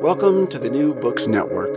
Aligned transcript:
Welcome 0.00 0.46
to 0.48 0.60
the 0.60 0.70
New 0.70 0.94
Books 0.94 1.26
Network. 1.26 1.70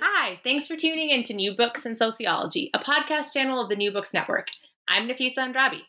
Hi, 0.00 0.38
thanks 0.44 0.68
for 0.68 0.76
tuning 0.76 1.10
in 1.10 1.24
to 1.24 1.34
New 1.34 1.56
Books 1.56 1.86
in 1.86 1.96
Sociology, 1.96 2.70
a 2.72 2.78
podcast 2.78 3.32
channel 3.32 3.60
of 3.60 3.68
the 3.68 3.74
New 3.74 3.90
Books 3.90 4.14
Network. 4.14 4.46
I'm 4.88 5.08
Nafeesa 5.08 5.38
Andrabi. 5.38 5.80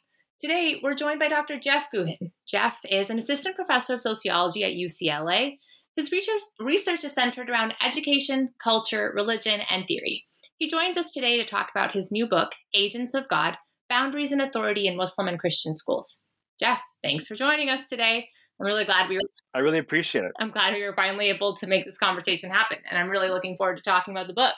Today, 0.42 0.82
we're 0.84 0.96
joined 0.96 1.20
by 1.20 1.28
Dr. 1.28 1.60
Jeff 1.60 1.90
Guhin. 1.94 2.32
Jeff 2.48 2.80
is 2.90 3.12
an 3.12 3.20
assistant 3.20 3.56
professor 3.56 3.94
of 3.94 4.02
sociology 4.02 4.64
at 4.64 4.74
UCLA. 4.74 5.60
His 5.96 6.12
research 6.12 7.04
is 7.04 7.14
centered 7.14 7.52
around 7.52 7.76
education, 7.86 8.50
culture, 8.64 9.14
religion, 9.16 9.62
and 9.70 9.86
theory. 9.88 10.26
He 10.58 10.68
joins 10.68 10.98
us 10.98 11.12
today 11.12 11.38
to 11.38 11.46
talk 11.46 11.70
about 11.70 11.94
his 11.94 12.12
new 12.12 12.28
book, 12.28 12.54
Agents 12.74 13.14
of 13.14 13.30
God 13.30 13.58
Boundaries 13.90 14.32
and 14.32 14.42
Authority 14.42 14.88
in 14.88 14.98
Muslim 14.98 15.28
and 15.28 15.38
Christian 15.40 15.74
Schools. 15.74 16.22
Jeff, 16.60 16.82
thanks 17.04 17.28
for 17.28 17.36
joining 17.36 17.70
us 17.70 17.90
today. 17.90 18.28
I'm 18.60 18.66
really 18.66 18.86
glad 18.86 19.10
we 19.10 19.16
were. 19.16 19.22
I 19.54 19.60
really 19.60 19.78
appreciate 19.78 20.26
it. 20.26 20.32
I'm 20.40 20.52
glad 20.52 20.74
we 20.74 20.84
were 20.84 20.92
finally 20.92 21.30
able 21.30 21.54
to 21.56 21.68
make 21.68 21.86
this 21.86 21.98
conversation 21.98 22.50
happen, 22.50 22.80
and 22.90 23.00
I'm 23.00 23.10
really 23.10 23.30
looking 23.30 23.56
forward 23.56 23.78
to 23.78 23.84
talking 23.84 24.14
about 24.14 24.28
the 24.28 24.34
book. 24.34 24.56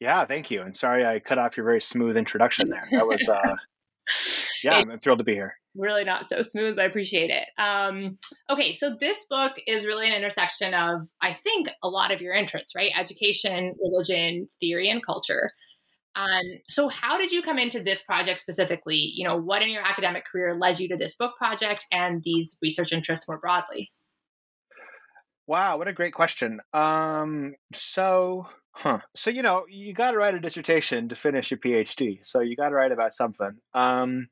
Yeah, 0.00 0.24
thank 0.26 0.50
you. 0.50 0.62
And 0.62 0.76
sorry 0.76 1.04
I 1.04 1.20
cut 1.20 1.38
off 1.38 1.56
your 1.56 1.64
very 1.64 1.80
smooth 1.80 2.16
introduction 2.16 2.68
there. 2.68 2.84
That 2.90 3.06
was, 3.06 3.28
uh, 3.28 3.56
yeah, 4.64 4.82
I'm 4.90 4.98
thrilled 4.98 5.18
to 5.18 5.24
be 5.24 5.34
here. 5.34 5.54
Really 5.76 6.04
not 6.04 6.28
so 6.28 6.42
smooth, 6.42 6.76
but 6.76 6.84
I 6.84 6.88
appreciate 6.88 7.30
it. 7.30 7.48
Um, 7.58 8.18
okay, 8.50 8.74
so 8.74 8.94
this 8.94 9.26
book 9.28 9.52
is 9.66 9.86
really 9.86 10.08
an 10.08 10.14
intersection 10.14 10.74
of, 10.74 11.02
I 11.20 11.32
think, 11.32 11.68
a 11.82 11.88
lot 11.88 12.12
of 12.12 12.20
your 12.20 12.34
interests, 12.34 12.74
right? 12.76 12.92
Education, 12.96 13.74
religion, 13.80 14.48
theory, 14.60 14.88
and 14.88 15.04
culture. 15.04 15.50
Um, 16.16 16.42
so, 16.68 16.88
how 16.88 17.18
did 17.18 17.32
you 17.32 17.42
come 17.42 17.58
into 17.58 17.82
this 17.82 18.02
project 18.02 18.38
specifically? 18.38 19.12
You 19.14 19.26
know, 19.26 19.36
what 19.36 19.62
in 19.62 19.70
your 19.70 19.82
academic 19.82 20.24
career 20.24 20.56
led 20.56 20.78
you 20.78 20.88
to 20.88 20.96
this 20.96 21.16
book 21.16 21.36
project 21.36 21.86
and 21.90 22.22
these 22.22 22.58
research 22.62 22.92
interests 22.92 23.28
more 23.28 23.38
broadly? 23.38 23.90
Wow, 25.46 25.76
what 25.76 25.88
a 25.88 25.92
great 25.92 26.14
question. 26.14 26.60
Um, 26.72 27.54
so, 27.74 28.46
huh. 28.72 29.00
So, 29.14 29.30
you 29.30 29.42
know, 29.42 29.64
you 29.68 29.92
got 29.92 30.12
to 30.12 30.16
write 30.16 30.34
a 30.34 30.40
dissertation 30.40 31.08
to 31.08 31.16
finish 31.16 31.50
your 31.50 31.58
PhD. 31.58 32.20
So, 32.22 32.40
you 32.40 32.56
got 32.56 32.68
to 32.68 32.74
write 32.74 32.92
about 32.92 33.12
something. 33.12 33.52
Um, 33.74 34.28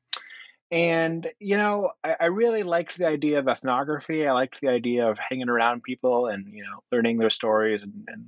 and, 0.71 1.29
you 1.39 1.57
know, 1.57 1.91
I, 2.03 2.15
I, 2.19 2.25
really 2.27 2.63
liked 2.63 2.97
the 2.97 3.05
idea 3.05 3.37
of 3.37 3.47
ethnography. 3.47 4.25
I 4.25 4.31
liked 4.31 4.59
the 4.59 4.69
idea 4.69 5.07
of 5.07 5.19
hanging 5.19 5.49
around 5.49 5.83
people 5.83 6.27
and, 6.27 6.47
you 6.51 6.63
know, 6.63 6.79
learning 6.91 7.19
their 7.19 7.29
stories 7.29 7.83
and, 7.83 7.93
and 8.07 8.25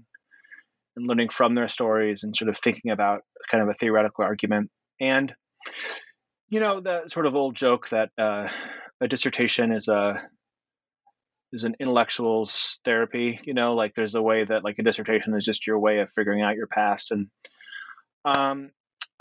and 0.96 1.08
learning 1.08 1.30
from 1.30 1.56
their 1.56 1.68
stories 1.68 2.24
and 2.24 2.36
sort 2.36 2.50
of 2.50 2.58
thinking 2.58 2.92
about 2.92 3.22
kind 3.50 3.64
of 3.64 3.70
a 3.70 3.74
theoretical 3.74 4.24
argument. 4.24 4.70
And, 5.00 5.34
you 6.50 6.60
know, 6.60 6.80
the 6.80 7.08
sort 7.08 7.26
of 7.26 7.36
old 7.36 7.56
joke 7.56 7.90
that 7.90 8.10
uh, 8.18 8.48
a 9.02 9.08
dissertation 9.08 9.72
is 9.72 9.88
a 9.88 10.22
is 11.52 11.64
an 11.64 11.76
intellectual's 11.80 12.80
therapy. 12.84 13.40
You 13.44 13.54
know, 13.54 13.76
like 13.76 13.94
there's 13.96 14.16
a 14.16 14.22
way 14.22 14.44
that 14.44 14.64
like 14.64 14.80
a 14.80 14.84
dissertation 14.84 15.36
is 15.36 15.46
just 15.46 15.68
your 15.68 15.80
way 15.80 16.00
of 16.00 16.10
figuring 16.16 16.42
out 16.42 16.56
your 16.56 16.68
past. 16.68 17.12
And 17.12 17.28
um, 18.24 18.72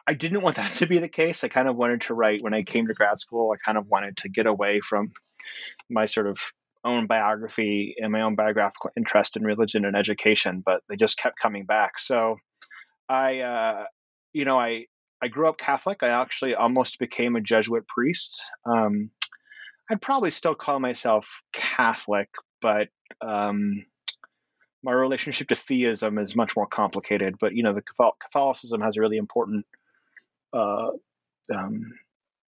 I 0.07 0.15
didn't 0.15 0.43
want 0.43 0.57
that 0.57 0.73
to 0.75 0.87
be 0.87 0.99
the 0.99 1.09
case. 1.09 1.45
I 1.45 1.49
kind 1.49 1.69
of 1.69 1.77
wanted 1.77 2.03
to 2.03 2.15
write 2.15 2.43
when 2.43 2.55
I 2.55 2.63
came 2.63 2.87
to 2.87 2.95
grad 2.95 3.19
school. 3.19 3.53
I 3.53 3.57
kind 3.65 3.79
of 3.79 3.87
wanted 3.89 4.19
to 4.19 4.29
get 4.29 4.47
away 4.47 4.81
from 4.81 5.13
my 5.91 6.07
sort 6.07 6.27
of 6.27 6.39
own 6.85 7.07
biography 7.07 7.95
and 7.99 8.13
my 8.13 8.23
own 8.23 8.35
biographical 8.35 8.91
interest 8.97 9.37
in 9.37 9.43
religion 9.43 9.85
and 9.85 9.97
education, 9.97 10.63
but 10.65 10.83
they 10.89 10.97
just 10.97 11.19
kept 11.19 11.39
coming 11.39 11.65
back. 11.65 11.99
So 11.99 12.37
I, 13.09 13.41
uh, 13.41 13.85
you 14.33 14.45
know, 14.45 14.59
I 14.59 14.87
I 15.23 15.29
grew 15.29 15.49
up 15.49 15.57
Catholic. 15.57 16.03
I 16.03 16.09
actually 16.09 16.55
almost 16.55 16.99
became 16.99 17.37
a 17.37 17.41
Jesuit 17.41 17.87
priest. 17.89 18.43
Um, 18.67 19.11
I'd 19.91 20.03
probably 20.03 20.31
still 20.31 20.55
call 20.55 20.79
myself 20.81 21.41
Catholic, 21.53 22.29
but 22.61 22.89
um, 23.21 23.87
my 24.83 24.93
relationship 24.93 25.49
to 25.49 25.55
theism 25.55 26.19
is 26.19 26.37
much 26.37 26.57
more 26.57 26.67
complicated. 26.67 27.37
But 27.41 27.55
you 27.55 27.63
know, 27.63 27.73
the 27.73 28.13
Catholicism 28.21 28.81
has 28.83 28.97
a 28.97 29.01
really 29.01 29.17
important 29.17 29.65
uh, 30.53 30.91
um, 31.55 31.93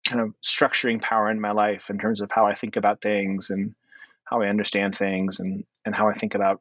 kind 0.07 0.21
of 0.21 0.35
structuring 0.45 1.01
power 1.01 1.31
in 1.31 1.41
my 1.41 1.53
life 1.53 1.91
in 1.91 1.99
terms 1.99 2.21
of 2.21 2.31
how 2.31 2.47
I 2.47 2.55
think 2.55 2.77
about 2.77 3.01
things 3.01 3.51
and 3.51 3.75
how 4.29 4.43
I 4.43 4.49
understand 4.49 4.95
things 4.95 5.41
and 5.41 5.65
and 5.85 5.95
how 5.95 6.09
I 6.09 6.15
think 6.15 6.35
about 6.35 6.61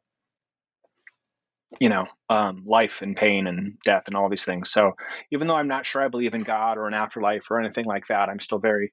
you 1.80 1.88
know 1.88 2.06
um, 2.30 2.64
life 2.66 3.02
and 3.02 3.16
pain 3.16 3.46
and 3.46 3.78
death 3.84 4.04
and 4.06 4.16
all 4.16 4.28
these 4.28 4.44
things. 4.44 4.70
So 4.70 4.92
even 5.32 5.46
though 5.46 5.56
I'm 5.56 5.68
not 5.68 5.86
sure 5.86 6.02
I 6.02 6.08
believe 6.08 6.34
in 6.34 6.42
God 6.42 6.78
or 6.78 6.86
an 6.86 6.94
afterlife 6.94 7.50
or 7.50 7.60
anything 7.60 7.84
like 7.84 8.06
that, 8.08 8.28
I'm 8.28 8.40
still 8.40 8.58
very 8.58 8.92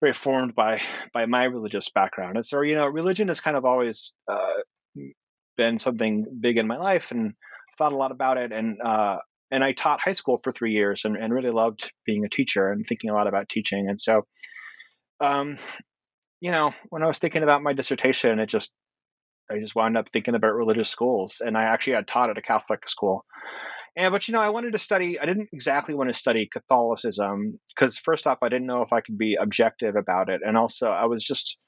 very 0.00 0.12
formed 0.12 0.54
by 0.54 0.80
by 1.12 1.26
my 1.26 1.44
religious 1.44 1.88
background. 1.90 2.36
And 2.36 2.46
so 2.46 2.60
you 2.62 2.74
know, 2.74 2.86
religion 2.86 3.28
has 3.28 3.40
kind 3.40 3.56
of 3.56 3.64
always 3.64 4.14
uh, 4.30 4.60
been 5.56 5.78
something 5.78 6.26
big 6.40 6.58
in 6.58 6.66
my 6.66 6.76
life 6.76 7.10
and 7.12 7.34
thought 7.78 7.92
a 7.92 7.96
lot 7.96 8.10
about 8.10 8.38
it 8.38 8.52
and 8.52 8.80
uh, 8.82 9.18
and 9.50 9.62
I 9.62 9.72
taught 9.72 10.00
high 10.00 10.12
school 10.12 10.40
for 10.42 10.52
three 10.52 10.72
years 10.72 11.04
and, 11.04 11.16
and 11.16 11.32
really 11.32 11.50
loved 11.50 11.92
being 12.04 12.24
a 12.24 12.28
teacher 12.28 12.70
and 12.70 12.84
thinking 12.86 13.10
a 13.10 13.14
lot 13.14 13.28
about 13.28 13.48
teaching. 13.48 13.88
And 13.88 14.00
so 14.00 14.26
um, 15.20 15.56
you 16.40 16.50
know, 16.50 16.74
when 16.90 17.02
I 17.02 17.06
was 17.06 17.18
thinking 17.18 17.42
about 17.42 17.62
my 17.62 17.72
dissertation, 17.72 18.38
it 18.38 18.48
just 18.48 18.70
I 19.50 19.58
just 19.60 19.76
wound 19.76 19.96
up 19.96 20.08
thinking 20.08 20.34
about 20.34 20.54
religious 20.54 20.90
schools, 20.90 21.40
and 21.44 21.56
I 21.56 21.64
actually 21.64 21.94
had 21.94 22.08
taught 22.08 22.30
at 22.30 22.38
a 22.38 22.42
Catholic 22.42 22.88
school. 22.88 23.24
And 23.96 24.12
but 24.12 24.26
you 24.28 24.32
know, 24.32 24.40
I 24.40 24.50
wanted 24.50 24.72
to 24.72 24.78
study. 24.78 25.18
I 25.18 25.26
didn't 25.26 25.48
exactly 25.52 25.94
want 25.94 26.12
to 26.12 26.18
study 26.18 26.48
Catholicism 26.52 27.58
because 27.74 27.96
first 27.96 28.26
off, 28.26 28.38
I 28.42 28.48
didn't 28.48 28.66
know 28.66 28.82
if 28.82 28.92
I 28.92 29.00
could 29.00 29.16
be 29.16 29.36
objective 29.40 29.96
about 29.96 30.28
it, 30.28 30.40
and 30.44 30.56
also 30.56 30.90
I 30.90 31.06
was 31.06 31.24
just 31.24 31.58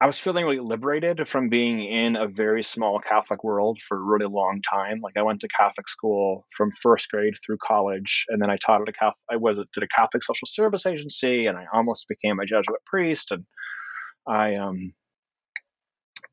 I 0.00 0.06
was 0.06 0.18
feeling 0.18 0.44
really 0.44 0.60
liberated 0.60 1.26
from 1.26 1.48
being 1.48 1.84
in 1.84 2.14
a 2.14 2.28
very 2.28 2.62
small 2.62 3.00
Catholic 3.00 3.42
world 3.42 3.80
for 3.86 3.96
a 3.96 4.00
really 4.00 4.32
long 4.32 4.62
time. 4.62 5.00
Like 5.02 5.16
I 5.16 5.22
went 5.22 5.40
to 5.40 5.48
Catholic 5.48 5.88
school 5.88 6.46
from 6.56 6.70
first 6.70 7.10
grade 7.10 7.34
through 7.44 7.58
college, 7.60 8.24
and 8.28 8.40
then 8.40 8.48
I 8.48 8.58
taught 8.58 8.80
at 8.80 8.88
a 8.88 8.92
Catholic. 8.92 9.16
I 9.28 9.36
was 9.36 9.58
at 9.58 9.82
a 9.82 9.88
Catholic 9.88 10.22
social 10.22 10.46
service 10.46 10.86
agency, 10.86 11.46
and 11.46 11.58
I 11.58 11.64
almost 11.72 12.06
became 12.08 12.38
a 12.38 12.46
Jesuit 12.46 12.84
priest. 12.86 13.32
And 13.32 13.44
I 14.28 14.54
um, 14.54 14.92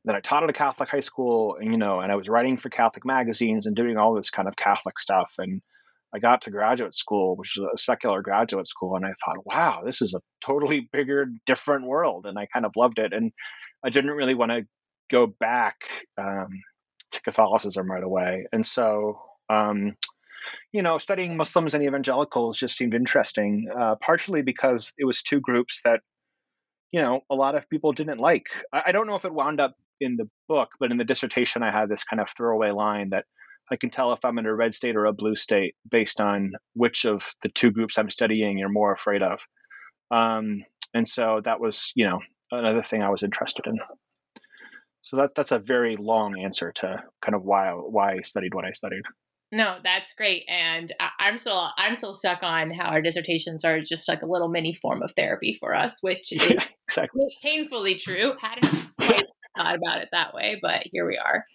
then 0.03 0.15
I 0.15 0.19
taught 0.19 0.43
at 0.43 0.49
a 0.49 0.53
Catholic 0.53 0.89
high 0.89 0.99
school, 0.99 1.57
and 1.59 1.71
you 1.71 1.79
know, 1.79 2.01
and 2.01 2.11
I 2.11 2.15
was 2.15 2.29
writing 2.29 2.57
for 2.57 2.69
Catholic 2.69 3.03
magazines 3.03 3.65
and 3.65 3.75
doing 3.75 3.97
all 3.97 4.13
this 4.13 4.29
kind 4.29 4.47
of 4.47 4.55
Catholic 4.55 4.99
stuff. 4.99 5.33
And 5.39 5.63
I 6.15 6.19
got 6.19 6.43
to 6.43 6.51
graduate 6.51 6.95
school, 6.95 7.35
which 7.35 7.57
was 7.57 7.69
a 7.73 7.77
secular 7.77 8.21
graduate 8.21 8.67
school, 8.67 8.95
and 8.95 9.05
I 9.05 9.13
thought, 9.23 9.45
wow, 9.45 9.83
this 9.85 10.01
is 10.01 10.13
a 10.13 10.21
totally 10.39 10.87
bigger, 10.93 11.27
different 11.45 11.85
world, 11.85 12.25
and 12.25 12.39
I 12.39 12.47
kind 12.53 12.65
of 12.65 12.71
loved 12.77 12.99
it. 12.99 13.11
And 13.11 13.33
I 13.83 13.89
didn't 13.89 14.11
really 14.11 14.33
want 14.33 14.51
to 14.51 14.65
go 15.11 15.27
back 15.27 15.75
um, 16.17 16.47
to 17.11 17.21
Catholicism 17.21 17.91
right 17.91 18.03
away, 18.03 18.47
and 18.51 18.65
so. 18.65 19.19
Um, 19.49 19.95
you 20.71 20.83
know, 20.83 20.99
studying 20.99 21.37
Muslims 21.37 21.73
and 21.73 21.83
evangelicals 21.83 22.59
just 22.59 22.77
seemed 22.77 22.93
interesting, 22.93 23.67
uh, 23.75 23.95
partially 23.95 24.43
because 24.43 24.93
it 24.97 25.05
was 25.05 25.23
two 25.23 25.39
groups 25.39 25.81
that, 25.85 26.01
you 26.91 27.01
know, 27.01 27.21
a 27.31 27.35
lot 27.35 27.55
of 27.55 27.67
people 27.69 27.93
didn't 27.93 28.19
like. 28.19 28.47
I, 28.71 28.83
I 28.87 28.91
don't 28.91 29.07
know 29.07 29.15
if 29.15 29.25
it 29.25 29.33
wound 29.33 29.59
up 29.59 29.75
in 29.99 30.17
the 30.17 30.29
book, 30.47 30.69
but 30.79 30.91
in 30.91 30.97
the 30.97 31.03
dissertation, 31.03 31.63
I 31.63 31.71
had 31.71 31.89
this 31.89 32.03
kind 32.03 32.21
of 32.21 32.29
throwaway 32.29 32.71
line 32.71 33.09
that 33.09 33.25
I 33.71 33.75
can 33.75 33.89
tell 33.89 34.13
if 34.13 34.23
I'm 34.23 34.37
in 34.37 34.45
a 34.45 34.55
red 34.55 34.75
state 34.75 34.95
or 34.95 35.05
a 35.05 35.13
blue 35.13 35.35
state 35.35 35.75
based 35.89 36.21
on 36.21 36.53
which 36.73 37.05
of 37.05 37.33
the 37.41 37.49
two 37.49 37.71
groups 37.71 37.97
I'm 37.97 38.09
studying 38.09 38.57
you're 38.57 38.69
more 38.69 38.93
afraid 38.93 39.23
of. 39.23 39.39
Um, 40.11 40.63
and 40.93 41.07
so 41.07 41.41
that 41.43 41.59
was, 41.59 41.91
you 41.95 42.05
know, 42.05 42.19
another 42.51 42.83
thing 42.83 43.01
I 43.01 43.09
was 43.09 43.23
interested 43.23 43.65
in. 43.65 43.79
So 45.03 45.17
that 45.17 45.31
that's 45.35 45.51
a 45.51 45.59
very 45.59 45.97
long 45.97 46.39
answer 46.39 46.71
to 46.73 47.03
kind 47.23 47.35
of 47.35 47.43
why 47.43 47.69
why 47.69 48.13
I 48.13 48.21
studied 48.21 48.55
what 48.55 48.65
I 48.65 48.71
studied. 48.71 49.03
No, 49.51 49.77
that's 49.83 50.13
great, 50.13 50.45
and 50.49 50.91
I'm 51.19 51.37
still 51.37 51.69
I'm 51.77 51.93
still 51.93 52.13
stuck 52.13 52.41
on 52.41 52.71
how 52.71 52.85
our 52.89 53.01
dissertations 53.01 53.63
are 53.63 53.81
just 53.81 54.09
like 54.09 54.23
a 54.23 54.25
little 54.25 54.47
mini 54.47 54.73
form 54.73 55.03
of 55.03 55.13
therapy 55.15 55.57
for 55.59 55.75
us, 55.75 55.99
which 56.01 56.31
is 56.33 56.49
yeah, 56.49 56.63
exactly. 56.87 57.25
painfully 57.43 57.95
true. 57.95 58.33
Hadn't 58.41 58.91
quite 58.99 59.23
thought 59.57 59.75
about 59.75 60.01
it 60.01 60.09
that 60.11 60.33
way, 60.33 60.59
but 60.61 60.83
here 60.91 61.07
we 61.07 61.17
are. 61.17 61.45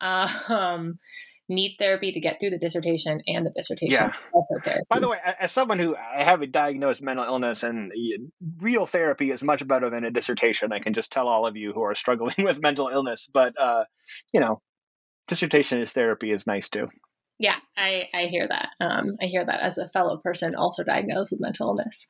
Um, 0.00 0.98
need 1.48 1.76
therapy 1.78 2.12
to 2.12 2.20
get 2.20 2.40
through 2.40 2.50
the 2.50 2.58
dissertation 2.58 3.20
and 3.26 3.44
the 3.44 3.50
dissertation 3.50 3.92
yeah. 3.92 4.80
By 4.88 4.98
the 4.98 5.08
way, 5.08 5.18
as 5.38 5.52
someone 5.52 5.78
who 5.78 5.94
I 5.94 6.22
have 6.22 6.42
a 6.42 6.46
diagnosed 6.46 7.02
mental 7.02 7.24
illness 7.24 7.62
and 7.62 7.92
real 8.58 8.86
therapy 8.86 9.30
is 9.30 9.42
much 9.42 9.66
better 9.66 9.90
than 9.90 10.04
a 10.04 10.10
dissertation, 10.10 10.72
I 10.72 10.78
can 10.78 10.94
just 10.94 11.12
tell 11.12 11.28
all 11.28 11.46
of 11.46 11.56
you 11.56 11.72
who 11.72 11.82
are 11.82 11.94
struggling 12.04 12.36
with 12.38 12.60
mental 12.60 12.88
illness. 12.88 13.28
But 13.32 13.54
uh, 13.60 13.84
you 14.32 14.40
know, 14.40 14.60
dissertation 15.28 15.80
is 15.80 15.92
therapy 15.92 16.32
is 16.32 16.46
nice 16.46 16.68
too. 16.68 16.88
Yeah, 17.38 17.56
I, 17.76 18.08
I 18.14 18.26
hear 18.26 18.46
that. 18.46 18.70
Um, 18.80 19.16
I 19.20 19.26
hear 19.26 19.44
that 19.44 19.60
as 19.60 19.76
a 19.76 19.88
fellow 19.88 20.18
person 20.18 20.54
also 20.54 20.84
diagnosed 20.84 21.32
with 21.32 21.40
mental 21.40 21.68
illness. 21.68 22.06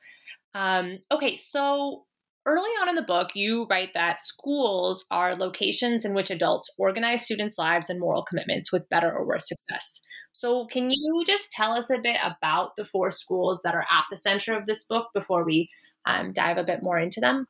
Um, 0.53 0.99
okay, 1.11 1.37
so 1.37 2.05
early 2.45 2.69
on 2.81 2.89
in 2.89 2.95
the 2.95 3.01
book, 3.01 3.31
you 3.33 3.65
write 3.69 3.93
that 3.93 4.19
schools 4.19 5.05
are 5.11 5.35
locations 5.35 6.05
in 6.05 6.13
which 6.13 6.29
adults 6.29 6.73
organize 6.77 7.23
students' 7.23 7.57
lives 7.57 7.89
and 7.89 7.99
moral 7.99 8.23
commitments 8.23 8.71
with 8.71 8.89
better 8.89 9.11
or 9.11 9.25
worse 9.25 9.47
success. 9.47 10.01
So, 10.33 10.65
can 10.65 10.91
you 10.91 11.23
just 11.25 11.51
tell 11.51 11.71
us 11.71 11.89
a 11.89 11.99
bit 11.99 12.17
about 12.23 12.75
the 12.75 12.85
four 12.85 13.09
schools 13.09 13.61
that 13.63 13.73
are 13.73 13.85
at 13.91 14.05
the 14.11 14.17
center 14.17 14.53
of 14.55 14.65
this 14.65 14.85
book 14.85 15.07
before 15.13 15.45
we 15.45 15.69
um, 16.05 16.33
dive 16.33 16.57
a 16.57 16.63
bit 16.63 16.83
more 16.83 16.99
into 16.99 17.19
them? 17.19 17.47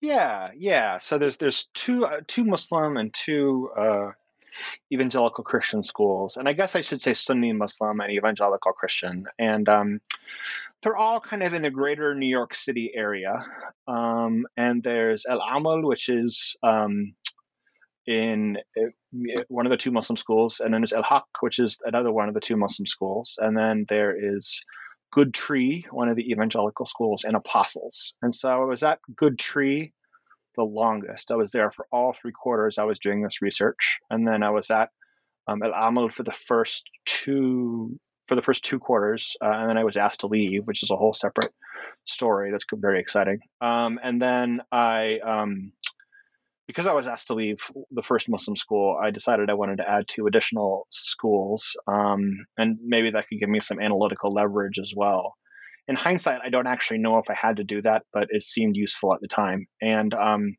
Yeah, 0.00 0.50
yeah. 0.56 0.98
So 0.98 1.16
there's 1.16 1.38
there's 1.38 1.68
two 1.72 2.04
uh, 2.04 2.20
two 2.26 2.44
Muslim 2.44 2.98
and 2.98 3.12
two 3.14 3.70
uh, 3.76 4.10
evangelical 4.92 5.44
Christian 5.44 5.82
schools, 5.82 6.36
and 6.36 6.48
I 6.48 6.52
guess 6.52 6.76
I 6.76 6.80
should 6.80 7.00
say 7.00 7.14
Sunni 7.14 7.52
Muslim 7.52 8.00
and 8.00 8.12
evangelical 8.12 8.72
Christian, 8.72 9.26
and 9.38 9.68
um, 9.68 10.00
they're 10.82 10.96
all 10.96 11.20
kind 11.20 11.42
of 11.42 11.54
in 11.54 11.62
the 11.62 11.70
greater 11.70 12.14
New 12.14 12.28
York 12.28 12.54
City 12.54 12.92
area. 12.94 13.44
Um, 13.88 14.46
and 14.56 14.82
there's 14.82 15.26
Al 15.26 15.40
Amal, 15.40 15.82
which 15.82 16.08
is 16.08 16.56
um, 16.62 17.14
in 18.06 18.58
uh, 18.78 19.42
one 19.48 19.66
of 19.66 19.70
the 19.70 19.76
two 19.76 19.90
Muslim 19.90 20.16
schools, 20.16 20.60
and 20.60 20.72
then 20.72 20.80
there's 20.82 20.92
Al 20.92 21.02
Haq, 21.02 21.24
which 21.40 21.58
is 21.58 21.78
another 21.84 22.12
one 22.12 22.28
of 22.28 22.34
the 22.34 22.40
two 22.40 22.56
Muslim 22.56 22.86
schools, 22.86 23.38
and 23.40 23.56
then 23.56 23.86
there 23.88 24.14
is 24.36 24.62
Good 25.10 25.32
Tree, 25.32 25.86
one 25.90 26.08
of 26.08 26.16
the 26.16 26.30
evangelical 26.30 26.86
schools, 26.86 27.24
and 27.24 27.36
Apostles. 27.36 28.14
And 28.20 28.34
so 28.34 28.50
I 28.50 28.64
was 28.64 28.82
at 28.82 28.98
Good 29.14 29.38
Tree 29.38 29.92
the 30.56 30.64
longest. 30.64 31.30
I 31.30 31.36
was 31.36 31.52
there 31.52 31.70
for 31.70 31.86
all 31.92 32.12
three 32.12 32.32
quarters. 32.32 32.78
I 32.78 32.84
was 32.84 32.98
doing 32.98 33.22
this 33.22 33.42
research, 33.42 33.98
and 34.10 34.26
then 34.26 34.42
I 34.42 34.50
was 34.50 34.70
at 34.70 34.90
um, 35.46 35.62
Al 35.62 35.88
Amal 35.88 36.08
for 36.08 36.22
the 36.22 36.32
first 36.32 36.88
two 37.04 37.98
for 38.26 38.36
the 38.36 38.42
first 38.42 38.64
two 38.64 38.78
quarters, 38.78 39.36
uh, 39.44 39.50
and 39.50 39.68
then 39.68 39.76
I 39.76 39.84
was 39.84 39.98
asked 39.98 40.20
to 40.20 40.28
leave, 40.28 40.62
which 40.64 40.82
is 40.82 40.90
a 40.90 40.96
whole 40.96 41.12
separate 41.12 41.52
story. 42.06 42.50
That's 42.50 42.64
very 42.72 42.98
exciting. 43.00 43.40
Um, 43.60 44.00
and 44.02 44.20
then 44.20 44.62
I, 44.72 45.18
um, 45.18 45.72
because 46.66 46.86
I 46.86 46.94
was 46.94 47.06
asked 47.06 47.26
to 47.26 47.34
leave 47.34 47.58
the 47.90 48.02
first 48.02 48.30
Muslim 48.30 48.56
school, 48.56 48.98
I 48.98 49.10
decided 49.10 49.50
I 49.50 49.54
wanted 49.54 49.76
to 49.76 49.90
add 49.90 50.08
two 50.08 50.26
additional 50.26 50.86
schools, 50.90 51.76
um, 51.86 52.46
and 52.56 52.78
maybe 52.82 53.10
that 53.10 53.28
could 53.28 53.40
give 53.40 53.50
me 53.50 53.60
some 53.60 53.78
analytical 53.78 54.30
leverage 54.30 54.78
as 54.78 54.94
well 54.96 55.34
in 55.88 55.96
hindsight, 55.96 56.40
I 56.44 56.48
don't 56.48 56.66
actually 56.66 56.98
know 56.98 57.18
if 57.18 57.28
I 57.28 57.34
had 57.34 57.56
to 57.56 57.64
do 57.64 57.82
that, 57.82 58.04
but 58.12 58.28
it 58.30 58.42
seemed 58.42 58.76
useful 58.76 59.12
at 59.14 59.20
the 59.20 59.28
time. 59.28 59.66
And 59.82 60.14
um, 60.14 60.56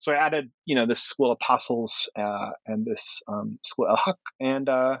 so 0.00 0.12
I 0.12 0.16
added, 0.16 0.50
you 0.64 0.74
know, 0.76 0.86
this 0.86 1.02
school 1.02 1.32
apostles 1.32 2.08
uh, 2.18 2.50
and 2.66 2.84
this 2.84 3.22
um, 3.28 3.58
school 3.62 3.88
al 3.88 3.96
haq, 3.96 4.16
and 4.40 4.68
uh, 4.68 4.98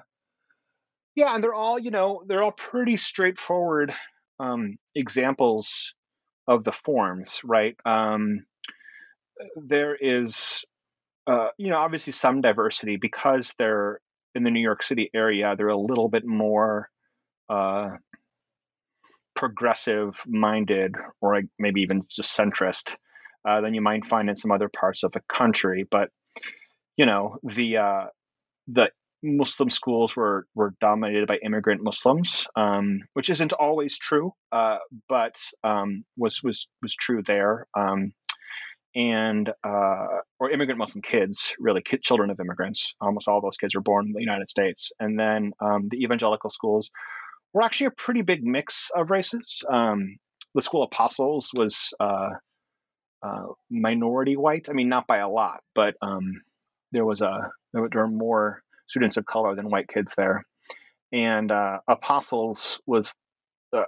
yeah, 1.14 1.34
and 1.34 1.42
they're 1.42 1.54
all, 1.54 1.78
you 1.78 1.90
know, 1.90 2.22
they're 2.26 2.42
all 2.42 2.52
pretty 2.52 2.96
straightforward 2.96 3.94
um, 4.38 4.76
examples 4.94 5.94
of 6.46 6.64
the 6.64 6.72
forms, 6.72 7.40
right? 7.42 7.76
Um, 7.84 8.44
there 9.56 9.96
is, 9.98 10.64
uh, 11.26 11.48
you 11.56 11.70
know, 11.70 11.78
obviously 11.78 12.12
some 12.12 12.40
diversity 12.40 12.96
because 12.96 13.54
they're 13.58 14.00
in 14.34 14.44
the 14.44 14.50
New 14.50 14.60
York 14.60 14.82
City 14.82 15.10
area. 15.14 15.54
They're 15.56 15.68
a 15.68 15.78
little 15.78 16.08
bit 16.08 16.26
more 16.26 16.90
uh, 17.48 17.90
progressive 19.36 20.20
minded 20.26 20.96
or 21.20 21.42
maybe 21.58 21.82
even 21.82 22.02
just 22.08 22.36
centrist 22.36 22.96
uh, 23.46 23.60
than 23.60 23.74
you 23.74 23.80
might 23.80 24.04
find 24.04 24.28
in 24.28 24.36
some 24.36 24.50
other 24.50 24.68
parts 24.68 25.04
of 25.04 25.12
the 25.12 25.22
country. 25.28 25.86
But 25.88 26.10
you 26.96 27.06
know, 27.06 27.38
the 27.44 27.76
uh, 27.76 28.04
the 28.68 28.90
Muslim 29.22 29.70
schools 29.70 30.16
were 30.16 30.46
were 30.54 30.74
dominated 30.80 31.28
by 31.28 31.36
immigrant 31.44 31.82
Muslims, 31.82 32.48
um, 32.56 33.00
which 33.12 33.30
isn't 33.30 33.52
always 33.52 33.98
true, 33.98 34.32
uh, 34.52 34.78
but 35.08 35.36
um, 35.62 36.04
was 36.16 36.42
was 36.42 36.68
was 36.82 36.94
true 36.94 37.22
there. 37.22 37.66
Um, 37.76 38.12
and 38.94 39.50
uh, 39.62 40.06
or 40.40 40.50
immigrant 40.50 40.78
Muslim 40.78 41.02
kids, 41.02 41.54
really 41.58 41.82
kid, 41.82 42.02
children 42.02 42.30
of 42.30 42.40
immigrants. 42.40 42.94
Almost 42.98 43.28
all 43.28 43.42
those 43.42 43.58
kids 43.58 43.74
were 43.74 43.82
born 43.82 44.06
in 44.06 44.12
the 44.14 44.20
United 44.20 44.48
States. 44.48 44.90
And 44.98 45.20
then 45.20 45.52
um, 45.60 45.88
the 45.90 46.02
evangelical 46.02 46.48
schools 46.48 46.90
were 47.56 47.62
actually 47.62 47.86
a 47.86 47.90
pretty 47.92 48.20
big 48.20 48.44
mix 48.44 48.90
of 48.94 49.10
races. 49.10 49.62
Um, 49.66 50.18
the 50.54 50.60
School 50.60 50.82
Apostles 50.82 51.50
was 51.54 51.94
uh, 51.98 52.28
uh, 53.22 53.46
minority 53.70 54.36
white. 54.36 54.68
I 54.68 54.74
mean, 54.74 54.90
not 54.90 55.06
by 55.06 55.18
a 55.18 55.28
lot, 55.28 55.60
but 55.74 55.94
um, 56.02 56.42
there 56.92 57.06
was 57.06 57.22
a 57.22 57.50
there 57.72 57.88
were 57.94 58.08
more 58.08 58.62
students 58.88 59.16
of 59.16 59.24
color 59.24 59.56
than 59.56 59.70
white 59.70 59.88
kids 59.88 60.12
there. 60.18 60.44
And 61.12 61.50
uh, 61.50 61.78
Apostles 61.88 62.78
was, 62.84 63.14
uh, 63.72 63.84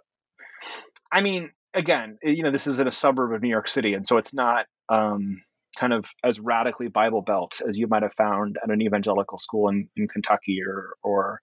I 1.13 1.21
mean, 1.21 1.51
again, 1.75 2.17
you 2.23 2.45
know, 2.45 2.51
this 2.51 2.67
is 2.67 2.81
in 2.81 2.89
a 2.89 2.93
suburb 2.93 3.35
of 3.35 3.43
New 3.43 3.51
York 3.51 3.69
City, 3.69 3.93
and 3.93 4.07
so 4.07 4.17
it's 4.17 4.33
not 4.33 4.65
um, 4.89 5.43
kind 5.79 5.93
of 5.93 6.07
as 6.25 6.41
radically 6.41 6.89
Bible 6.89 7.21
Belt 7.21 7.61
as 7.69 7.77
you 7.79 7.87
might 7.87 8.03
have 8.03 8.15
found 8.15 8.57
at 8.65 8.71
an 8.71 8.81
evangelical 8.81 9.37
school 9.37 9.69
in, 9.69 9.91
in 9.95 10.09
Kentucky 10.09 10.61
or 10.67 10.95
or 11.03 11.43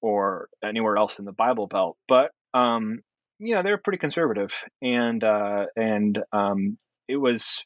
or 0.00 0.48
anywhere 0.64 0.96
else 0.96 1.18
in 1.18 1.24
the 1.24 1.32
Bible 1.32 1.66
Belt, 1.66 1.96
but 2.06 2.30
um, 2.54 3.00
you 3.38 3.54
know 3.54 3.62
they're 3.62 3.78
pretty 3.78 3.98
conservative, 3.98 4.52
and 4.82 5.22
uh, 5.22 5.66
and 5.76 6.18
um, 6.32 6.76
it 7.06 7.16
was 7.16 7.64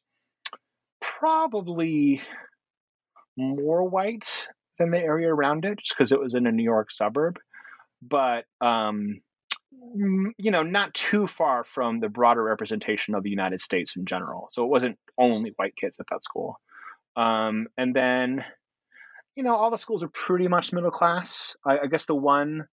probably 1.00 2.22
more 3.36 3.88
white 3.88 4.48
than 4.78 4.90
the 4.90 5.00
area 5.00 5.32
around 5.32 5.64
it, 5.64 5.78
just 5.78 5.96
because 5.96 6.12
it 6.12 6.20
was 6.20 6.34
in 6.34 6.46
a 6.46 6.52
New 6.52 6.62
York 6.62 6.90
suburb, 6.90 7.38
but 8.02 8.44
um, 8.60 9.20
you 10.38 10.50
know 10.50 10.62
not 10.62 10.94
too 10.94 11.26
far 11.26 11.64
from 11.64 12.00
the 12.00 12.08
broader 12.08 12.42
representation 12.42 13.14
of 13.14 13.22
the 13.22 13.30
United 13.30 13.60
States 13.60 13.96
in 13.96 14.04
general. 14.04 14.48
So 14.52 14.64
it 14.64 14.68
wasn't 14.68 14.98
only 15.18 15.52
white 15.56 15.76
kids 15.76 15.98
at 16.00 16.06
that 16.10 16.22
school, 16.22 16.60
um, 17.16 17.68
and 17.76 17.94
then 17.94 18.44
you 19.36 19.42
know, 19.42 19.56
all 19.56 19.70
the 19.70 19.78
schools 19.78 20.02
are 20.02 20.08
pretty 20.08 20.48
much 20.48 20.72
middle 20.72 20.90
class. 20.90 21.56
I, 21.64 21.80
I 21.80 21.86
guess 21.86 22.06
the 22.06 22.14
one 22.14 22.66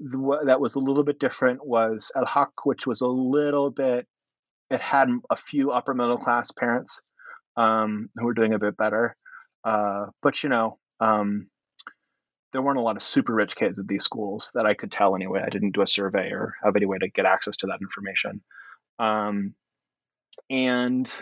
that 0.00 0.60
was 0.60 0.76
a 0.76 0.80
little 0.80 1.04
bit 1.04 1.18
different 1.18 1.66
was 1.66 2.12
Al 2.16 2.24
Haq, 2.24 2.50
which 2.64 2.86
was 2.86 3.00
a 3.00 3.06
little 3.06 3.70
bit, 3.70 4.06
it 4.70 4.80
had 4.80 5.08
a 5.30 5.36
few 5.36 5.70
upper 5.70 5.94
middle 5.94 6.18
class 6.18 6.52
parents 6.52 7.02
um, 7.56 8.08
who 8.16 8.26
were 8.26 8.34
doing 8.34 8.54
a 8.54 8.58
bit 8.58 8.76
better. 8.76 9.16
Uh, 9.64 10.06
but, 10.22 10.42
you 10.42 10.48
know, 10.48 10.78
um, 11.00 11.48
there 12.52 12.62
weren't 12.62 12.78
a 12.78 12.82
lot 12.82 12.96
of 12.96 13.02
super 13.02 13.34
rich 13.34 13.56
kids 13.56 13.78
at 13.78 13.88
these 13.88 14.04
schools 14.04 14.52
that 14.54 14.66
I 14.66 14.74
could 14.74 14.92
tell 14.92 15.14
anyway. 15.14 15.42
I 15.44 15.50
didn't 15.50 15.74
do 15.74 15.82
a 15.82 15.86
survey 15.86 16.30
or 16.30 16.54
have 16.62 16.76
any 16.76 16.86
way 16.86 16.98
to 16.98 17.10
get 17.10 17.26
access 17.26 17.56
to 17.58 17.66
that 17.66 17.80
information. 17.82 18.40
Um, 18.98 19.54
and, 20.48 21.12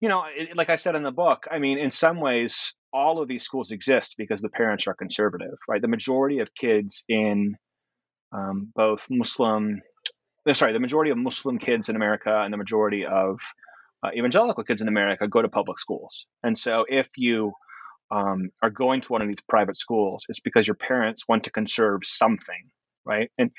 you 0.00 0.08
know, 0.08 0.24
it, 0.34 0.56
like 0.56 0.70
I 0.70 0.76
said 0.76 0.94
in 0.94 1.02
the 1.02 1.12
book, 1.12 1.46
I 1.50 1.58
mean, 1.58 1.78
in 1.78 1.90
some 1.90 2.20
ways, 2.20 2.74
all 2.92 3.20
of 3.20 3.28
these 3.28 3.44
schools 3.44 3.70
exist 3.70 4.14
because 4.16 4.40
the 4.40 4.48
parents 4.48 4.86
are 4.86 4.94
conservative, 4.94 5.58
right? 5.68 5.80
The 5.80 5.88
majority 5.88 6.40
of 6.40 6.54
kids 6.54 7.04
in 7.08 7.56
um, 8.32 8.72
both 8.74 9.06
Muslim, 9.10 9.82
uh, 10.48 10.54
sorry, 10.54 10.72
the 10.72 10.80
majority 10.80 11.10
of 11.10 11.18
Muslim 11.18 11.58
kids 11.58 11.88
in 11.88 11.96
America 11.96 12.34
and 12.34 12.52
the 12.52 12.56
majority 12.56 13.04
of 13.04 13.40
uh, 14.02 14.10
evangelical 14.16 14.64
kids 14.64 14.80
in 14.80 14.88
America 14.88 15.28
go 15.28 15.42
to 15.42 15.48
public 15.48 15.78
schools. 15.78 16.26
And 16.42 16.56
so 16.56 16.86
if 16.88 17.08
you 17.16 17.52
um, 18.10 18.50
are 18.62 18.70
going 18.70 19.02
to 19.02 19.12
one 19.12 19.22
of 19.22 19.28
these 19.28 19.42
private 19.48 19.76
schools, 19.76 20.24
it's 20.28 20.40
because 20.40 20.66
your 20.66 20.76
parents 20.76 21.28
want 21.28 21.44
to 21.44 21.50
conserve 21.50 22.00
something, 22.04 22.70
right? 23.04 23.30
And 23.38 23.50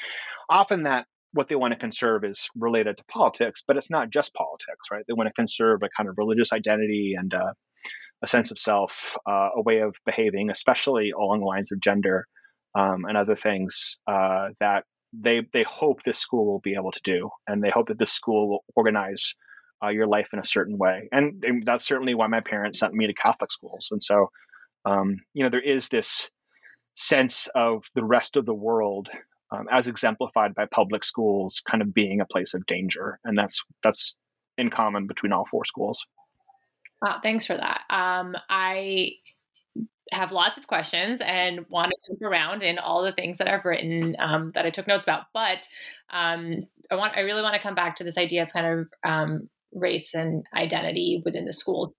often 0.49 0.83
that 0.83 1.05
what 1.33 1.47
they 1.47 1.55
want 1.55 1.73
to 1.73 1.79
conserve 1.79 2.23
is 2.23 2.49
related 2.55 2.97
to 2.97 3.03
politics, 3.05 3.63
but 3.65 3.77
it's 3.77 3.89
not 3.89 4.09
just 4.09 4.33
politics, 4.33 4.87
right? 4.91 5.03
They 5.07 5.13
want 5.13 5.27
to 5.27 5.33
conserve 5.33 5.81
a 5.83 5.89
kind 5.95 6.09
of 6.09 6.17
religious 6.17 6.51
identity 6.51 7.15
and 7.17 7.33
uh, 7.33 7.53
a 8.21 8.27
sense 8.27 8.51
of 8.51 8.59
self, 8.59 9.17
uh, 9.27 9.49
a 9.55 9.61
way 9.61 9.79
of 9.79 9.95
behaving, 10.05 10.49
especially 10.49 11.11
along 11.11 11.39
the 11.39 11.45
lines 11.45 11.71
of 11.71 11.79
gender 11.79 12.27
um, 12.75 13.05
and 13.05 13.17
other 13.17 13.35
things 13.35 13.99
uh, 14.07 14.49
that 14.59 14.83
they 15.13 15.41
they 15.51 15.63
hope 15.63 16.03
this 16.03 16.19
school 16.19 16.45
will 16.45 16.59
be 16.59 16.75
able 16.75 16.91
to 16.91 17.01
do, 17.03 17.29
and 17.47 17.61
they 17.61 17.69
hope 17.69 17.87
that 17.87 17.99
this 17.99 18.11
school 18.11 18.49
will 18.49 18.63
organize 18.75 19.33
uh, 19.83 19.89
your 19.89 20.07
life 20.07 20.29
in 20.33 20.39
a 20.39 20.45
certain 20.45 20.77
way. 20.77 21.09
And, 21.11 21.43
and, 21.43 21.65
that's 21.65 21.85
certainly 21.85 22.13
why 22.13 22.27
my 22.27 22.41
parents 22.41 22.79
sent 22.79 22.93
me 22.93 23.07
to 23.07 23.13
Catholic 23.13 23.51
schools. 23.51 23.89
And 23.91 24.01
so, 24.01 24.29
um, 24.85 25.17
you 25.33 25.43
know, 25.43 25.49
there 25.49 25.61
is 25.61 25.89
this 25.89 26.29
sense 26.95 27.47
of 27.55 27.85
the 27.95 28.03
rest 28.03 28.37
of 28.37 28.45
the 28.45 28.53
world 28.53 29.09
um, 29.51 29.67
as 29.71 29.87
exemplified 29.87 30.55
by 30.55 30.65
public 30.65 31.03
schools 31.03 31.61
kind 31.69 31.81
of 31.81 31.93
being 31.93 32.21
a 32.21 32.25
place 32.25 32.53
of 32.53 32.65
danger 32.65 33.19
and 33.23 33.37
that's 33.37 33.63
that's 33.83 34.15
in 34.57 34.69
common 34.69 35.07
between 35.07 35.31
all 35.31 35.45
four 35.45 35.65
schools 35.65 36.05
wow 37.01 37.19
thanks 37.21 37.45
for 37.45 37.55
that 37.55 37.81
um, 37.89 38.35
i 38.49 39.11
have 40.11 40.31
lots 40.31 40.57
of 40.57 40.67
questions 40.67 41.21
and 41.21 41.65
want 41.69 41.91
to 41.91 42.11
jump 42.11 42.21
around 42.21 42.63
in 42.63 42.77
all 42.77 43.01
the 43.01 43.11
things 43.11 43.37
that 43.37 43.47
I've 43.47 43.65
written 43.65 44.15
um, 44.19 44.49
that 44.49 44.65
I 44.65 44.69
took 44.69 44.87
notes 44.87 45.05
about. 45.05 45.25
But 45.33 45.67
um, 46.09 46.57
I 46.89 46.95
want, 46.95 47.17
I 47.17 47.21
really 47.21 47.41
want 47.41 47.55
to 47.55 47.61
come 47.61 47.75
back 47.75 47.95
to 47.95 48.03
this 48.03 48.17
idea 48.17 48.43
of 48.43 48.51
kind 48.51 48.65
of 48.65 48.87
um, 49.09 49.49
race 49.73 50.13
and 50.13 50.45
identity 50.53 51.21
within 51.23 51.45
the 51.45 51.53
schools. 51.53 51.93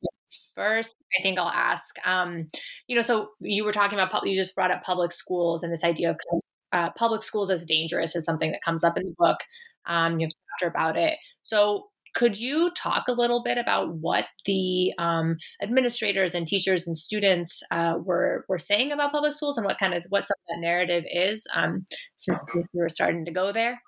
First, 0.54 0.98
I 1.18 1.22
think 1.22 1.38
I'll 1.38 1.48
ask, 1.48 1.96
um, 2.06 2.46
you 2.86 2.96
know, 2.96 3.02
so 3.02 3.30
you 3.40 3.64
were 3.64 3.72
talking 3.72 3.98
about, 3.98 4.26
you 4.26 4.38
just 4.38 4.54
brought 4.54 4.70
up 4.70 4.82
public 4.82 5.12
schools 5.12 5.62
and 5.62 5.72
this 5.72 5.84
idea 5.84 6.10
of 6.10 6.16
kind 6.16 6.38
of 6.38 6.51
uh, 6.72 6.90
public 6.96 7.22
schools 7.22 7.50
as 7.50 7.64
dangerous 7.64 8.16
is 8.16 8.24
something 8.24 8.50
that 8.52 8.62
comes 8.64 8.84
up 8.84 8.96
in 8.96 9.04
the 9.04 9.14
book. 9.18 9.38
Um, 9.86 10.20
you 10.20 10.26
have 10.26 10.30
a 10.30 10.34
chapter 10.58 10.70
about 10.70 10.96
it. 10.96 11.18
So, 11.42 11.88
could 12.14 12.38
you 12.38 12.70
talk 12.76 13.04
a 13.08 13.12
little 13.12 13.42
bit 13.42 13.56
about 13.56 13.94
what 13.94 14.26
the 14.44 14.92
um, 14.98 15.38
administrators 15.62 16.34
and 16.34 16.46
teachers 16.46 16.86
and 16.86 16.94
students 16.94 17.62
uh, 17.70 17.94
were 18.04 18.44
were 18.48 18.58
saying 18.58 18.92
about 18.92 19.12
public 19.12 19.32
schools 19.32 19.56
and 19.56 19.64
what 19.64 19.78
kind 19.78 19.94
of 19.94 20.04
what 20.10 20.26
some 20.26 20.34
of 20.34 20.56
that 20.56 20.60
narrative 20.60 21.04
is 21.10 21.46
um, 21.54 21.86
since, 22.18 22.44
since 22.52 22.68
we 22.74 22.80
were 22.80 22.90
starting 22.90 23.24
to 23.24 23.32
go 23.32 23.50
there? 23.50 23.80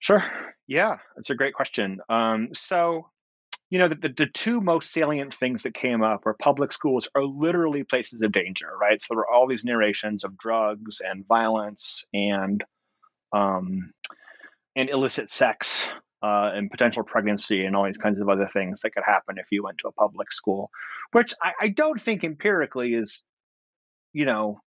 Sure. 0.00 0.24
Yeah, 0.66 0.96
that's 1.14 1.30
a 1.30 1.34
great 1.34 1.54
question. 1.54 2.00
Um, 2.08 2.48
so, 2.52 3.08
you 3.70 3.78
know, 3.78 3.88
the, 3.88 3.96
the, 3.96 4.08
the, 4.16 4.26
two 4.26 4.60
most 4.60 4.92
salient 4.92 5.34
things 5.34 5.64
that 5.64 5.74
came 5.74 6.02
up 6.02 6.24
were 6.24 6.36
public 6.40 6.72
schools 6.72 7.08
are 7.16 7.24
literally 7.24 7.82
places 7.82 8.22
of 8.22 8.30
danger, 8.30 8.68
right? 8.80 9.02
So 9.02 9.08
there 9.10 9.18
were 9.18 9.30
all 9.30 9.48
these 9.48 9.64
narrations 9.64 10.22
of 10.22 10.38
drugs 10.38 11.00
and 11.00 11.26
violence 11.26 12.04
and 12.14 12.62
um, 13.32 13.92
and 14.76 14.88
illicit 14.88 15.30
sex 15.30 15.88
uh, 16.22 16.52
and 16.54 16.70
potential 16.70 17.02
pregnancy 17.02 17.64
and 17.64 17.74
all 17.74 17.86
these 17.86 17.96
kinds 17.96 18.20
of 18.20 18.28
other 18.28 18.46
things 18.46 18.82
that 18.82 18.90
could 18.90 19.02
happen 19.04 19.36
if 19.38 19.46
you 19.50 19.64
went 19.64 19.78
to 19.78 19.88
a 19.88 19.92
public 19.92 20.32
school, 20.32 20.70
which 21.12 21.34
I, 21.42 21.52
I 21.62 21.68
don't 21.68 22.00
think 22.00 22.22
empirically 22.22 22.94
is, 22.94 23.24
you 24.12 24.26
know, 24.26 24.60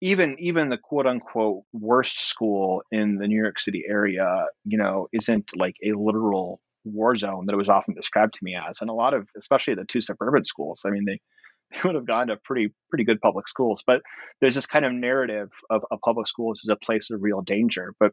even 0.00 0.36
even 0.38 0.68
the 0.68 0.78
quote 0.78 1.06
unquote 1.06 1.64
worst 1.72 2.20
school 2.20 2.82
in 2.92 3.16
the 3.16 3.26
New 3.26 3.42
York 3.42 3.58
City 3.58 3.84
area, 3.88 4.46
you 4.64 4.78
know, 4.78 5.08
isn't 5.12 5.50
like 5.56 5.76
a 5.84 5.92
literal 5.98 6.60
war 6.84 7.16
zone 7.16 7.46
that 7.46 7.54
it 7.54 7.58
was 7.58 7.68
often 7.68 7.94
described 7.94 8.34
to 8.34 8.40
me 8.42 8.56
as. 8.56 8.80
And 8.80 8.90
a 8.90 8.94
lot 8.94 9.14
of, 9.14 9.28
especially 9.36 9.74
the 9.74 9.84
two 9.84 10.00
suburban 10.00 10.44
schools, 10.44 10.82
I 10.86 10.90
mean, 10.90 11.04
they, 11.06 11.20
they 11.70 11.80
would 11.84 11.94
have 11.94 12.06
gone 12.06 12.28
to 12.28 12.36
pretty 12.44 12.72
pretty 12.88 13.04
good 13.04 13.20
public 13.20 13.48
schools. 13.48 13.82
But 13.86 14.02
there's 14.40 14.54
this 14.54 14.66
kind 14.66 14.84
of 14.84 14.92
narrative 14.92 15.50
of, 15.70 15.84
of 15.90 16.00
public 16.04 16.26
schools 16.26 16.62
as 16.64 16.72
a 16.72 16.84
place 16.84 17.10
of 17.10 17.22
real 17.22 17.42
danger. 17.42 17.94
But 18.00 18.12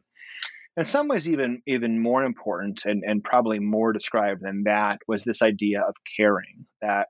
in 0.76 0.84
some 0.84 1.08
ways, 1.08 1.28
even 1.28 1.60
even 1.66 2.00
more 2.00 2.22
important 2.22 2.84
and, 2.84 3.02
and 3.04 3.24
probably 3.24 3.58
more 3.58 3.92
described 3.92 4.42
than 4.42 4.62
that 4.64 5.00
was 5.08 5.24
this 5.24 5.42
idea 5.42 5.82
of 5.82 5.94
caring 6.16 6.66
that 6.80 7.08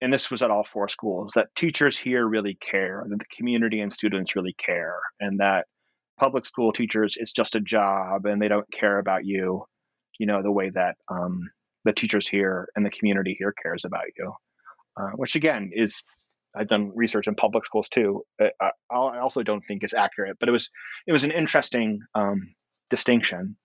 and 0.00 0.12
this 0.12 0.30
was 0.30 0.42
at 0.42 0.50
all 0.50 0.64
four 0.64 0.88
schools 0.90 1.32
that 1.34 1.54
teachers 1.56 1.96
here 1.96 2.26
really 2.26 2.54
care 2.54 3.06
that 3.08 3.18
the 3.18 3.36
community 3.36 3.80
and 3.80 3.90
students 3.90 4.36
really 4.36 4.54
care 4.54 4.98
and 5.18 5.40
that 5.40 5.64
public 6.18 6.44
school 6.44 6.72
teachers 6.72 7.16
it's 7.18 7.32
just 7.32 7.56
a 7.56 7.60
job 7.60 8.26
and 8.26 8.40
they 8.40 8.48
don't 8.48 8.70
care 8.70 8.98
about 8.98 9.24
you 9.24 9.64
you 10.18 10.26
know 10.26 10.42
the 10.42 10.52
way 10.52 10.70
that 10.70 10.96
um, 11.08 11.50
the 11.84 11.92
teachers 11.92 12.26
here 12.26 12.68
and 12.74 12.84
the 12.84 12.90
community 12.90 13.36
here 13.38 13.52
cares 13.52 13.84
about 13.84 14.04
you 14.16 14.32
uh, 14.98 15.10
which 15.16 15.36
again 15.36 15.70
is 15.72 16.04
i've 16.56 16.68
done 16.68 16.92
research 16.94 17.26
in 17.26 17.34
public 17.34 17.64
schools 17.64 17.88
too 17.88 18.22
uh, 18.42 18.48
I, 18.60 18.70
I 18.94 19.18
also 19.18 19.42
don't 19.42 19.62
think 19.62 19.84
is 19.84 19.94
accurate 19.94 20.36
but 20.38 20.48
it 20.48 20.52
was 20.52 20.70
it 21.06 21.12
was 21.12 21.24
an 21.24 21.32
interesting 21.32 22.00
um, 22.14 22.54
distinction 22.90 23.56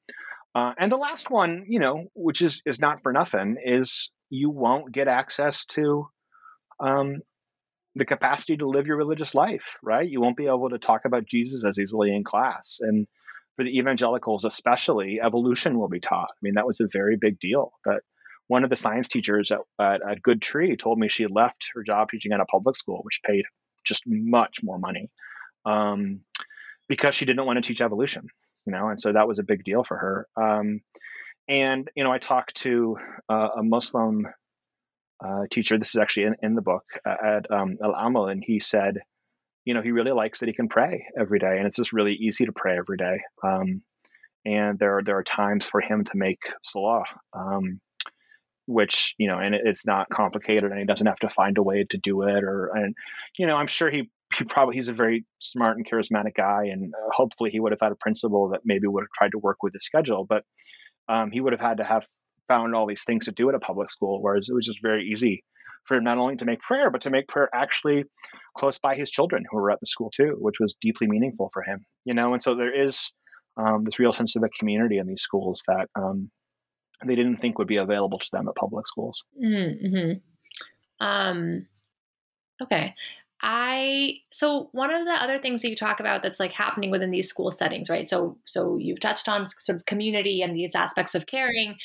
uh, 0.56 0.74
and 0.78 0.92
the 0.92 0.98
last 0.98 1.30
one 1.30 1.66
you 1.68 1.80
know 1.80 2.06
which 2.14 2.42
is 2.42 2.62
is 2.66 2.80
not 2.80 3.02
for 3.04 3.14
nothing 3.14 3.58
is 3.64 4.10
you 4.30 4.50
won't 4.50 4.92
get 4.92 5.08
access 5.08 5.66
to 5.66 6.08
um, 6.80 7.22
the 7.96 8.06
capacity 8.06 8.58
to 8.58 8.68
live 8.68 8.88
your 8.88 8.98
religious 8.98 9.36
life, 9.36 9.78
right? 9.84 10.08
You 10.08 10.22
won't 10.22 10.38
be 10.38 10.48
able 10.48 10.70
to 10.70 10.80
talk 10.80 11.06
about 11.06 11.26
Jesus 11.26 11.64
as 11.66 11.80
easily 11.80 12.16
in 12.16 12.24
class. 12.24 12.80
And 12.82 13.08
for 13.60 13.66
the 13.66 13.78
evangelicals, 13.78 14.46
especially, 14.46 15.20
evolution 15.22 15.78
will 15.78 15.90
be 15.90 16.00
taught. 16.00 16.30
I 16.32 16.40
mean, 16.42 16.54
that 16.54 16.66
was 16.66 16.80
a 16.80 16.88
very 16.90 17.18
big 17.18 17.42
deal. 17.42 17.74
That 17.84 18.04
one 18.48 18.64
of 18.64 18.70
the 18.70 18.78
science 18.78 19.10
teachers 19.10 19.52
at, 19.52 19.60
at, 19.78 20.00
at 20.10 20.22
Good 20.22 20.42
Tree 20.42 20.78
told 20.78 20.98
me 20.98 21.10
she 21.10 21.28
left 21.28 21.72
her 21.74 21.84
job 21.84 22.08
teaching 22.10 22.32
at 22.32 22.40
a 22.40 22.46
public 22.46 22.78
school, 22.78 23.02
which 23.04 23.20
paid 23.22 23.44
just 23.84 24.04
much 24.08 24.60
more 24.64 24.80
money, 24.80 25.12
um, 25.66 26.22
because 26.88 27.16
she 27.16 27.26
didn't 27.26 27.46
want 27.46 27.58
to 27.58 27.68
teach 27.68 27.82
evolution. 27.82 28.30
You 28.66 28.72
know, 28.72 28.88
and 28.88 29.02
so 29.02 29.12
that 29.12 29.28
was 29.28 29.40
a 29.40 29.44
big 29.44 29.66
deal 29.66 29.84
for 29.84 29.98
her. 29.98 30.28
Um, 30.42 30.80
and 31.50 31.90
you 31.98 32.06
know, 32.06 32.14
I 32.14 32.18
talked 32.18 32.56
to 32.62 32.96
uh, 33.28 33.50
a 33.58 33.64
Muslim 33.64 34.26
uh, 35.22 35.42
teacher. 35.52 35.78
This 35.78 35.90
is 35.90 36.00
actually 36.00 36.28
in, 36.28 36.36
in 36.44 36.56
the 36.56 36.62
book 36.62 36.86
uh, 37.06 37.16
at 37.22 37.52
um, 37.52 37.78
Al 37.84 37.94
Amal, 37.94 38.30
and 38.30 38.42
he 38.42 38.62
said, 38.62 39.00
you 39.66 39.74
know, 39.74 39.82
he 39.82 39.92
really 39.92 40.12
likes 40.12 40.40
that 40.40 40.48
he 40.48 40.54
can 40.54 40.70
pray 40.70 41.06
every 41.20 41.40
day, 41.40 41.58
and 41.58 41.68
it's 41.68 41.78
just 41.78 41.94
really 41.94 42.14
easy 42.14 42.46
to 42.46 42.52
pray 42.52 42.78
every 42.78 42.98
day. 42.98 43.20
Um, 43.44 43.82
and 44.46 44.80
there 44.80 44.98
are 44.98 45.04
there 45.04 45.18
are 45.18 45.24
times 45.24 45.68
for 45.68 45.82
him 45.82 46.04
to 46.06 46.12
make 46.16 46.40
salah, 46.64 47.04
um, 47.34 47.80
which 48.66 49.16
you 49.18 49.28
know, 49.28 49.38
and 49.38 49.54
it, 49.54 49.62
it's 49.66 49.86
not 49.86 50.10
complicated, 50.10 50.72
and 50.72 50.80
he 50.80 50.86
doesn't 50.86 51.08
have 51.08 51.20
to 51.20 51.30
find 51.30 51.58
a 51.58 51.64
way 51.64 51.86
to 51.90 51.98
do 51.98 52.24
it. 52.24 52.44
Or 52.44 52.72
and 52.74 52.96
you 53.38 53.48
know, 53.48 53.58
I'm 53.58 53.68
sure 53.68 53.92
he 53.92 54.10
he 54.36 54.46
probably 54.46 54.76
he's 54.76 54.88
a 54.88 54.94
very 54.94 55.26
smart 55.40 55.78
and 55.78 55.90
charismatic 55.90 56.36
guy, 56.36 56.66
and 56.72 56.94
uh, 56.94 57.10
hopefully 57.12 57.50
he 57.52 57.60
would 57.60 57.72
have 57.72 57.82
had 57.82 57.92
a 57.92 57.96
principal 57.96 58.50
that 58.50 58.62
maybe 58.64 58.88
would 58.88 59.04
have 59.04 59.18
tried 59.18 59.32
to 59.32 59.40
work 59.40 59.58
with 59.62 59.74
his 59.74 59.86
schedule, 59.86 60.26
but 60.28 60.44
um, 61.10 61.32
he 61.32 61.42
would 61.42 61.54
have 61.54 61.62
had 61.62 61.78
to 61.78 61.84
have 61.84 62.06
found 62.48 62.74
all 62.74 62.88
these 62.88 63.04
things 63.04 63.26
to 63.26 63.32
do 63.32 63.50
at 63.50 63.56
a 63.56 63.60
public 63.60 63.92
school, 63.92 64.22
whereas 64.22 64.50
it 64.50 64.54
was 64.54 64.66
just 64.66 64.82
very 64.82 65.06
easy 65.06 65.44
for 65.86 65.98
him 65.98 66.04
not 66.04 66.18
only 66.18 66.36
to 66.38 66.46
make 66.46 66.60
prayer, 66.62 66.90
but 66.92 67.02
to 67.02 67.10
make 67.10 67.28
prayer 67.28 67.50
actually 67.54 68.04
close 68.58 68.78
by 68.80 68.96
his 68.96 69.10
children 69.10 69.44
who 69.50 69.58
were 69.58 69.72
at 69.72 69.80
the 69.80 69.86
school 69.86 70.12
too, 70.12 70.36
which 70.40 70.60
was 70.60 70.76
deeply 70.82 71.08
meaningful 71.08 71.50
for 71.54 71.64
him. 71.64 71.86
You 72.06 72.14
know, 72.14 72.34
and 72.34 72.42
so 72.42 72.56
there 72.56 72.84
is 72.86 73.12
um, 73.58 73.84
this 73.84 74.00
real 74.00 74.14
sense 74.14 74.36
of 74.36 74.44
a 74.44 74.50
community 74.50 74.98
in 74.98 75.08
these 75.08 75.22
schools 75.22 75.64
that 75.68 75.88
um, 75.96 76.30
they 77.06 77.16
didn't 77.16 77.38
think 77.38 77.58
would 77.58 77.68
be 77.68 77.78
available 77.78 78.20
to 78.20 78.30
them 78.32 78.48
at 78.48 78.56
public 78.56 78.88
schools. 78.88 79.24
Mm-hmm. 79.44 80.20
Um, 81.00 81.68
okay. 82.62 82.94
I 83.42 84.16
so 84.32 84.70
one 84.74 84.94
of 84.94 85.06
the 85.06 85.14
other 85.14 85.38
things 85.38 85.62
that 85.62 85.70
you 85.70 85.76
talk 85.76 86.00
about 86.00 86.24
that's 86.24 86.40
like 86.40 86.52
happening 86.52 86.92
within 86.92 87.12
these 87.12 87.30
school 87.30 87.52
settings, 87.52 87.90
right? 87.90 88.08
So 88.08 88.38
so 88.46 88.78
you've 88.78 89.00
touched 89.00 89.30
on 89.30 89.48
sort 89.48 89.78
of 89.78 89.86
community 89.86 90.42
and 90.42 90.56
these 90.56 90.76
aspects 90.76 91.16
of 91.16 91.26
caring. 91.26 91.76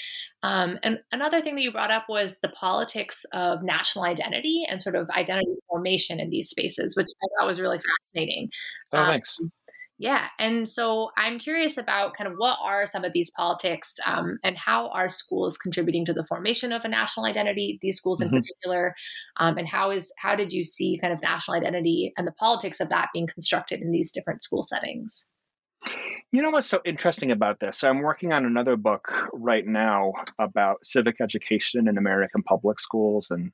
Um, 0.43 0.79
and 0.83 0.99
another 1.13 1.41
thing 1.41 1.55
that 1.55 1.63
you 1.63 1.73
brought 1.73 1.91
up 1.91 2.07
was 2.09 2.41
the 2.41 2.51
politics 2.51 3.25
of 3.33 3.63
national 3.63 4.05
identity 4.05 4.65
and 4.69 4.83
sort 4.83 4.97
of 4.97 5.09
identity 5.11 5.55
formation 5.69 6.21
in 6.21 6.29
these 6.29 6.51
spaces, 6.51 6.97
which 6.97 7.07
I 7.07 7.27
thought 7.39 7.47
was 7.47 7.61
really 7.61 7.79
fascinating. 7.79 8.51
Oh, 8.93 8.99
um, 8.99 9.07
thanks. 9.11 9.37
Yeah. 9.99 10.27
And 10.41 10.69
so 10.69 11.11
I'm 11.17 11.39
curious 11.39 11.79
about 11.79 12.15
kind 12.15 12.29
of 12.29 12.35
what 12.37 12.59
are 12.63 12.85
some 12.85 13.05
of 13.05 13.13
these 13.13 13.31
politics 13.31 13.97
um, 14.05 14.39
and 14.43 14.59
how 14.59 14.89
are 14.89 15.09
schools 15.09 15.57
contributing 15.57 16.05
to 16.07 16.13
the 16.13 16.25
formation 16.25 16.73
of 16.73 16.85
a 16.85 16.89
national 16.89 17.27
identity, 17.27 17.79
these 17.81 17.99
schools 17.99 18.21
in 18.21 18.29
mm-hmm. 18.29 18.39
particular, 18.39 18.97
um, 19.37 19.57
and 19.57 19.69
how 19.69 19.93
is 19.93 20.13
how 20.19 20.35
did 20.35 20.53
you 20.53 20.65
see 20.65 20.99
kind 21.01 21.13
of 21.13 21.23
national 21.23 21.57
identity 21.57 22.13
and 22.17 22.27
the 22.27 22.33
politics 22.33 22.81
of 22.81 22.89
that 22.89 23.11
being 23.13 23.29
constructed 23.29 23.81
in 23.83 23.93
these 23.93 24.11
different 24.11 24.43
school 24.43 24.65
settings? 24.65 25.29
You 26.33 26.43
know 26.43 26.51
what's 26.51 26.67
so 26.67 26.81
interesting 26.85 27.31
about 27.31 27.61
this? 27.61 27.85
I'm 27.85 28.01
working 28.01 28.33
on 28.33 28.45
another 28.45 28.77
book 28.77 29.13
right 29.33 29.67
now 29.67 30.13
about 30.41 30.85
civic 30.85 31.21
education 31.21 31.87
in 31.87 31.99
American 31.99 32.43
public 32.43 32.81
schools 32.81 33.29
and 33.31 33.53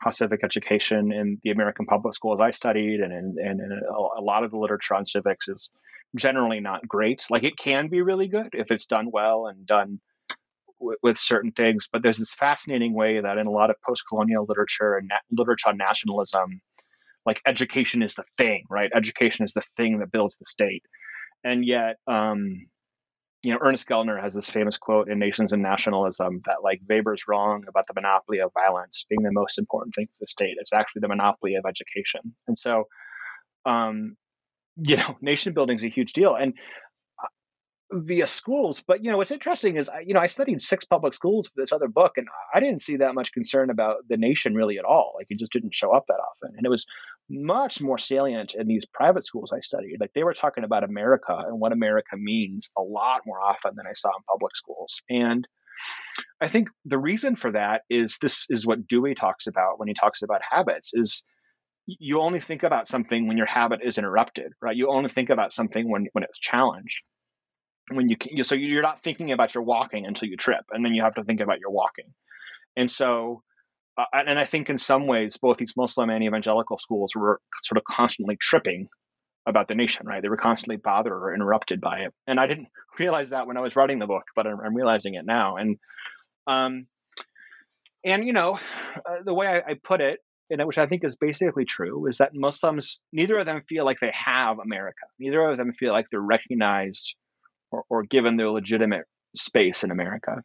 how 0.00 0.10
civic 0.10 0.42
education 0.42 1.12
in 1.12 1.38
the 1.44 1.50
American 1.50 1.86
public 1.86 2.14
schools 2.14 2.40
I 2.40 2.50
studied 2.50 3.00
and 3.00 3.12
in, 3.12 3.36
and 3.38 3.60
in 3.60 3.80
a, 4.18 4.22
lot 4.22 4.44
of 4.44 4.50
the 4.50 4.56
literature 4.56 4.94
on 4.94 5.04
civics 5.04 5.46
is 5.48 5.70
generally 6.16 6.60
not 6.60 6.88
great. 6.88 7.26
Like 7.30 7.44
it 7.44 7.56
can 7.56 7.88
be 7.88 8.00
really 8.00 8.26
good 8.26 8.48
if 8.52 8.70
it's 8.70 8.86
done 8.86 9.10
well 9.12 9.46
and 9.46 9.66
done 9.66 10.00
w- 10.80 10.96
with 11.02 11.18
certain 11.18 11.52
things, 11.52 11.88
but 11.92 12.02
there's 12.02 12.18
this 12.18 12.32
fascinating 12.32 12.94
way 12.94 13.20
that 13.20 13.36
in 13.36 13.46
a 13.46 13.50
lot 13.50 13.68
of 13.68 13.76
post-colonial 13.86 14.46
literature 14.48 14.96
and 14.96 15.08
na- 15.08 15.16
literature 15.30 15.68
on 15.68 15.76
nationalism, 15.76 16.62
like 17.26 17.42
education 17.46 18.02
is 18.02 18.14
the 18.14 18.24
thing, 18.38 18.64
right? 18.70 18.90
Education 18.94 19.44
is 19.44 19.52
the 19.52 19.62
thing 19.76 19.98
that 19.98 20.10
builds 20.10 20.36
the 20.36 20.46
state, 20.46 20.82
and 21.44 21.62
yet 21.64 21.96
um, 22.06 22.66
you 23.42 23.52
know, 23.52 23.58
Ernest 23.62 23.88
Gellner 23.88 24.20
has 24.20 24.34
this 24.34 24.50
famous 24.50 24.76
quote 24.76 25.08
in 25.08 25.18
Nations 25.18 25.52
and 25.52 25.62
Nationalism 25.62 26.42
that 26.44 26.58
like 26.62 26.80
Weber's 26.88 27.26
wrong 27.26 27.64
about 27.68 27.86
the 27.86 27.94
monopoly 27.94 28.40
of 28.40 28.52
violence 28.52 29.06
being 29.08 29.22
the 29.22 29.32
most 29.32 29.58
important 29.58 29.94
thing 29.94 30.06
for 30.06 30.16
the 30.20 30.26
state. 30.26 30.56
It's 30.58 30.72
actually 30.72 31.00
the 31.00 31.08
monopoly 31.08 31.54
of 31.54 31.64
education. 31.66 32.34
And 32.46 32.58
so, 32.58 32.84
um, 33.64 34.16
you 34.76 34.96
know, 34.96 35.16
nation 35.22 35.54
building 35.54 35.76
is 35.76 35.84
a 35.84 35.88
huge 35.88 36.12
deal. 36.12 36.34
And 36.34 36.54
via 37.92 38.26
schools. 38.26 38.82
But 38.86 39.04
you 39.04 39.10
know, 39.10 39.16
what's 39.16 39.30
interesting 39.30 39.76
is, 39.76 39.90
you 40.04 40.14
know, 40.14 40.20
I 40.20 40.26
studied 40.26 40.62
six 40.62 40.84
public 40.84 41.14
schools 41.14 41.48
for 41.48 41.60
this 41.60 41.72
other 41.72 41.88
book, 41.88 42.12
and 42.16 42.28
I 42.54 42.60
didn't 42.60 42.82
see 42.82 42.96
that 42.96 43.14
much 43.14 43.32
concern 43.32 43.70
about 43.70 44.08
the 44.08 44.16
nation 44.16 44.54
really 44.54 44.78
at 44.78 44.84
all. 44.84 45.14
Like 45.16 45.26
it 45.30 45.38
just 45.38 45.52
didn't 45.52 45.74
show 45.74 45.92
up 45.92 46.04
that 46.08 46.14
often, 46.20 46.56
and 46.56 46.64
it 46.64 46.68
was 46.68 46.86
much 47.30 47.80
more 47.80 47.98
salient 47.98 48.54
in 48.54 48.66
these 48.66 48.84
private 48.92 49.24
schools 49.24 49.52
I 49.54 49.60
studied. 49.60 49.98
Like 50.00 50.12
they 50.14 50.24
were 50.24 50.34
talking 50.34 50.64
about 50.64 50.84
America 50.84 51.34
and 51.34 51.60
what 51.60 51.72
America 51.72 52.16
means 52.16 52.70
a 52.76 52.82
lot 52.82 53.22
more 53.24 53.40
often 53.40 53.72
than 53.76 53.86
I 53.86 53.94
saw 53.94 54.08
in 54.08 54.22
public 54.28 54.56
schools, 54.56 55.02
and. 55.08 55.46
I 56.42 56.48
think 56.48 56.68
the 56.84 56.98
reason 56.98 57.36
for 57.36 57.52
that 57.52 57.84
is 57.88 58.18
this 58.20 58.44
is 58.50 58.66
what 58.66 58.86
Dewey 58.86 59.14
talks 59.14 59.46
about 59.46 59.78
when 59.78 59.88
he 59.88 59.94
talks 59.94 60.20
about 60.20 60.42
habits 60.46 60.90
is 60.92 61.22
you 61.86 62.20
only 62.20 62.38
think 62.38 62.64
about 62.64 62.86
something 62.86 63.26
when 63.26 63.38
your 63.38 63.46
habit 63.46 63.80
is 63.82 63.96
interrupted, 63.96 64.52
right? 64.60 64.76
You 64.76 64.90
only 64.90 65.08
think 65.08 65.30
about 65.30 65.52
something 65.52 65.90
when 65.90 66.08
when 66.12 66.24
it's 66.24 66.38
challenged 66.38 67.00
when 67.90 68.08
you 68.08 68.16
can, 68.16 68.42
so 68.44 68.54
you're 68.54 68.82
not 68.82 69.02
thinking 69.02 69.32
about 69.32 69.54
your 69.54 69.64
walking 69.64 70.06
until 70.06 70.28
you 70.28 70.36
trip, 70.36 70.64
and 70.70 70.84
then 70.84 70.94
you 70.94 71.02
have 71.02 71.14
to 71.14 71.24
think 71.24 71.40
about 71.40 71.60
your 71.60 71.70
walking. 71.70 72.12
And 72.76 72.90
so, 72.90 73.42
uh, 74.00 74.22
and 74.26 74.38
I 74.38 74.44
think 74.44 74.70
in 74.70 74.78
some 74.78 75.06
ways, 75.06 75.36
both 75.36 75.58
these 75.58 75.74
Muslim 75.76 76.10
and 76.10 76.22
evangelical 76.22 76.78
schools 76.78 77.12
were 77.14 77.40
sort 77.62 77.78
of 77.78 77.84
constantly 77.84 78.36
tripping 78.40 78.88
about 79.46 79.68
the 79.68 79.74
nation, 79.74 80.06
right? 80.06 80.22
They 80.22 80.28
were 80.28 80.36
constantly 80.36 80.76
bothered 80.76 81.12
or 81.12 81.34
interrupted 81.34 81.80
by 81.80 82.00
it, 82.00 82.14
and 82.26 82.38
I 82.38 82.46
didn't 82.46 82.68
realize 82.98 83.30
that 83.30 83.46
when 83.46 83.56
I 83.56 83.60
was 83.60 83.76
writing 83.76 83.98
the 83.98 84.06
book, 84.06 84.24
but 84.36 84.46
I'm, 84.46 84.60
I'm 84.60 84.74
realizing 84.74 85.14
it 85.14 85.24
now. 85.24 85.56
And, 85.56 85.78
um, 86.46 86.86
and 88.04 88.26
you 88.26 88.32
know, 88.32 88.58
uh, 88.96 89.22
the 89.24 89.34
way 89.34 89.46
I, 89.46 89.72
I 89.72 89.74
put 89.82 90.00
it, 90.00 90.20
and 90.50 90.66
which 90.66 90.78
I 90.78 90.86
think 90.86 91.04
is 91.04 91.16
basically 91.16 91.64
true, 91.64 92.08
is 92.08 92.18
that 92.18 92.34
Muslims, 92.34 92.98
neither 93.12 93.38
of 93.38 93.46
them 93.46 93.62
feel 93.68 93.84
like 93.84 94.00
they 94.00 94.12
have 94.12 94.58
America. 94.58 95.06
Neither 95.18 95.48
of 95.48 95.56
them 95.56 95.72
feel 95.78 95.92
like 95.92 96.06
they're 96.10 96.20
recognized 96.20 97.14
or, 97.70 97.84
or 97.88 98.02
given 98.02 98.36
their 98.36 98.50
legitimate 98.50 99.04
space 99.36 99.84
in 99.84 99.90
America. 99.90 100.42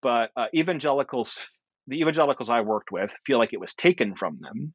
But 0.00 0.30
uh, 0.36 0.46
evangelicals, 0.54 1.50
the 1.86 2.00
evangelicals 2.00 2.50
I 2.50 2.60
worked 2.60 2.92
with, 2.92 3.14
feel 3.26 3.38
like 3.38 3.52
it 3.52 3.60
was 3.60 3.74
taken 3.74 4.14
from 4.14 4.38
them. 4.40 4.74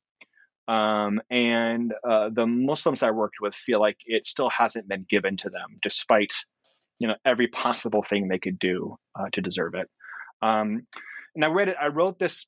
Um, 0.68 1.22
and 1.30 1.94
uh, 2.08 2.30
the 2.34 2.46
Muslims 2.46 3.02
I 3.02 3.12
worked 3.12 3.38
with 3.42 3.56
feel 3.56 3.80
like 3.80 3.98
it 4.06 4.26
still 4.26 4.50
hasn't 4.50 4.88
been 4.88 5.06
given 5.10 5.38
to 5.38 5.50
them, 5.50 5.78
despite 5.82 6.34
you 7.00 7.08
know 7.08 7.16
every 7.24 7.48
possible 7.48 8.04
thing 8.04 8.28
they 8.28 8.40
could 8.40 8.60
do 8.60 8.98
uh, 9.18 9.30
to 9.34 9.42
deserve 9.42 9.76
it. 9.76 9.90
Um, 10.42 10.86
and 11.36 11.46
I 11.46 11.50
read 11.50 11.70
it. 11.70 11.78
I 11.80 11.88
wrote 11.88 12.18
this 12.18 12.48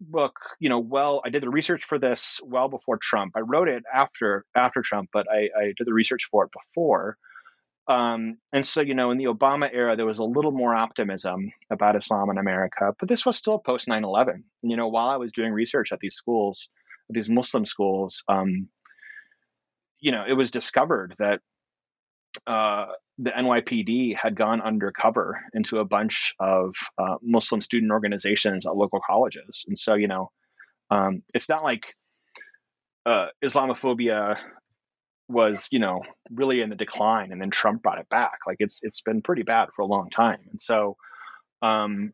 book, 0.00 0.32
you 0.58 0.70
know, 0.70 0.80
well. 0.80 1.20
I 1.24 1.28
did 1.28 1.42
the 1.42 1.50
research 1.50 1.84
for 1.84 1.98
this 1.98 2.40
well 2.42 2.68
before 2.68 2.98
Trump. 3.00 3.34
I 3.36 3.40
wrote 3.40 3.68
it 3.68 3.84
after 3.92 4.44
after 4.56 4.82
Trump, 4.82 5.10
but 5.12 5.26
I, 5.30 5.50
I 5.56 5.64
did 5.76 5.86
the 5.86 5.92
research 5.92 6.28
for 6.30 6.44
it 6.44 6.50
before. 6.50 7.18
Um, 7.88 8.38
and 8.52 8.66
so, 8.66 8.80
you 8.80 8.94
know, 8.94 9.10
in 9.10 9.18
the 9.18 9.24
Obama 9.24 9.68
era, 9.72 9.96
there 9.96 10.06
was 10.06 10.20
a 10.20 10.24
little 10.24 10.52
more 10.52 10.74
optimism 10.74 11.52
about 11.70 11.96
Islam 11.96 12.30
in 12.30 12.38
America, 12.38 12.94
but 12.98 13.08
this 13.08 13.26
was 13.26 13.36
still 13.36 13.58
post 13.58 13.88
9 13.88 14.04
11. 14.04 14.44
You 14.62 14.76
know, 14.76 14.88
while 14.88 15.08
I 15.08 15.16
was 15.16 15.32
doing 15.32 15.52
research 15.52 15.92
at 15.92 15.98
these 16.00 16.14
schools, 16.14 16.68
these 17.10 17.28
Muslim 17.28 17.66
schools, 17.66 18.22
um, 18.28 18.68
you 20.00 20.12
know, 20.12 20.24
it 20.26 20.34
was 20.34 20.50
discovered 20.50 21.14
that 21.18 21.40
uh, 22.46 22.86
the 23.18 23.30
NYPD 23.30 24.16
had 24.16 24.36
gone 24.36 24.60
undercover 24.60 25.40
into 25.52 25.78
a 25.78 25.84
bunch 25.84 26.34
of 26.40 26.74
uh, 26.98 27.16
Muslim 27.22 27.60
student 27.60 27.92
organizations 27.92 28.66
at 28.66 28.76
local 28.76 29.00
colleges. 29.04 29.64
And 29.66 29.78
so, 29.78 29.94
you 29.94 30.08
know, 30.08 30.30
um, 30.90 31.22
it's 31.34 31.48
not 31.48 31.62
like 31.62 31.94
uh, 33.06 33.26
Islamophobia 33.44 34.38
was 35.32 35.68
you 35.70 35.78
know 35.78 36.02
really 36.30 36.60
in 36.60 36.70
the 36.70 36.76
decline 36.76 37.32
and 37.32 37.40
then 37.40 37.50
trump 37.50 37.82
brought 37.82 37.98
it 37.98 38.08
back. 38.08 38.38
Like 38.46 38.56
it's 38.58 38.80
it's 38.82 39.00
been 39.00 39.22
pretty 39.22 39.42
bad 39.42 39.68
for 39.74 39.82
a 39.82 39.86
long 39.86 40.10
time. 40.10 40.38
And 40.50 40.60
so 40.60 40.96
um, 41.62 42.12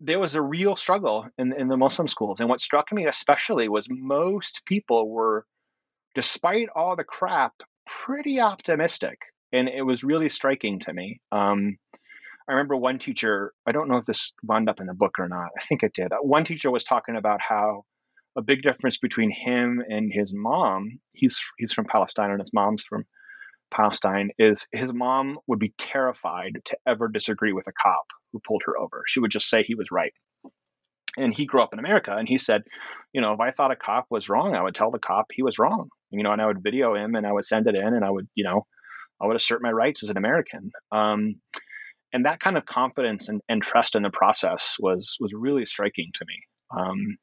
there 0.00 0.18
was 0.18 0.34
a 0.34 0.42
real 0.42 0.76
struggle 0.76 1.26
in, 1.38 1.52
in 1.52 1.68
the 1.68 1.76
muslim 1.76 2.08
schools. 2.08 2.40
And 2.40 2.48
what 2.48 2.60
struck 2.60 2.92
me 2.92 3.06
especially 3.06 3.68
was 3.68 3.86
most 3.90 4.62
people 4.66 5.10
were 5.10 5.44
despite 6.14 6.68
all 6.74 6.96
the 6.96 7.04
crap 7.04 7.54
pretty 8.04 8.40
optimistic. 8.40 9.18
And 9.52 9.68
it 9.68 9.82
was 9.82 10.04
really 10.04 10.28
striking 10.28 10.78
to 10.80 10.92
me. 10.92 11.20
Um, 11.32 11.76
i 12.48 12.52
remember 12.52 12.76
one 12.76 12.98
teacher 12.98 13.52
i 13.66 13.70
don't 13.70 13.88
know 13.88 13.98
if 13.98 14.06
this 14.06 14.32
wound 14.42 14.68
up 14.68 14.80
in 14.80 14.86
the 14.86 14.94
book 14.94 15.18
or 15.18 15.28
not. 15.28 15.48
I 15.56 15.64
think 15.64 15.82
it 15.82 15.92
did. 15.92 16.12
One 16.22 16.44
teacher 16.44 16.70
was 16.70 16.84
talking 16.84 17.16
about 17.16 17.40
how 17.40 17.84
a 18.36 18.42
big 18.42 18.62
difference 18.62 18.98
between 18.98 19.30
him 19.30 19.82
and 19.86 20.12
his 20.12 20.32
mom. 20.34 21.00
He's 21.12 21.42
he's 21.58 21.72
from 21.72 21.86
Palestine 21.86 22.30
and 22.30 22.40
his 22.40 22.52
mom's 22.52 22.84
from 22.84 23.04
Palestine. 23.70 24.30
Is 24.38 24.66
his 24.72 24.92
mom 24.92 25.38
would 25.46 25.58
be 25.58 25.74
terrified 25.78 26.60
to 26.66 26.76
ever 26.86 27.08
disagree 27.08 27.52
with 27.52 27.66
a 27.66 27.72
cop 27.72 28.06
who 28.32 28.40
pulled 28.40 28.62
her 28.66 28.78
over. 28.78 29.02
She 29.06 29.20
would 29.20 29.30
just 29.30 29.48
say 29.48 29.62
he 29.62 29.74
was 29.74 29.90
right. 29.90 30.12
And 31.16 31.34
he 31.34 31.46
grew 31.46 31.60
up 31.60 31.72
in 31.72 31.80
America, 31.80 32.14
and 32.16 32.28
he 32.28 32.38
said, 32.38 32.62
you 33.12 33.20
know, 33.20 33.32
if 33.32 33.40
I 33.40 33.50
thought 33.50 33.72
a 33.72 33.76
cop 33.76 34.06
was 34.10 34.28
wrong, 34.28 34.54
I 34.54 34.62
would 34.62 34.76
tell 34.76 34.92
the 34.92 35.00
cop 35.00 35.26
he 35.32 35.42
was 35.42 35.58
wrong. 35.58 35.88
You 36.10 36.22
know, 36.22 36.32
and 36.32 36.40
I 36.40 36.46
would 36.46 36.62
video 36.62 36.94
him, 36.94 37.16
and 37.16 37.26
I 37.26 37.32
would 37.32 37.44
send 37.44 37.66
it 37.66 37.74
in, 37.74 37.82
and 37.82 38.04
I 38.04 38.10
would, 38.10 38.28
you 38.36 38.44
know, 38.44 38.64
I 39.20 39.26
would 39.26 39.36
assert 39.36 39.60
my 39.60 39.72
rights 39.72 40.04
as 40.04 40.10
an 40.10 40.16
American. 40.16 40.70
Um, 40.92 41.40
and 42.12 42.26
that 42.26 42.40
kind 42.40 42.56
of 42.56 42.64
confidence 42.66 43.28
and, 43.28 43.40
and, 43.48 43.62
trust 43.62 43.94
in 43.94 44.02
the 44.02 44.10
process 44.10 44.76
was 44.78 45.16
was 45.20 45.32
really 45.32 45.66
striking 45.66 46.10
to 46.14 46.24
me. 46.26 46.34
Um, 46.76 47.16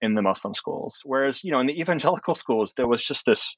in 0.00 0.14
the 0.14 0.22
Muslim 0.22 0.54
schools. 0.54 1.00
Whereas, 1.04 1.44
you 1.44 1.52
know, 1.52 1.60
in 1.60 1.66
the 1.66 1.80
evangelical 1.80 2.34
schools, 2.34 2.74
there 2.76 2.88
was 2.88 3.02
just 3.02 3.26
this 3.26 3.56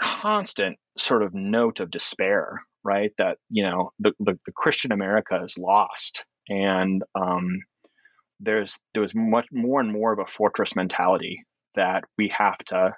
constant 0.00 0.78
sort 0.96 1.22
of 1.22 1.34
note 1.34 1.80
of 1.80 1.90
despair, 1.90 2.62
right? 2.82 3.12
That, 3.18 3.38
you 3.48 3.62
know, 3.64 3.90
the, 3.98 4.12
the, 4.18 4.38
the 4.46 4.52
Christian 4.52 4.92
America 4.92 5.40
is 5.44 5.58
lost. 5.58 6.24
And 6.48 7.02
um, 7.14 7.60
there's 8.40 8.78
there 8.94 9.02
was 9.02 9.14
much 9.14 9.46
more 9.52 9.80
and 9.80 9.92
more 9.92 10.12
of 10.12 10.18
a 10.18 10.30
fortress 10.30 10.74
mentality 10.74 11.44
that 11.74 12.04
we 12.18 12.28
have 12.36 12.58
to, 12.58 12.94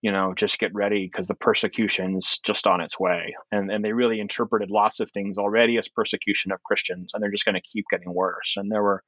you 0.00 0.12
know, 0.12 0.32
just 0.34 0.58
get 0.58 0.72
ready 0.74 1.08
because 1.10 1.26
the 1.26 1.34
persecution's 1.34 2.38
just 2.44 2.66
on 2.66 2.80
its 2.80 2.98
way. 2.98 3.34
And 3.50 3.70
and 3.70 3.84
they 3.84 3.92
really 3.92 4.20
interpreted 4.20 4.70
lots 4.70 5.00
of 5.00 5.10
things 5.10 5.36
already 5.36 5.76
as 5.76 5.88
persecution 5.88 6.52
of 6.52 6.62
Christians, 6.62 7.10
and 7.12 7.22
they're 7.22 7.32
just 7.32 7.44
going 7.44 7.56
to 7.56 7.60
keep 7.60 7.84
getting 7.90 8.14
worse. 8.14 8.54
And 8.56 8.70
there 8.70 8.82
were 8.82 9.02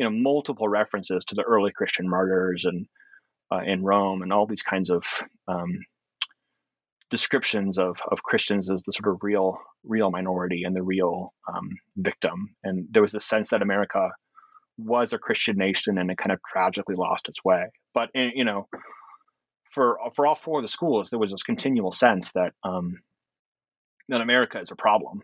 you 0.00 0.06
know 0.06 0.10
multiple 0.10 0.66
references 0.66 1.26
to 1.26 1.34
the 1.34 1.42
early 1.42 1.72
Christian 1.72 2.08
martyrs 2.08 2.64
and 2.64 2.86
uh, 3.52 3.60
in 3.66 3.82
Rome 3.82 4.22
and 4.22 4.32
all 4.32 4.46
these 4.46 4.62
kinds 4.62 4.88
of 4.88 5.04
um, 5.46 5.78
descriptions 7.10 7.76
of 7.76 8.00
of 8.10 8.22
Christians 8.22 8.70
as 8.70 8.82
the 8.82 8.92
sort 8.92 9.14
of 9.14 9.22
real 9.22 9.58
real 9.84 10.10
minority 10.10 10.62
and 10.64 10.74
the 10.74 10.82
real 10.82 11.34
um, 11.46 11.68
victim. 11.98 12.54
And 12.64 12.88
there 12.90 13.02
was 13.02 13.14
a 13.14 13.20
sense 13.20 13.50
that 13.50 13.60
America 13.60 14.08
was 14.78 15.12
a 15.12 15.18
Christian 15.18 15.58
nation 15.58 15.98
and 15.98 16.10
it 16.10 16.16
kind 16.16 16.32
of 16.32 16.40
tragically 16.50 16.94
lost 16.96 17.28
its 17.28 17.44
way. 17.44 17.64
But 17.92 18.08
eh, 18.14 18.30
you 18.34 18.46
know, 18.46 18.68
for 19.70 19.98
for 20.14 20.26
all 20.26 20.34
four 20.34 20.60
of 20.60 20.64
the 20.64 20.68
schools, 20.68 21.10
there 21.10 21.18
was 21.18 21.32
this 21.32 21.42
continual 21.42 21.92
sense 21.92 22.32
that 22.32 22.54
um, 22.64 23.02
that 24.08 24.22
America 24.22 24.58
is 24.62 24.70
a 24.70 24.76
problem 24.76 25.20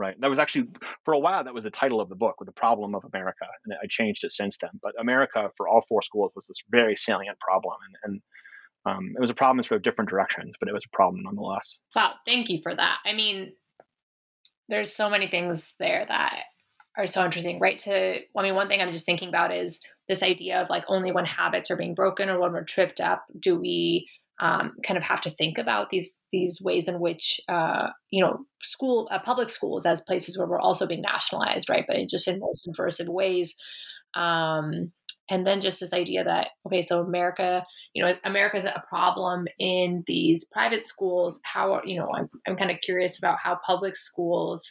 right? 0.00 0.20
That 0.20 0.30
was 0.30 0.38
actually 0.38 0.68
for 1.04 1.14
a 1.14 1.18
while 1.18 1.44
that 1.44 1.54
was 1.54 1.64
the 1.64 1.70
title 1.70 2.00
of 2.00 2.08
the 2.08 2.16
book, 2.16 2.36
with 2.40 2.46
the 2.46 2.52
problem 2.52 2.94
of 2.94 3.04
America, 3.04 3.46
and 3.64 3.74
I 3.82 3.86
changed 3.88 4.24
it 4.24 4.32
since 4.32 4.58
then. 4.58 4.70
But 4.82 4.92
America 4.98 5.50
for 5.56 5.68
all 5.68 5.84
four 5.88 6.02
schools 6.02 6.32
was 6.34 6.46
this 6.46 6.62
very 6.70 6.96
salient 6.96 7.38
problem, 7.38 7.76
and, 7.86 7.96
and 8.04 8.22
um, 8.86 9.12
it 9.16 9.20
was 9.20 9.30
a 9.30 9.34
problem 9.34 9.58
in 9.58 9.64
sort 9.64 9.76
of 9.76 9.82
different 9.82 10.10
directions, 10.10 10.54
but 10.58 10.68
it 10.68 10.72
was 10.72 10.84
a 10.84 10.96
problem 10.96 11.22
nonetheless. 11.22 11.78
Wow, 11.94 12.14
thank 12.26 12.48
you 12.48 12.60
for 12.62 12.74
that. 12.74 12.98
I 13.04 13.12
mean, 13.12 13.52
there's 14.68 14.92
so 14.92 15.10
many 15.10 15.26
things 15.26 15.74
there 15.78 16.04
that 16.06 16.44
are 16.96 17.06
so 17.06 17.24
interesting, 17.24 17.60
right? 17.60 17.78
To 17.78 18.20
I 18.36 18.42
mean, 18.42 18.54
one 18.54 18.68
thing 18.68 18.80
I'm 18.80 18.90
just 18.90 19.06
thinking 19.06 19.28
about 19.28 19.54
is 19.54 19.84
this 20.08 20.22
idea 20.22 20.60
of 20.60 20.70
like 20.70 20.84
only 20.88 21.12
when 21.12 21.26
habits 21.26 21.70
are 21.70 21.76
being 21.76 21.94
broken 21.94 22.28
or 22.28 22.40
when 22.40 22.52
we're 22.52 22.64
tripped 22.64 23.00
up 23.00 23.24
do 23.38 23.56
we 23.56 24.08
um, 24.40 24.72
kind 24.82 24.96
of 24.96 25.04
have 25.04 25.20
to 25.22 25.30
think 25.30 25.58
about 25.58 25.90
these 25.90 26.16
these 26.32 26.60
ways 26.64 26.88
in 26.88 26.98
which 26.98 27.40
uh, 27.48 27.88
you 28.10 28.22
know 28.22 28.44
school 28.62 29.08
uh, 29.10 29.18
public 29.18 29.50
schools 29.50 29.86
as 29.86 30.00
places 30.00 30.38
where 30.38 30.48
we're 30.48 30.60
also 30.60 30.86
being 30.86 31.02
nationalized, 31.02 31.68
right? 31.68 31.84
But 31.86 31.96
just 32.08 32.26
in 32.26 32.40
more 32.40 32.54
subversive 32.54 33.08
ways. 33.08 33.54
Um, 34.14 34.92
and 35.30 35.46
then 35.46 35.60
just 35.60 35.78
this 35.80 35.92
idea 35.92 36.24
that 36.24 36.48
okay 36.66 36.82
so 36.82 37.00
america 37.00 37.64
you 37.94 38.04
know 38.04 38.12
america's 38.24 38.64
a 38.64 38.82
problem 38.88 39.46
in 39.58 40.02
these 40.06 40.44
private 40.44 40.84
schools 40.84 41.40
how 41.44 41.80
you 41.84 41.98
know 41.98 42.10
i'm, 42.14 42.28
I'm 42.46 42.56
kind 42.56 42.70
of 42.70 42.80
curious 42.80 43.16
about 43.16 43.38
how 43.38 43.58
public 43.64 43.96
schools 43.96 44.70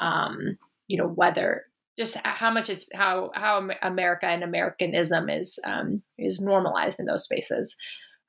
um, 0.00 0.58
you 0.88 0.98
know 0.98 1.06
whether 1.06 1.64
just 1.96 2.16
how 2.24 2.50
much 2.50 2.68
it's 2.68 2.88
how 2.92 3.30
how 3.34 3.68
america 3.82 4.26
and 4.26 4.42
americanism 4.42 5.30
is 5.30 5.58
um, 5.64 6.02
is 6.18 6.40
normalized 6.40 6.98
in 6.98 7.06
those 7.06 7.24
spaces 7.24 7.76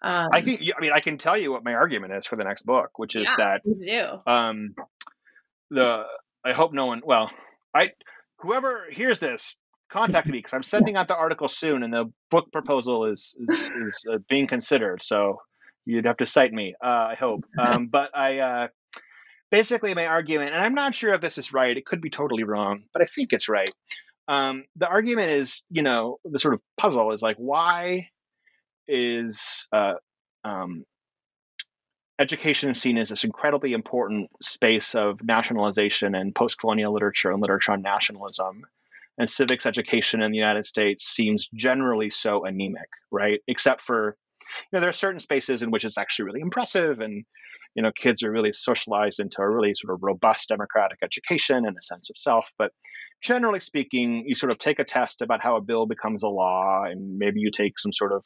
um, 0.01 0.29
i 0.31 0.41
think 0.41 0.61
i 0.75 0.81
mean 0.81 0.91
i 0.93 0.99
can 0.99 1.17
tell 1.17 1.37
you 1.37 1.51
what 1.51 1.63
my 1.63 1.73
argument 1.73 2.13
is 2.13 2.25
for 2.25 2.35
the 2.35 2.43
next 2.43 2.65
book 2.65 2.97
which 2.97 3.15
is 3.15 3.27
yeah, 3.27 3.35
that 3.37 3.61
um 4.27 4.75
the 5.69 6.03
i 6.45 6.53
hope 6.53 6.73
no 6.73 6.87
one 6.87 7.01
well 7.03 7.29
i 7.73 7.89
whoever 8.39 8.85
hears 8.89 9.19
this 9.19 9.57
contact 9.91 10.27
me 10.27 10.39
because 10.39 10.53
I'm 10.53 10.63
sending 10.63 10.95
out 10.95 11.07
the 11.07 11.15
article 11.15 11.47
soon, 11.47 11.83
and 11.83 11.93
the 11.93 12.11
book 12.31 12.51
proposal 12.51 13.05
is 13.05 13.35
is, 13.37 13.59
is 13.87 14.05
uh, 14.11 14.17
being 14.29 14.47
considered. 14.47 15.03
So 15.03 15.41
you'd 15.85 16.05
have 16.05 16.17
to 16.17 16.25
cite 16.25 16.53
me. 16.53 16.73
Uh, 16.83 17.09
I 17.11 17.15
hope. 17.15 17.45
Um, 17.59 17.87
but 17.87 18.15
I 18.15 18.39
uh, 18.39 18.67
basically 19.51 19.93
my 19.93 20.07
argument, 20.07 20.53
and 20.53 20.63
I'm 20.63 20.73
not 20.73 20.95
sure 20.95 21.13
if 21.13 21.21
this 21.21 21.37
is 21.37 21.53
right. 21.53 21.75
It 21.75 21.85
could 21.85 22.01
be 22.01 22.09
totally 22.09 22.43
wrong, 22.43 22.83
but 22.93 23.01
I 23.01 23.05
think 23.05 23.33
it's 23.33 23.49
right. 23.49 23.71
Um, 24.27 24.63
the 24.77 24.87
argument 24.87 25.31
is, 25.31 25.61
you 25.69 25.83
know, 25.83 26.17
the 26.23 26.39
sort 26.39 26.53
of 26.53 26.61
puzzle 26.77 27.11
is 27.11 27.21
like, 27.21 27.35
why 27.37 28.10
is 28.91 29.67
uh, 29.71 29.93
um, 30.43 30.83
education 32.19 32.75
seen 32.75 32.97
as 32.97 33.09
this 33.09 33.23
incredibly 33.23 33.73
important 33.73 34.29
space 34.41 34.95
of 34.95 35.19
nationalization 35.23 36.15
and 36.15 36.35
post-colonial 36.35 36.93
literature 36.93 37.31
and 37.31 37.41
literature 37.41 37.71
on 37.71 37.81
nationalism? 37.81 38.63
and 39.17 39.29
civics 39.29 39.65
education 39.65 40.21
in 40.21 40.31
the 40.31 40.37
United 40.37 40.65
States 40.65 41.05
seems 41.05 41.47
generally 41.53 42.09
so 42.09 42.45
anemic, 42.45 42.89
right? 43.11 43.39
Except 43.47 43.81
for, 43.81 44.17
you 44.49 44.67
know, 44.73 44.79
there 44.79 44.89
are 44.89 44.93
certain 44.93 45.19
spaces 45.19 45.63
in 45.63 45.71
which 45.71 45.85
it's 45.85 45.97
actually 45.97 46.25
really 46.25 46.41
impressive 46.41 46.99
and, 47.01 47.23
you 47.75 47.83
know, 47.83 47.91
kids 47.95 48.23
are 48.23 48.31
really 48.31 48.51
socialized 48.51 49.19
into 49.19 49.41
a 49.41 49.49
really 49.49 49.73
sort 49.75 49.93
of 49.93 50.01
robust 50.01 50.49
democratic 50.49 50.99
education 51.03 51.65
and 51.65 51.77
a 51.77 51.81
sense 51.81 52.09
of 52.09 52.17
self. 52.17 52.49
But 52.57 52.71
generally 53.21 53.59
speaking, 53.59 54.23
you 54.25 54.35
sort 54.35 54.51
of 54.51 54.57
take 54.57 54.79
a 54.79 54.83
test 54.83 55.21
about 55.21 55.41
how 55.41 55.55
a 55.55 55.61
bill 55.61 55.85
becomes 55.85 56.23
a 56.23 56.27
law 56.27 56.83
and 56.85 57.17
maybe 57.17 57.41
you 57.41 57.51
take 57.51 57.79
some 57.79 57.93
sort 57.93 58.13
of 58.13 58.25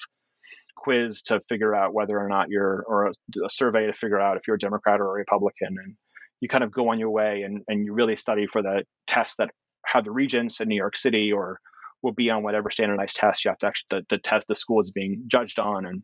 quiz 0.75 1.21
to 1.23 1.41
figure 1.49 1.75
out 1.75 1.93
whether 1.93 2.19
or 2.19 2.27
not 2.27 2.49
you're, 2.49 2.83
or 2.87 3.07
a, 3.07 3.11
a 3.45 3.49
survey 3.49 3.87
to 3.87 3.93
figure 3.93 4.19
out 4.19 4.37
if 4.37 4.47
you're 4.47 4.55
a 4.55 4.59
Democrat 4.59 4.99
or 4.99 5.07
a 5.07 5.13
Republican. 5.13 5.75
And 5.83 5.95
you 6.41 6.47
kind 6.47 6.63
of 6.63 6.71
go 6.71 6.89
on 6.89 6.99
your 6.99 7.09
way 7.09 7.43
and, 7.43 7.63
and 7.67 7.85
you 7.85 7.93
really 7.93 8.15
study 8.15 8.47
for 8.47 8.61
the 8.61 8.83
test 9.07 9.37
that 9.37 9.49
have 9.85 10.03
the 10.03 10.11
regents 10.11 10.61
in 10.61 10.67
New 10.67 10.75
York 10.75 10.97
City 10.97 11.31
or 11.31 11.59
will 12.01 12.13
be 12.13 12.29
on 12.29 12.43
whatever 12.43 12.69
standardized 12.69 13.15
test 13.15 13.45
you 13.45 13.49
have 13.49 13.57
to 13.59 13.67
actually 13.67 13.87
the, 13.89 14.05
the 14.09 14.17
test 14.17 14.47
the 14.47 14.55
school 14.55 14.81
is 14.81 14.91
being 14.91 15.23
judged 15.27 15.59
on 15.59 15.85
and 15.85 16.03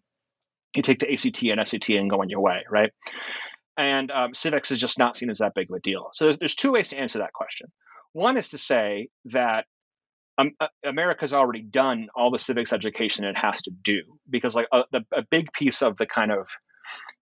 you 0.76 0.82
take 0.82 1.00
the 1.00 1.12
ACT 1.12 1.44
and 1.44 1.68
SAT 1.68 1.90
and 1.90 2.10
go 2.10 2.22
on 2.22 2.30
your 2.30 2.40
way, 2.40 2.64
right? 2.70 2.92
And 3.78 4.10
um, 4.12 4.34
civics 4.34 4.72
is 4.72 4.80
just 4.80 4.98
not 4.98 5.16
seen 5.16 5.30
as 5.30 5.40
that 5.40 5.54
big 5.54 5.70
of 5.70 5.76
a 5.76 5.80
deal. 5.80 6.10
So 6.14 6.26
there's, 6.26 6.38
there's 6.38 6.56
two 6.56 6.72
ways 6.72 6.90
to 6.90 6.98
answer 6.98 7.20
that 7.20 7.34
question. 7.34 7.68
One 8.14 8.38
is 8.38 8.50
to 8.50 8.58
say 8.58 9.10
that 9.26 9.66
um, 10.38 10.52
America's 10.86 11.34
already 11.34 11.62
done 11.62 12.10
all 12.16 12.32
the 12.32 12.40
civics 12.40 12.74
education 12.74 13.26
it 13.26 13.38
has 13.38 13.62
to 13.64 13.72
do 13.72 14.02
because 14.30 14.56
like 14.56 14.68
a, 14.72 14.78
uh, 14.78 14.84
the, 14.92 15.02
a 15.14 15.22
big 15.30 15.52
piece 15.54 15.82
of 15.82 15.98
the 15.98 16.06
kind 16.06 16.32
of 16.32 16.48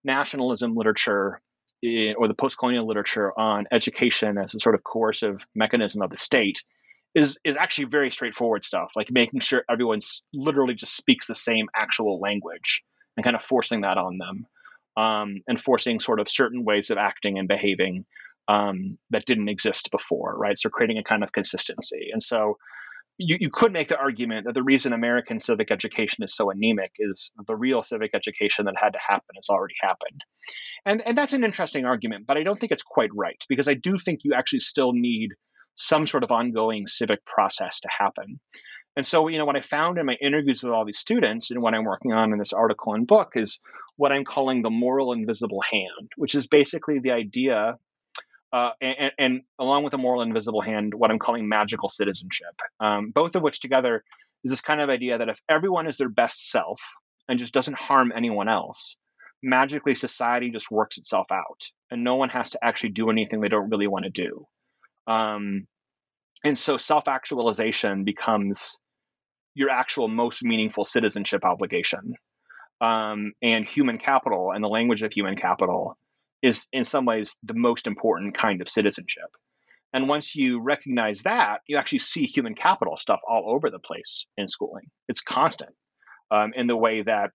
nationalism 0.04 0.76
literature 0.76 1.42
Eh, 1.82 2.14
or 2.18 2.28
the 2.28 2.34
post-colonial 2.34 2.86
literature 2.86 3.32
on 3.40 3.66
education 3.72 4.38
as 4.38 4.54
a 4.54 4.60
sort 4.60 4.76
of 4.76 4.84
coercive 4.84 5.46
mechanism 5.56 6.02
of 6.02 6.10
the 6.10 6.18
state 6.18 6.62
is 7.16 7.38
is 7.46 7.56
actually 7.56 7.86
very 7.86 8.12
straightforward 8.12 8.66
stuff, 8.66 8.92
like 8.98 9.10
making 9.10 9.40
sure 9.40 9.64
everyone 9.70 10.00
literally 10.34 10.74
just 10.74 10.96
speaks 10.96 11.26
the 11.26 11.36
same 11.36 11.70
actual 11.74 12.20
language 12.20 12.84
and 13.16 13.24
kind 13.24 13.36
of 13.36 13.42
forcing 13.42 13.82
that 13.82 13.98
on 13.98 14.18
them, 14.18 14.46
um, 14.98 15.42
and 15.48 15.62
forcing 15.62 16.02
sort 16.02 16.20
of 16.20 16.28
certain 16.28 16.66
ways 16.66 16.90
of 16.90 16.98
acting 16.98 17.40
and 17.40 17.48
behaving 17.48 18.06
um, 18.50 18.98
that 19.12 19.26
didn't 19.26 19.48
exist 19.48 19.90
before, 19.90 20.38
right? 20.38 20.60
So 20.60 20.70
creating 20.70 20.98
a 20.98 21.04
kind 21.04 21.24
of 21.24 21.32
consistency, 21.32 22.10
and 22.12 22.22
so 22.22 22.58
you, 23.20 23.38
you 23.40 23.50
could 23.50 23.74
make 23.74 23.90
the 23.90 24.00
argument 24.00 24.46
that 24.46 24.56
the 24.56 24.64
reason 24.64 24.94
American 24.94 25.40
civic 25.40 25.72
education 25.72 26.24
is 26.24 26.34
so 26.34 26.50
anemic 26.50 26.94
is 26.98 27.32
the 27.48 27.56
real 27.56 27.84
civic 27.84 28.12
education 28.16 28.66
that 28.66 28.76
had 28.78 28.94
to 28.94 29.00
happen 29.06 29.36
has 29.36 29.50
already 29.50 29.76
happened. 29.82 30.24
And, 30.86 31.06
and 31.06 31.18
that's 31.18 31.34
an 31.34 31.44
interesting 31.44 31.86
argument, 31.86 32.26
but 32.26 32.38
I 32.38 32.44
don't 32.44 32.58
think 32.58 32.72
it's 32.72 32.82
quite 32.82 33.10
right 33.14 33.44
because 33.50 33.68
I 33.68 33.74
do 33.74 34.00
think 34.00 34.22
you 34.24 34.34
actually 34.34 34.62
still 34.62 34.94
need 34.94 35.32
some 35.76 36.08
sort 36.08 36.24
of 36.24 36.32
ongoing 36.32 36.88
civic 36.88 37.24
process 37.26 37.82
to 37.82 37.90
happen. 37.96 38.40
And 38.96 39.06
so, 39.06 39.28
you 39.28 39.38
know, 39.38 39.46
what 39.46 39.58
I 39.58 39.62
found 39.62 39.98
in 39.98 40.06
my 40.06 40.16
interviews 40.22 40.64
with 40.64 40.72
all 40.72 40.86
these 40.86 40.98
students 40.98 41.52
and 41.52 41.62
what 41.62 41.74
I'm 41.74 41.84
working 41.84 42.14
on 42.14 42.32
in 42.32 42.40
this 42.40 42.54
article 42.54 42.94
and 42.94 43.06
book 43.06 43.34
is 43.36 43.60
what 43.98 44.14
I'm 44.14 44.24
calling 44.24 44.62
the 44.62 44.70
moral 44.70 45.12
invisible 45.12 45.62
hand, 45.62 46.12
which 46.16 46.36
is 46.36 46.48
basically 46.48 47.00
the 47.00 47.12
idea 47.12 47.78
uh, 48.52 48.72
and, 48.82 49.12
and, 49.18 49.42
along 49.60 49.84
with 49.84 49.94
a 49.94 49.98
moral 49.98 50.22
invisible 50.22 50.62
hand, 50.62 50.94
what 50.94 51.12
I'm 51.12 51.20
calling 51.20 51.48
magical 51.48 51.90
citizenship. 51.90 52.56
Um, 52.80 53.12
both 53.12 53.36
of 53.36 53.44
which 53.44 53.60
together 53.60 54.04
is 54.44 54.52
this 54.52 54.62
kind 54.62 54.82
of 54.82 54.90
idea 54.90 55.18
that 55.18 55.30
if 55.30 55.40
everyone 55.48 55.88
is 55.88 55.98
their 55.98 56.10
best 56.10 56.50
self 56.50 56.82
and 57.28 57.38
just 57.38 57.54
doesn't 57.54 57.78
harm 57.78 58.12
anyone 58.16 58.50
else, 58.50 58.96
magically 59.44 59.96
society 59.96 60.50
just 60.50 60.72
works 60.72 60.98
itself 60.98 61.28
out, 61.32 61.68
and 61.92 62.04
no 62.04 62.16
one 62.16 62.30
has 62.30 62.52
to 62.52 62.60
actually 62.64 62.90
do 62.90 63.10
anything 63.10 63.40
they 63.40 63.50
don't 63.50 63.70
really 63.70 63.88
want 63.88 64.06
to 64.06 64.10
do. 64.10 64.46
Um, 65.08 65.68
and 66.44 66.58
so 66.58 66.78
self-actualization 66.78 68.04
becomes 68.04 68.78
your 69.54 69.70
actual 69.70 70.08
most 70.08 70.44
meaningful 70.44 70.86
citizenship 70.86 71.44
obligation. 71.44 72.16
Um, 72.82 73.34
and 73.42 73.68
human 73.68 73.98
capital 73.98 74.52
and 74.54 74.64
the 74.64 74.70
language 74.70 75.02
of 75.02 75.12
human 75.12 75.36
capital 75.36 75.98
is 76.42 76.68
in 76.72 76.86
some 76.86 77.06
ways 77.06 77.36
the 77.44 77.54
most 77.54 77.88
important 77.88 78.38
kind 78.38 78.62
of 78.62 78.70
citizenship. 78.70 79.30
And 79.94 80.08
once 80.08 80.36
you 80.36 80.62
recognize 80.62 81.24
that, 81.24 81.62
you 81.68 81.78
actually 81.78 82.00
see 82.00 82.26
human 82.26 82.56
capital 82.56 82.96
stuff 82.96 83.20
all 83.28 83.46
over 83.48 83.70
the 83.70 83.80
place 83.80 84.26
in 84.38 84.48
schooling. 84.48 84.86
It's 85.08 85.22
constant 85.22 85.72
um, 86.32 86.54
in 86.56 86.68
the 86.68 86.78
way 86.78 87.02
that 87.02 87.32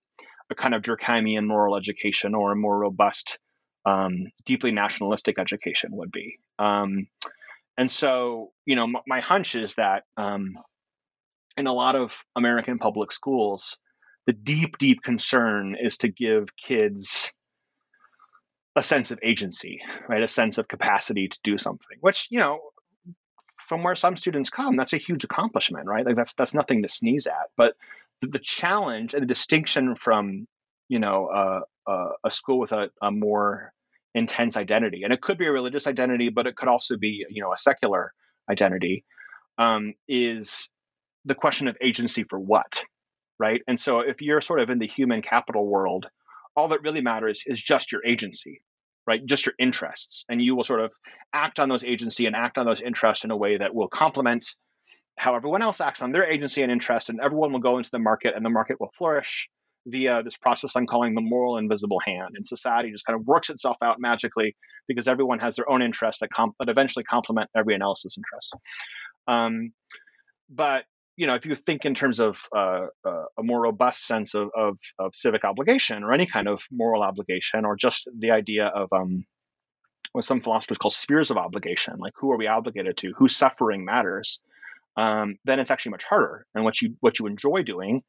a 0.51 0.55
kind 0.55 0.75
of 0.75 0.83
Durkheimian 0.83 1.47
moral 1.47 1.77
education 1.77 2.35
or 2.35 2.53
a 2.53 2.57
more 2.57 2.79
robust, 2.79 3.39
um, 3.87 4.27
deeply 4.47 4.71
nationalistic 4.71 5.39
education 5.39 5.91
would 5.93 6.13
be. 6.13 6.39
Um, 6.59 7.09
and 7.77 7.91
so, 7.91 8.53
you 8.67 8.77
know, 8.77 8.85
m- 8.85 8.97
my 9.07 9.21
hunch 9.21 9.57
is 9.57 9.75
that 9.75 10.05
um, 10.17 10.55
in 11.57 11.67
a 11.67 11.73
lot 11.73 11.97
of 11.97 12.17
American 12.37 12.79
public 12.79 13.11
schools, 13.11 13.79
the 14.27 14.33
deep, 14.33 14.79
deep 14.79 15.03
concern 15.03 15.77
is 15.81 15.99
to 15.99 16.09
give 16.09 16.57
kids 16.57 17.33
a 18.77 18.83
sense 18.83 19.11
of 19.11 19.19
agency, 19.23 19.81
right? 20.09 20.23
A 20.23 20.29
sense 20.29 20.59
of 20.59 20.69
capacity 20.69 21.29
to 21.29 21.39
do 21.45 21.59
something, 21.59 21.99
which, 22.01 22.29
you 22.31 22.41
know, 22.41 22.61
from 23.69 23.83
where 23.83 23.95
some 23.95 24.17
students 24.17 24.51
come, 24.51 24.77
that's 24.77 24.93
a 24.93 24.99
huge 24.99 25.25
accomplishment, 25.25 25.87
right? 25.87 26.05
Like 26.05 26.17
that's 26.17 26.35
that's 26.35 26.55
nothing 26.55 26.83
to 26.83 26.89
sneeze 26.89 27.27
at. 27.27 27.51
But 27.57 27.75
the, 28.21 28.29
the 28.29 28.39
challenge 28.39 29.15
and 29.15 29.23
the 29.23 29.27
distinction 29.27 29.97
from, 29.97 30.47
you 30.89 30.99
know, 30.99 31.27
uh, 31.27 31.91
uh, 31.91 32.09
a 32.25 32.31
school 32.31 32.59
with 32.59 32.73
a, 32.73 32.91
a, 33.03 33.11
more 33.11 33.73
intense 34.15 34.57
identity, 34.57 35.03
and 35.05 35.13
it 35.13 35.21
could 35.21 35.39
be 35.39 35.47
a 35.47 35.53
religious 35.53 35.87
identity, 35.87 36.29
but 36.29 36.47
it 36.47 36.57
could 36.57 36.69
also 36.69 36.97
be, 36.97 37.25
you 37.31 37.43
know, 37.43 37.53
a 37.53 37.59
secular 37.59 38.13
identity, 38.51 39.05
um, 39.59 39.95
is 40.09 40.71
the 41.25 41.35
question 41.35 41.69
of 41.69 41.77
agency 41.83 42.25
for 42.25 42.39
what, 42.39 42.83
right? 43.39 43.63
And 43.67 43.79
so 43.79 44.01
if 44.01 44.21
you're 44.21 44.41
sort 44.41 44.61
of 44.61 44.71
in 44.71 44.79
the 44.79 44.87
human 44.87 45.23
capital 45.23 45.67
world 45.67 46.07
all 46.57 46.69
that 46.69 46.83
really 46.83 47.01
matters 47.01 47.43
is 47.47 47.61
just 47.61 47.93
your 47.93 48.05
agency, 48.05 48.63
right? 49.07 49.25
Just 49.25 49.47
your 49.47 49.55
interests. 49.59 50.25
And 50.29 50.41
you 50.41 50.57
will 50.57 50.65
sort 50.65 50.81
of 50.81 50.93
act 51.33 51.59
on 51.59 51.69
those 51.69 51.85
agency 51.85 52.27
and 52.27 52.37
act 52.37 52.59
on 52.59 52.67
those 52.67 52.81
interests 52.81 53.25
in 53.25 53.31
a 53.31 53.37
way 53.37 53.59
that 53.59 53.75
will 53.75 53.89
complement 53.89 54.47
how 55.17 55.37
everyone 55.37 55.63
else 55.63 55.81
acts 55.81 56.03
on 56.03 56.13
their 56.13 56.25
agency 56.25 56.63
and 56.63 56.73
interest. 56.73 57.09
And 57.09 57.21
everyone 57.21 57.53
will 57.53 57.61
go 57.61 57.79
into 57.79 57.91
the 57.91 57.99
market 57.99 58.35
and 58.35 58.45
the 58.45 58.51
market 58.51 58.81
will 58.81 58.91
flourish 58.97 59.49
via 59.87 60.23
this 60.23 60.37
process 60.37 60.77
I'm 60.77 60.87
calling 60.87 61.15
the 61.15 61.21
moral 61.21 61.59
invisible 61.59 62.01
hand. 62.05 62.35
And 62.37 62.47
society 62.47 62.91
just 62.91 63.05
kind 63.05 63.19
of 63.19 63.27
works 63.27 63.51
itself 63.51 63.77
out 63.83 63.97
magically 64.01 64.57
because 64.89 65.07
everyone 65.09 65.41
has 65.41 65.57
their 65.57 65.71
own 65.71 65.83
interests 65.83 66.21
that, 66.21 66.31
comp- 66.31 66.55
that 66.59 66.69
eventually 66.69 67.05
complement 67.05 67.51
everyone 67.57 67.83
else's 67.83 68.17
interests. 68.17 68.53
Um, 69.27 69.73
but 70.49 70.85
you 71.17 71.27
know, 71.27 71.35
if 71.35 71.47
you 71.47 71.55
think 71.55 71.85
in 71.85 71.95
terms 71.95 72.21
of 72.21 72.39
uh, 72.55 72.87
uh, 73.05 73.25
a 73.39 73.43
more 73.43 73.63
robust 73.63 74.07
sense 74.07 74.35
of, 74.35 74.51
of, 74.57 74.79
of, 74.99 75.15
civic 75.15 75.45
obligation 75.45 76.03
or 76.03 76.13
any 76.13 76.27
kind 76.27 76.49
of 76.49 76.65
moral 76.73 77.03
obligation, 77.03 77.65
or 77.65 77.77
just 77.77 78.09
the 78.19 78.33
idea 78.33 78.67
of 78.67 78.93
um, 78.93 79.25
what 80.13 80.25
some 80.25 80.41
philosophers 80.41 80.79
call 80.79 80.91
spheres 80.91 81.31
of 81.31 81.37
obligation, 81.37 81.99
like 81.99 82.15
who 82.17 82.33
are 82.33 82.37
we 82.37 82.47
obligated 82.47 82.97
to, 82.97 83.13
whose 83.17 83.37
suffering 83.37 83.85
matters, 83.85 84.41
um, 84.97 85.37
then 85.45 85.61
it's 85.61 85.71
actually 85.71 85.91
much 85.91 86.05
harder. 86.05 86.47
And 86.55 86.65
what 86.65 86.81
you 86.81 86.97
what 87.01 87.19
you 87.19 87.27
enjoy 87.27 87.63
doing 87.63 88.03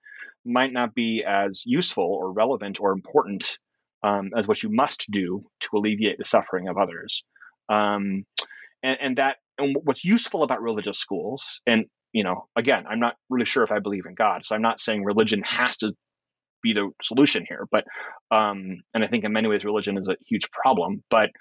might 0.46 0.74
not 0.74 0.94
be 0.94 1.24
as 1.28 1.64
useful 1.66 2.04
or 2.04 2.32
relevant 2.32 2.80
or 2.80 2.92
important 2.92 3.58
um, 4.04 4.32
as 4.38 4.48
what 4.48 4.62
you 4.62 4.70
must 4.70 5.10
do 5.10 5.46
to 5.62 5.78
alleviate 5.78 6.18
the 6.18 6.26
suffering 6.26 6.68
of 6.68 6.78
others. 6.78 7.24
Um, 7.70 8.26
and, 8.84 8.98
and 9.02 9.18
that 9.18 9.38
and 9.58 9.76
what's 9.84 10.06
useful 10.06 10.44
about 10.44 10.62
religious 10.62 11.00
schools 11.00 11.62
and 11.66 11.86
you 12.16 12.24
know, 12.24 12.48
again, 12.56 12.86
I'm 12.90 13.02
not 13.02 13.16
really 13.30 13.46
sure 13.46 13.64
if 13.64 13.74
I 13.74 13.80
believe 13.80 14.06
in 14.06 14.16
God. 14.16 14.46
So 14.46 14.56
I'm 14.56 14.62
not 14.62 14.80
saying 14.80 15.04
religion 15.04 15.44
has 15.44 15.76
to 15.80 15.92
be 16.64 16.72
the 16.72 16.92
solution 17.04 17.46
here. 17.46 17.68
But 17.70 17.84
um, 18.32 18.84
and 18.94 19.04
I 19.04 19.08
think 19.08 19.26
in 19.26 19.34
many 19.34 19.50
ways 19.50 19.66
religion 19.66 19.98
is 19.98 20.08
a 20.08 20.16
huge 20.26 20.50
problem. 20.50 21.04
But 21.10 21.32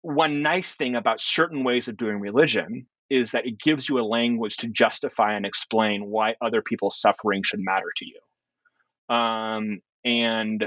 one 0.00 0.40
nice 0.40 0.74
thing 0.74 0.96
about 0.96 1.20
certain 1.20 1.62
ways 1.62 1.88
of 1.88 1.98
doing 1.98 2.20
religion 2.20 2.86
is 3.10 3.32
that 3.32 3.46
it 3.46 3.60
gives 3.60 3.86
you 3.86 3.98
a 3.98 4.08
language 4.18 4.56
to 4.58 4.68
justify 4.68 5.34
and 5.34 5.44
explain 5.44 6.06
why 6.06 6.36
other 6.40 6.62
people's 6.62 6.98
suffering 6.98 7.42
should 7.44 7.60
matter 7.60 7.92
to 7.96 8.06
you. 8.06 9.14
Um, 9.14 9.80
and 10.06 10.64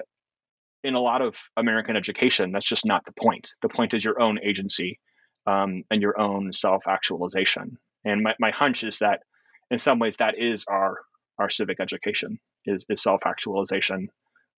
in 0.83 0.93
a 0.93 1.01
lot 1.01 1.23
of 1.23 1.35
American 1.57 1.97
education, 1.97 2.51
that's 2.51 2.69
just 2.69 2.85
not 2.85 3.05
the 3.05 3.13
point. 3.13 3.49
The 3.63 3.69
point 3.69 3.95
is 3.95 4.05
your 4.05 4.21
own 4.21 4.37
agency 4.43 4.99
um, 5.47 5.83
and 5.89 5.99
your 5.99 6.21
own 6.21 6.53
self 6.53 6.87
actualization. 6.87 7.79
And 8.05 8.23
my, 8.23 8.33
my 8.39 8.51
hunch 8.51 8.83
is 8.83 8.99
that 8.99 9.21
in 9.71 9.77
some 9.77 9.99
ways 9.99 10.17
that 10.17 10.35
is 10.37 10.65
our 10.67 10.97
our 11.39 11.49
civic 11.49 11.79
education 11.79 12.37
is, 12.65 12.85
is 12.89 13.01
self 13.01 13.21
actualization 13.25 14.09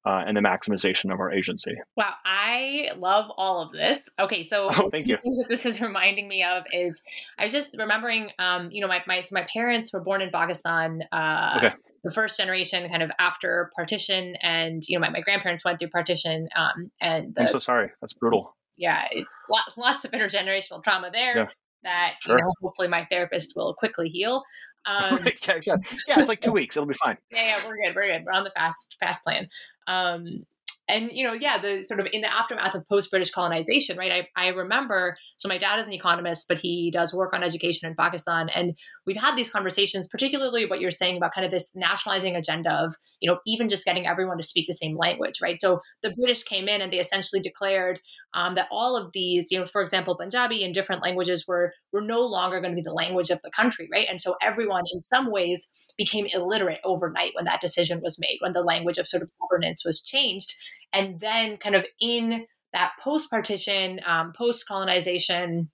uh, 0.05 0.23
and 0.25 0.35
the 0.35 0.41
maximization 0.41 1.13
of 1.13 1.19
our 1.19 1.31
agency. 1.31 1.75
Wow, 1.95 2.13
I 2.25 2.89
love 2.97 3.31
all 3.37 3.61
of 3.61 3.71
this. 3.71 4.09
Okay, 4.19 4.43
so 4.43 4.69
oh, 4.71 4.89
thank 4.91 5.07
you. 5.07 5.17
things 5.23 5.37
that 5.37 5.49
this 5.49 5.65
is 5.65 5.79
reminding 5.79 6.27
me 6.27 6.43
of 6.43 6.63
is 6.73 7.03
I 7.37 7.43
was 7.43 7.53
just 7.53 7.75
remembering, 7.77 8.31
um, 8.39 8.69
you 8.71 8.81
know, 8.81 8.87
my 8.87 9.03
my 9.07 9.21
so 9.21 9.35
my 9.35 9.45
parents 9.53 9.93
were 9.93 10.01
born 10.01 10.21
in 10.21 10.31
Pakistan. 10.31 11.03
Uh, 11.11 11.53
okay. 11.57 11.75
The 12.03 12.11
first 12.11 12.35
generation, 12.39 12.89
kind 12.89 13.03
of 13.03 13.11
after 13.19 13.69
partition, 13.75 14.35
and 14.41 14.81
you 14.87 14.97
know, 14.97 15.01
my, 15.01 15.11
my 15.11 15.21
grandparents 15.21 15.63
went 15.63 15.77
through 15.77 15.89
partition. 15.89 16.47
Um, 16.55 16.91
and 16.99 17.35
the, 17.35 17.43
I'm 17.43 17.47
so 17.47 17.59
sorry. 17.59 17.91
That's 18.01 18.13
brutal. 18.13 18.57
Yeah, 18.75 19.07
it's 19.11 19.35
lots, 19.51 19.77
lots 19.77 20.05
of 20.05 20.11
intergenerational 20.11 20.83
trauma 20.83 21.11
there. 21.13 21.37
Yeah 21.37 21.47
that 21.83 22.15
sure. 22.21 22.37
you 22.37 22.43
know 22.43 22.53
hopefully 22.61 22.87
my 22.87 23.05
therapist 23.05 23.53
will 23.55 23.73
quickly 23.73 24.09
heal. 24.09 24.43
Um, 24.87 25.19
yeah, 25.47 25.59
yeah, 25.67 25.75
it's 26.17 26.27
like 26.27 26.41
two 26.41 26.51
weeks. 26.53 26.75
It'll 26.75 26.87
be 26.87 26.95
fine. 26.95 27.15
Yeah, 27.31 27.59
yeah, 27.59 27.67
we're 27.67 27.77
good. 27.77 27.95
We're 27.95 28.11
good. 28.11 28.25
We're 28.25 28.31
on 28.31 28.43
the 28.43 28.49
fast 28.55 28.97
fast 28.99 29.23
plan. 29.23 29.47
Um, 29.85 30.43
and 30.91 31.09
you 31.11 31.23
know 31.23 31.33
yeah 31.33 31.57
the 31.57 31.81
sort 31.83 31.99
of 31.99 32.07
in 32.11 32.21
the 32.21 32.33
aftermath 32.33 32.75
of 32.75 32.85
post 32.87 33.09
british 33.09 33.31
colonization 33.31 33.97
right? 33.97 34.11
I, 34.11 34.27
I 34.45 34.47
remember 34.49 35.15
so 35.37 35.47
my 35.47 35.57
dad 35.57 35.79
is 35.79 35.87
an 35.87 35.93
economist 35.93 36.45
but 36.47 36.59
he 36.59 36.91
does 36.91 37.13
work 37.13 37.33
on 37.33 37.43
education 37.43 37.89
in 37.89 37.95
pakistan. 37.95 38.49
And 38.49 38.77
we've 39.05 39.17
had 39.17 39.35
these 39.35 39.49
conversations 39.49 40.07
particularly 40.07 40.65
what 40.65 40.79
you're 40.79 40.91
saying 40.91 41.17
about 41.17 41.33
kind 41.33 41.45
of 41.45 41.51
this 41.51 41.71
nationalizing 41.75 42.35
agenda 42.35 42.71
of 42.73 42.95
you 43.19 43.31
know 43.31 43.39
even 43.47 43.69
just 43.69 43.85
getting 43.85 44.05
everyone 44.05 44.37
to 44.37 44.43
speak 44.43 44.67
the 44.67 44.73
same 44.73 44.95
language 44.95 45.35
right? 45.41 45.59
So 45.59 45.79
the 46.03 46.13
british 46.13 46.43
came 46.43 46.67
in 46.67 46.81
and 46.81 46.91
they 46.91 46.99
essentially 46.99 47.41
declared 47.41 47.99
um, 48.33 48.55
that 48.55 48.67
all 48.71 48.95
of 48.95 49.11
these 49.13 49.47
you 49.51 49.59
know 49.59 49.65
for 49.65 49.81
example 49.81 50.17
punjabi 50.17 50.63
and 50.63 50.73
different 50.73 51.01
languages 51.01 51.45
were 51.47 51.73
were 51.93 52.01
no 52.01 52.21
longer 52.21 52.59
going 52.59 52.71
to 52.71 52.81
be 52.81 52.81
the 52.81 52.93
language 52.93 53.29
of 53.29 53.39
the 53.43 53.51
country 53.51 53.87
right? 53.91 54.07
And 54.09 54.19
so 54.19 54.35
everyone 54.41 54.83
in 54.93 55.01
some 55.01 55.31
ways 55.31 55.69
became 55.97 56.27
illiterate 56.33 56.81
overnight 56.83 57.31
when 57.35 57.45
that 57.45 57.61
decision 57.61 58.01
was 58.01 58.19
made 58.19 58.37
when 58.41 58.53
the 58.53 58.61
language 58.61 58.97
of 58.97 59.07
sort 59.07 59.23
of 59.23 59.31
governance 59.39 59.83
was 59.85 60.01
changed 60.01 60.53
and 60.93 61.19
then 61.19 61.57
kind 61.57 61.75
of 61.75 61.85
in 61.99 62.45
that 62.73 62.91
post 63.01 63.29
partition 63.29 63.99
um, 64.05 64.33
post 64.35 64.67
colonization 64.67 65.69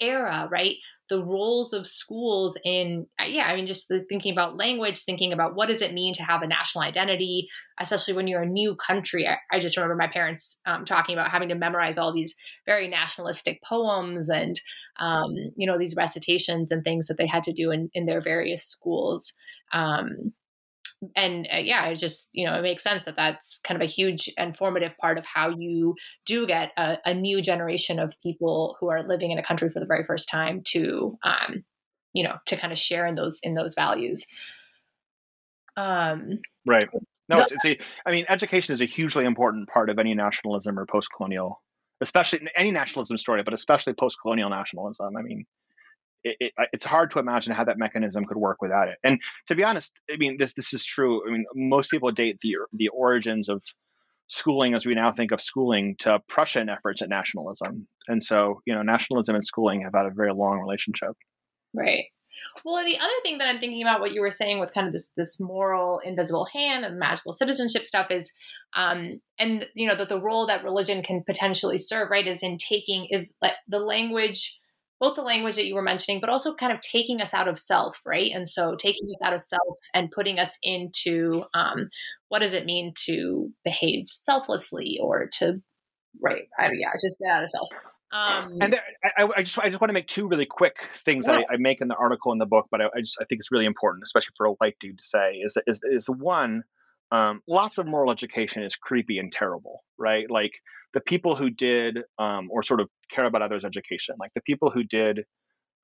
era 0.00 0.48
right 0.50 0.76
the 1.08 1.22
roles 1.22 1.72
of 1.72 1.86
schools 1.86 2.58
in 2.64 3.06
uh, 3.20 3.24
yeah 3.24 3.44
i 3.44 3.54
mean 3.54 3.66
just 3.66 3.92
thinking 4.08 4.32
about 4.32 4.56
language 4.56 4.98
thinking 4.98 5.32
about 5.32 5.54
what 5.54 5.66
does 5.66 5.82
it 5.82 5.92
mean 5.92 6.12
to 6.12 6.22
have 6.22 6.42
a 6.42 6.46
national 6.46 6.82
identity 6.82 7.46
especially 7.82 8.14
when 8.14 8.26
you're 8.26 8.42
a 8.42 8.46
new 8.46 8.74
country. 8.74 9.26
I, 9.26 9.36
I 9.54 9.58
just 9.58 9.76
remember 9.76 9.96
my 9.96 10.06
parents 10.06 10.60
um, 10.66 10.84
talking 10.84 11.14
about 11.14 11.30
having 11.30 11.48
to 11.50 11.54
memorize 11.54 11.98
all 11.98 12.12
these 12.12 12.34
very 12.66 12.88
nationalistic 12.88 13.60
poems 13.62 14.30
and 14.30 14.54
um, 15.00 15.34
you 15.56 15.66
know 15.66 15.78
these 15.78 15.96
recitations 15.96 16.70
and 16.70 16.84
things 16.84 17.08
that 17.08 17.16
they 17.18 17.26
had 17.26 17.42
to 17.44 17.52
do 17.52 17.70
in, 17.70 17.90
in 17.94 18.06
their 18.06 18.20
various 18.20 18.64
schools. 18.64 19.32
Um, 19.72 20.32
and 21.16 21.48
uh, 21.52 21.58
yeah, 21.58 21.86
it 21.86 21.96
just 21.96 22.30
you 22.32 22.46
know 22.46 22.54
it 22.54 22.62
makes 22.62 22.82
sense 22.82 23.04
that 23.04 23.16
that's 23.16 23.60
kind 23.64 23.80
of 23.80 23.86
a 23.86 23.90
huge 23.90 24.30
and 24.38 24.56
formative 24.56 24.96
part 24.98 25.18
of 25.18 25.26
how 25.26 25.50
you 25.50 25.94
do 26.26 26.46
get 26.46 26.72
a, 26.76 26.98
a 27.04 27.14
new 27.14 27.42
generation 27.42 27.98
of 27.98 28.14
people 28.22 28.76
who 28.80 28.88
are 28.88 29.06
living 29.06 29.30
in 29.30 29.38
a 29.38 29.42
country 29.42 29.68
for 29.70 29.80
the 29.80 29.86
very 29.86 30.04
first 30.04 30.28
time 30.28 30.62
to 30.64 31.18
um, 31.24 31.64
you 32.12 32.22
know 32.22 32.36
to 32.46 32.56
kind 32.56 32.72
of 32.72 32.78
share 32.78 33.06
in 33.06 33.14
those 33.14 33.40
in 33.42 33.54
those 33.54 33.74
values. 33.74 34.26
Um, 35.76 36.40
right. 36.66 36.88
No, 37.28 37.36
the, 37.36 37.42
it's, 37.42 37.52
it's 37.52 37.64
a. 37.64 37.78
I 38.06 38.12
mean, 38.12 38.26
education 38.28 38.72
is 38.72 38.80
a 38.80 38.86
hugely 38.86 39.24
important 39.24 39.68
part 39.68 39.90
of 39.90 39.98
any 39.98 40.14
nationalism 40.14 40.78
or 40.78 40.86
post-colonial, 40.86 41.62
especially 42.00 42.46
any 42.56 42.70
nationalism 42.70 43.16
story, 43.18 43.42
but 43.42 43.54
especially 43.54 43.94
post-colonial 43.94 44.50
nationalism. 44.50 45.16
I 45.16 45.22
mean, 45.22 45.46
it, 46.24 46.36
it, 46.40 46.52
it's 46.72 46.84
hard 46.84 47.10
to 47.12 47.18
imagine 47.18 47.52
how 47.52 47.64
that 47.64 47.78
mechanism 47.78 48.24
could 48.24 48.36
work 48.36 48.60
without 48.60 48.88
it. 48.88 48.96
And 49.04 49.20
to 49.48 49.54
be 49.54 49.64
honest, 49.64 49.92
I 50.12 50.16
mean 50.16 50.36
this 50.38 50.54
this 50.54 50.72
is 50.74 50.84
true. 50.84 51.26
I 51.26 51.32
mean 51.32 51.44
most 51.54 51.90
people 51.90 52.10
date 52.10 52.38
the 52.42 52.56
the 52.72 52.88
origins 52.88 53.48
of 53.48 53.62
schooling 54.28 54.74
as 54.74 54.86
we 54.86 54.94
now 54.94 55.12
think 55.12 55.30
of 55.30 55.42
schooling 55.42 55.94
to 55.98 56.18
Prussian 56.26 56.68
efforts 56.68 57.02
at 57.02 57.08
nationalism. 57.08 57.86
And 58.08 58.22
so, 58.22 58.62
you 58.64 58.74
know, 58.74 58.82
nationalism 58.82 59.34
and 59.34 59.44
schooling 59.44 59.82
have 59.82 59.92
had 59.94 60.06
a 60.06 60.10
very 60.10 60.32
long 60.32 60.58
relationship. 60.58 61.10
Right. 61.74 62.06
Well, 62.64 62.82
the 62.84 62.98
other 62.98 63.12
thing 63.22 63.38
that 63.38 63.48
I'm 63.48 63.58
thinking 63.58 63.82
about 63.82 64.00
what 64.00 64.12
you 64.12 64.20
were 64.20 64.30
saying 64.30 64.58
with 64.58 64.72
kind 64.72 64.86
of 64.86 64.92
this 64.92 65.12
this 65.16 65.40
moral 65.40 65.98
invisible 65.98 66.46
hand 66.46 66.84
and 66.84 66.98
magical 66.98 67.32
citizenship 67.32 67.86
stuff 67.86 68.10
is, 68.10 68.32
um, 68.74 69.20
and 69.38 69.68
you 69.74 69.86
know 69.86 69.94
that 69.94 70.08
the 70.08 70.20
role 70.20 70.46
that 70.46 70.64
religion 70.64 71.02
can 71.02 71.22
potentially 71.22 71.78
serve, 71.78 72.10
right, 72.10 72.26
is 72.26 72.42
in 72.42 72.56
taking 72.56 73.06
is 73.10 73.34
like 73.42 73.52
the 73.68 73.80
language 73.80 74.60
both 75.02 75.16
the 75.16 75.22
language 75.22 75.56
that 75.56 75.66
you 75.66 75.74
were 75.74 75.82
mentioning, 75.82 76.20
but 76.20 76.30
also 76.30 76.54
kind 76.54 76.72
of 76.72 76.78
taking 76.80 77.20
us 77.20 77.34
out 77.34 77.48
of 77.48 77.58
self, 77.58 78.00
right? 78.06 78.30
And 78.32 78.46
so 78.46 78.76
taking 78.76 79.08
us 79.08 79.26
out 79.26 79.34
of 79.34 79.40
self 79.40 79.78
and 79.92 80.12
putting 80.12 80.38
us 80.38 80.56
into 80.62 81.42
um, 81.54 81.90
what 82.28 82.38
does 82.38 82.54
it 82.54 82.64
mean 82.64 82.94
to 83.06 83.50
behave 83.64 84.06
selflessly 84.06 85.00
or 85.02 85.28
to, 85.38 85.60
right? 86.20 86.44
I, 86.56 86.70
yeah, 86.78 86.92
just 86.92 87.18
get 87.18 87.32
out 87.32 87.42
of 87.42 87.50
self. 87.50 87.68
Um, 88.12 88.58
and 88.60 88.74
there, 88.74 88.82
I, 89.18 89.28
I, 89.38 89.42
just 89.42 89.58
I 89.58 89.70
just 89.70 89.80
want 89.80 89.88
to 89.88 89.94
make 89.94 90.06
two 90.06 90.28
really 90.28 90.46
quick 90.46 90.86
things 91.04 91.26
yeah. 91.26 91.32
that 91.32 91.46
I, 91.50 91.54
I, 91.54 91.56
make 91.56 91.80
in 91.80 91.88
the 91.88 91.96
article 91.96 92.30
in 92.30 92.38
the 92.38 92.46
book, 92.46 92.68
but 92.70 92.80
I, 92.80 92.84
I, 92.84 93.00
just 93.00 93.18
I 93.20 93.24
think 93.24 93.40
it's 93.40 93.50
really 93.50 93.64
important, 93.64 94.04
especially 94.04 94.34
for 94.36 94.46
a 94.46 94.52
white 94.52 94.76
dude 94.78 94.98
to 94.98 95.04
say, 95.04 95.32
is 95.42 95.54
that 95.54 95.64
is 95.66 95.80
is 95.82 96.04
the 96.04 96.12
one, 96.12 96.62
um, 97.12 97.42
lots 97.46 97.76
of 97.76 97.86
moral 97.86 98.10
education 98.10 98.62
is 98.62 98.74
creepy 98.74 99.18
and 99.18 99.30
terrible, 99.30 99.84
right? 99.98 100.28
Like 100.30 100.52
the 100.94 101.00
people 101.00 101.36
who 101.36 101.50
did 101.50 101.98
um, 102.18 102.48
or 102.50 102.62
sort 102.62 102.80
of 102.80 102.88
care 103.10 103.26
about 103.26 103.42
others' 103.42 103.66
education, 103.66 104.16
like 104.18 104.32
the 104.34 104.40
people 104.40 104.70
who 104.70 104.82
did 104.82 105.20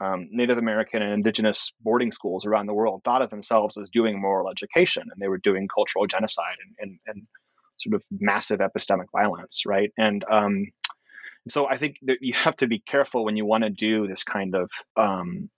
um, 0.00 0.28
Native 0.30 0.56
American 0.56 1.02
and 1.02 1.12
indigenous 1.12 1.70
boarding 1.82 2.12
schools 2.12 2.46
around 2.46 2.66
the 2.66 2.72
world, 2.72 3.02
thought 3.04 3.20
of 3.20 3.28
themselves 3.28 3.76
as 3.76 3.90
doing 3.90 4.18
moral 4.18 4.50
education, 4.50 5.02
and 5.02 5.20
they 5.20 5.28
were 5.28 5.38
doing 5.38 5.68
cultural 5.72 6.06
genocide 6.06 6.56
and, 6.64 6.74
and, 6.78 6.98
and 7.06 7.26
sort 7.78 7.94
of 7.94 8.02
massive 8.10 8.60
epistemic 8.60 9.06
violence, 9.12 9.64
right? 9.66 9.92
And 9.98 10.24
um, 10.30 10.68
so 11.46 11.66
I 11.68 11.76
think 11.76 11.98
that 12.02 12.18
you 12.22 12.32
have 12.34 12.56
to 12.56 12.66
be 12.66 12.78
careful 12.78 13.24
when 13.24 13.36
you 13.36 13.44
want 13.44 13.64
to 13.64 13.70
do 13.70 14.06
this 14.06 14.24
kind 14.24 14.54
of 14.54 14.70
um, 14.96 15.50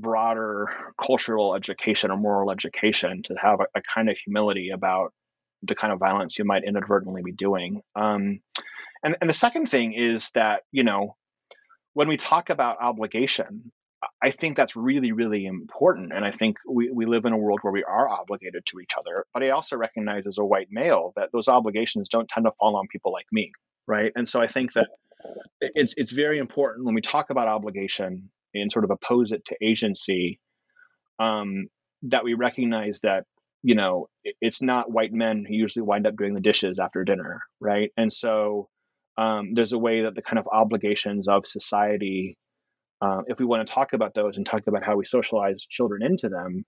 broader 0.00 0.68
cultural 1.00 1.54
education 1.54 2.10
or 2.10 2.16
moral 2.16 2.50
education 2.50 3.22
to 3.24 3.34
have 3.34 3.60
a, 3.60 3.66
a 3.78 3.82
kind 3.82 4.08
of 4.08 4.16
humility 4.18 4.70
about 4.70 5.12
the 5.62 5.74
kind 5.74 5.92
of 5.92 5.98
violence 5.98 6.38
you 6.38 6.44
might 6.44 6.64
inadvertently 6.64 7.22
be 7.22 7.32
doing. 7.32 7.82
Um, 7.94 8.40
and, 9.04 9.16
and 9.20 9.30
the 9.30 9.34
second 9.34 9.68
thing 9.68 9.92
is 9.92 10.30
that, 10.34 10.62
you 10.72 10.84
know, 10.84 11.16
when 11.94 12.08
we 12.08 12.16
talk 12.16 12.50
about 12.50 12.80
obligation, 12.80 13.70
I 14.20 14.32
think 14.32 14.56
that's 14.56 14.74
really, 14.74 15.12
really 15.12 15.46
important. 15.46 16.12
And 16.12 16.24
I 16.24 16.32
think 16.32 16.56
we, 16.68 16.90
we 16.90 17.06
live 17.06 17.24
in 17.24 17.32
a 17.32 17.36
world 17.36 17.60
where 17.62 17.72
we 17.72 17.84
are 17.84 18.08
obligated 18.08 18.66
to 18.66 18.80
each 18.80 18.92
other. 18.98 19.26
But 19.32 19.44
I 19.44 19.50
also 19.50 19.76
recognize 19.76 20.26
as 20.26 20.38
a 20.38 20.44
white 20.44 20.68
male 20.70 21.12
that 21.16 21.30
those 21.32 21.48
obligations 21.48 22.08
don't 22.08 22.28
tend 22.28 22.46
to 22.46 22.52
fall 22.58 22.76
on 22.76 22.88
people 22.88 23.12
like 23.12 23.26
me. 23.30 23.52
Right. 23.86 24.12
And 24.16 24.28
so 24.28 24.40
I 24.40 24.46
think 24.46 24.72
that 24.72 24.88
it's 25.60 25.94
it's 25.96 26.12
very 26.12 26.38
important 26.38 26.84
when 26.84 26.94
we 26.94 27.00
talk 27.00 27.30
about 27.30 27.46
obligation 27.46 28.30
and 28.60 28.72
sort 28.72 28.84
of 28.84 28.90
oppose 28.90 29.32
it 29.32 29.44
to 29.46 29.56
agency, 29.62 30.40
um, 31.18 31.68
that 32.02 32.24
we 32.24 32.34
recognize 32.34 33.00
that 33.02 33.24
you 33.62 33.76
know, 33.76 34.08
it's 34.40 34.60
not 34.60 34.90
white 34.90 35.12
men 35.12 35.44
who 35.46 35.54
usually 35.54 35.84
wind 35.84 36.06
up 36.06 36.16
doing 36.16 36.34
the 36.34 36.40
dishes 36.40 36.78
after 36.80 37.04
dinner, 37.04 37.42
right? 37.60 37.90
And 37.96 38.12
so 38.12 38.68
um, 39.16 39.54
there's 39.54 39.72
a 39.72 39.78
way 39.78 40.02
that 40.02 40.14
the 40.14 40.22
kind 40.22 40.38
of 40.38 40.48
obligations 40.52 41.28
of 41.28 41.46
society, 41.46 42.36
um, 43.00 43.22
if 43.28 43.38
we 43.38 43.44
want 43.44 43.66
to 43.66 43.72
talk 43.72 43.92
about 43.92 44.14
those 44.14 44.36
and 44.36 44.44
talk 44.44 44.66
about 44.66 44.82
how 44.82 44.96
we 44.96 45.04
socialize 45.04 45.64
children 45.64 46.02
into 46.02 46.28
them, 46.28 46.64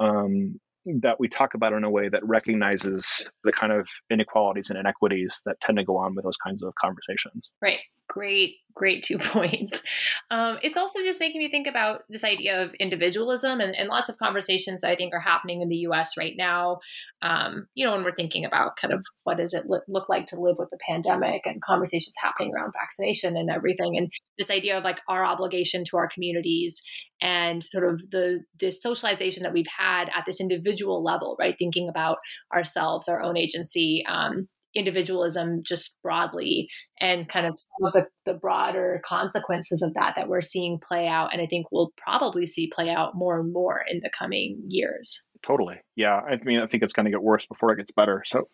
um, 0.00 0.60
that 1.02 1.20
we 1.20 1.28
talk 1.28 1.54
about 1.54 1.72
in 1.72 1.84
a 1.84 1.90
way 1.90 2.08
that 2.08 2.26
recognizes 2.26 3.30
the 3.44 3.52
kind 3.52 3.72
of 3.72 3.88
inequalities 4.10 4.70
and 4.70 4.78
inequities 4.78 5.40
that 5.46 5.60
tend 5.60 5.78
to 5.78 5.84
go 5.84 5.96
on 5.96 6.14
with 6.14 6.24
those 6.24 6.36
kinds 6.36 6.62
of 6.62 6.74
conversations. 6.80 7.50
Right. 7.62 7.78
Great, 8.08 8.56
great 8.74 9.02
two 9.02 9.18
points. 9.18 9.82
Um, 10.30 10.58
it's 10.62 10.76
also 10.76 11.00
just 11.00 11.20
making 11.20 11.38
me 11.40 11.50
think 11.50 11.66
about 11.66 12.02
this 12.08 12.24
idea 12.24 12.62
of 12.62 12.74
individualism 12.74 13.60
and, 13.60 13.74
and, 13.74 13.88
lots 13.88 14.08
of 14.08 14.18
conversations 14.18 14.80
that 14.80 14.90
I 14.90 14.96
think 14.96 15.14
are 15.14 15.20
happening 15.20 15.62
in 15.62 15.68
the 15.68 15.86
US 15.88 16.16
right 16.18 16.34
now. 16.36 16.80
Um, 17.22 17.66
you 17.74 17.86
know, 17.86 17.92
when 17.92 18.04
we're 18.04 18.14
thinking 18.14 18.44
about 18.44 18.76
kind 18.76 18.92
of 18.92 19.04
what 19.22 19.38
does 19.38 19.54
it 19.54 19.64
look 19.66 20.08
like 20.08 20.26
to 20.26 20.40
live 20.40 20.56
with 20.58 20.68
the 20.70 20.78
pandemic 20.86 21.42
and 21.46 21.62
conversations 21.62 22.14
happening 22.20 22.52
around 22.54 22.72
vaccination 22.72 23.36
and 23.36 23.50
everything. 23.50 23.96
And 23.96 24.10
this 24.38 24.50
idea 24.50 24.76
of 24.76 24.84
like 24.84 25.00
our 25.08 25.24
obligation 25.24 25.84
to 25.86 25.96
our 25.96 26.08
communities 26.08 26.82
and 27.22 27.62
sort 27.62 27.90
of 27.90 28.10
the, 28.10 28.40
the 28.60 28.70
socialization 28.70 29.44
that 29.44 29.52
we've 29.52 29.66
had 29.78 30.10
at 30.14 30.24
this 30.26 30.40
individual 30.40 31.02
level, 31.02 31.36
right? 31.38 31.54
Thinking 31.58 31.88
about 31.88 32.18
ourselves, 32.52 33.08
our 33.08 33.22
own 33.22 33.38
agency, 33.38 34.04
um, 34.06 34.48
individualism 34.74 35.62
just 35.62 36.00
broadly 36.02 36.68
and 37.00 37.28
kind 37.28 37.46
of 37.46 37.54
some 37.58 37.86
of 37.86 37.92
the, 37.92 38.06
the 38.24 38.38
broader 38.38 39.00
consequences 39.06 39.82
of 39.82 39.94
that 39.94 40.14
that 40.16 40.28
we're 40.28 40.40
seeing 40.40 40.78
play 40.78 41.06
out 41.06 41.32
and 41.32 41.40
i 41.40 41.46
think 41.46 41.66
we'll 41.70 41.92
probably 41.96 42.46
see 42.46 42.70
play 42.74 42.90
out 42.90 43.14
more 43.14 43.38
and 43.38 43.52
more 43.52 43.82
in 43.88 44.00
the 44.02 44.10
coming 44.16 44.62
years. 44.66 45.24
Totally. 45.42 45.76
Yeah 45.96 46.16
i 46.16 46.36
mean 46.42 46.60
i 46.60 46.66
think 46.66 46.82
it's 46.82 46.92
going 46.92 47.06
to 47.06 47.12
get 47.12 47.22
worse 47.22 47.46
before 47.46 47.72
it 47.72 47.76
gets 47.76 47.92
better 47.92 48.22
so 48.26 48.48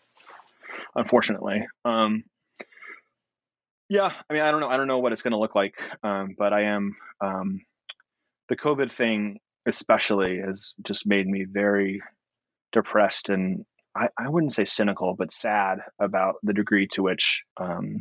unfortunately. 0.94 1.66
Um 1.84 2.24
yeah 3.88 4.12
i 4.28 4.32
mean 4.32 4.42
i 4.42 4.50
don't 4.50 4.60
know 4.60 4.68
i 4.68 4.76
don't 4.76 4.86
know 4.86 4.98
what 4.98 5.12
it's 5.12 5.22
going 5.22 5.32
to 5.32 5.38
look 5.38 5.54
like 5.56 5.74
um 6.04 6.36
but 6.38 6.52
i 6.52 6.62
am 6.62 6.96
um 7.20 7.60
the 8.48 8.56
covid 8.56 8.92
thing 8.92 9.40
especially 9.66 10.38
has 10.38 10.74
just 10.82 11.06
made 11.06 11.26
me 11.26 11.44
very 11.48 12.00
depressed 12.72 13.30
and 13.30 13.64
I, 13.94 14.08
I 14.18 14.28
wouldn't 14.28 14.52
say 14.52 14.64
cynical, 14.64 15.14
but 15.14 15.32
sad 15.32 15.78
about 15.98 16.36
the 16.42 16.52
degree 16.52 16.86
to 16.88 17.02
which 17.02 17.42
um, 17.56 18.00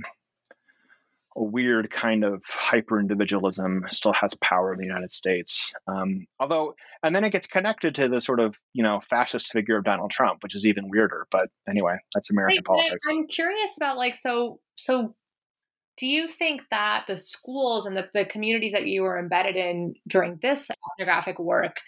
a 1.36 1.44
weird 1.44 1.90
kind 1.90 2.24
of 2.24 2.44
hyper 2.46 3.00
individualism 3.00 3.86
still 3.92 4.14
has 4.14 4.34
power 4.36 4.74
in 4.74 4.80
the 4.80 4.86
United 4.86 5.12
States. 5.12 5.72
Um, 5.88 6.28
although, 6.40 6.76
and 7.02 7.16
then 7.16 7.24
it 7.24 7.32
gets 7.32 7.48
connected 7.48 7.96
to 7.96 8.10
the 8.10 8.22
sort 8.22 8.40
of 8.40 8.56
you 8.74 8.84
know 8.84 9.02
fascist 9.10 9.52
figure 9.52 9.78
of 9.78 9.86
Donald 9.86 10.12
Trump, 10.12 10.44
which 10.44 10.56
is 10.56 10.66
even 10.66 10.90
weirder. 10.90 11.28
But 11.32 11.50
anyway, 11.68 11.98
that's 12.14 12.30
American 12.30 12.58
right, 12.58 12.66
politics. 12.66 13.06
I'm 13.10 13.28
curious 13.28 13.78
about 13.78 13.98
like 13.98 14.16
so 14.16 14.60
so. 14.76 15.16
Do 15.98 16.08
you 16.08 16.30
think 16.30 16.62
that 16.72 17.04
the 17.08 17.18
schools 17.18 17.86
and 17.86 17.98
the, 17.98 18.08
the 18.14 18.24
communities 18.24 18.72
that 18.72 18.88
you 18.88 19.02
were 19.02 19.20
embedded 19.20 19.58
in 19.58 19.96
during 20.08 20.38
this 20.42 20.70
ethnographic 20.72 21.38
work, 21.40 21.82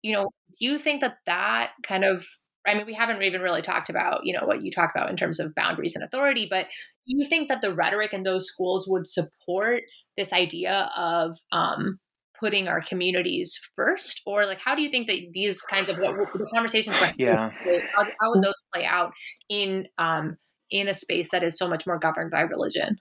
you 0.00 0.14
know, 0.14 0.30
do 0.58 0.64
you 0.64 0.78
think 0.78 1.02
that 1.02 1.18
that 1.26 1.72
kind 1.82 2.02
of 2.02 2.24
I 2.66 2.74
mean, 2.74 2.86
we 2.86 2.94
haven't 2.94 3.22
even 3.22 3.40
really 3.40 3.62
talked 3.62 3.88
about, 3.88 4.20
you 4.24 4.38
know, 4.38 4.46
what 4.46 4.62
you 4.62 4.70
talked 4.70 4.94
about 4.94 5.10
in 5.10 5.16
terms 5.16 5.40
of 5.40 5.54
boundaries 5.54 5.94
and 5.94 6.04
authority, 6.04 6.46
but 6.50 6.66
do 6.66 7.16
you 7.16 7.26
think 7.26 7.48
that 7.48 7.62
the 7.62 7.74
rhetoric 7.74 8.12
in 8.12 8.22
those 8.22 8.46
schools 8.46 8.86
would 8.88 9.08
support 9.08 9.82
this 10.16 10.32
idea 10.32 10.90
of 10.96 11.38
um, 11.52 11.98
putting 12.38 12.68
our 12.68 12.82
communities 12.82 13.58
first? 13.74 14.20
Or 14.26 14.44
like, 14.44 14.58
how 14.58 14.74
do 14.74 14.82
you 14.82 14.90
think 14.90 15.06
that 15.06 15.18
these 15.32 15.62
kinds 15.62 15.88
of 15.88 15.98
what, 15.98 16.14
the 16.34 16.50
conversations, 16.52 16.96
yeah. 17.16 17.50
how, 17.94 18.04
how, 18.04 18.30
would 18.30 18.42
those 18.42 18.62
play 18.74 18.84
out 18.84 19.12
in, 19.48 19.86
um, 19.98 20.36
in 20.70 20.88
a 20.88 20.94
space 20.94 21.30
that 21.30 21.42
is 21.42 21.56
so 21.56 21.66
much 21.66 21.86
more 21.86 21.98
governed 21.98 22.30
by 22.30 22.42
religion? 22.42 22.96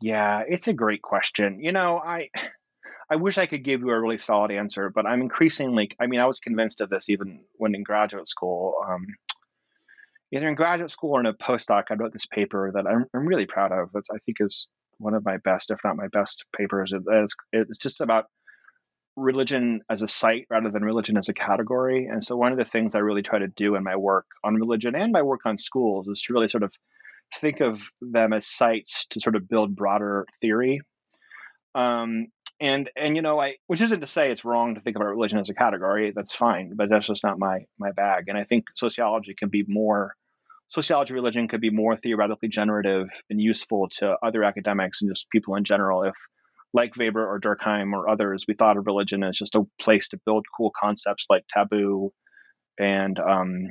Yeah, 0.00 0.42
it's 0.46 0.68
a 0.68 0.74
great 0.74 1.02
question. 1.02 1.60
You 1.60 1.72
know, 1.72 1.98
I 1.98 2.28
I 3.10 3.16
wish 3.16 3.38
I 3.38 3.46
could 3.46 3.62
give 3.62 3.80
you 3.80 3.90
a 3.90 4.00
really 4.00 4.18
solid 4.18 4.50
answer, 4.50 4.90
but 4.90 5.06
I'm 5.06 5.20
increasingly, 5.20 5.90
I 6.00 6.06
mean, 6.06 6.20
I 6.20 6.26
was 6.26 6.40
convinced 6.40 6.80
of 6.80 6.90
this 6.90 7.08
even 7.08 7.40
when 7.54 7.74
in 7.74 7.84
graduate 7.84 8.28
school. 8.28 8.74
Um, 8.88 9.06
either 10.32 10.48
in 10.48 10.56
graduate 10.56 10.90
school 10.90 11.12
or 11.12 11.20
in 11.20 11.26
a 11.26 11.34
postdoc, 11.34 11.84
I 11.90 11.94
wrote 11.94 12.12
this 12.12 12.26
paper 12.26 12.72
that 12.74 12.86
I'm, 12.86 13.06
I'm 13.14 13.26
really 13.26 13.46
proud 13.46 13.70
of. 13.70 13.90
It's, 13.94 14.10
I 14.10 14.18
think 14.26 14.38
is 14.40 14.68
one 14.98 15.14
of 15.14 15.24
my 15.24 15.36
best, 15.38 15.70
if 15.70 15.78
not 15.84 15.96
my 15.96 16.08
best 16.08 16.44
papers. 16.56 16.92
It, 16.92 17.02
it's, 17.06 17.34
it's 17.52 17.78
just 17.78 18.00
about 18.00 18.24
religion 19.14 19.80
as 19.88 20.02
a 20.02 20.08
site 20.08 20.46
rather 20.50 20.70
than 20.70 20.82
religion 20.82 21.16
as 21.16 21.28
a 21.28 21.34
category. 21.34 22.06
And 22.06 22.24
so 22.24 22.36
one 22.36 22.52
of 22.52 22.58
the 22.58 22.64
things 22.64 22.94
I 22.94 22.98
really 22.98 23.22
try 23.22 23.38
to 23.38 23.48
do 23.48 23.76
in 23.76 23.84
my 23.84 23.96
work 23.96 24.26
on 24.44 24.56
religion 24.56 24.94
and 24.96 25.12
my 25.12 25.22
work 25.22 25.40
on 25.46 25.58
schools 25.58 26.08
is 26.08 26.22
to 26.22 26.32
really 26.32 26.48
sort 26.48 26.64
of 26.64 26.72
think 27.40 27.60
of 27.60 27.80
them 28.00 28.32
as 28.32 28.46
sites 28.46 29.06
to 29.10 29.20
sort 29.20 29.36
of 29.36 29.48
build 29.48 29.76
broader 29.76 30.26
theory. 30.40 30.80
Um, 31.74 32.26
and 32.60 32.90
and 32.96 33.16
you 33.16 33.22
know 33.22 33.40
i 33.40 33.54
which 33.66 33.80
isn't 33.80 34.00
to 34.00 34.06
say 34.06 34.30
it's 34.30 34.44
wrong 34.44 34.74
to 34.74 34.80
think 34.80 34.96
about 34.96 35.08
religion 35.08 35.38
as 35.38 35.50
a 35.50 35.54
category 35.54 36.12
that's 36.14 36.34
fine 36.34 36.72
but 36.74 36.88
that's 36.88 37.06
just 37.06 37.24
not 37.24 37.38
my 37.38 37.60
my 37.78 37.92
bag 37.92 38.24
and 38.28 38.38
i 38.38 38.44
think 38.44 38.64
sociology 38.74 39.34
can 39.34 39.48
be 39.48 39.64
more 39.68 40.14
sociology 40.68 41.14
religion 41.14 41.48
could 41.48 41.60
be 41.60 41.70
more 41.70 41.96
theoretically 41.96 42.48
generative 42.48 43.08
and 43.30 43.40
useful 43.40 43.88
to 43.90 44.16
other 44.22 44.42
academics 44.42 45.02
and 45.02 45.10
just 45.10 45.28
people 45.30 45.54
in 45.54 45.64
general 45.64 46.02
if 46.02 46.14
like 46.72 46.96
weber 46.96 47.24
or 47.26 47.38
durkheim 47.38 47.92
or 47.92 48.08
others 48.08 48.44
we 48.48 48.54
thought 48.54 48.76
of 48.76 48.86
religion 48.86 49.22
as 49.22 49.36
just 49.36 49.54
a 49.54 49.62
place 49.80 50.08
to 50.08 50.20
build 50.24 50.44
cool 50.56 50.72
concepts 50.78 51.26
like 51.28 51.44
taboo 51.48 52.10
and 52.78 53.18
um, 53.18 53.70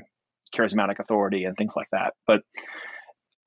charismatic 0.56 1.00
authority 1.00 1.46
and 1.46 1.58
things 1.58 1.74
like 1.76 1.88
that 1.92 2.14
but 2.28 2.42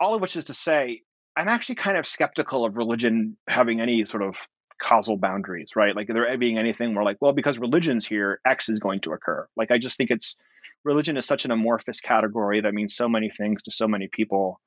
all 0.01 0.15
of 0.15 0.21
which 0.21 0.37
is 0.37 0.47
to 0.47 0.55
say 0.55 1.01
i'm 1.37 1.49
actually 1.49 1.77
kind 1.77 1.97
of 1.97 2.07
skeptical 2.07 2.65
of 2.65 2.77
religion 2.77 3.37
having 3.49 3.81
any 3.81 4.05
sort 4.05 4.23
of 4.23 4.35
causal 4.81 5.17
boundaries, 5.17 5.73
right? 5.77 5.95
Like 5.95 6.09
there 6.09 6.37
being 6.39 6.59
anything 6.59 6.95
where 6.95 7.05
like, 7.05 7.19
well, 7.21 7.33
because 7.33 7.59
religion's 7.59 8.07
here, 8.07 8.41
X 8.47 8.69
is 8.69 8.79
going 8.79 9.01
to 9.01 9.13
occur. 9.13 9.47
Like 9.57 9.71
I 9.71 9.79
just 9.79 9.97
think 9.97 10.11
it's 10.11 10.37
religion 10.85 11.17
is 11.17 11.27
such 11.27 11.45
an 11.45 11.51
amorphous 11.51 12.01
category 12.01 12.61
that 12.61 12.75
means 12.75 12.95
so 12.95 13.09
many 13.09 13.31
things 13.31 13.63
to 13.63 13.71
so 13.71 13.89
many 13.89 14.09
people, 14.11 14.61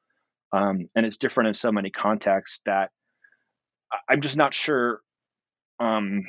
um, 0.52 0.90
and 0.96 1.06
it's 1.06 1.18
different 1.18 1.50
in 1.50 1.54
so 1.54 1.72
many 1.72 1.90
contexts 1.90 2.62
that 2.66 2.92
I'm 4.10 4.22
just 4.22 4.38
not 4.38 4.54
sure 4.54 5.02
um, 5.80 6.24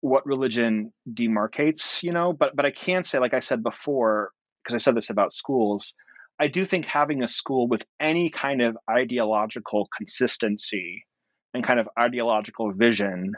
what 0.00 0.26
religion 0.26 0.92
demarcates, 1.10 2.02
you 2.02 2.12
know. 2.12 2.32
But 2.32 2.56
but 2.56 2.66
I 2.66 2.70
can 2.70 3.04
say, 3.04 3.18
like 3.18 3.34
I 3.34 3.40
said 3.40 3.62
before, 3.62 4.30
because 4.62 4.74
I 4.74 4.78
said 4.78 4.96
this 4.96 5.10
about 5.10 5.32
schools. 5.32 5.94
I 6.38 6.48
do 6.48 6.64
think 6.64 6.86
having 6.86 7.22
a 7.22 7.28
school 7.28 7.68
with 7.68 7.86
any 8.00 8.28
kind 8.28 8.60
of 8.60 8.76
ideological 8.90 9.88
consistency 9.96 11.04
and 11.54 11.64
kind 11.64 11.80
of 11.80 11.88
ideological 11.98 12.72
vision 12.72 13.32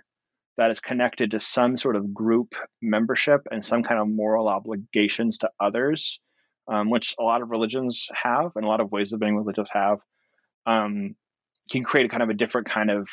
that 0.57 0.71
is 0.71 0.81
connected 0.81 1.33
to 1.33 1.41
some 1.41 1.77
sort 1.77 1.97
of 1.97 2.15
group 2.15 2.55
membership 2.81 3.43
and 3.51 3.65
some 3.65 3.83
kind 3.83 4.01
of 4.01 4.09
moral 4.09 4.49
obligations 4.49 5.39
to 5.39 5.51
others, 5.61 6.19
um, 6.67 6.91
which 6.91 7.15
a 7.21 7.23
lot 7.23 7.43
of 7.43 7.51
religions 7.51 8.09
have 8.15 8.53
and 8.57 8.65
a 8.65 8.69
lot 8.69 8.81
of 8.81 8.91
ways 8.91 9.13
of 9.13 9.21
being 9.21 9.37
religious 9.37 9.69
have, 9.71 9.99
um, 10.65 11.15
can 11.71 11.85
create 11.85 12.07
a 12.07 12.09
kind 12.09 12.23
of 12.23 12.31
a 12.31 12.35
different 12.35 12.69
kind 12.69 12.91
of 12.91 13.09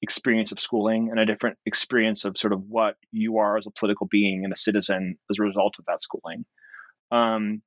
experience 0.00 0.52
of 0.52 0.60
schooling 0.60 1.08
and 1.10 1.18
a 1.20 1.26
different 1.26 1.58
experience 1.66 2.24
of 2.24 2.38
sort 2.38 2.52
of 2.52 2.62
what 2.68 2.94
you 3.12 3.38
are 3.38 3.58
as 3.58 3.66
a 3.66 3.70
political 3.78 4.06
being 4.06 4.44
and 4.44 4.52
a 4.52 4.56
citizen 4.56 5.18
as 5.30 5.38
a 5.38 5.42
result 5.42 5.74
of 5.78 5.84
that 5.86 6.00
schooling. 6.00 6.44
Um, 7.10 7.62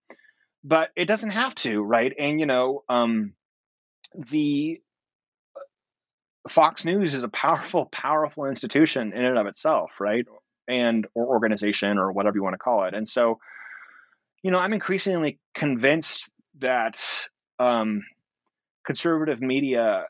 but 0.63 0.89
it 0.95 1.05
doesn't 1.05 1.31
have 1.31 1.53
to, 1.55 1.81
right? 1.81 2.13
And 2.17 2.39
you 2.39 2.45
know, 2.45 2.83
um, 2.89 3.33
the 4.15 4.81
Fox 6.49 6.85
News 6.85 7.13
is 7.13 7.23
a 7.23 7.29
powerful, 7.29 7.85
powerful 7.85 8.45
institution 8.45 9.13
in 9.13 9.23
and 9.23 9.37
of 9.37 9.47
itself, 9.47 9.91
right? 9.99 10.25
And 10.67 11.07
or 11.13 11.27
organization 11.27 11.97
or 11.97 12.11
whatever 12.11 12.37
you 12.37 12.43
want 12.43 12.53
to 12.53 12.59
call 12.59 12.85
it. 12.85 12.93
And 12.93 13.07
so, 13.07 13.39
you 14.43 14.51
know, 14.51 14.59
I'm 14.59 14.73
increasingly 14.73 15.39
convinced 15.53 16.31
that 16.59 17.03
um, 17.59 18.03
conservative 18.85 19.41
media 19.41 20.05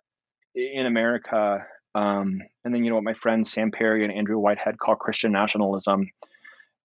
in 0.55 0.85
America, 0.85 1.65
um, 1.95 2.41
and 2.63 2.73
then 2.73 2.83
you 2.83 2.89
know 2.89 2.95
what 2.95 3.03
my 3.03 3.13
friends 3.13 3.51
Sam 3.51 3.71
Perry 3.71 4.03
and 4.03 4.13
Andrew 4.13 4.37
Whitehead 4.37 4.77
call 4.77 4.95
Christian 4.95 5.31
nationalism, 5.31 6.09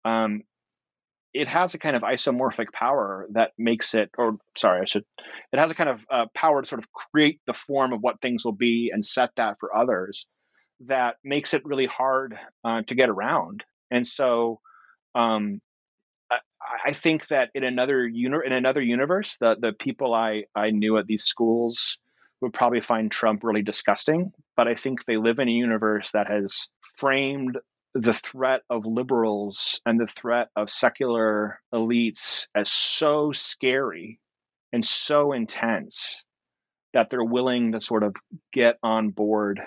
um, 0.04 0.42
it 1.36 1.48
has 1.48 1.74
a 1.74 1.78
kind 1.78 1.96
of 1.96 2.02
isomorphic 2.02 2.72
power 2.72 3.26
that 3.32 3.52
makes 3.58 3.94
it, 3.94 4.10
or 4.16 4.38
sorry, 4.56 4.82
I 4.82 4.84
should, 4.86 5.04
it 5.52 5.58
has 5.58 5.70
a 5.70 5.74
kind 5.74 5.90
of 5.90 6.04
uh, 6.10 6.26
power 6.34 6.62
to 6.62 6.68
sort 6.68 6.82
of 6.82 6.92
create 6.92 7.40
the 7.46 7.52
form 7.52 7.92
of 7.92 8.00
what 8.00 8.20
things 8.20 8.44
will 8.44 8.52
be 8.52 8.90
and 8.92 9.04
set 9.04 9.30
that 9.36 9.56
for 9.60 9.76
others 9.76 10.26
that 10.80 11.16
makes 11.24 11.54
it 11.54 11.64
really 11.64 11.86
hard 11.86 12.38
uh, 12.64 12.82
to 12.82 12.94
get 12.94 13.08
around. 13.08 13.64
And 13.90 14.06
so, 14.06 14.60
um, 15.14 15.60
I, 16.30 16.38
I, 16.86 16.92
think 16.92 17.28
that 17.28 17.50
in 17.54 17.64
another 17.64 18.06
uni- 18.06 18.44
in 18.44 18.52
another 18.52 18.82
universe, 18.82 19.36
the 19.40 19.56
the 19.58 19.72
people 19.72 20.12
I 20.12 20.44
I 20.54 20.70
knew 20.70 20.98
at 20.98 21.06
these 21.06 21.24
schools 21.24 21.96
would 22.42 22.52
probably 22.52 22.80
find 22.80 23.10
Trump 23.10 23.42
really 23.44 23.62
disgusting. 23.62 24.32
But 24.56 24.68
I 24.68 24.74
think 24.74 25.04
they 25.04 25.16
live 25.16 25.38
in 25.38 25.48
a 25.48 25.52
universe 25.52 26.10
that 26.12 26.26
has 26.28 26.68
framed 26.98 27.58
the 28.00 28.12
threat 28.12 28.60
of 28.68 28.84
liberals 28.84 29.80
and 29.86 29.98
the 29.98 30.06
threat 30.06 30.48
of 30.54 30.70
secular 30.70 31.60
elites 31.72 32.46
as 32.54 32.70
so 32.70 33.32
scary 33.32 34.20
and 34.72 34.84
so 34.84 35.32
intense 35.32 36.22
that 36.92 37.08
they're 37.10 37.24
willing 37.24 37.72
to 37.72 37.80
sort 37.80 38.02
of 38.02 38.14
get 38.52 38.76
on 38.82 39.10
board 39.10 39.60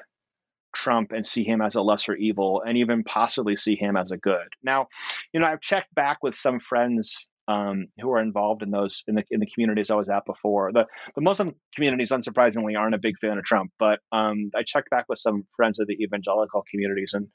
Trump 0.76 1.12
and 1.12 1.26
see 1.26 1.44
him 1.44 1.62
as 1.62 1.76
a 1.76 1.82
lesser 1.82 2.16
evil 2.16 2.62
and 2.66 2.78
even 2.78 3.04
possibly 3.04 3.56
see 3.56 3.76
him 3.76 3.98
as 3.98 4.12
a 4.12 4.18
good. 4.18 4.48
Now, 4.62 4.88
you 5.34 5.40
know, 5.40 5.48
I've 5.48 5.62
checked 5.62 5.94
back 5.96 6.20
with 6.22 6.36
some 6.36 6.60
friends 6.60 7.28
um, 7.48 7.88
who 8.00 8.12
are 8.12 8.22
involved 8.22 8.62
in 8.62 8.70
those 8.70 9.04
in 9.08 9.16
the 9.16 9.24
in 9.32 9.40
the 9.40 9.48
communities 9.48 9.90
I 9.90 9.96
was 9.96 10.08
at 10.08 10.24
before. 10.26 10.72
The 10.72 10.86
the 11.16 11.22
Muslim 11.22 11.56
communities, 11.74 12.12
unsurprisingly, 12.12 12.78
aren't 12.78 12.94
a 12.94 13.00
big 13.00 13.18
fan 13.18 13.40
of 13.40 13.44
Trump, 13.44 13.72
but 13.80 14.00
um, 14.12 14.52
I 14.56 14.62
checked 14.64 14.92
back 14.92 15.06
with 15.10 15.18
some 15.18 15.48
friends 15.56 15.80
of 15.80 15.88
the 15.88 15.98
evangelical 16.04 16.64
communities, 16.70 17.12
and 17.16 17.28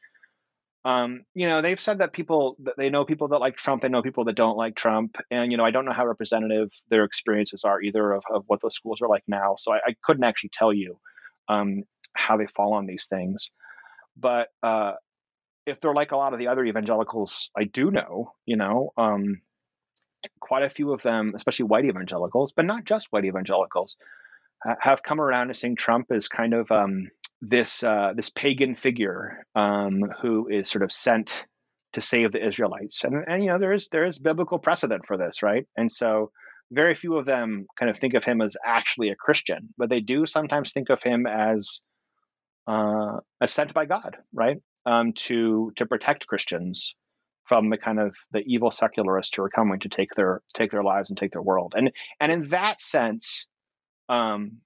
um, 0.85 1.25
you 1.35 1.47
know 1.47 1.63
they've 1.63 1.81
said 1.81 1.99
that 1.99 2.13
people 2.13 2.57
that 2.61 2.75
they 2.77 2.91
know 2.91 3.05
people 3.05 3.29
that 3.29 3.41
like 3.41 3.57
Trump, 3.57 3.85
and 3.85 3.93
know 3.93 4.03
people 4.03 4.25
that 4.25 4.37
don't 4.37 4.57
like 4.57 4.77
Trump, 4.77 5.17
and 5.31 5.51
you 5.51 5.59
know 5.59 5.65
I 5.65 5.71
don't 5.71 5.85
know 5.85 5.93
how 5.93 6.07
representative 6.07 6.71
their 6.91 7.05
experiences 7.05 7.65
are 7.65 7.81
either 7.81 8.13
of, 8.13 8.23
of 8.33 8.45
what 8.47 8.61
those 8.61 8.75
schools 8.75 9.01
are 9.03 9.09
like 9.09 9.25
now, 9.27 9.57
so 9.59 9.73
I, 9.73 9.77
I 9.87 9.97
couldn't 10.03 10.25
actually 10.25 10.51
tell 10.53 10.73
you 10.73 10.99
um, 11.49 11.85
how 12.15 12.37
they 12.37 12.47
fall 12.47 12.75
on 12.75 12.87
these 12.87 13.07
things, 13.07 13.51
but. 14.17 14.49
Uh, 14.63 14.93
if 15.67 15.81
they're 15.81 15.95
like 15.95 16.13
a 16.13 16.17
lot 16.17 16.35
of 16.35 16.39
the 16.39 16.49
other 16.49 16.63
evangelicals 16.63 17.49
I 17.57 17.65
do 17.65 17.91
know, 17.91 18.35
you 18.45 18.57
know, 18.57 18.93
um, 18.99 19.41
quite 20.41 20.63
a 20.63 20.69
few 20.69 20.93
of 20.93 21.01
them, 21.01 21.33
especially 21.35 21.65
white 21.65 21.87
evangelicals, 21.87 22.53
but 22.53 22.67
not 22.67 22.85
just 22.85 23.09
white 23.11 23.25
evangelicals, 23.25 23.97
have 24.81 25.03
come 25.03 25.21
around 25.21 25.49
to 25.49 25.55
seeing 25.55 25.77
Trump 25.77 26.11
as 26.11 26.29
kind 26.29 26.55
of 26.55 26.71
um, 26.71 27.11
this 27.49 27.83
uh, 27.83 28.13
this 28.17 28.31
pagan 28.31 28.75
figure 28.75 29.45
um, 29.55 30.03
who 30.23 30.49
is 30.49 30.71
sort 30.71 30.83
of 30.83 30.93
sent 30.93 31.45
to 31.93 32.01
save 32.01 32.33
the 32.33 32.45
Israelites, 32.45 33.05
and, 33.05 33.25
and 33.27 33.45
you 33.45 33.51
know 33.51 33.59
there 33.59 33.73
is 33.73 33.89
there 33.89 34.07
is 34.07 34.19
biblical 34.19 34.59
precedent 34.59 35.03
for 35.07 35.17
this, 35.17 35.43
right? 35.43 35.67
And 35.77 35.91
so 35.91 36.31
very 36.73 36.95
few 36.95 37.17
of 37.17 37.27
them 37.27 37.67
kind 37.79 37.91
of 37.91 37.99
think 37.99 38.15
of 38.15 38.25
him 38.25 38.41
as 38.41 38.57
actually 38.65 39.11
a 39.11 39.17
Christian, 39.17 39.73
but 39.77 39.91
they 39.91 40.01
do 40.01 40.27
sometimes 40.27 40.73
think 40.73 40.91
of 40.91 41.03
him 41.03 41.27
as 41.27 41.81
uh, 42.67 43.19
as 43.41 43.53
sent 43.53 43.75
by 43.75 43.85
God, 43.85 44.17
right, 44.33 44.57
um, 44.87 45.13
to 45.13 45.73
to 45.77 45.87
protect 45.87 46.27
Christians 46.27 46.95
from 47.45 47.69
the 47.69 47.77
kind 47.77 48.01
of 48.01 48.17
the 48.33 48.43
evil 48.47 48.71
secularists 48.71 49.37
who 49.37 49.43
are 49.43 49.51
coming 49.51 49.81
to 49.81 49.89
take 49.91 50.15
their 50.15 50.41
take 50.57 50.71
their 50.71 50.83
lives 50.83 51.11
and 51.11 51.19
take 51.19 51.33
their 51.33 51.43
world. 51.43 51.75
And 51.77 51.93
and 52.21 52.33
in 52.33 52.49
that 52.49 52.81
sense, 52.81 53.47
um, 54.09 54.61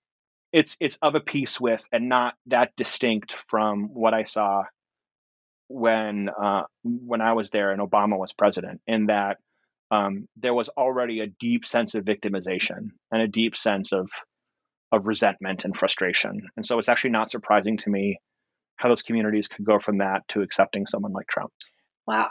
it's 0.52 0.76
it's 0.80 0.98
of 1.02 1.14
a 1.14 1.20
piece 1.20 1.60
with 1.60 1.82
and 1.92 2.08
not 2.08 2.34
that 2.46 2.72
distinct 2.76 3.36
from 3.48 3.90
what 3.92 4.14
I 4.14 4.24
saw 4.24 4.64
when 5.68 6.28
uh, 6.28 6.62
when 6.82 7.20
I 7.20 7.34
was 7.34 7.50
there 7.50 7.72
and 7.72 7.80
Obama 7.80 8.18
was 8.18 8.32
president. 8.32 8.80
In 8.86 9.06
that 9.06 9.38
um, 9.90 10.28
there 10.36 10.54
was 10.54 10.68
already 10.70 11.20
a 11.20 11.26
deep 11.26 11.66
sense 11.66 11.94
of 11.94 12.04
victimization 12.04 12.90
and 13.10 13.22
a 13.22 13.28
deep 13.28 13.56
sense 13.56 13.92
of 13.92 14.10
of 14.90 15.06
resentment 15.06 15.64
and 15.64 15.76
frustration. 15.76 16.48
And 16.56 16.64
so 16.64 16.78
it's 16.78 16.88
actually 16.88 17.10
not 17.10 17.30
surprising 17.30 17.76
to 17.78 17.90
me 17.90 18.18
how 18.76 18.88
those 18.88 19.02
communities 19.02 19.48
could 19.48 19.66
go 19.66 19.78
from 19.78 19.98
that 19.98 20.26
to 20.28 20.40
accepting 20.40 20.86
someone 20.86 21.12
like 21.12 21.26
Trump. 21.26 21.52
Wow. 22.06 22.30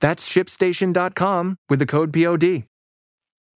That's 0.00 0.28
shipstation.com 0.28 1.58
with 1.68 1.78
the 1.78 1.86
code 1.86 2.12
POD. 2.12 2.64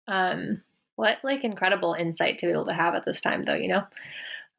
Um, 0.07 0.61
what 0.95 1.19
like 1.23 1.43
incredible 1.43 1.93
insight 1.93 2.39
to 2.39 2.47
be 2.47 2.51
able 2.51 2.65
to 2.65 2.73
have 2.73 2.95
at 2.95 3.05
this 3.05 3.21
time, 3.21 3.43
though, 3.43 3.55
you 3.55 3.67
know? 3.67 3.83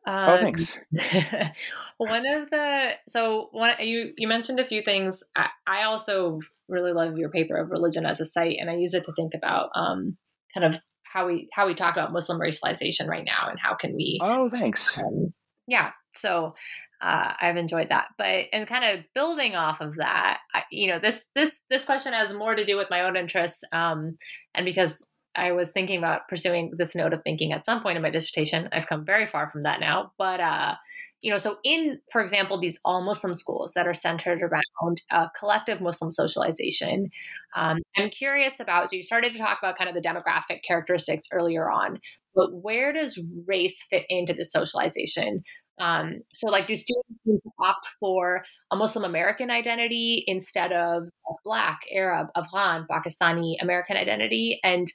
Um, 0.05 0.31
oh, 0.31 0.39
thanks. 0.39 0.73
one 1.97 2.27
of 2.27 2.51
the 2.51 2.91
so 3.07 3.49
one 3.53 3.75
you 3.79 4.13
you 4.17 4.27
mentioned 4.27 4.59
a 4.59 4.65
few 4.65 4.83
things. 4.83 5.23
I, 5.37 5.49
I, 5.67 5.85
also 5.85 6.41
really 6.69 6.93
love 6.93 7.17
your 7.17 7.29
paper 7.29 7.57
of 7.57 7.71
religion 7.71 8.05
as 8.05 8.21
a 8.21 8.25
site, 8.25 8.57
and 8.59 8.69
I 8.69 8.75
use 8.75 8.95
it 8.95 9.05
to 9.05 9.13
think 9.13 9.35
about 9.35 9.71
um, 9.77 10.17
kind 10.53 10.67
of 10.67 10.81
how 11.05 11.29
we 11.29 11.49
how 11.53 11.69
we 11.69 11.75
talk 11.75 11.95
about 11.95 12.13
Muslim 12.13 12.41
racialization 12.41 13.07
right 13.07 13.25
now, 13.25 13.49
and 13.49 13.61
how 13.61 13.75
can 13.75 13.95
we? 13.95 14.19
Oh, 14.21 14.51
thanks. 14.51 14.99
Um, 14.99 15.33
yeah. 15.69 15.93
So 16.15 16.55
uh, 17.03 17.33
I've 17.41 17.57
enjoyed 17.57 17.89
that. 17.89 18.09
But 18.17 18.47
and 18.53 18.67
kind 18.67 18.85
of 18.85 19.05
building 19.15 19.57
off 19.57 19.81
of 19.81 19.97
that, 19.97 20.41
I, 20.55 20.63
you 20.71 20.89
know, 20.89 20.99
this 20.99 21.29
this 21.35 21.55
this 21.69 21.85
question 21.85 22.13
has 22.13 22.33
more 22.33 22.55
to 22.55 22.65
do 22.65 22.77
with 22.77 22.91
my 22.91 23.03
own 23.03 23.17
interests, 23.17 23.65
um, 23.73 24.17
and 24.55 24.65
because 24.65 25.07
I 25.35 25.53
was 25.53 25.73
thinking 25.73 25.99
about 25.99 26.29
pursuing 26.29 26.73
this 26.77 26.95
note 26.95 27.13
of 27.13 27.23
thinking 27.25 27.53
at 27.53 27.67
some 27.67 27.83
point 27.83 27.97
in 27.97 28.03
my 28.03 28.11
dissertation. 28.11 28.69
I've 28.73 28.87
come 28.87 29.05
very 29.05 29.27
far 29.27 29.51
from 29.51 29.63
that 29.63 29.81
now, 29.81 30.13
but 30.19 30.41
uh, 30.41 30.75
you 31.23 31.31
know, 31.31 31.39
so 31.39 31.59
in, 31.65 32.01
for 32.11 32.21
example, 32.21 32.59
these 32.59 32.81
all 32.85 33.05
Muslim 33.05 33.33
schools 33.35 33.75
that 33.75 33.87
are 33.87 33.95
centered 33.95 34.43
around 34.43 35.03
uh, 35.11 35.29
collective 35.39 35.81
Muslim 35.81 36.11
socialization, 36.11 37.11
um, 37.57 37.79
I'm 37.97 38.11
curious 38.11 38.59
about. 38.59 38.91
So 38.91 38.97
you 38.97 39.05
started 39.05 39.33
to 39.33 39.39
talk 39.39 39.59
about 39.63 39.79
kind 39.79 39.89
of 39.89 39.95
the 39.95 40.07
demographic 40.07 40.63
characteristics 40.67 41.29
earlier 41.33 41.71
on, 41.71 42.01
but 42.35 42.53
where 42.53 42.93
does 42.93 43.25
race 43.47 43.83
fit 43.89 44.05
into 44.09 44.33
the 44.35 44.45
socialization? 44.45 45.45
Um, 45.83 46.21
so, 46.33 46.49
like, 46.49 46.69
do 46.69 46.77
students 46.77 47.47
opt 47.59 47.87
for 47.99 48.45
a 48.71 48.77
Muslim 48.77 49.05
American 49.05 49.51
identity 49.51 50.23
instead 50.27 50.73
of 50.73 51.09
Black, 51.45 51.81
Arab, 51.93 52.29
Afghan, 52.37 52.87
Pakistani 52.91 53.55
American 53.61 53.97
identity? 53.97 54.61
And 54.63 54.87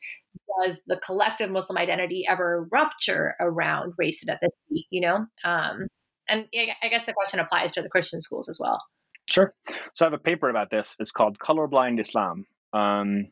does 0.61 0.83
the 0.87 0.97
collective 0.97 1.49
Muslim 1.51 1.77
identity 1.77 2.25
ever 2.27 2.67
rupture 2.71 3.35
around 3.41 3.93
race 3.97 4.25
and 4.25 4.35
ethnicity? 4.35 4.83
You 4.89 5.01
know, 5.01 5.25
um, 5.43 5.87
and 6.29 6.47
I 6.55 6.87
guess 6.89 7.05
the 7.05 7.13
question 7.13 7.41
applies 7.41 7.73
to 7.73 7.81
the 7.81 7.89
Christian 7.89 8.21
schools 8.21 8.47
as 8.47 8.57
well. 8.61 8.81
Sure. 9.29 9.53
So 9.95 10.05
I 10.05 10.09
have 10.09 10.13
a 10.13 10.17
paper 10.17 10.49
about 10.49 10.69
this. 10.71 10.95
It's 10.99 11.11
called 11.11 11.37
Colorblind 11.37 11.99
Islam. 11.99 12.45
Um, 12.71 13.27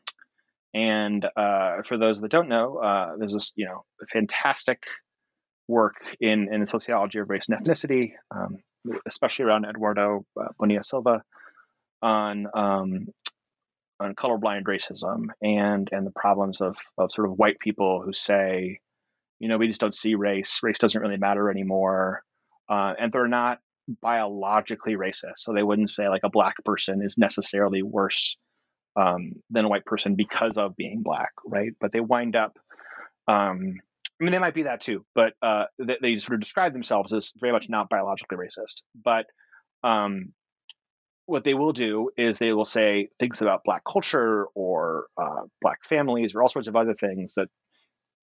and 0.74 1.24
uh, 1.36 1.82
for 1.86 1.96
those 1.96 2.20
that 2.20 2.30
don't 2.30 2.48
know, 2.48 2.76
uh, 2.76 3.16
there's 3.18 3.32
this, 3.32 3.52
you 3.56 3.64
know, 3.64 3.84
fantastic 4.12 4.82
work 5.68 5.96
in, 6.20 6.52
in 6.52 6.60
the 6.60 6.66
sociology 6.66 7.18
of 7.18 7.28
race 7.28 7.46
and 7.48 7.58
ethnicity, 7.58 8.12
um, 8.34 8.58
especially 9.06 9.44
around 9.44 9.64
Eduardo 9.64 10.24
uh, 10.40 10.48
Bonilla 10.58 10.84
Silva 10.84 11.22
on 12.02 12.46
um, 12.54 13.08
on 13.98 14.14
colorblind 14.14 14.64
racism 14.64 15.26
and 15.42 15.88
and 15.90 16.06
the 16.06 16.12
problems 16.14 16.60
of 16.60 16.76
of 16.98 17.10
sort 17.10 17.28
of 17.28 17.38
white 17.38 17.58
people 17.58 18.02
who 18.04 18.12
say, 18.12 18.80
you 19.40 19.48
know, 19.48 19.58
we 19.58 19.68
just 19.68 19.80
don't 19.80 19.94
see 19.94 20.14
race. 20.14 20.60
Race 20.62 20.78
doesn't 20.78 21.00
really 21.00 21.16
matter 21.16 21.50
anymore, 21.50 22.22
uh, 22.68 22.94
and 22.98 23.12
they're 23.12 23.28
not 23.28 23.58
biologically 24.02 24.96
racist. 24.96 25.38
So 25.38 25.52
they 25.52 25.62
wouldn't 25.62 25.90
say 25.90 26.08
like 26.08 26.24
a 26.24 26.30
black 26.30 26.56
person 26.64 27.02
is 27.02 27.18
necessarily 27.18 27.82
worse 27.82 28.36
um, 28.96 29.32
than 29.50 29.64
a 29.64 29.68
white 29.68 29.84
person 29.84 30.14
because 30.14 30.58
of 30.58 30.76
being 30.76 31.02
black, 31.02 31.30
right? 31.46 31.72
But 31.80 31.92
they 31.92 32.00
wind 32.00 32.36
up 32.36 32.58
um, 33.28 33.76
I 34.20 34.24
mean, 34.24 34.32
they 34.32 34.38
might 34.38 34.54
be 34.54 34.62
that 34.62 34.80
too, 34.80 35.04
but 35.14 35.34
uh, 35.42 35.64
they, 35.78 35.98
they, 36.00 36.16
sort 36.18 36.34
of 36.34 36.40
describe 36.40 36.72
themselves 36.72 37.12
as 37.12 37.32
very 37.38 37.52
much 37.52 37.68
not 37.68 37.90
biologically 37.90 38.38
racist. 38.38 38.82
But 39.04 39.26
um, 39.84 40.32
what 41.26 41.44
they 41.44 41.54
will 41.54 41.72
do 41.72 42.10
is 42.16 42.38
they 42.38 42.52
will 42.52 42.64
say 42.64 43.08
things 43.20 43.42
about 43.42 43.62
black 43.64 43.82
culture 43.84 44.46
or 44.54 45.08
uh, 45.20 45.42
black 45.60 45.84
families 45.84 46.34
or 46.34 46.42
all 46.42 46.48
sorts 46.48 46.68
of 46.68 46.76
other 46.76 46.94
things 46.94 47.34
that 47.34 47.48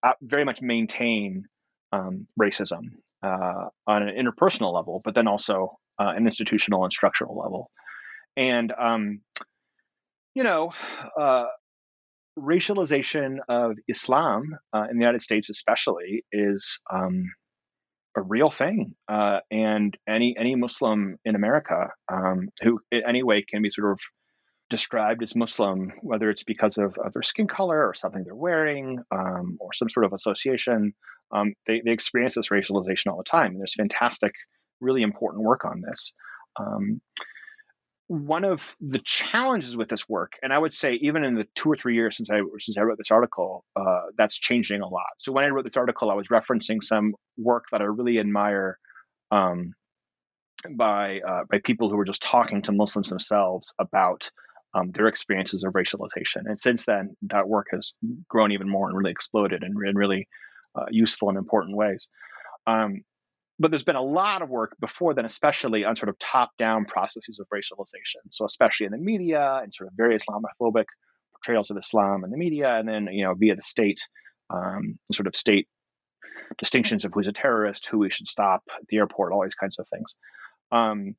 uh, 0.02 0.14
very 0.22 0.46
much 0.46 0.62
maintain 0.62 1.44
um, 1.92 2.28
racism 2.42 2.82
uh, 3.22 3.66
on 3.86 4.04
an 4.04 4.16
interpersonal 4.16 4.74
level, 4.74 5.02
but 5.04 5.14
then 5.14 5.28
also 5.28 5.78
uh, 6.00 6.14
an 6.16 6.26
institutional 6.26 6.84
and 6.84 6.92
structural 6.92 7.38
level. 7.38 7.70
And 8.36 8.74
um, 8.80 9.22
you 10.34 10.44
know, 10.44 10.74
uh, 11.20 11.46
racialization 12.38 13.38
of 13.48 13.78
Islam 13.88 14.58
uh, 14.74 14.86
in 14.90 14.98
the 14.98 15.04
United 15.04 15.22
States, 15.22 15.50
especially, 15.50 16.26
is 16.32 16.80
um, 16.92 17.26
a 18.18 18.22
real 18.22 18.50
thing. 18.50 18.96
Uh, 19.08 19.40
and 19.52 19.98
any 20.08 20.36
any 20.38 20.56
Muslim 20.56 21.18
in 21.26 21.36
America 21.36 21.90
um, 22.12 22.50
who, 22.62 22.80
in 22.92 23.02
any 23.08 23.24
way, 23.24 23.44
can 23.44 23.62
be 23.62 23.70
sort 23.70 23.92
of 23.92 24.00
described 24.70 25.22
as 25.22 25.36
Muslim, 25.36 25.92
whether 26.02 26.30
it's 26.30 26.44
because 26.44 26.78
of, 26.78 26.98
of 26.98 27.14
their 27.14 27.22
skin 27.22 27.48
color 27.48 27.86
or 27.88 27.94
something 27.94 28.24
they're 28.24 28.34
wearing 28.36 29.00
um, 29.12 29.58
or 29.60 29.72
some 29.74 29.90
sort 29.90 30.06
of 30.06 30.14
association, 30.14 30.94
um, 31.32 31.54
they, 31.68 31.82
they 31.86 31.92
experience 31.92 32.36
this 32.36 32.50
racialization 32.50 33.12
all 33.12 33.18
the 33.18 33.24
time. 33.24 33.52
And 33.52 33.60
there's 33.60 33.76
fantastic, 33.76 34.34
really 34.82 35.04
important 35.04 35.44
work 35.44 35.66
on 35.66 35.82
this. 35.82 36.14
One 38.08 38.44
of 38.44 38.76
the 38.82 39.00
challenges 39.00 39.78
with 39.78 39.90
this 39.90 40.08
work, 40.10 40.34
and 40.44 40.54
I 40.54 40.58
would 40.58 40.74
say 40.74 40.94
even 40.96 41.24
in 41.24 41.36
the 41.36 41.48
two 41.56 41.72
or 41.72 41.78
three 41.78 41.96
years 41.96 42.18
since 42.18 42.30
I 42.30 42.42
since 42.60 42.78
I 42.78 42.82
wrote 42.82 42.98
this 42.98 43.12
article, 43.12 43.64
uh, 43.76 44.02
that's 44.18 44.38
changing 44.38 44.82
a 44.82 44.88
lot. 44.88 45.14
So 45.18 45.32
when 45.32 45.46
I 45.46 45.50
wrote 45.50 45.66
this 45.66 45.78
article, 45.78 46.12
I 46.12 46.16
was 46.16 46.28
referencing 46.28 46.84
some 46.84 47.16
work 47.38 47.66
that 47.72 47.82
I 47.82 47.86
really 47.86 48.20
admire 48.20 48.78
um, 49.32 49.74
by 50.76 51.22
uh, 51.28 51.44
by 51.50 51.60
people 51.64 51.90
who 51.90 51.96
were 51.96 52.06
just 52.06 52.22
talking 52.22 52.62
to 52.64 52.72
Muslims 52.72 53.10
themselves 53.10 53.74
about 53.80 54.30
um, 54.74 54.92
their 54.92 55.08
experiences 55.08 55.64
of 55.64 55.74
racialization. 55.74 56.44
And 56.46 56.60
since 56.60 56.86
then, 56.86 57.16
that 57.24 57.48
work 57.48 57.68
has 57.72 57.94
grown 58.28 58.52
even 58.52 58.70
more 58.70 58.90
and 58.90 58.98
really 58.98 59.12
exploded 59.12 59.64
in, 59.64 59.74
in 59.88 59.96
really 59.96 60.28
uh, 60.76 60.86
useful 60.90 61.30
and 61.30 61.38
important 61.38 61.78
ways. 61.78 62.08
Um, 62.66 63.04
but 63.64 63.72
there's 63.72 63.84
been 63.84 63.96
a 63.96 64.02
lot 64.02 64.42
of 64.42 64.50
work 64.50 64.76
before 64.82 65.14
then, 65.14 65.24
especially 65.24 65.86
on 65.86 65.96
sort 65.96 66.10
of 66.10 66.20
top-down 66.20 66.84
processes 66.84 67.40
of 67.40 67.48
racialization. 67.48 68.22
So 68.30 68.44
especially 68.44 68.88
in 68.88 68.92
the 68.92 68.98
media 68.98 69.62
and 69.64 69.74
sort 69.74 69.88
of 69.88 69.94
very 69.96 70.20
Islamophobic 70.20 70.84
portrayals 71.34 71.72
of 71.72 71.78
Islam 71.78 72.26
in 72.26 72.30
the 72.30 72.36
media, 72.36 72.76
and 72.76 72.86
then 72.86 73.08
you 73.10 73.24
know 73.24 73.34
via 73.36 73.56
the 73.56 73.64
state, 73.64 74.02
um, 74.50 75.00
sort 75.14 75.28
of 75.28 75.36
state 75.38 75.70
distinctions 76.58 77.06
of 77.06 77.14
who's 77.14 77.30
a 77.30 77.32
terrorist, 77.32 77.88
who 77.88 78.00
we 78.00 78.10
should 78.10 78.28
stop 78.28 78.64
at 78.70 78.86
the 78.90 78.98
airport, 78.98 79.32
all 79.32 79.44
these 79.44 79.56
kinds 79.56 79.80
of 79.80 79.88
things. 79.88 80.14
Um, 80.74 81.16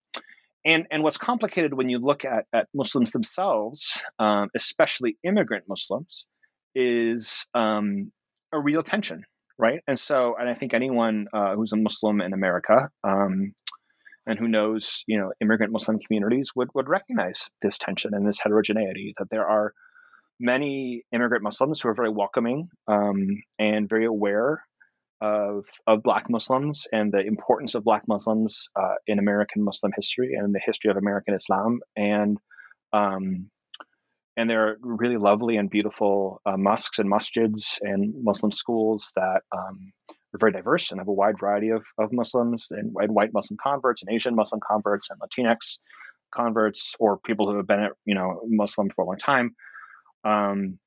and 0.67 0.87
and 0.91 1.03
what's 1.03 1.17
complicated 1.17 1.73
when 1.73 1.89
you 1.89 1.99
look 1.99 2.27
at, 2.27 2.45
at 2.53 2.69
Muslims 2.75 3.11
themselves, 3.11 3.99
um, 4.19 4.51
especially 4.55 5.17
immigrant 5.25 5.65
Muslims, 5.67 6.27
is 6.75 7.47
um, 7.55 8.13
a 8.53 8.61
real 8.61 8.83
tension 8.83 9.25
right? 9.59 9.81
And 9.87 9.99
so, 9.99 10.37
and 10.39 10.49
I 10.49 10.55
think 10.55 10.75
anyone 10.75 11.27
uh, 11.33 11.55
who's 11.55 11.73
a 11.73 11.77
Muslim 11.77 12.21
in 12.21 12.33
America 12.33 12.89
um, 13.03 13.55
and 14.27 14.39
who 14.39 14.49
knows, 14.49 15.05
you 15.07 15.19
know, 15.19 15.33
immigrant 15.41 15.73
Muslim 15.73 15.99
communities 15.99 16.51
would 16.57 16.69
would 16.75 16.89
recognize 16.89 17.51
this 17.63 17.79
tension 17.79 18.13
and 18.15 18.27
this 18.27 18.41
heterogeneity. 18.41 19.15
That 19.19 19.29
there 19.31 19.47
are 19.47 19.73
many 20.41 21.05
immigrant 21.13 21.43
Muslims 21.43 21.81
who 21.81 21.89
are 21.89 21.95
very 21.95 22.11
welcoming 22.11 22.69
um, 22.89 23.43
and 23.59 23.89
very 23.89 24.07
aware 24.07 24.63
of 25.21 25.65
of 25.87 26.03
Black 26.03 26.29
Muslims 26.29 26.87
and 26.93 27.13
the 27.13 27.21
importance 27.21 27.75
of 27.75 27.85
Black 27.85 28.03
Muslims 28.09 28.69
uh, 28.77 28.97
in 29.07 29.19
American 29.19 29.63
Muslim 29.63 29.93
history 29.95 30.35
and 30.35 30.55
the 30.55 30.61
history 30.65 30.91
of 30.91 30.97
American 30.97 31.35
Islam 31.35 31.81
and 31.97 32.39
um, 32.93 33.51
and 34.37 34.51
there 34.51 34.69
are 34.69 34.77
really 34.81 35.17
lovely 35.17 35.57
and 35.57 35.71
beautiful 35.71 36.41
uh, 36.47 36.57
mosques 36.57 36.99
and 36.99 37.11
masjids 37.11 37.79
and 37.83 38.15
Muslim 38.23 38.53
schools 38.53 39.13
that 39.17 39.43
um, 39.53 39.93
are 40.11 40.39
very 40.39 40.53
diverse 40.53 40.91
and 40.91 41.01
have 41.01 41.09
a 41.09 41.13
wide 41.13 41.39
variety 41.39 41.69
of, 41.69 41.85
of 41.99 42.13
Muslims 42.13 42.69
and, 42.71 42.95
and, 42.99 43.15
white 43.15 43.33
Muslim 43.33 43.57
converts 43.63 44.03
and 44.03 44.15
Asian 44.15 44.35
Muslim 44.35 44.61
converts 44.67 45.09
and 45.11 45.21
Latinx 45.21 45.79
converts 46.35 46.95
or 46.99 47.19
people 47.19 47.49
who 47.49 47.57
have 47.57 47.67
been 47.67 47.89
you 48.05 48.15
know 48.15 48.41
Muslim 48.47 48.91
for 48.91 49.05
a 49.05 49.07
long 49.07 49.19
time. 49.19 49.55
Um, 50.25 50.79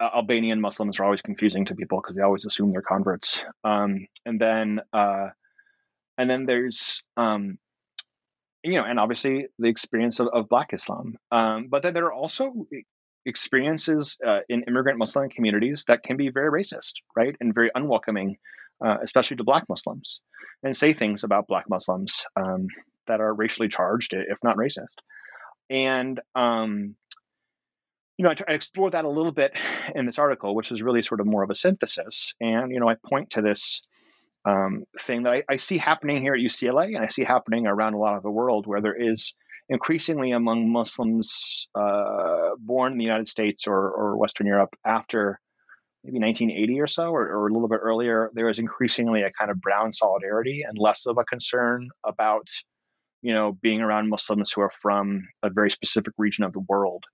Albanian 0.00 0.60
Muslims 0.60 1.00
are 1.00 1.04
always 1.04 1.22
confusing 1.22 1.64
to 1.66 1.74
people 1.74 2.00
because 2.00 2.16
they 2.16 2.22
always 2.22 2.44
assume 2.46 2.70
they're 2.70 2.80
converts. 2.80 3.42
Um, 3.64 4.06
and 4.24 4.40
then 4.40 4.80
uh, 4.92 5.28
and 6.16 6.30
then 6.30 6.46
there's 6.46 7.02
um, 7.16 7.58
you 8.64 8.76
know, 8.76 8.84
and 8.84 8.98
obviously 8.98 9.46
the 9.58 9.68
experience 9.68 10.20
of, 10.20 10.28
of 10.28 10.48
Black 10.48 10.72
Islam. 10.72 11.16
Um, 11.30 11.68
but 11.68 11.82
then 11.82 11.92
there 11.92 12.06
are 12.06 12.12
also 12.12 12.66
experiences 13.26 14.16
uh, 14.26 14.40
in 14.48 14.64
immigrant 14.64 14.98
Muslim 14.98 15.28
communities 15.28 15.84
that 15.86 16.02
can 16.02 16.16
be 16.16 16.30
very 16.30 16.50
racist, 16.50 16.94
right, 17.14 17.36
and 17.40 17.54
very 17.54 17.70
unwelcoming, 17.74 18.36
uh, 18.84 18.96
especially 19.02 19.36
to 19.36 19.44
Black 19.44 19.64
Muslims, 19.68 20.20
and 20.62 20.76
say 20.76 20.94
things 20.94 21.24
about 21.24 21.46
Black 21.46 21.68
Muslims 21.68 22.24
um, 22.36 22.66
that 23.06 23.20
are 23.20 23.34
racially 23.34 23.68
charged, 23.68 24.14
if 24.14 24.38
not 24.42 24.56
racist. 24.56 24.96
And 25.68 26.20
um, 26.34 26.96
you 28.16 28.24
know, 28.24 28.30
I, 28.30 28.36
I 28.48 28.54
explore 28.54 28.90
that 28.90 29.04
a 29.04 29.08
little 29.08 29.32
bit 29.32 29.52
in 29.94 30.06
this 30.06 30.18
article, 30.18 30.54
which 30.54 30.70
is 30.70 30.82
really 30.82 31.02
sort 31.02 31.20
of 31.20 31.26
more 31.26 31.42
of 31.42 31.50
a 31.50 31.54
synthesis. 31.54 32.34
And 32.40 32.72
you 32.72 32.80
know, 32.80 32.88
I 32.88 32.94
point 32.94 33.30
to 33.30 33.42
this 33.42 33.82
um, 34.44 34.84
thing 35.00 35.22
that 35.22 35.32
I, 35.32 35.42
I, 35.48 35.56
see 35.56 35.78
happening 35.78 36.20
here 36.20 36.34
at 36.34 36.40
UCLA 36.40 36.94
and 36.94 36.98
I 36.98 37.08
see 37.08 37.24
happening 37.24 37.66
around 37.66 37.94
a 37.94 37.98
lot 37.98 38.16
of 38.16 38.22
the 38.22 38.30
world 38.30 38.66
where 38.66 38.82
there 38.82 38.94
is 38.94 39.32
increasingly 39.68 40.32
among 40.32 40.70
Muslims 40.70 41.68
uh, 41.74 42.50
born 42.58 42.92
in 42.92 42.98
the 42.98 43.04
United 43.04 43.28
States 43.28 43.66
or, 43.66 43.90
or, 43.90 44.16
Western 44.16 44.46
Europe 44.46 44.76
after 44.84 45.40
maybe 46.02 46.18
1980 46.18 46.80
or 46.80 46.86
so, 46.86 47.04
or, 47.04 47.22
or, 47.22 47.48
a 47.48 47.52
little 47.52 47.68
bit 47.68 47.80
earlier, 47.82 48.30
there 48.34 48.50
is 48.50 48.58
increasingly 48.58 49.22
a 49.22 49.32
kind 49.32 49.50
of 49.50 49.60
brown 49.60 49.92
solidarity 49.92 50.62
and 50.68 50.76
less 50.78 51.06
of 51.06 51.16
a 51.16 51.24
concern 51.24 51.88
about, 52.04 52.46
you 53.22 53.32
know, 53.32 53.56
being 53.62 53.80
around 53.80 54.10
Muslims 54.10 54.52
who 54.52 54.60
are 54.60 54.72
from 54.82 55.26
a 55.42 55.48
very 55.48 55.70
specific 55.70 56.12
region 56.18 56.44
of 56.44 56.52
the 56.52 56.64
world. 56.68 57.04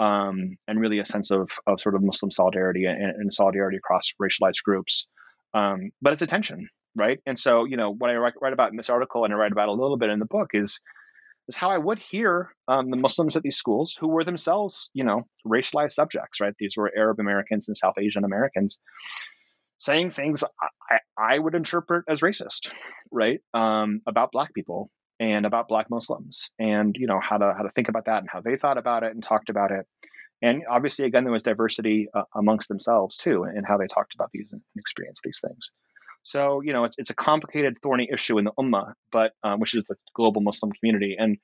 Um, 0.00 0.56
and 0.66 0.80
really 0.80 0.98
a 0.98 1.06
sense 1.06 1.30
of, 1.30 1.48
of 1.68 1.80
sort 1.80 1.94
of 1.94 2.02
Muslim 2.02 2.32
solidarity 2.32 2.86
and, 2.86 2.98
and 3.00 3.32
solidarity 3.32 3.76
across 3.76 4.12
racialized 4.20 4.64
groups. 4.64 5.06
Um, 5.54 5.90
but 6.02 6.12
it's 6.12 6.22
a 6.22 6.26
tension, 6.26 6.68
right? 6.94 7.20
And 7.26 7.38
so, 7.38 7.64
you 7.64 7.76
know, 7.76 7.94
what 7.94 8.10
I 8.10 8.16
write, 8.16 8.34
write, 8.40 8.52
about 8.52 8.70
in 8.70 8.76
this 8.76 8.90
article 8.90 9.24
and 9.24 9.32
I 9.32 9.36
write 9.36 9.52
about 9.52 9.68
a 9.68 9.72
little 9.72 9.96
bit 9.96 10.10
in 10.10 10.18
the 10.18 10.26
book 10.26 10.50
is 10.52 10.80
is 11.46 11.56
how 11.56 11.70
I 11.70 11.76
would 11.76 11.98
hear 11.98 12.54
um, 12.68 12.90
the 12.90 12.96
Muslims 12.96 13.36
at 13.36 13.42
these 13.42 13.56
schools 13.58 13.96
who 14.00 14.08
were 14.08 14.24
themselves, 14.24 14.88
you 14.94 15.04
know, 15.04 15.26
racialized 15.46 15.92
subjects, 15.92 16.40
right? 16.40 16.54
These 16.58 16.74
were 16.76 16.90
Arab 16.96 17.20
Americans 17.20 17.68
and 17.68 17.76
South 17.76 17.98
Asian 17.98 18.24
Americans 18.24 18.78
saying 19.78 20.10
things 20.10 20.42
I, 20.90 20.98
I 21.18 21.38
would 21.38 21.54
interpret 21.54 22.04
as 22.08 22.20
racist, 22.20 22.70
right, 23.10 23.40
um, 23.52 24.00
about 24.06 24.32
Black 24.32 24.54
people 24.54 24.90
and 25.20 25.44
about 25.46 25.68
Black 25.68 25.90
Muslims, 25.90 26.50
and 26.58 26.96
you 26.98 27.06
know 27.06 27.20
how 27.20 27.38
to 27.38 27.54
how 27.56 27.62
to 27.62 27.70
think 27.70 27.88
about 27.88 28.06
that 28.06 28.18
and 28.18 28.28
how 28.30 28.40
they 28.40 28.56
thought 28.56 28.78
about 28.78 29.02
it 29.02 29.12
and 29.12 29.22
talked 29.22 29.50
about 29.50 29.70
it. 29.70 29.86
And 30.42 30.62
obviously, 30.70 31.06
again, 31.06 31.24
there 31.24 31.32
was 31.32 31.42
diversity 31.42 32.08
uh, 32.14 32.22
amongst 32.34 32.68
themselves 32.68 33.16
too, 33.16 33.44
in 33.44 33.64
how 33.64 33.78
they 33.78 33.86
talked 33.86 34.14
about 34.14 34.30
these 34.32 34.50
and 34.52 34.60
experienced 34.76 35.22
these 35.24 35.40
things. 35.40 35.70
So, 36.22 36.60
you 36.62 36.72
know, 36.72 36.84
it's, 36.84 36.96
it's 36.98 37.10
a 37.10 37.14
complicated, 37.14 37.76
thorny 37.82 38.08
issue 38.12 38.38
in 38.38 38.44
the 38.44 38.52
Ummah, 38.58 38.92
but 39.12 39.32
um, 39.42 39.60
which 39.60 39.74
is 39.74 39.84
the 39.88 39.96
global 40.14 40.40
Muslim 40.40 40.72
community. 40.72 41.16
And 41.18 41.38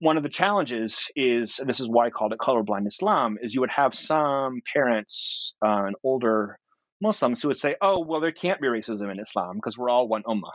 one 0.00 0.16
of 0.16 0.24
the 0.24 0.28
challenges 0.28 1.10
is, 1.14 1.60
and 1.60 1.70
this 1.70 1.78
is 1.78 1.88
why 1.88 2.06
I 2.06 2.10
called 2.10 2.32
it 2.32 2.38
colorblind 2.40 2.88
Islam, 2.88 3.38
is 3.40 3.54
you 3.54 3.60
would 3.60 3.70
have 3.70 3.94
some 3.94 4.60
parents 4.72 5.54
uh, 5.64 5.84
and 5.86 5.94
older 6.02 6.58
Muslims 7.00 7.40
who 7.40 7.48
would 7.48 7.58
say, 7.58 7.76
oh, 7.80 8.04
well, 8.04 8.20
there 8.20 8.32
can't 8.32 8.60
be 8.60 8.66
racism 8.66 9.12
in 9.12 9.20
Islam 9.20 9.56
because 9.56 9.78
we're 9.78 9.90
all 9.90 10.08
one 10.08 10.24
Ummah, 10.24 10.50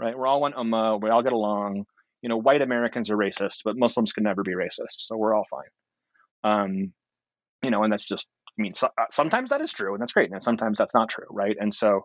right? 0.00 0.16
We're 0.16 0.26
all 0.26 0.40
one 0.40 0.54
Ummah. 0.54 1.00
We 1.00 1.10
all 1.10 1.22
get 1.22 1.34
along. 1.34 1.84
You 2.22 2.30
know, 2.30 2.38
white 2.38 2.62
Americans 2.62 3.10
are 3.10 3.16
racist, 3.16 3.58
but 3.64 3.76
Muslims 3.76 4.14
can 4.14 4.24
never 4.24 4.42
be 4.42 4.52
racist. 4.52 4.96
So 4.98 5.16
we're 5.16 5.34
all 5.34 5.46
fine. 5.50 5.68
Um, 6.46 6.92
you 7.62 7.70
know, 7.70 7.82
and 7.82 7.92
that's 7.92 8.06
just, 8.06 8.28
I 8.58 8.62
mean, 8.62 8.74
so, 8.74 8.86
uh, 8.86 9.06
sometimes 9.10 9.50
that 9.50 9.60
is 9.60 9.72
true 9.72 9.92
and 9.92 10.00
that's 10.00 10.12
great. 10.12 10.30
And 10.30 10.42
sometimes 10.42 10.78
that's 10.78 10.94
not 10.94 11.08
true. 11.08 11.26
Right. 11.30 11.56
And 11.58 11.74
so 11.74 12.02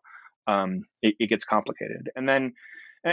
um, 0.48 0.84
it, 1.02 1.16
it, 1.20 1.30
gets 1.30 1.46
complicated. 1.46 2.10
And 2.16 2.28
then 2.28 2.54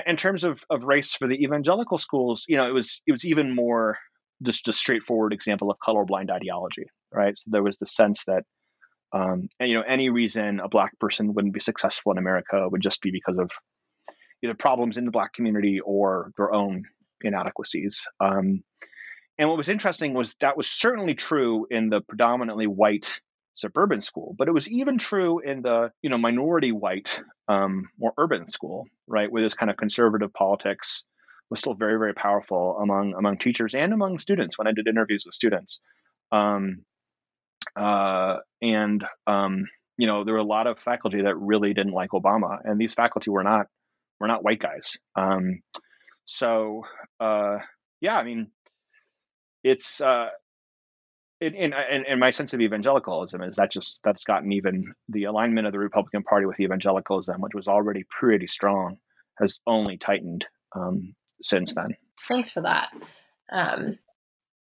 in 0.06 0.16
terms 0.16 0.44
of, 0.44 0.64
of 0.70 0.84
race 0.84 1.14
for 1.14 1.28
the 1.28 1.42
evangelical 1.42 1.98
schools, 1.98 2.46
you 2.48 2.56
know, 2.56 2.66
it 2.66 2.72
was, 2.72 3.02
it 3.06 3.12
was 3.12 3.26
even 3.26 3.54
more 3.54 3.98
just 4.42 4.68
a 4.68 4.72
straightforward 4.72 5.32
example 5.32 5.70
of 5.70 5.76
colorblind 5.86 6.30
ideology. 6.30 6.86
Right. 7.12 7.36
So 7.36 7.50
there 7.52 7.62
was 7.62 7.76
the 7.76 7.86
sense 7.86 8.24
that, 8.26 8.44
um, 9.12 9.48
and, 9.60 9.68
you 9.68 9.74
know, 9.74 9.84
any 9.86 10.08
reason 10.10 10.60
a 10.60 10.68
black 10.68 10.98
person 10.98 11.34
wouldn't 11.34 11.54
be 11.54 11.60
successful 11.60 12.12
in 12.12 12.18
America 12.18 12.66
would 12.70 12.82
just 12.82 13.02
be 13.02 13.10
because 13.10 13.38
of 13.38 13.50
either 14.42 14.54
problems 14.54 14.96
in 14.96 15.04
the 15.04 15.10
black 15.10 15.32
community 15.34 15.80
or 15.84 16.30
their 16.36 16.52
own 16.52 16.84
inadequacies. 17.22 18.06
Um, 18.20 18.62
and 19.38 19.48
what 19.48 19.56
was 19.56 19.68
interesting 19.68 20.14
was 20.14 20.34
that 20.40 20.56
was 20.56 20.68
certainly 20.68 21.14
true 21.14 21.66
in 21.70 21.90
the 21.90 22.00
predominantly 22.00 22.66
white 22.66 23.20
suburban 23.54 24.00
school, 24.00 24.34
but 24.38 24.48
it 24.48 24.52
was 24.52 24.68
even 24.68 24.98
true 24.98 25.40
in 25.40 25.62
the 25.62 25.90
you 26.02 26.10
know 26.10 26.18
minority 26.18 26.72
white, 26.72 27.20
um, 27.48 27.88
more 27.98 28.12
urban 28.18 28.48
school, 28.48 28.86
right, 29.06 29.30
where 29.30 29.42
this 29.42 29.54
kind 29.54 29.70
of 29.70 29.76
conservative 29.76 30.32
politics 30.32 31.04
was 31.50 31.60
still 31.60 31.74
very 31.74 31.98
very 31.98 32.14
powerful 32.14 32.78
among 32.82 33.14
among 33.14 33.38
teachers 33.38 33.74
and 33.74 33.92
among 33.92 34.18
students. 34.18 34.58
When 34.58 34.66
I 34.66 34.72
did 34.72 34.88
interviews 34.88 35.24
with 35.24 35.34
students, 35.34 35.80
um, 36.32 36.84
uh, 37.76 38.36
and 38.60 39.04
um, 39.26 39.66
you 39.98 40.06
know, 40.06 40.24
there 40.24 40.34
were 40.34 40.40
a 40.40 40.44
lot 40.44 40.66
of 40.66 40.78
faculty 40.78 41.22
that 41.22 41.36
really 41.36 41.74
didn't 41.74 41.92
like 41.92 42.10
Obama, 42.10 42.58
and 42.64 42.80
these 42.80 42.94
faculty 42.94 43.30
were 43.30 43.44
not 43.44 43.66
were 44.20 44.28
not 44.28 44.42
white 44.42 44.60
guys. 44.60 44.96
Um, 45.16 45.60
so 46.24 46.82
uh, 47.20 47.58
yeah, 48.00 48.16
I 48.16 48.22
mean, 48.22 48.50
it's 49.70 50.00
uh, 50.00 50.28
in, 51.40 51.54
in, 51.54 51.72
in, 52.06 52.18
my 52.18 52.30
sense 52.30 52.52
of 52.52 52.60
evangelicalism 52.60 53.42
is 53.42 53.56
that 53.56 53.70
just 53.70 54.00
that's 54.02 54.24
gotten 54.24 54.52
even 54.52 54.92
the 55.08 55.24
alignment 55.24 55.66
of 55.66 55.72
the 55.72 55.78
Republican 55.78 56.22
Party 56.22 56.46
with 56.46 56.58
evangelicalism, 56.58 57.40
which 57.40 57.54
was 57.54 57.68
already 57.68 58.04
pretty 58.10 58.46
strong, 58.46 58.98
has 59.38 59.60
only 59.66 59.96
tightened 59.96 60.46
um, 60.74 61.14
since 61.40 61.74
then. 61.74 61.96
Thanks 62.26 62.50
for 62.50 62.62
that. 62.62 62.88
Um, 63.50 63.98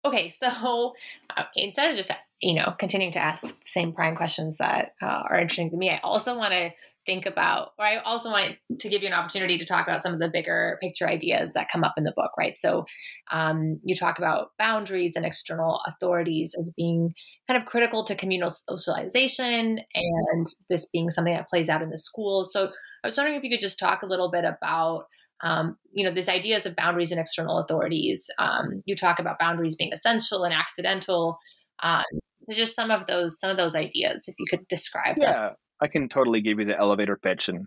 okay, 0.04 0.28
so 0.28 0.94
uh, 1.34 1.44
instead 1.56 1.90
of 1.90 1.96
just 1.96 2.12
you 2.40 2.54
know 2.54 2.74
continuing 2.78 3.12
to 3.12 3.18
ask 3.18 3.58
the 3.58 3.66
same 3.66 3.92
prime 3.92 4.16
questions 4.16 4.58
that 4.58 4.92
uh, 5.02 5.22
are 5.28 5.40
interesting 5.40 5.70
to 5.70 5.76
me, 5.76 5.90
I 5.90 6.00
also 6.02 6.36
want 6.36 6.52
to 6.52 6.70
think 7.06 7.26
about, 7.26 7.70
or 7.78 7.84
I 7.84 7.96
also 7.96 8.30
want 8.30 8.56
to 8.78 8.88
give 8.88 9.02
you 9.02 9.08
an 9.08 9.14
opportunity 9.14 9.58
to 9.58 9.64
talk 9.64 9.86
about 9.86 10.02
some 10.02 10.12
of 10.12 10.20
the 10.20 10.28
bigger 10.28 10.78
picture 10.82 11.08
ideas 11.08 11.54
that 11.54 11.70
come 11.70 11.82
up 11.82 11.94
in 11.96 12.04
the 12.04 12.12
book, 12.14 12.30
right? 12.38 12.56
So 12.56 12.84
um, 13.32 13.80
you 13.82 13.94
talk 13.94 14.18
about 14.18 14.50
boundaries 14.58 15.16
and 15.16 15.24
external 15.24 15.80
authorities 15.86 16.54
as 16.58 16.74
being 16.76 17.14
kind 17.48 17.60
of 17.60 17.66
critical 17.66 18.04
to 18.04 18.14
communal 18.14 18.50
socialization 18.50 19.80
and 19.94 20.46
this 20.68 20.90
being 20.90 21.10
something 21.10 21.34
that 21.34 21.48
plays 21.48 21.68
out 21.68 21.82
in 21.82 21.90
the 21.90 21.98
schools. 21.98 22.52
So 22.52 22.70
I 23.02 23.08
was 23.08 23.16
wondering 23.16 23.38
if 23.38 23.44
you 23.44 23.50
could 23.50 23.60
just 23.60 23.78
talk 23.78 24.02
a 24.02 24.06
little 24.06 24.30
bit 24.30 24.44
about 24.44 25.06
um, 25.42 25.78
you 25.92 26.04
know 26.04 26.12
these 26.12 26.28
ideas 26.28 26.66
of 26.66 26.76
boundaries 26.76 27.12
and 27.12 27.18
external 27.18 27.58
authorities 27.60 28.28
um, 28.38 28.82
you 28.84 28.94
talk 28.94 29.18
about 29.18 29.38
boundaries 29.38 29.74
being 29.74 29.90
essential 29.90 30.44
and 30.44 30.52
accidental 30.52 31.38
um, 31.82 32.04
so 32.48 32.56
just 32.56 32.74
some 32.74 32.90
of 32.90 33.06
those 33.06 33.38
some 33.38 33.50
of 33.50 33.56
those 33.56 33.74
ideas 33.74 34.28
if 34.28 34.34
you 34.38 34.46
could 34.48 34.66
describe 34.68 35.16
yeah 35.18 35.32
them. 35.32 35.54
I 35.80 35.88
can 35.88 36.08
totally 36.08 36.40
give 36.40 36.58
you 36.58 36.66
the 36.66 36.78
elevator 36.78 37.16
pitch 37.16 37.48
and 37.48 37.66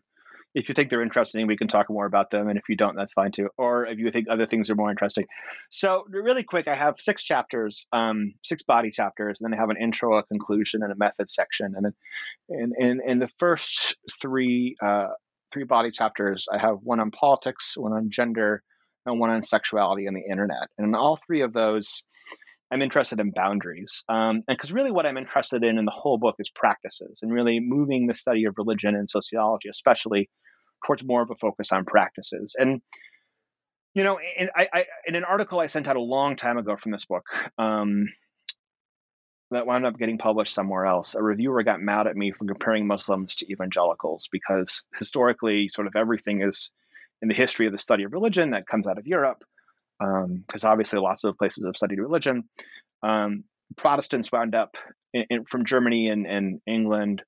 if 0.55 0.69
you 0.69 0.75
think 0.75 0.89
they're 0.89 1.01
interesting, 1.01 1.47
we 1.47 1.57
can 1.57 1.67
talk 1.67 1.89
more 1.89 2.05
about 2.05 2.29
them. 2.29 2.47
And 2.47 2.57
if 2.57 2.69
you 2.69 2.75
don't, 2.75 2.95
that's 2.95 3.13
fine 3.13 3.31
too. 3.31 3.49
Or 3.57 3.85
if 3.85 3.97
you 3.97 4.11
think 4.11 4.27
other 4.29 4.45
things 4.45 4.69
are 4.69 4.75
more 4.75 4.91
interesting. 4.91 5.25
So, 5.71 6.05
really 6.09 6.43
quick, 6.43 6.67
I 6.67 6.75
have 6.75 6.95
six 6.99 7.23
chapters, 7.23 7.87
um, 7.91 8.33
six 8.43 8.61
body 8.63 8.91
chapters, 8.91 9.37
and 9.39 9.45
then 9.45 9.57
I 9.57 9.61
have 9.61 9.69
an 9.69 9.81
intro, 9.81 10.17
a 10.17 10.23
conclusion, 10.23 10.83
and 10.83 10.91
a 10.91 10.95
method 10.95 11.29
section. 11.29 11.73
And 11.75 11.85
then 11.85 11.93
in, 12.49 12.73
in, 12.77 13.01
in 13.05 13.19
the 13.19 13.29
first 13.39 13.95
three, 14.21 14.75
uh, 14.81 15.07
three 15.51 15.63
body 15.63 15.91
chapters, 15.91 16.45
I 16.53 16.59
have 16.59 16.77
one 16.83 16.99
on 16.99 17.11
politics, 17.11 17.73
one 17.75 17.93
on 17.93 18.11
gender, 18.11 18.63
and 19.05 19.19
one 19.19 19.31
on 19.31 19.43
sexuality 19.43 20.05
and 20.05 20.15
the 20.15 20.23
internet. 20.29 20.67
And 20.77 20.87
in 20.87 20.95
all 20.95 21.19
three 21.25 21.41
of 21.41 21.53
those, 21.53 22.03
I'm 22.71 22.81
interested 22.81 23.19
in 23.19 23.31
boundaries. 23.31 24.03
Um, 24.09 24.43
and 24.47 24.57
because 24.57 24.71
really 24.71 24.91
what 24.91 25.05
I'm 25.05 25.17
interested 25.17 25.63
in 25.63 25.77
in 25.77 25.85
the 25.85 25.91
whole 25.91 26.17
book 26.17 26.35
is 26.39 26.49
practices 26.49 27.19
and 27.21 27.31
really 27.31 27.59
moving 27.59 28.07
the 28.07 28.15
study 28.15 28.45
of 28.45 28.55
religion 28.57 28.95
and 28.95 29.09
sociology, 29.09 29.69
especially 29.69 30.29
towards 30.85 31.03
more 31.03 31.21
of 31.21 31.29
a 31.29 31.35
focus 31.35 31.71
on 31.71 31.85
practices. 31.85 32.55
And, 32.57 32.81
you 33.93 34.03
know, 34.03 34.19
in, 34.37 34.49
I, 34.55 34.69
I, 34.73 34.85
in 35.05 35.15
an 35.15 35.23
article 35.23 35.59
I 35.59 35.67
sent 35.67 35.87
out 35.87 35.97
a 35.97 36.01
long 36.01 36.35
time 36.35 36.57
ago 36.57 36.75
from 36.75 36.91
this 36.91 37.05
book, 37.05 37.23
um, 37.57 38.07
that 39.51 39.67
wound 39.67 39.85
up 39.85 39.97
getting 39.97 40.17
published 40.17 40.53
somewhere 40.53 40.85
else. 40.85 41.13
A 41.13 41.21
reviewer 41.21 41.61
got 41.63 41.79
mad 41.79 42.07
at 42.07 42.15
me 42.15 42.31
for 42.31 42.45
comparing 42.45 42.87
Muslims 42.87 43.35
to 43.37 43.51
evangelicals 43.51 44.27
because 44.31 44.85
historically, 44.97 45.69
sort 45.73 45.85
of 45.85 45.95
everything 45.95 46.41
is 46.41 46.71
in 47.21 47.27
the 47.27 47.35
history 47.35 47.67
of 47.67 47.71
the 47.71 47.77
study 47.77 48.03
of 48.03 48.13
religion 48.13 48.49
that 48.49 48.67
comes 48.67 48.87
out 48.87 48.97
of 48.97 49.05
Europe 49.05 49.43
because 49.99 50.63
um, 50.63 50.71
obviously 50.71 50.99
lots 50.99 51.23
of 51.23 51.37
places 51.37 51.65
have 51.65 51.77
studied 51.77 51.99
religion. 51.99 52.43
Um, 53.01 53.43
Protestants 53.77 54.31
wound 54.31 54.55
up 54.55 54.75
in, 55.13 55.25
in, 55.29 55.45
from 55.45 55.65
Germany 55.65 56.09
and, 56.09 56.25
and, 56.27 56.61
England 56.67 57.23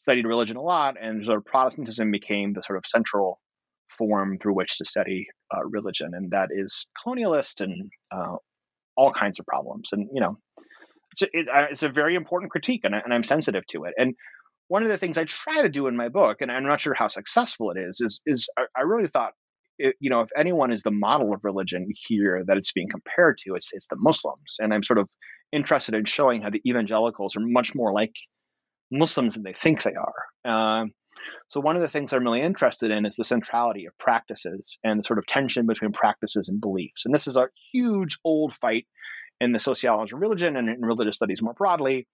studied 0.00 0.26
religion 0.26 0.56
a 0.56 0.62
lot, 0.62 0.96
and 1.00 1.24
sort 1.24 1.38
of 1.38 1.44
Protestantism 1.44 2.10
became 2.10 2.52
the 2.52 2.62
sort 2.62 2.78
of 2.78 2.84
central 2.86 3.40
form 3.96 4.38
through 4.38 4.54
which 4.54 4.78
to 4.78 4.84
study 4.84 5.26
uh, 5.54 5.64
religion, 5.64 6.12
and 6.14 6.30
that 6.30 6.48
is 6.50 6.86
colonialist 7.04 7.60
and 7.60 7.90
uh, 8.14 8.36
all 8.96 9.12
kinds 9.12 9.38
of 9.38 9.46
problems. 9.46 9.90
And 9.92 10.08
you 10.12 10.20
know, 10.20 10.38
it's 11.12 11.22
a, 11.22 11.26
it, 11.32 11.48
uh, 11.48 11.66
it's 11.70 11.82
a 11.82 11.88
very 11.88 12.14
important 12.14 12.52
critique, 12.52 12.82
and, 12.84 12.94
I, 12.94 13.00
and 13.04 13.12
I'm 13.12 13.24
sensitive 13.24 13.66
to 13.68 13.84
it. 13.84 13.94
And 13.98 14.14
one 14.68 14.82
of 14.82 14.88
the 14.88 14.98
things 14.98 15.18
I 15.18 15.24
try 15.24 15.62
to 15.62 15.68
do 15.68 15.88
in 15.88 15.96
my 15.96 16.08
book, 16.08 16.40
and 16.40 16.50
I'm 16.50 16.64
not 16.66 16.80
sure 16.80 16.94
how 16.94 17.08
successful 17.08 17.70
it 17.72 17.78
is, 17.78 18.00
is 18.00 18.22
is 18.24 18.48
I, 18.56 18.64
I 18.76 18.82
really 18.82 19.08
thought 19.08 19.32
it, 19.78 19.96
you 20.00 20.10
know, 20.10 20.20
if 20.20 20.30
anyone 20.36 20.72
is 20.72 20.82
the 20.82 20.90
model 20.90 21.32
of 21.32 21.44
religion 21.44 21.86
here 22.06 22.44
that 22.46 22.56
it's 22.56 22.72
being 22.72 22.88
compared 22.88 23.38
to, 23.38 23.54
it's 23.54 23.72
it's 23.72 23.86
the 23.88 23.96
Muslims. 23.96 24.56
And 24.58 24.72
I'm 24.72 24.82
sort 24.82 24.98
of 24.98 25.08
interested 25.52 25.94
in 25.94 26.04
showing 26.04 26.42
how 26.42 26.50
the 26.50 26.62
evangelicals 26.66 27.36
are 27.36 27.40
much 27.40 27.74
more 27.74 27.92
like 27.92 28.12
Muslims 28.90 29.34
than 29.34 29.42
they 29.42 29.54
think 29.54 29.82
they 29.82 29.94
are. 29.94 30.80
Um, 30.80 30.92
so 31.48 31.60
one 31.60 31.76
of 31.76 31.82
the 31.82 31.88
things 31.88 32.12
I'm 32.12 32.24
really 32.24 32.42
interested 32.42 32.90
in 32.90 33.04
is 33.06 33.16
the 33.16 33.24
centrality 33.24 33.86
of 33.86 33.98
practices 33.98 34.78
and 34.84 34.98
the 34.98 35.02
sort 35.02 35.18
of 35.18 35.26
tension 35.26 35.66
between 35.66 35.92
practices 35.92 36.48
and 36.48 36.60
beliefs. 36.60 37.04
And 37.04 37.14
this 37.14 37.26
is 37.26 37.36
a 37.36 37.48
huge 37.72 38.18
old 38.24 38.54
fight 38.54 38.86
in 39.40 39.52
the 39.52 39.60
sociology 39.60 40.14
of 40.14 40.20
religion 40.20 40.56
and 40.56 40.68
in 40.68 40.80
religious 40.80 41.16
studies 41.16 41.42
more 41.42 41.54
broadly 41.54 42.06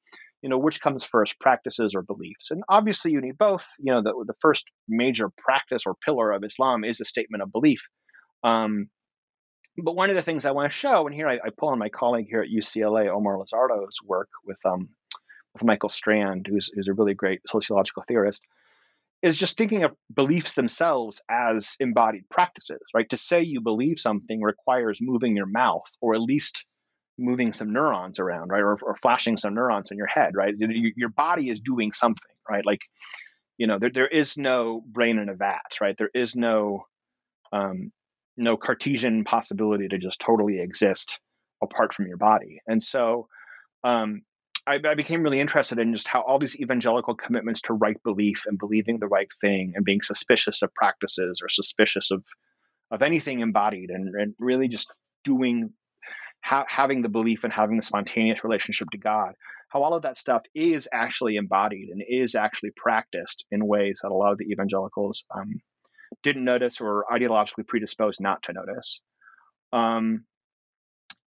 you 0.45 0.51
know 0.51 0.59
which 0.59 0.83
comes 0.83 1.03
first 1.05 1.41
practices 1.41 1.95
or 1.95 2.03
beliefs? 2.03 2.51
And 2.51 2.63
obviously 2.69 3.13
you 3.13 3.21
need 3.23 3.39
both 3.39 3.65
you 3.79 3.93
know 3.93 4.03
the, 4.03 4.13
the 4.27 4.35
first 4.41 4.71
major 4.87 5.31
practice 5.39 5.85
or 5.87 5.97
pillar 6.05 6.33
of 6.33 6.45
islam 6.45 6.85
is 6.85 7.01
a 7.01 7.07
statement 7.07 7.43
of 7.43 7.51
belief. 7.51 7.89
Um, 8.45 8.91
but 9.79 9.97
one 9.97 10.11
of 10.11 10.17
the 10.17 10.23
things 10.23 10.45
i 10.45 10.53
want 10.53 10.71
to 10.71 10.79
show 10.79 11.07
and 11.07 11.15
here 11.15 11.27
I, 11.27 11.35
I, 11.35 11.49
pull 11.59 11.71
on 11.71 11.79
my 11.79 11.89
colleague 11.89 12.27
here 12.29 12.43
at 12.43 12.49
ucla 12.49 13.09
omar 13.09 13.39
lizardo's 13.39 13.97
work 14.05 14.29
with 14.45 14.59
um, 14.65 14.91
with 15.55 15.65
michael 15.65 15.89
strand 15.89 16.47
who's, 16.49 16.71
who's 16.73 16.89
a 16.89 16.93
really 16.93 17.15
great 17.15 17.41
sociological 17.49 18.05
theorist 18.07 18.43
is 19.23 19.39
just 19.39 19.57
thinking 19.57 19.83
of 19.83 19.97
beliefs 20.15 20.53
themselves 20.53 21.23
as 21.31 21.77
embodied 21.81 22.29
practices 22.31 22.83
right? 22.95 23.09
To 23.11 23.17
say 23.17 23.43
you 23.43 23.61
believe 23.63 23.99
something 23.99 24.43
requires 24.43 24.99
moving 25.01 25.35
your 25.35 25.47
mouth 25.47 25.91
or 26.01 26.15
at 26.15 26.21
least 26.21 26.65
moving 27.19 27.53
some 27.53 27.73
neurons 27.73 28.19
around, 28.19 28.49
right, 28.49 28.63
or, 28.63 28.79
or 28.83 28.97
flashing 28.97 29.37
some 29.37 29.55
neurons 29.55 29.91
in 29.91 29.97
your 29.97 30.07
head, 30.07 30.35
right? 30.35 30.55
Your 30.59 31.11
body 31.11 31.49
is 31.49 31.61
doing 31.61 31.93
something, 31.93 32.37
right? 32.49 32.65
Like, 32.67 32.81
you 33.57 33.67
know, 33.67 33.79
there, 33.79 33.91
there 33.91 34.09
is 34.09 34.37
no 34.37 34.83
brain 34.87 35.19
in 35.19 35.29
a 35.29 35.35
vat, 35.35 35.79
right? 35.81 35.97
There 35.97 36.11
is 36.13 36.35
no 36.35 36.87
um, 37.53 37.93
no 38.37 38.57
Cartesian 38.57 39.23
possibility 39.25 39.87
to 39.89 39.99
just 39.99 40.21
totally 40.21 40.61
exist 40.61 41.21
apart 41.63 41.95
from 41.95 42.09
your 42.09 42.17
body. 42.17 42.61
And 42.67 42.83
so 42.83 43.29
um, 43.85 44.23
I, 44.67 44.81
I, 44.85 44.95
became 44.95 45.23
really 45.23 45.39
interested 45.39 45.79
in 45.79 45.93
just 45.93 46.09
how 46.09 46.23
all 46.23 46.39
these 46.39 46.59
evangelical 46.59 47.15
commitments 47.15 47.61
to 47.63 47.75
right 47.75 48.03
belief 48.03 48.43
and 48.47 48.59
believing 48.59 48.99
the 48.99 49.07
right 49.07 49.29
thing 49.41 49.75
and 49.77 49.85
being 49.85 50.03
suspicious 50.03 50.63
of 50.63 50.75
practices 50.75 51.41
or 51.43 51.49
suspicious 51.49 52.11
of 52.11 52.25
of 52.91 53.03
anything 53.03 53.41
embodied 53.41 53.91
and, 53.91 54.15
and 54.15 54.35
really 54.39 54.69
just 54.69 54.93
doing 55.25 55.71
ha- 56.45 56.67
having 56.69 57.03
the 57.03 57.09
belief 57.09 57.45
and 57.45 57.53
having 57.53 57.77
the 57.77 57.83
spontaneous 57.83 58.45
relationship 58.45 58.89
to 58.91 58.99
God, 58.99 59.33
how 59.69 59.83
all 59.83 59.95
of 59.95 60.03
that 60.03 60.19
stuff 60.19 60.43
is 60.55 60.89
actually 60.93 61.37
embodied 61.37 61.89
and 61.89 62.03
is 62.07 62.35
actually 62.35 62.71
practiced 62.77 63.45
in 63.51 63.67
ways 63.67 64.01
that 64.03 64.11
a 64.11 64.15
lot 64.15 64.33
of 64.33 64.39
the 64.39 64.47
evangelicals 64.51 65.25
um, 65.35 65.61
didn't 66.23 66.45
notice 66.45 66.81
or 66.81 67.07
ideologically 67.11 67.67
predisposed 67.67 68.21
not 68.21 68.43
to 68.45 68.53
notice. 68.53 69.01
Um, 69.73 70.25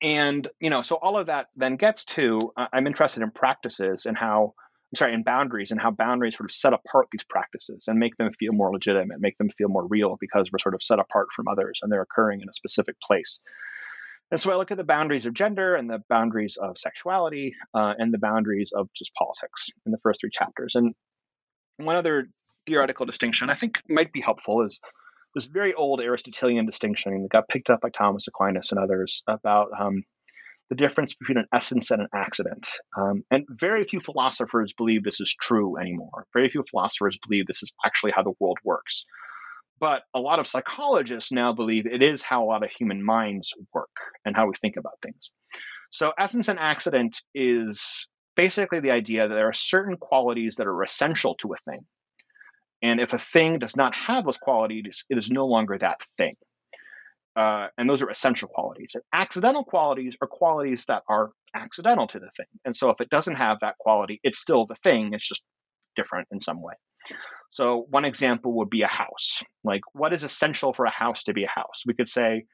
and 0.03 0.47
you 0.61 0.69
know, 0.69 0.83
so 0.83 0.97
all 0.97 1.17
of 1.17 1.29
that 1.29 1.47
then 1.57 1.77
gets 1.77 2.05
to 2.05 2.39
uh, 2.57 2.67
I'm 2.73 2.87
interested 2.87 3.23
in 3.23 3.31
practices 3.31 4.07
and 4.07 4.19
how 4.19 4.55
I'm 4.93 4.97
sorry, 4.97 5.15
in 5.15 5.23
boundaries 5.23 5.71
and 5.71 5.81
how 5.81 5.91
boundaries 5.91 6.37
sort 6.37 6.51
of 6.51 6.55
set 6.55 6.73
apart 6.73 7.09
these 7.11 7.25
practices 7.25 7.85
and 7.89 7.99
make 7.99 8.17
them 8.17 8.31
feel 8.39 8.53
more 8.53 8.73
legitimate, 8.73 9.21
make 9.21 9.39
them 9.39 9.49
feel 9.57 9.69
more 9.69 9.87
real 9.87 10.17
because 10.21 10.51
we're 10.53 10.59
sort 10.59 10.75
of 10.75 10.83
set 10.83 10.99
apart 10.99 11.29
from 11.35 11.49
others 11.49 11.81
and 11.83 11.91
they're 11.91 12.03
occurring 12.03 12.43
in 12.43 12.49
a 12.49 12.53
specific 12.53 12.97
place. 13.01 13.41
And 14.35 14.41
so 14.41 14.51
I 14.51 14.57
look 14.57 14.72
at 14.72 14.78
the 14.78 14.82
boundaries 14.82 15.26
of 15.26 15.32
gender 15.32 15.76
and 15.76 15.89
the 15.89 16.03
boundaries 16.09 16.59
of 16.61 16.76
sexuality 16.76 17.55
uh, 17.72 17.95
and 17.97 18.12
the 18.12 18.18
boundaries 18.18 18.72
of 18.76 18.89
just 18.93 19.14
politics 19.14 19.68
in 19.87 19.93
the 19.93 19.99
first 20.03 20.20
three 20.20 20.30
chapters. 20.32 20.74
And 20.74 20.93
one 21.76 21.95
other 21.95 22.26
theoretical 22.66 23.07
distinction 23.07 23.49
I 23.49 23.55
think 23.55 23.80
might 23.89 24.12
be 24.12 24.20
helpful 24.20 24.64
is 24.64 24.80
this 25.37 25.47
very 25.47 25.72
old 25.72 26.01
Aristotelian 26.01 26.66
distinction 26.66 27.22
that 27.22 27.30
got 27.30 27.47
picked 27.47 27.70
up 27.70 27.80
by 27.80 27.91
Thomas 27.91 28.26
Aquinas 28.26 28.72
and 28.72 28.80
others 28.80 29.22
about 29.28 29.68
um, 29.78 30.03
the 30.68 30.74
difference 30.74 31.14
between 31.14 31.39
an 31.39 31.47
essence 31.55 31.93
and 31.93 32.03
an 32.03 32.09
accident. 32.12 32.66
Um, 32.99 33.22
and 33.30 33.45
very 33.49 33.85
few 33.85 34.01
philosophers 34.01 34.74
believe 34.76 35.05
this 35.05 35.20
is 35.20 35.32
true 35.41 35.78
anymore. 35.78 36.26
Very 36.35 36.49
few 36.49 36.64
philosophers 36.68 37.20
believe 37.24 37.47
this 37.47 37.62
is 37.62 37.72
actually 37.87 38.11
how 38.11 38.24
the 38.24 38.35
world 38.41 38.59
works. 38.64 39.05
But 39.81 40.03
a 40.14 40.20
lot 40.20 40.39
of 40.39 40.47
psychologists 40.47 41.33
now 41.33 41.53
believe 41.53 41.87
it 41.87 42.03
is 42.03 42.22
how 42.22 42.45
a 42.45 42.47
lot 42.47 42.62
of 42.62 42.70
human 42.70 43.05
minds 43.05 43.53
work 43.72 43.91
and 44.25 44.37
how 44.37 44.47
we 44.47 44.53
think 44.61 44.77
about 44.77 44.99
things. 45.03 45.31
So, 45.91 46.12
essence 46.18 46.49
and 46.49 46.59
accident 46.59 47.22
is 47.35 48.09
basically 48.37 48.81
the 48.81 48.91
idea 48.91 49.29
that 49.29 49.35
there 49.35 49.49
are 49.49 49.53
certain 49.53 49.97
qualities 49.97 50.57
that 50.57 50.66
are 50.66 50.83
essential 50.83 51.35
to 51.37 51.53
a 51.53 51.70
thing. 51.70 51.85
And 52.83 53.01
if 53.01 53.12
a 53.12 53.18
thing 53.18 53.59
does 53.59 53.77
not 53.77 53.95
have 53.95 54.25
those 54.25 54.39
qualities, 54.39 55.05
it 55.09 55.18
is 55.18 55.31
no 55.31 55.47
longer 55.47 55.79
that 55.79 56.01
thing. 56.18 56.35
Uh, 57.37 57.68
and 57.79 57.89
those 57.89 58.03
are 58.03 58.11
essential 58.11 58.49
qualities. 58.49 58.93
And 58.95 59.03
accidental 59.12 59.64
qualities 59.64 60.16
are 60.20 60.29
qualities 60.29 60.85
that 60.87 61.03
are 61.09 61.31
accidental 61.55 62.07
to 62.09 62.18
the 62.20 62.31
thing. 62.37 62.47
And 62.64 62.77
so 62.77 62.91
if 62.91 63.01
it 63.01 63.09
doesn't 63.09 63.37
have 63.37 63.61
that 63.61 63.79
quality, 63.79 64.20
it's 64.22 64.39
still 64.39 64.66
the 64.66 64.77
thing. 64.77 65.14
It's 65.14 65.27
just 65.27 65.43
different 65.97 66.29
in 66.31 66.41
some 66.41 66.61
way. 66.61 66.75
So, 67.51 67.87
one 67.89 68.05
example 68.05 68.55
would 68.55 68.71
be 68.71 68.83
a 68.83 68.89
house. 68.89 69.43
Like, 69.63 69.83
what 69.93 70.13
is 70.13 70.25
essential 70.25 70.73
for 70.73 70.87
a 70.87 70.91
house 70.91 71.25
to 71.25 71.33
be 71.33 71.45
a 71.45 71.49
house? 71.49 71.85
We 71.87 71.95
could 71.95 72.09
say 72.09 72.45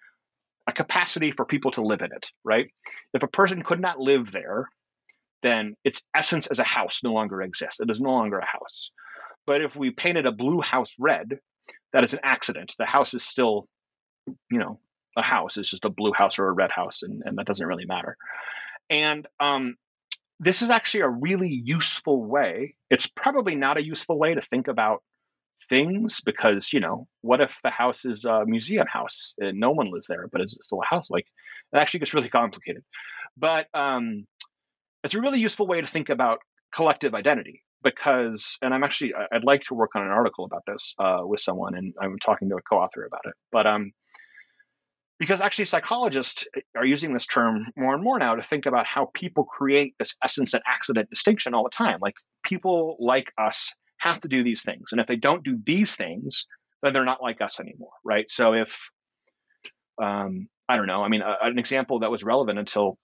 a 0.66 0.72
capacity 0.72 1.32
for 1.32 1.44
people 1.44 1.70
to 1.72 1.82
live 1.82 2.02
in 2.02 2.12
it, 2.12 2.28
right? 2.44 2.66
If 3.14 3.22
a 3.22 3.28
person 3.28 3.62
could 3.62 3.80
not 3.80 3.98
live 3.98 4.30
there, 4.30 4.68
then 5.42 5.74
its 5.84 6.02
essence 6.14 6.46
as 6.48 6.58
a 6.58 6.64
house 6.64 7.00
no 7.02 7.12
longer 7.12 7.40
exists. 7.42 7.80
It 7.80 7.90
is 7.90 8.00
no 8.00 8.10
longer 8.10 8.38
a 8.38 8.46
house. 8.46 8.90
But 9.46 9.62
if 9.62 9.74
we 9.74 9.90
painted 9.90 10.26
a 10.26 10.32
blue 10.32 10.60
house 10.60 10.92
red, 10.98 11.38
that 11.92 12.04
is 12.04 12.12
an 12.12 12.20
accident. 12.22 12.74
The 12.78 12.86
house 12.86 13.14
is 13.14 13.24
still, 13.24 13.66
you 14.50 14.58
know, 14.58 14.80
a 15.16 15.22
house. 15.22 15.56
It's 15.56 15.70
just 15.70 15.84
a 15.84 15.90
blue 15.90 16.12
house 16.14 16.38
or 16.38 16.48
a 16.48 16.52
red 16.52 16.70
house, 16.70 17.02
and, 17.02 17.22
and 17.24 17.38
that 17.38 17.46
doesn't 17.46 17.66
really 17.66 17.86
matter. 17.86 18.16
And 18.88 19.26
um, 19.40 19.76
this 20.40 20.62
is 20.62 20.70
actually 20.70 21.02
a 21.02 21.08
really 21.08 21.62
useful 21.64 22.24
way. 22.24 22.74
It's 22.88 23.06
probably 23.06 23.54
not 23.54 23.76
a 23.76 23.84
useful 23.84 24.18
way 24.18 24.34
to 24.34 24.40
think 24.40 24.68
about 24.68 25.02
things 25.68 26.20
because 26.22 26.72
you 26.72 26.80
know 26.80 27.06
what 27.20 27.40
if 27.40 27.60
the 27.62 27.70
house 27.70 28.04
is 28.04 28.24
a 28.24 28.44
museum 28.46 28.86
house 28.88 29.34
and 29.38 29.60
no 29.60 29.70
one 29.70 29.92
lives 29.92 30.08
there 30.08 30.26
but 30.32 30.40
it's 30.40 30.56
still 30.62 30.80
a 30.82 30.86
house? 30.86 31.10
Like 31.10 31.26
it 31.72 31.78
actually 31.78 32.00
gets 32.00 32.14
really 32.14 32.30
complicated. 32.30 32.82
But 33.36 33.68
um, 33.74 34.26
it's 35.04 35.14
a 35.14 35.20
really 35.20 35.38
useful 35.38 35.66
way 35.66 35.80
to 35.80 35.86
think 35.86 36.08
about 36.08 36.40
collective 36.74 37.14
identity 37.14 37.62
because 37.82 38.58
and 38.62 38.72
i'm 38.72 38.84
actually 38.84 39.12
i'd 39.32 39.42
like 39.42 39.62
to 39.62 39.74
work 39.74 39.90
on 39.96 40.02
an 40.02 40.10
article 40.10 40.44
about 40.44 40.62
this 40.66 40.94
uh, 40.98 41.18
with 41.22 41.40
someone 41.40 41.74
and 41.74 41.94
i'm 42.00 42.16
talking 42.18 42.48
to 42.48 42.54
a 42.54 42.62
co-author 42.62 43.04
about 43.04 43.22
it. 43.24 43.34
But 43.50 43.66
um, 43.66 43.92
because 45.20 45.42
actually 45.42 45.66
psychologists 45.66 46.46
are 46.74 46.84
using 46.84 47.12
this 47.12 47.26
term 47.26 47.66
more 47.76 47.94
and 47.94 48.02
more 48.02 48.18
now 48.18 48.34
to 48.34 48.42
think 48.42 48.66
about 48.66 48.86
how 48.86 49.10
people 49.14 49.44
create 49.44 49.94
this 49.98 50.16
essence 50.24 50.54
and 50.54 50.62
accident 50.66 51.10
distinction 51.10 51.54
all 51.54 51.62
the 51.62 51.70
time. 51.70 51.98
Like 52.00 52.14
people 52.42 52.96
like 52.98 53.30
us 53.38 53.74
have 53.98 54.18
to 54.20 54.28
do 54.28 54.42
these 54.42 54.62
things 54.62 54.92
and 54.92 55.00
if 55.00 55.06
they 55.06 55.16
don't 55.16 55.44
do 55.44 55.58
these 55.62 55.94
things 55.94 56.46
then 56.82 56.94
they're 56.94 57.04
not 57.04 57.22
like 57.22 57.40
us 57.42 57.60
anymore 57.60 57.92
right? 58.02 58.28
So 58.28 58.54
if 58.54 58.90
um, 60.02 60.48
i 60.68 60.76
don't 60.76 60.86
know 60.86 61.02
i 61.02 61.08
mean 61.08 61.20
a, 61.20 61.36
an 61.42 61.58
example 61.58 61.98
that 61.98 62.10
was 62.10 62.24
relevant 62.24 62.58
until 62.58 62.96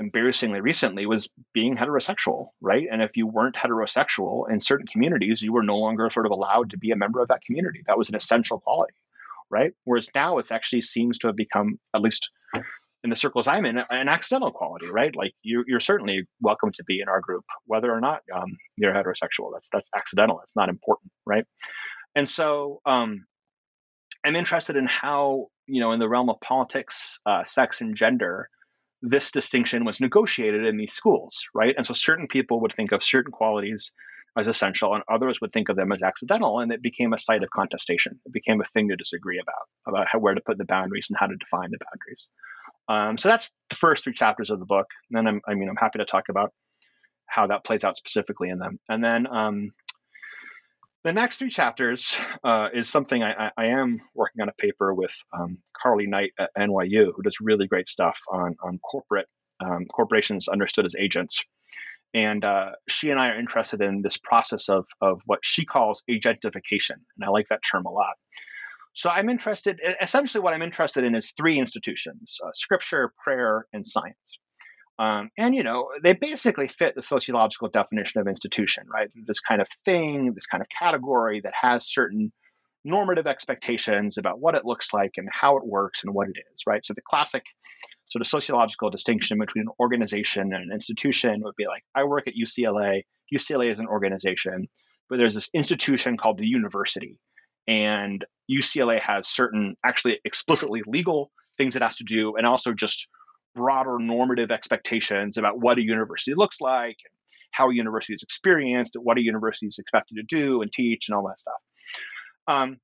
embarrassingly 0.00 0.60
recently 0.60 1.06
was 1.06 1.30
being 1.52 1.76
heterosexual 1.76 2.48
right? 2.60 2.88
And 2.90 3.00
if 3.00 3.16
you 3.16 3.28
weren't 3.28 3.54
heterosexual 3.54 4.50
in 4.50 4.60
certain 4.60 4.86
communities 4.88 5.40
you 5.40 5.52
were 5.52 5.62
no 5.62 5.76
longer 5.76 6.10
sort 6.12 6.26
of 6.26 6.32
allowed 6.32 6.70
to 6.70 6.78
be 6.78 6.90
a 6.90 6.96
member 6.96 7.20
of 7.20 7.28
that 7.28 7.42
community. 7.42 7.82
That 7.86 7.98
was 7.98 8.08
an 8.08 8.16
essential 8.16 8.58
quality 8.58 8.94
right? 9.50 9.72
Whereas 9.84 10.08
now 10.14 10.38
it 10.38 10.50
actually 10.52 10.82
seems 10.82 11.18
to 11.18 11.28
have 11.28 11.36
become, 11.36 11.78
at 11.94 12.00
least 12.00 12.28
in 13.04 13.10
the 13.10 13.16
circles 13.16 13.46
I'm 13.46 13.64
in, 13.64 13.78
an 13.78 14.08
accidental 14.08 14.50
quality, 14.50 14.88
right? 14.90 15.14
Like 15.14 15.32
you, 15.42 15.64
are 15.74 15.80
certainly 15.80 16.24
welcome 16.40 16.70
to 16.74 16.84
be 16.84 17.00
in 17.00 17.08
our 17.08 17.20
group, 17.20 17.44
whether 17.64 17.92
or 17.92 18.00
not 18.00 18.20
um, 18.34 18.56
you're 18.76 18.92
heterosexual. 18.92 19.50
That's 19.52 19.68
that's 19.72 19.90
accidental. 19.96 20.40
It's 20.42 20.56
not 20.56 20.68
important, 20.68 21.12
right? 21.24 21.44
And 22.16 22.28
so 22.28 22.80
um, 22.86 23.24
I'm 24.24 24.36
interested 24.36 24.76
in 24.76 24.86
how, 24.86 25.46
you 25.66 25.80
know, 25.80 25.92
in 25.92 26.00
the 26.00 26.08
realm 26.08 26.28
of 26.28 26.40
politics, 26.40 27.20
uh, 27.24 27.44
sex, 27.44 27.80
and 27.80 27.94
gender, 27.94 28.48
this 29.00 29.30
distinction 29.30 29.84
was 29.84 30.00
negotiated 30.00 30.66
in 30.66 30.76
these 30.76 30.92
schools, 30.92 31.44
right? 31.54 31.74
And 31.76 31.86
so 31.86 31.94
certain 31.94 32.26
people 32.26 32.60
would 32.62 32.74
think 32.74 32.90
of 32.90 33.04
certain 33.04 33.30
qualities 33.30 33.92
as 34.36 34.46
essential, 34.46 34.94
and 34.94 35.02
others 35.10 35.40
would 35.40 35.52
think 35.52 35.68
of 35.68 35.76
them 35.76 35.92
as 35.92 36.02
accidental, 36.02 36.60
and 36.60 36.72
it 36.72 36.82
became 36.82 37.12
a 37.12 37.18
site 37.18 37.42
of 37.42 37.50
contestation. 37.50 38.20
It 38.26 38.32
became 38.32 38.60
a 38.60 38.64
thing 38.64 38.88
to 38.88 38.96
disagree 38.96 39.40
about, 39.40 39.68
about 39.86 40.06
how, 40.10 40.18
where 40.18 40.34
to 40.34 40.40
put 40.40 40.58
the 40.58 40.64
boundaries 40.64 41.06
and 41.10 41.18
how 41.18 41.26
to 41.26 41.36
define 41.36 41.70
the 41.70 41.78
boundaries. 41.78 42.28
Um, 42.88 43.18
so 43.18 43.28
that's 43.28 43.52
the 43.70 43.76
first 43.76 44.04
three 44.04 44.14
chapters 44.14 44.50
of 44.50 44.58
the 44.58 44.66
book. 44.66 44.86
And 45.10 45.18
then 45.18 45.26
I'm, 45.26 45.40
I 45.46 45.54
mean, 45.54 45.68
I'm 45.68 45.76
happy 45.76 45.98
to 45.98 46.04
talk 46.04 46.28
about 46.28 46.52
how 47.26 47.46
that 47.48 47.64
plays 47.64 47.84
out 47.84 47.96
specifically 47.96 48.48
in 48.48 48.58
them. 48.58 48.78
And 48.88 49.04
then 49.04 49.26
um, 49.26 49.72
the 51.04 51.12
next 51.12 51.38
three 51.38 51.50
chapters 51.50 52.16
uh, 52.42 52.68
is 52.72 52.88
something 52.88 53.22
I, 53.22 53.50
I, 53.56 53.66
am 53.66 54.00
working 54.14 54.42
on 54.42 54.48
a 54.48 54.52
paper 54.52 54.92
with 54.92 55.14
um, 55.32 55.58
Carly 55.80 56.06
Knight 56.06 56.32
at 56.38 56.50
NYU, 56.58 57.12
who 57.14 57.22
does 57.22 57.38
really 57.40 57.66
great 57.66 57.88
stuff 57.88 58.18
on 58.30 58.56
on 58.62 58.78
corporate 58.78 59.26
um, 59.64 59.86
corporations 59.86 60.48
understood 60.48 60.86
as 60.86 60.94
agents 60.98 61.42
and 62.14 62.44
uh, 62.44 62.70
she 62.88 63.10
and 63.10 63.20
I 63.20 63.28
are 63.28 63.38
interested 63.38 63.80
in 63.80 64.02
this 64.02 64.16
process 64.16 64.68
of, 64.68 64.86
of 65.00 65.20
what 65.26 65.40
she 65.42 65.64
calls 65.64 66.02
agentification. 66.10 66.96
And 67.16 67.24
I 67.24 67.28
like 67.28 67.46
that 67.50 67.60
term 67.70 67.84
a 67.86 67.90
lot. 67.90 68.14
So 68.94 69.10
I'm 69.10 69.28
interested, 69.28 69.80
essentially, 70.00 70.42
what 70.42 70.54
I'm 70.54 70.62
interested 70.62 71.04
in 71.04 71.14
is 71.14 71.32
three 71.36 71.58
institutions 71.58 72.38
uh, 72.44 72.50
scripture, 72.54 73.12
prayer, 73.22 73.66
and 73.72 73.86
science. 73.86 74.38
Um, 74.98 75.30
and, 75.38 75.54
you 75.54 75.62
know, 75.62 75.90
they 76.02 76.14
basically 76.14 76.66
fit 76.66 76.96
the 76.96 77.02
sociological 77.02 77.68
definition 77.68 78.20
of 78.20 78.26
institution, 78.26 78.84
right? 78.92 79.08
This 79.26 79.38
kind 79.38 79.60
of 79.60 79.68
thing, 79.84 80.32
this 80.34 80.46
kind 80.46 80.60
of 80.60 80.68
category 80.68 81.40
that 81.44 81.52
has 81.60 81.86
certain 81.86 82.32
normative 82.84 83.26
expectations 83.26 84.18
about 84.18 84.40
what 84.40 84.56
it 84.56 84.64
looks 84.64 84.92
like 84.92 85.12
and 85.16 85.28
how 85.30 85.56
it 85.58 85.64
works 85.64 86.02
and 86.02 86.12
what 86.12 86.28
it 86.28 86.36
is, 86.52 86.62
right? 86.66 86.84
So 86.84 86.94
the 86.94 87.02
classic 87.02 87.44
sort 88.08 88.22
of 88.22 88.26
sociological 88.26 88.90
distinction 88.90 89.38
between 89.38 89.62
an 89.62 89.72
organization 89.80 90.52
and 90.52 90.64
an 90.64 90.72
institution 90.72 91.40
would 91.42 91.56
be 91.56 91.66
like 91.66 91.82
I 91.94 92.04
work 92.04 92.26
at 92.28 92.34
UCLA. 92.34 93.02
UCLA 93.32 93.70
is 93.70 93.78
an 93.78 93.86
organization, 93.86 94.68
but 95.08 95.18
there's 95.18 95.34
this 95.34 95.50
institution 95.54 96.16
called 96.16 96.38
the 96.38 96.46
university. 96.46 97.18
And 97.66 98.24
UCLA 98.50 99.00
has 99.00 99.28
certain 99.28 99.76
actually 99.84 100.18
explicitly 100.24 100.82
legal 100.86 101.30
things 101.58 101.76
it 101.76 101.82
has 101.82 101.96
to 101.96 102.04
do, 102.04 102.36
and 102.36 102.46
also 102.46 102.72
just 102.72 103.08
broader 103.54 103.98
normative 103.98 104.50
expectations 104.50 105.36
about 105.36 105.60
what 105.60 105.76
a 105.76 105.82
university 105.82 106.32
looks 106.34 106.60
like, 106.60 106.96
and 107.04 107.12
how 107.50 107.68
a 107.68 107.74
university 107.74 108.14
is 108.14 108.22
experienced, 108.22 108.96
what 108.98 109.18
a 109.18 109.22
university 109.22 109.66
is 109.66 109.78
expected 109.78 110.16
to 110.16 110.22
do 110.22 110.62
and 110.62 110.72
teach, 110.72 111.08
and 111.08 111.16
all 111.16 111.26
that 111.26 111.38
stuff. 111.38 111.60
Um, 112.46 112.78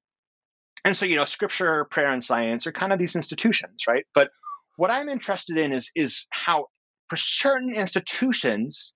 and 0.84 0.94
so, 0.94 1.06
you 1.06 1.16
know, 1.16 1.24
scripture, 1.24 1.86
prayer, 1.86 2.12
and 2.12 2.22
science 2.22 2.66
are 2.66 2.72
kind 2.72 2.92
of 2.92 2.98
these 2.98 3.16
institutions, 3.16 3.84
right? 3.88 4.04
But 4.14 4.28
what 4.76 4.90
I'm 4.90 5.08
interested 5.08 5.56
in 5.56 5.72
is, 5.72 5.90
is 5.94 6.26
how, 6.30 6.66
for 7.08 7.16
certain 7.16 7.74
institutions, 7.74 8.92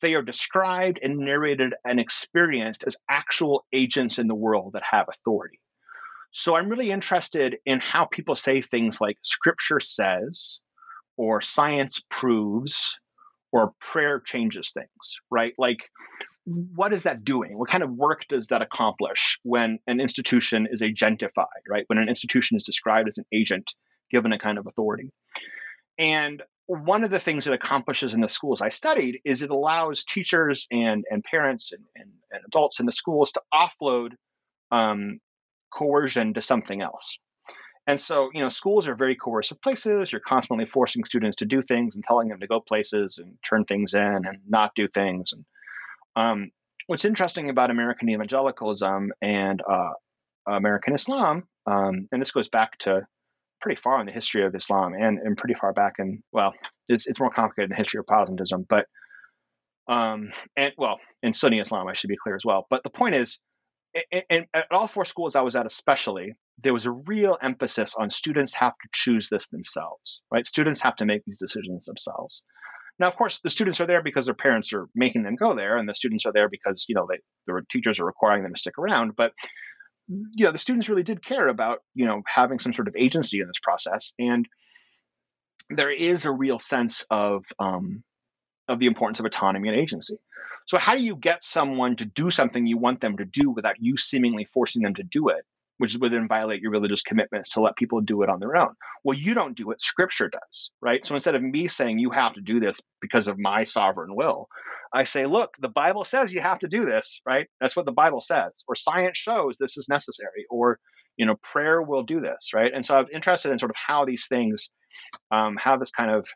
they 0.00 0.14
are 0.14 0.22
described 0.22 1.00
and 1.02 1.18
narrated 1.18 1.74
and 1.84 1.98
experienced 1.98 2.84
as 2.86 2.96
actual 3.10 3.64
agents 3.72 4.18
in 4.18 4.28
the 4.28 4.34
world 4.34 4.72
that 4.74 4.82
have 4.88 5.06
authority. 5.08 5.60
So 6.30 6.56
I'm 6.56 6.68
really 6.68 6.90
interested 6.90 7.56
in 7.64 7.80
how 7.80 8.04
people 8.04 8.36
say 8.36 8.60
things 8.60 9.00
like 9.00 9.16
scripture 9.22 9.80
says, 9.80 10.60
or 11.16 11.40
science 11.40 12.02
proves, 12.10 12.98
or 13.50 13.72
prayer 13.80 14.20
changes 14.20 14.70
things, 14.72 15.20
right? 15.30 15.54
Like, 15.58 15.90
what 16.44 16.92
is 16.92 17.02
that 17.02 17.24
doing? 17.24 17.58
What 17.58 17.70
kind 17.70 17.82
of 17.82 17.90
work 17.90 18.24
does 18.28 18.48
that 18.48 18.62
accomplish 18.62 19.38
when 19.42 19.78
an 19.86 20.00
institution 20.00 20.68
is 20.70 20.82
agentified, 20.82 21.64
right? 21.68 21.84
When 21.88 21.98
an 21.98 22.08
institution 22.08 22.56
is 22.56 22.64
described 22.64 23.08
as 23.08 23.18
an 23.18 23.24
agent 23.32 23.74
given 24.10 24.32
a 24.32 24.38
kind 24.38 24.58
of 24.58 24.66
authority. 24.66 25.10
And 25.98 26.42
one 26.66 27.02
of 27.02 27.10
the 27.10 27.18
things 27.18 27.46
it 27.46 27.54
accomplishes 27.54 28.14
in 28.14 28.20
the 28.20 28.28
schools 28.28 28.60
I 28.60 28.68
studied 28.68 29.20
is 29.24 29.40
it 29.40 29.50
allows 29.50 30.04
teachers 30.04 30.66
and, 30.70 31.04
and 31.10 31.24
parents 31.24 31.72
and, 31.72 31.84
and, 31.96 32.10
and 32.30 32.42
adults 32.46 32.78
in 32.78 32.86
the 32.86 32.92
schools 32.92 33.32
to 33.32 33.42
offload 33.52 34.12
um, 34.70 35.18
coercion 35.70 36.34
to 36.34 36.42
something 36.42 36.82
else. 36.82 37.18
And 37.86 37.98
so, 37.98 38.28
you 38.34 38.42
know, 38.42 38.50
schools 38.50 38.86
are 38.86 38.94
very 38.94 39.16
coercive 39.16 39.62
places. 39.62 40.12
You're 40.12 40.20
constantly 40.20 40.66
forcing 40.66 41.04
students 41.06 41.38
to 41.38 41.46
do 41.46 41.62
things 41.62 41.94
and 41.94 42.04
telling 42.04 42.28
them 42.28 42.40
to 42.40 42.46
go 42.46 42.60
places 42.60 43.18
and 43.18 43.38
turn 43.42 43.64
things 43.64 43.94
in 43.94 44.00
and 44.26 44.38
not 44.46 44.74
do 44.74 44.88
things. 44.88 45.32
And 45.32 45.44
um, 46.14 46.50
what's 46.86 47.06
interesting 47.06 47.48
about 47.48 47.70
American 47.70 48.10
evangelicalism 48.10 49.12
and 49.22 49.62
uh, 49.66 49.92
American 50.46 50.94
Islam, 50.94 51.44
um, 51.66 52.08
and 52.12 52.20
this 52.20 52.30
goes 52.30 52.50
back 52.50 52.76
to 52.80 53.06
pretty 53.60 53.80
far 53.80 54.00
in 54.00 54.06
the 54.06 54.12
history 54.12 54.44
of 54.44 54.54
Islam 54.54 54.94
and, 54.94 55.18
and 55.18 55.36
pretty 55.36 55.54
far 55.54 55.72
back 55.72 55.94
in, 55.98 56.22
well, 56.32 56.52
it's, 56.88 57.06
it's 57.06 57.20
more 57.20 57.30
complicated 57.30 57.70
in 57.70 57.74
the 57.74 57.76
history 57.76 57.98
of 57.98 58.06
Protestantism, 58.06 58.66
but, 58.68 58.86
um, 59.88 60.30
and 60.56 60.72
well, 60.76 60.98
in 61.22 61.32
Sunni 61.32 61.60
Islam, 61.60 61.88
I 61.88 61.94
should 61.94 62.08
be 62.08 62.16
clear 62.22 62.36
as 62.36 62.42
well. 62.44 62.66
But 62.70 62.82
the 62.82 62.90
point 62.90 63.14
is, 63.14 63.40
and 64.30 64.46
at 64.52 64.66
all 64.70 64.86
four 64.86 65.04
schools 65.04 65.34
I 65.34 65.40
was 65.40 65.56
at, 65.56 65.66
especially, 65.66 66.34
there 66.62 66.74
was 66.74 66.86
a 66.86 66.90
real 66.90 67.38
emphasis 67.40 67.94
on 67.98 68.10
students 68.10 68.54
have 68.54 68.72
to 68.72 68.88
choose 68.92 69.28
this 69.30 69.48
themselves, 69.48 70.20
right? 70.30 70.46
Students 70.46 70.80
have 70.82 70.96
to 70.96 71.06
make 71.06 71.24
these 71.24 71.38
decisions 71.38 71.86
themselves. 71.86 72.42
Now, 72.98 73.06
of 73.06 73.16
course, 73.16 73.40
the 73.40 73.50
students 73.50 73.80
are 73.80 73.86
there 73.86 74.02
because 74.02 74.26
their 74.26 74.34
parents 74.34 74.72
are 74.72 74.88
making 74.94 75.22
them 75.22 75.36
go 75.36 75.54
there, 75.54 75.76
and 75.76 75.88
the 75.88 75.94
students 75.94 76.26
are 76.26 76.32
there 76.32 76.48
because 76.48 76.86
you 76.88 76.94
know 76.94 77.06
they, 77.08 77.18
their 77.46 77.62
teachers 77.70 78.00
are 78.00 78.06
requiring 78.06 78.42
them 78.42 78.52
to 78.54 78.60
stick 78.60 78.76
around. 78.76 79.14
But 79.16 79.32
you 80.08 80.44
know 80.44 80.52
the 80.52 80.58
students 80.58 80.88
really 80.88 81.02
did 81.02 81.22
care 81.22 81.48
about 81.48 81.80
you 81.94 82.06
know 82.06 82.22
having 82.26 82.58
some 82.58 82.72
sort 82.72 82.88
of 82.88 82.96
agency 82.96 83.40
in 83.40 83.46
this 83.46 83.58
process 83.62 84.14
and 84.18 84.48
there 85.70 85.90
is 85.90 86.24
a 86.24 86.32
real 86.32 86.58
sense 86.58 87.04
of 87.10 87.44
um, 87.58 88.02
of 88.68 88.78
the 88.78 88.86
importance 88.86 89.20
of 89.20 89.26
autonomy 89.26 89.68
and 89.68 89.78
agency. 89.78 90.16
So 90.66 90.78
how 90.78 90.94
do 90.94 91.02
you 91.02 91.16
get 91.16 91.42
someone 91.42 91.96
to 91.96 92.04
do 92.04 92.30
something 92.30 92.66
you 92.66 92.76
want 92.76 93.00
them 93.00 93.16
to 93.16 93.24
do 93.24 93.50
without 93.50 93.76
you 93.78 93.96
seemingly 93.96 94.44
forcing 94.44 94.82
them 94.82 94.94
to 94.96 95.02
do 95.02 95.28
it 95.28 95.44
which 95.78 95.96
would 95.96 96.12
then 96.12 96.28
violate 96.28 96.60
your 96.60 96.70
religious 96.70 97.02
commitments 97.02 97.50
to 97.50 97.60
let 97.60 97.76
people 97.76 98.00
do 98.00 98.22
it 98.22 98.28
on 98.28 98.40
their 98.40 98.56
own. 98.56 98.74
Well, 99.04 99.18
you 99.18 99.34
don't 99.34 99.56
do 99.56 99.70
it, 99.70 99.80
scripture 99.80 100.28
does, 100.28 100.70
right? 100.80 101.04
So 101.06 101.14
instead 101.14 101.34
of 101.34 101.42
me 101.42 101.68
saying 101.68 101.98
you 101.98 102.10
have 102.10 102.34
to 102.34 102.40
do 102.40 102.60
this 102.60 102.80
because 103.00 103.28
of 103.28 103.38
my 103.38 103.64
sovereign 103.64 104.14
will, 104.14 104.48
I 104.92 105.04
say, 105.04 105.26
look, 105.26 105.54
the 105.58 105.68
Bible 105.68 106.04
says 106.04 106.32
you 106.32 106.40
have 106.40 106.60
to 106.60 106.68
do 106.68 106.84
this, 106.84 107.20
right? 107.26 107.46
That's 107.60 107.76
what 107.76 107.86
the 107.86 107.92
Bible 107.92 108.20
says, 108.20 108.52
or 108.66 108.74
science 108.74 109.18
shows 109.18 109.56
this 109.58 109.76
is 109.76 109.88
necessary, 109.88 110.46
or 110.50 110.78
you 111.16 111.26
know, 111.26 111.34
prayer 111.42 111.82
will 111.82 112.04
do 112.04 112.20
this, 112.20 112.50
right? 112.54 112.72
And 112.72 112.86
so 112.86 112.96
I'm 112.96 113.06
interested 113.12 113.50
in 113.50 113.58
sort 113.58 113.70
of 113.70 113.76
how 113.76 114.04
these 114.04 114.26
things 114.28 114.70
um, 115.32 115.56
have 115.56 115.80
this 115.80 115.90
kind 115.90 116.10
of 116.10 116.28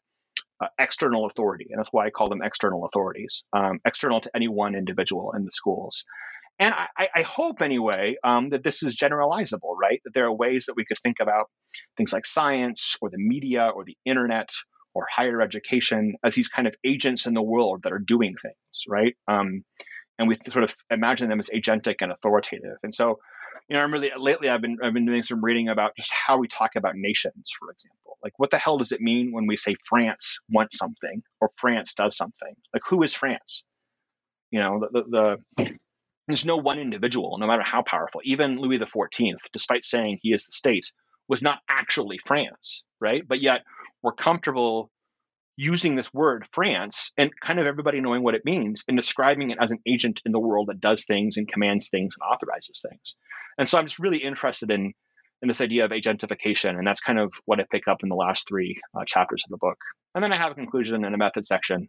uh, 0.63 0.69
external 0.79 1.27
authority, 1.27 1.69
and 1.71 1.79
that's 1.79 1.93
why 1.93 2.07
I 2.07 2.11
call 2.11 2.29
them 2.29 2.43
external 2.43 2.85
authorities, 2.85 3.45
um, 3.53 3.81
external 3.87 4.21
to 4.21 4.31
any 4.35 4.49
one 4.49 4.75
individual 4.75 5.33
in 5.37 5.45
the 5.45 5.51
schools. 5.51 6.05
And 6.63 6.73
I, 6.97 7.09
I 7.13 7.23
hope, 7.23 7.61
anyway, 7.61 8.17
um, 8.23 8.51
that 8.51 8.63
this 8.63 8.85
is 8.85 8.95
generalizable, 8.95 9.75
right? 9.77 10.01
That 10.05 10.15
there 10.15 10.27
are 10.27 10.33
ways 10.33 10.67
that 10.67 10.77
we 10.77 10.85
could 10.85 10.99
think 10.99 11.17
about 11.21 11.47
things 11.97 12.13
like 12.13 12.25
science 12.25 12.97
or 13.01 13.11
the 13.11 13.19
media 13.19 13.69
or 13.75 13.85
the 13.85 13.97
internet 14.05 14.51
or 14.95 15.07
higher 15.13 15.43
education 15.43 16.15
as 16.25 16.37
these 16.37 16.47
kind 16.47 16.69
of 16.69 16.75
agents 16.85 17.27
in 17.27 17.35
the 17.35 17.43
world 17.43 17.83
that 17.83 17.93
are 17.93 17.99
doing 17.99 18.37
things, 18.41 18.85
right? 18.87 19.17
Um, 19.27 19.65
and 20.19 20.29
we 20.29 20.37
sort 20.53 20.63
of 20.63 20.77
imagine 20.89 21.29
them 21.29 21.41
as 21.41 21.51
agentic 21.51 21.97
and 22.01 22.13
authoritative. 22.13 22.77
And 22.85 22.95
so, 22.95 23.19
you 23.69 23.75
know, 23.75 23.83
I'm 23.83 23.93
really 23.93 24.13
lately 24.17 24.49
I've 24.49 24.63
been 24.63 24.77
I've 24.85 24.95
been 24.95 25.07
doing 25.07 25.25
some 25.25 25.43
reading 25.43 25.69
about 25.69 25.97
just 25.97 26.13
how 26.13 26.37
we 26.39 26.47
talk 26.47 26.77
about 26.77 26.95
nations, 26.95 27.51
for 27.59 27.73
example. 27.73 28.19
Like, 28.23 28.35
what 28.39 28.53
the 28.53 28.59
hell 28.59 28.79
does 28.79 28.93
it 28.93 29.01
mean 29.01 29.33
when 29.33 29.47
we 29.49 29.57
say 29.57 29.75
France 29.85 30.39
wants 30.49 30.79
something 30.79 31.23
or 31.41 31.51
France 31.57 31.95
does 31.95 32.17
something? 32.17 32.55
Like, 32.73 32.83
who 32.89 33.03
is 33.03 33.15
France? 33.15 33.65
You 34.53 34.61
know, 34.61 34.81
the, 34.81 35.03
the, 35.03 35.37
the 35.57 35.79
there's 36.33 36.47
no 36.47 36.57
one 36.57 36.79
individual, 36.79 37.39
no 37.39 37.47
matter 37.47 37.63
how 37.63 37.83
powerful. 37.83 38.21
Even 38.25 38.59
Louis 38.59 38.79
XIV, 38.79 39.35
despite 39.53 39.85
saying 39.85 40.19
he 40.21 40.33
is 40.33 40.47
the 40.47 40.53
state, 40.53 40.91
was 41.29 41.43
not 41.43 41.61
actually 41.69 42.19
France, 42.19 42.83
right? 43.01 43.23
But 43.27 43.41
yet 43.41 43.63
we're 44.03 44.13
comfortable 44.13 44.91
using 45.57 45.95
this 45.95 46.13
word 46.13 46.47
France 46.53 47.13
and 47.19 47.31
kind 47.41 47.59
of 47.59 47.67
everybody 47.67 48.01
knowing 48.01 48.23
what 48.23 48.35
it 48.35 48.45
means 48.45 48.83
and 48.89 48.97
describing 48.97 49.51
it 49.51 49.59
as 49.61 49.71
an 49.71 49.79
agent 49.87 50.23
in 50.25 50.33
the 50.33 50.39
world 50.39 50.69
that 50.69 50.81
does 50.81 51.05
things 51.05 51.37
and 51.37 51.47
commands 51.47 51.91
things 51.91 52.17
and 52.19 52.33
authorizes 52.33 52.83
things. 52.89 53.17
And 53.59 53.69
so 53.69 53.79
I'm 53.79 53.87
just 53.87 53.99
really 53.99 54.19
interested 54.19 54.71
in 54.71 54.93
in 55.43 55.49
this 55.49 55.61
idea 55.61 55.85
of 55.85 55.91
agentification, 55.91 56.79
and 56.79 56.87
that's 56.87 57.01
kind 57.01 57.19
of 57.19 57.33
what 57.47 57.59
I 57.59 57.65
pick 57.69 57.89
up 57.89 58.05
in 58.05 58.09
the 58.09 58.15
last 58.15 58.47
three 58.47 58.81
uh, 58.97 59.05
chapters 59.05 59.43
of 59.45 59.51
the 59.51 59.57
book. 59.57 59.79
And 60.15 60.23
then 60.23 60.33
I 60.33 60.37
have 60.37 60.53
a 60.53 60.55
conclusion 60.55 61.05
and 61.05 61.15
a 61.17 61.19
method 61.19 61.45
section, 61.45 61.89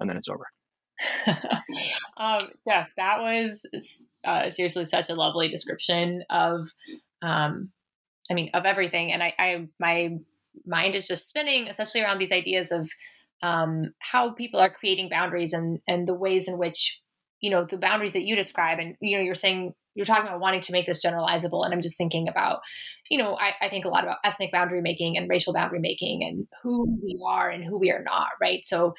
and 0.00 0.08
then 0.08 0.16
it's 0.16 0.30
over. 0.30 0.46
um, 2.16 2.48
yeah, 2.66 2.86
that 2.96 3.20
was 3.20 3.66
uh, 4.24 4.50
seriously 4.50 4.84
such 4.84 5.10
a 5.10 5.14
lovely 5.14 5.48
description 5.48 6.24
of, 6.30 6.70
um, 7.22 7.70
I 8.30 8.34
mean, 8.34 8.50
of 8.54 8.64
everything. 8.64 9.12
And 9.12 9.22
I, 9.22 9.34
I, 9.38 9.68
my 9.78 10.18
mind 10.64 10.94
is 10.94 11.08
just 11.08 11.28
spinning, 11.28 11.68
especially 11.68 12.02
around 12.02 12.18
these 12.18 12.32
ideas 12.32 12.72
of 12.72 12.90
um, 13.42 13.92
how 13.98 14.30
people 14.30 14.60
are 14.60 14.70
creating 14.70 15.08
boundaries 15.08 15.52
and 15.52 15.80
and 15.86 16.06
the 16.06 16.14
ways 16.14 16.48
in 16.48 16.58
which 16.58 17.02
you 17.40 17.50
know 17.50 17.66
the 17.68 17.76
boundaries 17.76 18.14
that 18.14 18.24
you 18.24 18.36
describe. 18.36 18.78
And 18.78 18.96
you 19.00 19.16
know, 19.16 19.22
you're 19.22 19.34
saying 19.34 19.74
you're 19.94 20.06
talking 20.06 20.26
about 20.26 20.40
wanting 20.40 20.60
to 20.62 20.72
make 20.72 20.86
this 20.86 21.04
generalizable, 21.04 21.64
and 21.64 21.72
I'm 21.72 21.80
just 21.80 21.96
thinking 21.98 22.28
about, 22.28 22.60
you 23.10 23.18
know, 23.18 23.36
I, 23.38 23.52
I 23.62 23.68
think 23.70 23.84
a 23.84 23.88
lot 23.88 24.04
about 24.04 24.18
ethnic 24.24 24.52
boundary 24.52 24.82
making 24.82 25.16
and 25.16 25.28
racial 25.28 25.54
boundary 25.54 25.80
making 25.80 26.22
and 26.22 26.46
who 26.62 26.98
we 27.02 27.18
are 27.26 27.48
and 27.48 27.64
who 27.64 27.78
we 27.78 27.90
are 27.90 28.02
not, 28.02 28.28
right? 28.40 28.64
So 28.66 28.94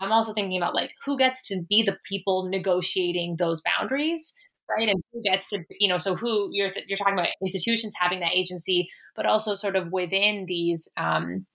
I'm 0.00 0.12
also 0.12 0.32
thinking 0.32 0.56
about 0.56 0.74
like 0.74 0.92
who 1.04 1.18
gets 1.18 1.46
to 1.48 1.62
be 1.68 1.82
the 1.82 1.98
people 2.08 2.48
negotiating 2.48 3.36
those 3.38 3.62
boundaries, 3.62 4.34
right? 4.68 4.88
And 4.88 5.02
who 5.12 5.22
gets 5.22 5.48
to, 5.50 5.64
you 5.78 5.88
know, 5.88 5.98
so 5.98 6.14
who 6.14 6.50
you're 6.52 6.72
you're 6.86 6.96
talking 6.96 7.14
about 7.14 7.28
institutions 7.42 7.94
having 7.98 8.20
that 8.20 8.34
agency, 8.34 8.88
but 9.16 9.26
also 9.26 9.54
sort 9.54 9.76
of 9.76 9.90
within 9.92 10.46
these 10.46 10.90
um, 10.96 11.46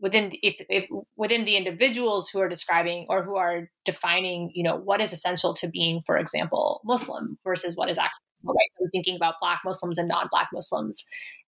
within 0.00 0.30
if, 0.42 0.56
if 0.68 0.88
within 1.16 1.44
the 1.44 1.56
individuals 1.56 2.28
who 2.28 2.40
are 2.40 2.48
describing 2.48 3.06
or 3.08 3.22
who 3.22 3.36
are 3.36 3.70
defining, 3.84 4.50
you 4.54 4.62
know, 4.62 4.76
what 4.76 5.00
is 5.00 5.12
essential 5.12 5.54
to 5.54 5.68
being, 5.68 6.02
for 6.04 6.18
example, 6.18 6.80
Muslim 6.84 7.38
versus 7.44 7.76
what 7.76 7.88
is 7.88 7.98
acceptable, 7.98 8.54
right? 8.54 8.72
So 8.78 8.86
thinking 8.92 9.16
about 9.16 9.36
Black 9.40 9.60
Muslims 9.64 9.98
and 9.98 10.08
non-Black 10.08 10.48
Muslims, 10.52 11.06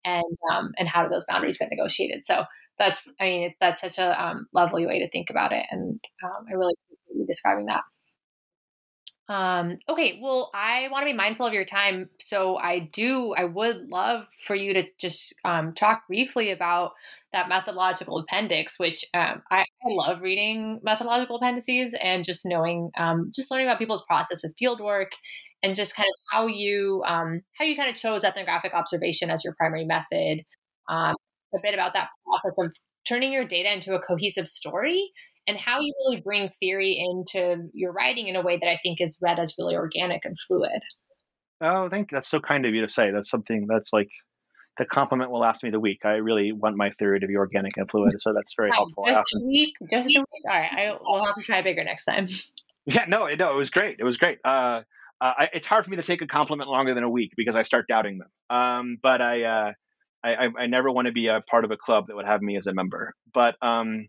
and 0.06 0.36
um, 0.50 0.72
and 0.78 0.88
how 0.88 1.02
do 1.02 1.10
those 1.10 1.26
boundaries 1.26 1.58
get 1.58 1.70
negotiated? 1.70 2.24
So 2.24 2.44
that's 2.78 3.12
I 3.20 3.24
mean 3.24 3.54
that's 3.60 3.82
such 3.82 3.98
a 3.98 4.24
um, 4.24 4.46
lovely 4.54 4.86
way 4.86 5.00
to 5.00 5.10
think 5.10 5.28
about 5.28 5.52
it, 5.52 5.66
and 5.70 6.00
um, 6.24 6.46
I 6.48 6.54
really 6.54 6.74
appreciate 6.86 7.20
you 7.20 7.26
describing 7.26 7.66
that. 7.66 7.82
Um, 9.28 9.78
okay, 9.88 10.20
well, 10.22 10.50
I 10.54 10.86
want 10.92 11.02
to 11.02 11.06
be 11.06 11.12
mindful 11.12 11.46
of 11.46 11.52
your 11.52 11.64
time, 11.64 12.08
so 12.20 12.56
I 12.58 12.78
do. 12.78 13.34
I 13.36 13.44
would 13.44 13.88
love 13.88 14.26
for 14.46 14.54
you 14.54 14.72
to 14.74 14.84
just 15.00 15.34
um, 15.44 15.72
talk 15.72 16.06
briefly 16.06 16.52
about 16.52 16.92
that 17.32 17.48
methodological 17.48 18.18
appendix, 18.18 18.78
which 18.78 19.04
um, 19.14 19.42
I, 19.50 19.62
I, 19.62 19.64
love 19.86 20.20
reading 20.20 20.78
methodological 20.84 21.38
appendices 21.38 21.92
and 22.00 22.22
just 22.22 22.46
knowing, 22.46 22.92
um, 22.96 23.32
just 23.34 23.50
learning 23.50 23.66
about 23.66 23.80
people's 23.80 24.06
process 24.06 24.44
of 24.44 24.54
field 24.56 24.80
work 24.80 25.10
and 25.66 25.74
just 25.74 25.96
kind 25.96 26.06
of 26.06 26.14
how 26.30 26.46
you 26.46 27.02
um, 27.06 27.42
how 27.58 27.64
you 27.64 27.76
kind 27.76 27.90
of 27.90 27.96
chose 27.96 28.22
ethnographic 28.22 28.72
observation 28.72 29.30
as 29.30 29.44
your 29.44 29.54
primary 29.58 29.84
method. 29.84 30.42
Um, 30.88 31.16
a 31.54 31.58
bit 31.62 31.74
about 31.74 31.94
that 31.94 32.08
process 32.24 32.64
of 32.64 32.76
turning 33.06 33.32
your 33.32 33.44
data 33.44 33.72
into 33.72 33.94
a 33.94 34.00
cohesive 34.00 34.46
story 34.46 35.10
and 35.48 35.58
how 35.58 35.80
you 35.80 35.92
really 36.04 36.20
bring 36.20 36.48
theory 36.48 36.96
into 36.98 37.68
your 37.72 37.92
writing 37.92 38.28
in 38.28 38.36
a 38.36 38.42
way 38.42 38.58
that 38.58 38.68
I 38.68 38.78
think 38.82 39.00
is 39.00 39.18
read 39.22 39.38
as 39.38 39.54
really 39.58 39.74
organic 39.74 40.24
and 40.24 40.36
fluid. 40.46 40.80
Oh, 41.60 41.88
thank 41.88 42.10
you. 42.10 42.16
That's 42.16 42.28
so 42.28 42.40
kind 42.40 42.66
of 42.66 42.74
you 42.74 42.82
to 42.82 42.88
say. 42.88 43.10
That's 43.10 43.30
something 43.30 43.66
that's 43.68 43.92
like 43.92 44.10
the 44.78 44.84
compliment 44.84 45.30
will 45.30 45.40
last 45.40 45.64
me 45.64 45.70
the 45.70 45.80
week. 45.80 46.00
I 46.04 46.16
really 46.16 46.52
want 46.52 46.76
my 46.76 46.90
theory 46.98 47.20
to 47.20 47.26
be 47.26 47.36
organic 47.36 47.76
and 47.76 47.90
fluid, 47.90 48.20
so 48.20 48.32
that's 48.34 48.52
very 48.56 48.70
helpful. 48.72 49.04
Just 49.06 49.22
a 49.34 49.44
week, 49.44 49.70
just 49.90 50.14
a 50.14 50.20
week. 50.20 50.44
All 50.48 50.60
right, 50.60 50.70
I 50.72 50.96
will 51.00 51.24
have 51.24 51.34
to 51.36 51.42
try 51.42 51.62
bigger 51.62 51.82
next 51.82 52.04
time. 52.04 52.28
Yeah, 52.84 53.06
no, 53.08 53.26
no, 53.26 53.52
it 53.52 53.56
was 53.56 53.70
great. 53.70 53.96
It 53.98 54.04
was 54.04 54.16
great. 54.16 54.38
Uh, 54.44 54.82
uh, 55.20 55.32
I, 55.38 55.48
it's 55.52 55.66
hard 55.66 55.84
for 55.84 55.90
me 55.90 55.96
to 55.96 56.02
take 56.02 56.22
a 56.22 56.26
compliment 56.26 56.68
longer 56.68 56.94
than 56.94 57.04
a 57.04 57.10
week 57.10 57.32
because 57.36 57.56
I 57.56 57.62
start 57.62 57.88
doubting 57.88 58.18
them. 58.18 58.28
Um, 58.50 58.98
but 59.02 59.20
I, 59.20 59.42
uh, 59.44 59.72
I, 60.22 60.48
I, 60.58 60.66
never 60.66 60.90
want 60.90 61.06
to 61.06 61.12
be 61.12 61.28
a 61.28 61.40
part 61.48 61.64
of 61.64 61.70
a 61.70 61.76
club 61.76 62.08
that 62.08 62.16
would 62.16 62.26
have 62.26 62.42
me 62.42 62.56
as 62.56 62.66
a 62.66 62.74
member. 62.74 63.14
But 63.32 63.56
um, 63.62 64.08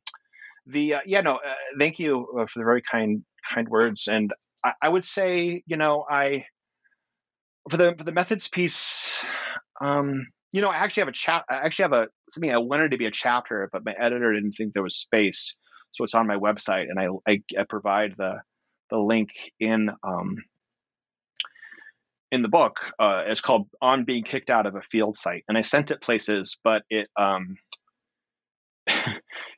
the 0.66 0.96
uh, 0.96 1.02
yeah, 1.06 1.22
no, 1.22 1.36
uh, 1.36 1.54
thank 1.80 2.00
you 2.00 2.28
uh, 2.40 2.46
for 2.46 2.60
the 2.60 2.66
very 2.66 2.82
kind 2.82 3.24
kind 3.48 3.68
words. 3.70 4.08
And 4.08 4.34
I, 4.64 4.74
I, 4.82 4.90
would 4.90 5.06
say, 5.06 5.64
you 5.66 5.78
know, 5.78 6.06
I 6.10 6.46
for 7.70 7.78
the 7.78 7.96
for 7.98 8.04
the 8.04 8.12
methods 8.12 8.48
piece, 8.48 9.26
um, 9.80 10.28
you 10.52 10.62
know, 10.62 10.70
I 10.70 10.78
actually 10.78 11.02
have 11.02 11.10
a 11.10 11.14
chat. 11.14 11.46
I 11.50 11.56
actually 11.56 11.84
have 11.84 11.94
a 11.94 12.08
something 12.32 12.52
I 12.52 12.58
wanted 12.58 12.92
to 12.92 12.98
be 12.98 13.06
a 13.06 13.12
chapter, 13.12 13.70
but 13.72 13.86
my 13.86 13.94
editor 13.98 14.34
didn't 14.34 14.54
think 14.54 14.74
there 14.74 14.84
was 14.84 14.98
space, 14.98 15.56
so 15.92 16.04
it's 16.04 16.16
on 16.16 16.28
my 16.28 16.38
website, 16.38 16.88
and 16.90 17.00
I 17.00 17.08
I, 17.32 17.42
I 17.60 17.64
provide 17.64 18.16
the 18.18 18.42
the 18.90 18.98
link 18.98 19.30
in 19.60 19.90
um, 20.04 20.38
in 22.32 22.42
the 22.42 22.48
book. 22.48 22.92
Uh, 23.00 23.24
it's 23.28 23.42
called 23.42 23.68
"On 23.82 24.04
Being 24.04 24.24
Kicked 24.24 24.50
Out 24.50 24.66
of 24.66 24.76
a 24.76 24.82
Field 24.82 25.16
Site," 25.16 25.44
and 25.48 25.58
I 25.58 25.62
sent 25.62 25.92
it 25.92 26.02
places, 26.02 26.58
but 26.64 26.84
it, 26.90 27.08
um, 27.18 27.58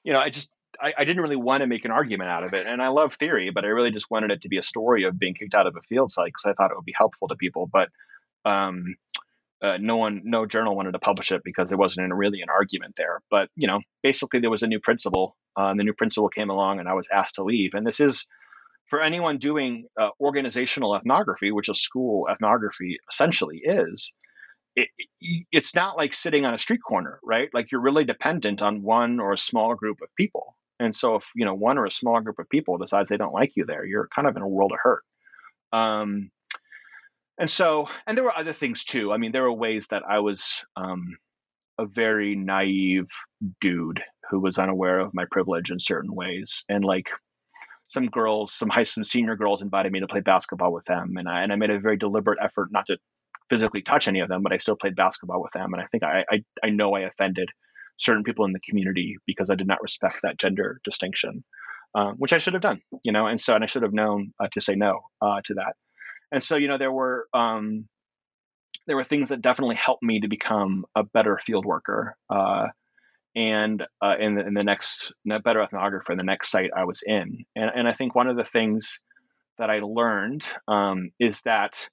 you 0.04 0.14
know, 0.14 0.20
I 0.20 0.30
just 0.30 0.52
I, 0.82 0.94
I, 0.98 1.06
didn't 1.06 1.22
really 1.22 1.36
want 1.36 1.62
to 1.62 1.68
make 1.68 1.86
an 1.86 1.92
argument 1.92 2.30
out 2.30 2.44
of 2.44 2.54
it. 2.54 2.66
And 2.68 2.82
I 2.82 2.88
love 2.90 3.16
theory, 3.16 3.52
but 3.54 3.66
I 3.66 3.68
really 3.68 3.92
just 3.92 4.10
wanted 4.10 4.32
it 4.32 4.42
to 4.44 4.50
be 4.50 4.58
a 4.58 4.64
story 4.64 5.04
of 5.04 5.20
being 5.20 5.34
kicked 5.34 5.54
out 5.54 5.68
of 5.68 5.76
a 5.76 5.82
field 5.82 6.12
site 6.12 6.28
because 6.28 6.46
I 6.46 6.54
thought 6.54 6.72
it 6.72 6.78
would 6.78 6.86
be 6.86 6.94
helpful 6.98 7.28
to 7.28 7.36
people. 7.36 7.70
But 7.72 7.90
um, 8.46 8.96
uh, 9.62 9.78
no 9.80 9.98
one, 9.98 10.22
no 10.24 10.46
journal 10.46 10.76
wanted 10.76 10.94
to 10.94 11.00
publish 11.00 11.32
it 11.32 11.42
because 11.44 11.70
there 11.70 11.78
wasn't 11.78 12.14
really 12.14 12.42
an 12.42 12.50
argument 12.50 12.96
there. 12.96 13.22
But 13.30 13.50
you 13.56 13.68
know, 13.68 13.82
basically 14.04 14.40
there 14.40 14.50
was 14.50 14.64
a 14.64 14.68
new 14.68 14.80
principal, 14.80 15.36
uh, 15.58 15.68
and 15.68 15.80
the 15.80 15.84
new 15.84 15.94
principal 15.94 16.30
came 16.30 16.50
along, 16.50 16.80
and 16.80 16.88
I 16.88 16.94
was 16.94 17.10
asked 17.12 17.36
to 17.36 17.44
leave. 17.44 17.74
And 17.74 17.86
this 17.86 18.00
is 18.00 18.26
for 18.90 19.02
anyone 19.02 19.38
doing 19.38 19.86
uh, 20.00 20.10
organizational 20.20 20.96
ethnography, 20.96 21.52
which 21.52 21.70
a 21.70 21.76
school 21.76 22.28
ethnography 22.30 22.98
essentially 23.10 23.62
is, 23.64 24.12
it, 24.76 24.90
it's 25.52 25.76
not 25.76 25.98
like 25.98 26.14
sitting 26.14 26.46
on 26.46 26.54
a 26.54 26.58
street 26.58 26.82
corner, 26.86 27.20
right? 27.24 27.50
Like 27.54 27.72
you're 27.72 27.82
really 27.82 28.06
dependent 28.06 28.62
on 28.62 28.82
one 28.82 29.20
or 29.20 29.34
a 29.34 29.38
small 29.38 29.76
group 29.76 30.00
of 30.02 30.10
people. 30.16 30.56
And 30.80 30.96
so 30.96 31.16
if 31.16 31.30
you 31.36 31.46
know 31.46 31.54
one 31.54 31.78
or 31.78 31.86
a 31.86 31.92
small 31.92 32.20
group 32.22 32.40
of 32.40 32.50
people 32.50 32.78
decides 32.78 33.10
they 33.10 33.18
don't 33.18 33.34
like 33.34 33.56
you 33.56 33.66
there, 33.66 33.86
you're 33.86 34.08
kind 34.08 34.28
of 34.28 34.36
in 34.36 34.42
a 34.42 34.48
world 34.48 34.72
of 34.72 34.80
hurt. 34.82 35.04
Um, 35.72 36.32
and 37.38 37.50
so, 37.50 37.88
and 38.08 38.18
there 38.18 38.24
were 38.24 38.38
other 38.38 38.54
things 38.54 38.86
too. 38.86 39.14
I 39.14 39.18
mean, 39.18 39.32
there 39.32 39.44
were 39.44 39.54
ways 39.54 39.88
that 39.88 40.04
I 40.10 40.20
was 40.20 40.66
um, 40.76 41.18
a 41.78 41.86
very 41.86 42.36
naive 42.36 43.10
dude 43.62 44.02
who 44.30 44.40
was 44.40 44.58
unaware 44.58 45.00
of 45.00 45.14
my 45.14 45.26
privilege 45.30 45.70
in 45.70 45.80
certain 45.80 46.14
ways, 46.16 46.64
and 46.70 46.84
like 46.84 47.10
some 47.90 48.06
girls, 48.06 48.54
some 48.54 48.70
high 48.70 48.84
some 48.84 49.04
senior 49.04 49.36
girls 49.36 49.62
invited 49.62 49.92
me 49.92 50.00
to 50.00 50.08
play 50.08 50.22
basketball 50.22 50.72
with 50.72 50.86
them, 50.86 51.18
and 51.18 51.28
I 51.28 51.42
and 51.42 51.52
I 51.52 51.56
made 51.56 51.72
a 51.72 51.80
very 51.80 51.98
deliberate 51.98 52.40
effort 52.42 52.70
not 52.72 52.86
to 52.86 52.98
physically 53.50 53.82
touch 53.82 54.08
any 54.08 54.20
of 54.20 54.30
them, 54.30 54.44
but 54.44 54.54
I 54.54 54.58
still 54.60 54.76
played 54.76 54.96
basketball 54.96 55.42
with 55.42 55.52
them, 55.52 55.74
and 55.74 55.82
I 55.82 55.88
think 55.88 56.04
I 56.04 56.24
I, 56.32 56.44
I 56.64 56.70
know 56.70 56.96
I 56.96 57.02
offended 57.02 57.50
certain 57.98 58.24
people 58.24 58.46
in 58.46 58.54
the 58.54 58.60
community 58.60 59.18
because 59.26 59.50
I 59.50 59.56
did 59.56 59.68
not 59.68 59.82
respect 59.82 60.20
that 60.24 60.38
gender 60.38 60.80
distinction, 60.84 61.44
um, 61.96 62.16
which 62.18 62.32
I 62.32 62.38
should 62.38 62.54
have 62.54 62.62
done, 62.62 62.82
you 63.04 63.12
know, 63.12 63.26
and 63.26 63.42
so 63.42 63.56
and 63.56 63.64
I 63.64 63.68
should 63.68 63.84
have 63.84 63.94
known 63.94 64.34
uh, 64.40 64.48
to 64.54 64.62
say 64.62 64.76
no 64.76 65.02
uh, 65.22 65.42
to 65.46 65.56
that, 65.56 65.74
and 66.32 66.44
so 66.44 66.56
you 66.56 66.68
know 66.70 66.78
there 66.78 66.94
were. 66.94 67.28
Um, 67.34 67.88
there 68.88 68.96
were 68.96 69.04
things 69.04 69.30
that 69.30 69.42
definitely 69.42 69.76
helped 69.76 70.02
me 70.02 70.22
to 70.22 70.28
become 70.28 70.84
a 70.96 71.04
better 71.04 71.38
field 71.38 71.64
worker. 71.64 72.16
Uh, 72.28 72.70
and 73.40 73.84
uh, 74.02 74.16
in, 74.20 74.36
the, 74.36 74.46
in 74.46 74.54
the 74.54 74.66
next 74.66 75.14
better 75.26 75.64
ethnographer 75.64 76.10
in 76.12 76.18
the 76.18 76.26
next 76.26 76.52
site 76.52 76.72
I 76.76 76.84
was 76.84 77.04
in. 77.06 77.46
And, 77.56 77.72
and 77.74 77.88
I 77.88 77.94
think 77.94 78.14
one 78.14 78.28
of 78.28 78.36
the 78.36 78.44
things 78.44 79.00
that 79.58 79.70
I 79.70 79.80
learned 79.80 80.46
um, 80.68 81.12
is 81.22 81.42
that 81.42 81.88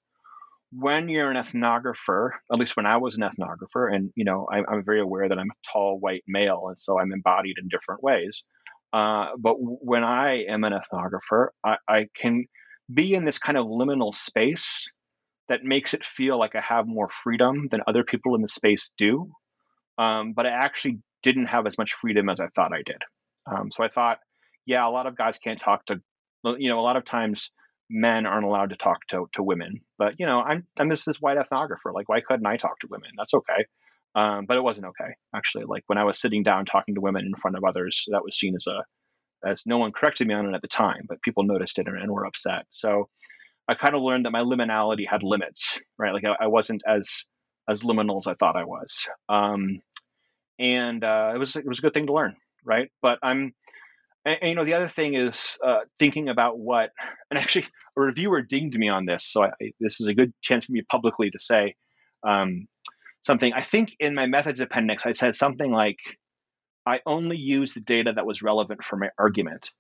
when 0.73 1.09
you're 1.09 1.31
an 1.31 1.37
ethnographer, 1.37 2.31
at 2.53 2.59
least 2.59 2.77
when 2.77 2.85
I 2.85 2.97
was 2.97 3.17
an 3.17 3.23
ethnographer, 3.23 3.95
and 3.95 4.11
you 4.17 4.25
know, 4.25 4.49
I, 4.53 4.59
I'm 4.69 4.85
very 4.85 5.01
aware 5.01 5.29
that 5.29 5.39
I'm 5.39 5.51
a 5.51 5.73
tall 5.73 6.01
white 6.01 6.25
male, 6.27 6.65
and 6.69 6.81
so 6.81 6.99
I'm 6.99 7.13
embodied 7.13 7.59
in 7.63 7.69
different 7.69 8.03
ways. 8.03 8.43
Uh, 8.93 9.29
but 9.39 9.55
when 9.59 10.03
I 10.03 10.47
am 10.49 10.65
an 10.65 10.73
ethnographer, 10.73 11.49
I, 11.65 11.77
I 11.89 12.09
can 12.17 12.47
be 12.93 13.15
in 13.15 13.25
this 13.25 13.39
kind 13.39 13.57
of 13.57 13.67
liminal 13.67 14.13
space 14.13 14.89
that 15.49 15.63
makes 15.63 15.95
it 15.95 16.05
feel 16.05 16.41
like 16.41 16.57
I 16.57 16.61
have 16.61 16.89
more 16.89 17.09
freedom 17.09 17.69
than 17.71 17.83
other 17.87 18.03
people 18.03 18.35
in 18.35 18.43
the 18.43 18.49
space 18.49 18.91
do. 18.99 19.31
Um, 19.97 20.33
but 20.35 20.45
I 20.47 20.51
actually 20.51 20.99
didn't 21.23 21.47
have 21.47 21.67
as 21.67 21.79
much 21.79 21.95
freedom 22.01 22.29
as 22.29 22.41
I 22.41 22.49
thought 22.49 22.73
I 22.73 22.83
did. 22.85 23.03
Um, 23.51 23.71
so 23.71 23.85
I 23.85 23.89
thought, 23.89 24.19
yeah, 24.65 24.87
a 24.87 24.91
lot 24.91 25.07
of 25.07 25.17
guys 25.17 25.39
can't 25.39 25.59
talk 25.59 25.87
to, 25.87 26.01
you 26.59 26.69
know, 26.69 26.79
a 26.79 26.83
lot 26.83 26.97
of 26.97 27.05
times 27.05 27.51
men 27.89 28.27
aren't 28.27 28.47
allowed 28.47 28.71
to 28.71 28.77
talk 28.77 29.07
to, 29.09 29.29
to 29.33 29.43
women. 29.43 29.81
But 29.99 30.19
you 30.19 30.27
know, 30.27 30.41
I'm 30.41 30.67
I'm 30.79 30.91
just 30.91 31.07
this 31.07 31.21
white 31.21 31.39
ethnographer. 31.39 31.95
Like, 31.95 32.09
why 32.09 32.21
couldn't 32.21 32.47
I 32.47 32.57
talk 32.57 32.79
to 32.81 32.89
women? 32.91 33.11
That's 33.17 33.35
okay. 33.35 33.67
Um, 34.15 34.47
but 34.47 34.57
it 34.57 34.63
wasn't 34.63 34.87
okay 34.89 35.15
actually. 35.35 35.65
Like 35.65 35.85
when 35.87 35.99
I 35.99 36.05
was 36.05 36.19
sitting 36.19 36.43
down 36.43 36.65
talking 36.65 36.95
to 36.95 37.01
women 37.01 37.27
in 37.27 37.35
front 37.35 37.57
of 37.57 37.65
others, 37.65 38.07
that 38.11 38.25
was 38.25 38.39
seen 38.39 38.55
as 38.57 38.67
a 38.67 38.85
as 39.47 39.63
no 39.67 39.79
one 39.79 39.93
corrected 39.93 40.27
me 40.27 40.35
on 40.35 40.47
it 40.47 40.55
at 40.55 40.63
the 40.63 40.69
time, 40.69 41.05
but 41.09 41.23
people 41.23 41.45
noticed 41.45 41.79
it 41.79 41.87
and, 41.87 42.11
were 42.11 42.25
upset. 42.25 42.65
So 42.71 43.09
I 43.69 43.75
kind 43.75 43.95
of 43.95 44.03
learned 44.03 44.25
that 44.25 44.33
my 44.33 44.41
liminality 44.41 45.07
had 45.07 45.23
limits, 45.23 45.79
right? 45.99 46.15
Like 46.15 46.25
I, 46.25 46.45
I 46.45 46.47
wasn't 46.49 46.83
as 46.87 47.25
as 47.69 47.83
liminal 47.83 48.19
as 48.19 48.27
I 48.27 48.35
thought 48.35 48.57
I 48.57 48.65
was. 48.65 49.09
Um, 49.29 49.81
and 50.59 51.03
uh, 51.05 51.33
it 51.35 51.39
was 51.39 51.57
it 51.57 51.67
was 51.67 51.79
a 51.79 51.83
good 51.83 51.95
thing 51.95 52.07
to 52.07 52.13
learn, 52.13 52.37
right? 52.65 52.91
But 53.03 53.19
I'm 53.23 53.53
and, 54.27 54.39
and, 54.43 54.49
you 54.51 54.55
know, 54.57 54.65
the 54.65 54.75
other 54.75 54.89
thing 54.89 55.15
is 55.15 55.57
uh, 55.65 55.81
thinking 55.99 56.29
about 56.29 56.59
what, 56.59 56.91
and 57.31 57.39
actually, 57.39 57.67
a 57.97 58.01
reviewer 58.01 58.43
dinged 58.43 58.77
me 58.77 58.89
on 58.89 59.07
this, 59.07 59.25
so 59.25 59.45
I, 59.45 59.51
this 59.79 60.01
is 60.01 60.09
a 60.09 60.15
good 60.15 60.35
chance 60.43 60.67
for 60.67 60.73
me 60.73 60.83
publicly 60.83 61.31
to 61.31 61.39
say 61.39 61.77
um, 62.27 62.67
something. 63.23 63.53
I 63.53 63.61
think 63.61 63.95
in 64.01 64.15
my 64.15 64.27
methods 64.27 64.61
appendix, 64.61 65.07
I 65.07 65.13
said 65.13 65.37
something 65.37 65.71
like, 65.71 65.99
"I 66.85 67.01
only 67.07 67.37
use 67.37 67.73
the 67.73 67.81
data 67.81 68.13
that 68.17 68.27
was 68.27 68.43
relevant 68.43 68.83
for 68.83 68.97
my 68.97 69.11
argument." 69.17 69.71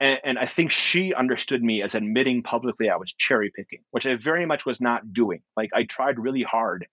And, 0.00 0.20
and 0.24 0.38
I 0.38 0.46
think 0.46 0.70
she 0.70 1.12
understood 1.14 1.62
me 1.62 1.82
as 1.82 1.94
admitting 1.94 2.42
publicly 2.42 2.88
I 2.88 2.96
was 2.96 3.12
cherry 3.12 3.52
picking, 3.54 3.80
which 3.90 4.06
I 4.06 4.16
very 4.16 4.46
much 4.46 4.64
was 4.64 4.80
not 4.80 5.12
doing. 5.12 5.42
Like 5.56 5.70
I 5.74 5.84
tried 5.84 6.18
really 6.18 6.42
hard 6.42 6.86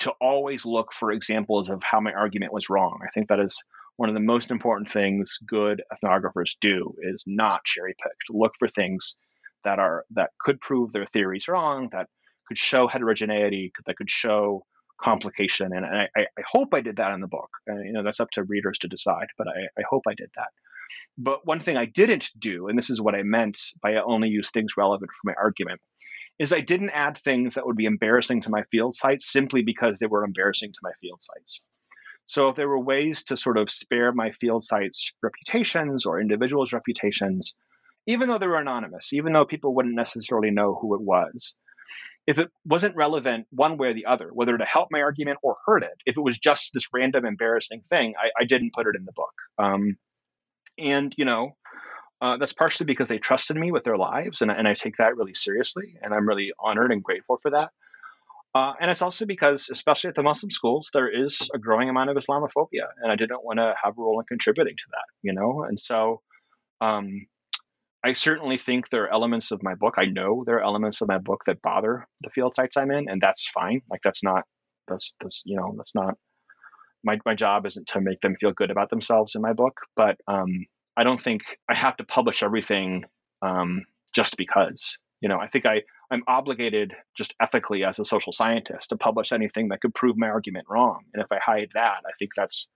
to 0.00 0.12
always 0.20 0.64
look 0.64 0.92
for 0.92 1.12
examples 1.12 1.68
of 1.68 1.82
how 1.82 2.00
my 2.00 2.12
argument 2.12 2.52
was 2.52 2.70
wrong. 2.70 3.00
I 3.02 3.10
think 3.10 3.28
that 3.28 3.40
is 3.40 3.62
one 3.96 4.08
of 4.08 4.14
the 4.14 4.20
most 4.20 4.50
important 4.50 4.90
things 4.90 5.38
good 5.46 5.82
ethnographers 5.92 6.56
do 6.60 6.94
is 7.02 7.24
not 7.26 7.64
cherry 7.64 7.94
pick 8.00 8.12
to 8.26 8.36
look 8.36 8.52
for 8.58 8.68
things 8.68 9.16
that 9.64 9.80
are 9.80 10.04
that 10.12 10.30
could 10.40 10.60
prove 10.60 10.92
their 10.92 11.06
theories 11.06 11.48
wrong 11.48 11.88
that 11.90 12.06
could 12.46 12.56
show 12.56 12.86
heterogeneity 12.86 13.72
that 13.86 13.96
could 13.96 14.10
show 14.10 14.64
complication. 15.00 15.72
And, 15.72 15.84
I, 15.84 16.08
I, 16.16 16.26
hope 16.46 16.74
i 16.74 16.80
did 16.80 16.96
that 16.96 17.12
in 17.12 17.20
the 17.20 17.26
book. 17.26 17.50
And, 17.66 17.84
you 17.86 17.92
know 17.92 18.04
that's 18.04 18.20
up 18.20 18.30
to 18.32 18.44
readers 18.44 18.78
to 18.80 18.88
decide 18.88 19.26
but 19.36 19.48
I, 19.48 19.80
I 19.80 19.84
hope 19.88 20.04
i 20.08 20.14
did 20.14 20.30
that. 20.36 20.48
But 21.18 21.44
one 21.44 21.58
thing 21.58 21.76
i 21.76 21.84
didn't 21.84 22.30
do 22.38 22.68
and 22.68 22.78
this 22.78 22.90
is 22.90 23.00
what 23.00 23.16
i 23.16 23.22
meant 23.22 23.58
by 23.82 23.94
I 23.94 24.02
only 24.02 24.28
use 24.28 24.50
things 24.50 24.76
relevant 24.76 25.10
for 25.10 25.26
my 25.28 25.34
argument 25.36 25.80
is 26.38 26.52
i 26.52 26.60
didn't 26.60 26.90
add 26.90 27.16
things 27.16 27.54
that 27.54 27.66
would 27.66 27.76
be 27.76 27.86
embarrassing 27.86 28.40
to 28.40 28.50
my 28.50 28.62
field 28.70 28.94
sites 28.94 29.30
simply 29.30 29.62
because 29.62 29.98
they 29.98 30.06
were 30.06 30.24
embarrassing 30.24 30.72
to 30.72 30.80
my 30.82 30.92
field 31.00 31.22
sites 31.22 31.62
so 32.28 32.50
if 32.50 32.56
there 32.56 32.68
were 32.68 32.78
ways 32.78 33.24
to 33.24 33.38
sort 33.38 33.56
of 33.56 33.70
spare 33.70 34.12
my 34.12 34.32
field 34.32 34.62
sites 34.62 35.12
reputations 35.22 36.04
or 36.04 36.20
individuals' 36.20 36.74
reputations, 36.74 37.54
even 38.06 38.28
though 38.28 38.36
they 38.36 38.46
were 38.46 38.60
anonymous, 38.60 39.14
even 39.14 39.32
though 39.32 39.46
people 39.46 39.74
wouldn't 39.74 39.94
necessarily 39.94 40.50
know 40.50 40.74
who 40.74 40.94
it 40.94 41.00
was, 41.00 41.54
if 42.26 42.38
it 42.38 42.50
wasn't 42.66 42.96
relevant 42.96 43.46
one 43.48 43.78
way 43.78 43.88
or 43.88 43.92
the 43.94 44.04
other, 44.04 44.28
whether 44.30 44.58
to 44.58 44.64
help 44.66 44.88
my 44.90 45.00
argument 45.00 45.38
or 45.42 45.56
hurt 45.64 45.82
it, 45.82 45.96
if 46.04 46.18
it 46.18 46.20
was 46.20 46.38
just 46.38 46.74
this 46.74 46.88
random 46.92 47.24
embarrassing 47.24 47.82
thing, 47.88 48.12
I, 48.22 48.42
I 48.42 48.44
didn't 48.44 48.74
put 48.74 48.86
it 48.86 48.94
in 48.94 49.06
the 49.06 49.12
book. 49.12 49.32
Um, 49.56 49.96
and 50.76 51.14
you 51.16 51.24
know, 51.24 51.56
uh, 52.20 52.36
that's 52.36 52.52
partially 52.52 52.86
because 52.86 53.08
they 53.08 53.18
trusted 53.18 53.56
me 53.56 53.70
with 53.70 53.84
their 53.84 53.96
lives, 53.96 54.42
and, 54.42 54.50
and 54.50 54.66
I 54.66 54.74
take 54.74 54.96
that 54.98 55.16
really 55.16 55.34
seriously, 55.34 55.96
and 56.02 56.12
I'm 56.12 56.26
really 56.26 56.52
honored 56.58 56.92
and 56.92 57.02
grateful 57.02 57.38
for 57.40 57.52
that. 57.52 57.70
Uh, 58.54 58.72
and 58.80 58.90
it's 58.90 59.02
also 59.02 59.26
because, 59.26 59.68
especially 59.70 60.08
at 60.08 60.14
the 60.14 60.22
Muslim 60.22 60.50
schools, 60.50 60.90
there 60.92 61.08
is 61.08 61.50
a 61.54 61.58
growing 61.58 61.88
amount 61.90 62.10
of 62.10 62.16
Islamophobia, 62.16 62.88
and 63.02 63.12
I 63.12 63.16
didn't 63.16 63.44
want 63.44 63.58
to 63.58 63.74
have 63.82 63.96
a 63.96 64.00
role 64.00 64.18
in 64.20 64.26
contributing 64.26 64.74
to 64.76 64.84
that, 64.92 65.04
you 65.22 65.32
know. 65.32 65.64
And 65.68 65.78
so, 65.78 66.22
um, 66.80 67.26
I 68.04 68.14
certainly 68.14 68.56
think 68.56 68.88
there 68.88 69.04
are 69.04 69.12
elements 69.12 69.50
of 69.50 69.62
my 69.62 69.74
book. 69.74 69.94
I 69.98 70.06
know 70.06 70.44
there 70.46 70.56
are 70.56 70.64
elements 70.64 71.00
of 71.02 71.08
my 71.08 71.18
book 71.18 71.42
that 71.46 71.62
bother 71.62 72.06
the 72.22 72.30
field 72.30 72.54
sites 72.54 72.76
I'm 72.76 72.90
in, 72.90 73.08
and 73.08 73.20
that's 73.20 73.48
fine. 73.48 73.82
Like 73.90 74.00
that's 74.02 74.22
not 74.22 74.44
that's 74.88 75.14
that's 75.20 75.42
you 75.44 75.56
know 75.56 75.74
that's 75.76 75.94
not 75.94 76.14
my 77.04 77.18
my 77.26 77.34
job 77.34 77.66
isn't 77.66 77.88
to 77.88 78.00
make 78.00 78.20
them 78.20 78.36
feel 78.36 78.52
good 78.52 78.70
about 78.70 78.90
themselves 78.90 79.34
in 79.34 79.42
my 79.42 79.52
book. 79.52 79.80
But 79.96 80.16
um, 80.26 80.66
I 80.98 81.04
don't 81.04 81.20
think 81.20 81.42
I 81.68 81.76
have 81.76 81.96
to 81.98 82.04
publish 82.04 82.42
everything 82.42 83.04
um, 83.40 83.84
just 84.14 84.36
because. 84.36 84.98
You 85.20 85.28
know, 85.28 85.38
I 85.38 85.48
think 85.48 85.64
I 85.64 85.82
I'm 86.10 86.22
obligated 86.26 86.94
just 87.16 87.34
ethically 87.40 87.84
as 87.84 87.98
a 87.98 88.04
social 88.04 88.32
scientist 88.32 88.90
to 88.90 88.96
publish 88.96 89.32
anything 89.32 89.68
that 89.68 89.80
could 89.80 89.94
prove 89.94 90.16
my 90.16 90.28
argument 90.28 90.66
wrong. 90.68 91.04
And 91.14 91.22
if 91.22 91.30
I 91.30 91.38
hide 91.38 91.70
that, 91.74 92.00
I 92.04 92.10
think 92.18 92.32
that's 92.36 92.66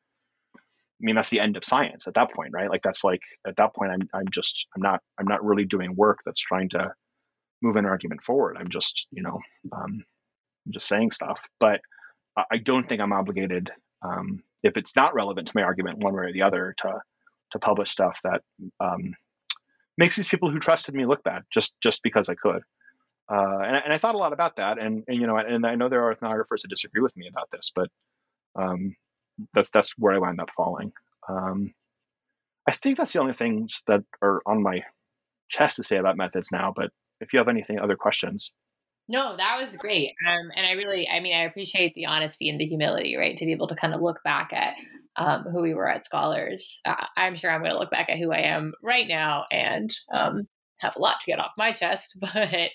I 0.56 0.60
mean 1.00 1.16
that's 1.16 1.30
the 1.30 1.40
end 1.40 1.56
of 1.56 1.64
science 1.64 2.06
at 2.06 2.14
that 2.14 2.32
point, 2.32 2.50
right? 2.52 2.70
Like 2.70 2.82
that's 2.82 3.04
like 3.04 3.22
at 3.46 3.56
that 3.56 3.74
point 3.74 3.92
I'm 3.92 4.08
I'm 4.14 4.28
just 4.30 4.66
I'm 4.76 4.82
not 4.82 5.00
I'm 5.18 5.26
not 5.26 5.44
really 5.44 5.64
doing 5.64 5.96
work 5.96 6.20
that's 6.24 6.40
trying 6.40 6.68
to 6.70 6.92
move 7.60 7.76
an 7.76 7.86
argument 7.86 8.22
forward. 8.22 8.56
I'm 8.58 8.68
just, 8.68 9.06
you 9.10 9.22
know, 9.22 9.40
um, 9.72 10.04
I'm 10.66 10.72
just 10.72 10.88
saying 10.88 11.12
stuff. 11.12 11.42
But 11.60 11.80
I 12.50 12.58
don't 12.58 12.88
think 12.88 13.00
I'm 13.00 13.12
obligated 13.12 13.70
um, 14.02 14.42
if 14.62 14.76
it's 14.76 14.96
not 14.96 15.14
relevant 15.14 15.48
to 15.48 15.52
my 15.54 15.62
argument 15.62 15.98
one 15.98 16.14
way 16.14 16.24
or 16.24 16.32
the 16.32 16.42
other 16.42 16.74
to 16.78 17.00
to 17.52 17.58
publish 17.58 17.90
stuff 17.90 18.18
that 18.24 18.42
um, 18.80 19.14
makes 19.96 20.16
these 20.16 20.28
people 20.28 20.50
who 20.50 20.58
trusted 20.58 20.94
me 20.94 21.06
look 21.06 21.22
bad 21.22 21.42
just 21.50 21.74
just 21.82 22.02
because 22.02 22.28
I 22.28 22.34
could. 22.34 22.62
Uh, 23.30 23.58
and, 23.60 23.76
and, 23.76 23.92
I 23.94 23.98
thought 23.98 24.16
a 24.16 24.18
lot 24.18 24.32
about 24.32 24.56
that, 24.56 24.78
and, 24.78 25.04
and, 25.06 25.18
you 25.18 25.26
know, 25.26 25.36
and 25.38 25.64
I 25.64 25.76
know 25.76 25.88
there 25.88 26.04
are 26.04 26.14
ethnographers 26.14 26.62
that 26.62 26.68
disagree 26.68 27.00
with 27.00 27.16
me 27.16 27.28
about 27.28 27.48
this, 27.50 27.70
but 27.74 27.88
um, 28.56 28.96
that's 29.54 29.70
that's 29.70 29.96
where 29.96 30.12
I 30.12 30.18
wound 30.18 30.40
up 30.40 30.50
falling. 30.50 30.92
Um, 31.28 31.72
I 32.68 32.72
think 32.72 32.98
that's 32.98 33.12
the 33.12 33.20
only 33.20 33.32
things 33.32 33.82
that 33.86 34.02
are 34.20 34.42
on 34.44 34.62
my 34.62 34.82
chest 35.48 35.76
to 35.76 35.84
say 35.84 35.96
about 35.96 36.16
methods 36.16 36.50
now. 36.52 36.72
But 36.74 36.90
if 37.20 37.32
you 37.32 37.38
have 37.38 37.48
anything 37.48 37.78
other 37.78 37.96
questions, 37.96 38.50
no, 39.08 39.36
that 39.36 39.56
was 39.58 39.76
great, 39.76 40.14
um, 40.28 40.50
and 40.54 40.66
I 40.66 40.72
really, 40.72 41.08
I 41.08 41.20
mean, 41.20 41.34
I 41.34 41.42
appreciate 41.42 41.94
the 41.94 42.06
honesty 42.06 42.48
and 42.48 42.60
the 42.60 42.66
humility, 42.66 43.16
right, 43.16 43.36
to 43.36 43.46
be 43.46 43.52
able 43.52 43.68
to 43.68 43.74
kind 43.76 43.94
of 43.94 44.00
look 44.02 44.22
back 44.24 44.52
at 44.52 44.76
um, 45.16 45.44
who 45.44 45.62
we 45.62 45.74
were 45.74 45.88
at 45.88 46.04
Scholars. 46.04 46.80
Uh, 46.84 47.06
I'm 47.16 47.36
sure 47.36 47.50
I'm 47.50 47.60
going 47.60 47.72
to 47.72 47.78
look 47.78 47.90
back 47.90 48.08
at 48.08 48.18
who 48.18 48.32
I 48.32 48.40
am 48.40 48.72
right 48.82 49.06
now 49.06 49.44
and 49.50 49.90
um, 50.12 50.48
have 50.78 50.96
a 50.96 51.00
lot 51.00 51.20
to 51.20 51.26
get 51.26 51.38
off 51.38 51.52
my 51.56 51.72
chest, 51.72 52.16
but 52.20 52.70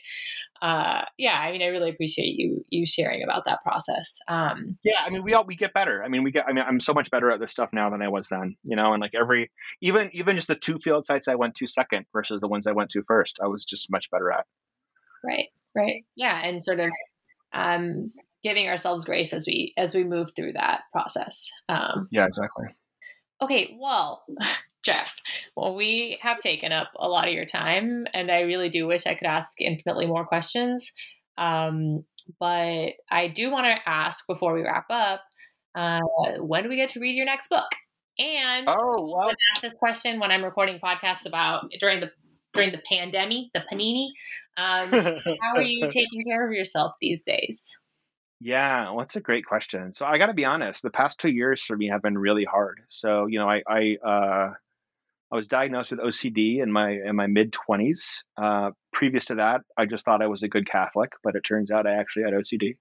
uh, 0.62 1.04
yeah, 1.18 1.40
I 1.40 1.52
mean, 1.52 1.62
I 1.62 1.68
really 1.68 1.90
appreciate 1.90 2.36
you 2.38 2.66
you 2.70 2.86
sharing 2.86 3.24
about 3.24 3.46
that 3.46 3.62
process. 3.64 4.20
Um, 4.28 4.78
yeah, 4.84 5.02
I 5.06 5.10
mean, 5.10 5.24
we 5.24 5.34
all 5.34 5.46
we 5.46 5.56
get 5.56 5.74
better. 5.74 6.04
I 6.04 6.08
mean, 6.08 6.24
we 6.24 6.32
get. 6.32 6.46
I 6.48 6.54
mean, 6.54 6.66
I'm 6.68 6.80
so 6.80 6.94
much 6.94 7.12
better 7.12 7.30
at 7.30 7.40
this 7.40 7.52
stuff 7.52 7.70
now 7.74 7.90
than 7.90 8.02
I 8.02 8.08
was 8.08 8.28
then. 8.30 8.56
You 8.64 8.76
know, 8.76 8.94
and 8.94 9.02
like 9.02 9.14
every 9.14 9.52
even 9.82 10.10
even 10.14 10.36
just 10.36 10.48
the 10.48 10.56
two 10.56 10.80
field 10.80 11.06
sites 11.06 11.28
I 11.28 11.36
went 11.36 11.56
to 11.56 11.68
second 11.68 12.06
versus 12.12 12.42
the 12.42 12.48
ones 12.48 12.66
I 12.66 12.72
went 12.72 12.90
to 12.92 13.04
first, 13.08 13.40
I 13.44 13.48
was 13.48 13.66
just 13.66 13.92
much 13.92 14.10
better 14.10 14.32
at. 14.32 14.46
Right. 15.24 15.50
Right. 15.76 16.06
Yeah, 16.16 16.42
and 16.44 16.64
sort 16.64 16.80
of 16.80 16.92
um, 17.54 18.12
giving 18.44 18.68
ourselves 18.68 19.06
grace 19.06 19.34
as 19.34 19.46
we 19.48 19.74
as 19.78 19.96
we 19.96 20.04
move 20.04 20.30
through 20.36 20.54
that 20.54 20.82
process. 20.92 21.50
Um, 21.70 22.08
yeah, 22.12 22.26
exactly. 22.26 22.66
Okay, 23.42 23.78
well, 23.80 24.24
Jeff, 24.84 25.16
well, 25.56 25.76
we 25.76 26.18
have 26.22 26.40
taken 26.40 26.72
up 26.72 26.90
a 26.96 27.10
lot 27.10 27.28
of 27.28 27.34
your 27.34 27.46
time, 27.46 28.08
and 28.14 28.32
I 28.32 28.42
really 28.44 28.70
do 28.70 28.88
wish 28.88 29.06
I 29.06 29.16
could 29.16 29.28
ask 29.28 29.60
infinitely 29.60 30.08
more 30.08 30.26
questions. 30.26 30.92
Um, 31.38 32.04
but 32.40 32.94
I 33.10 33.28
do 33.28 33.52
want 33.52 33.66
to 33.66 33.90
ask 33.90 34.26
before 34.28 34.54
we 34.54 34.64
wrap 34.64 34.86
up 34.90 35.22
uh, 35.76 36.02
when 36.40 36.64
do 36.64 36.70
we 36.70 36.76
get 36.76 36.90
to 36.90 37.00
read 37.00 37.16
your 37.16 37.26
next 37.26 37.50
book? 37.50 37.70
And 38.20 38.66
oh, 38.68 39.12
well. 39.14 39.30
I 39.30 39.34
ask 39.54 39.62
this 39.62 39.76
question 39.76 40.20
when 40.20 40.32
I'm 40.32 40.44
recording 40.44 40.80
podcasts 40.80 41.28
about 41.28 41.70
during 41.80 42.00
the 42.00 42.12
during 42.54 42.72
the 42.72 42.82
pandemic, 42.90 43.54
the 43.54 43.64
panini. 43.72 44.08
Um, 44.58 44.90
how 45.42 45.56
are 45.56 45.62
you 45.62 45.88
taking 45.88 46.24
care 46.28 46.48
of 46.48 46.52
yourself 46.52 46.94
these 47.00 47.22
days? 47.22 47.78
Yeah, 48.40 48.90
well, 48.90 49.00
that's 49.00 49.16
a 49.16 49.22
great 49.22 49.46
question. 49.46 49.94
So 49.94 50.06
I 50.06 50.18
got 50.18 50.28
to 50.28 50.34
be 50.34 50.46
honest, 50.46 50.84
the 50.84 50.92
past 50.92 51.20
two 51.20 51.30
years 51.30 51.64
for 51.64 51.76
me 51.76 51.90
have 51.90 52.04
been 52.04 52.18
really 52.18 52.46
hard. 52.46 52.82
So 52.90 53.26
you 53.26 53.40
know, 53.40 53.50
I, 53.50 53.64
I 53.68 53.98
uh, 54.06 54.54
I 55.32 55.36
was 55.36 55.48
diagnosed 55.48 55.92
with 55.92 56.00
OCD 56.00 56.62
in 56.62 56.72
my 56.72 56.92
in 56.92 57.16
my 57.16 57.28
mid 57.28 57.52
twenties. 57.52 58.24
Uh, 58.42 58.72
previous 58.94 59.26
to 59.26 59.36
that, 59.36 59.62
I 59.76 59.86
just 59.86 60.06
thought 60.06 60.22
I 60.22 60.28
was 60.28 60.44
a 60.44 60.48
good 60.48 60.70
Catholic, 60.70 61.14
but 61.24 61.36
it 61.36 61.42
turns 61.42 61.72
out 61.72 61.88
I 61.88 61.96
actually 61.96 62.24
had 62.24 62.34
OCD. 62.34 62.78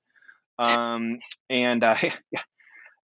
Um, 0.59 1.19
and 1.51 1.83
I, 1.85 2.13
yeah, 2.31 2.43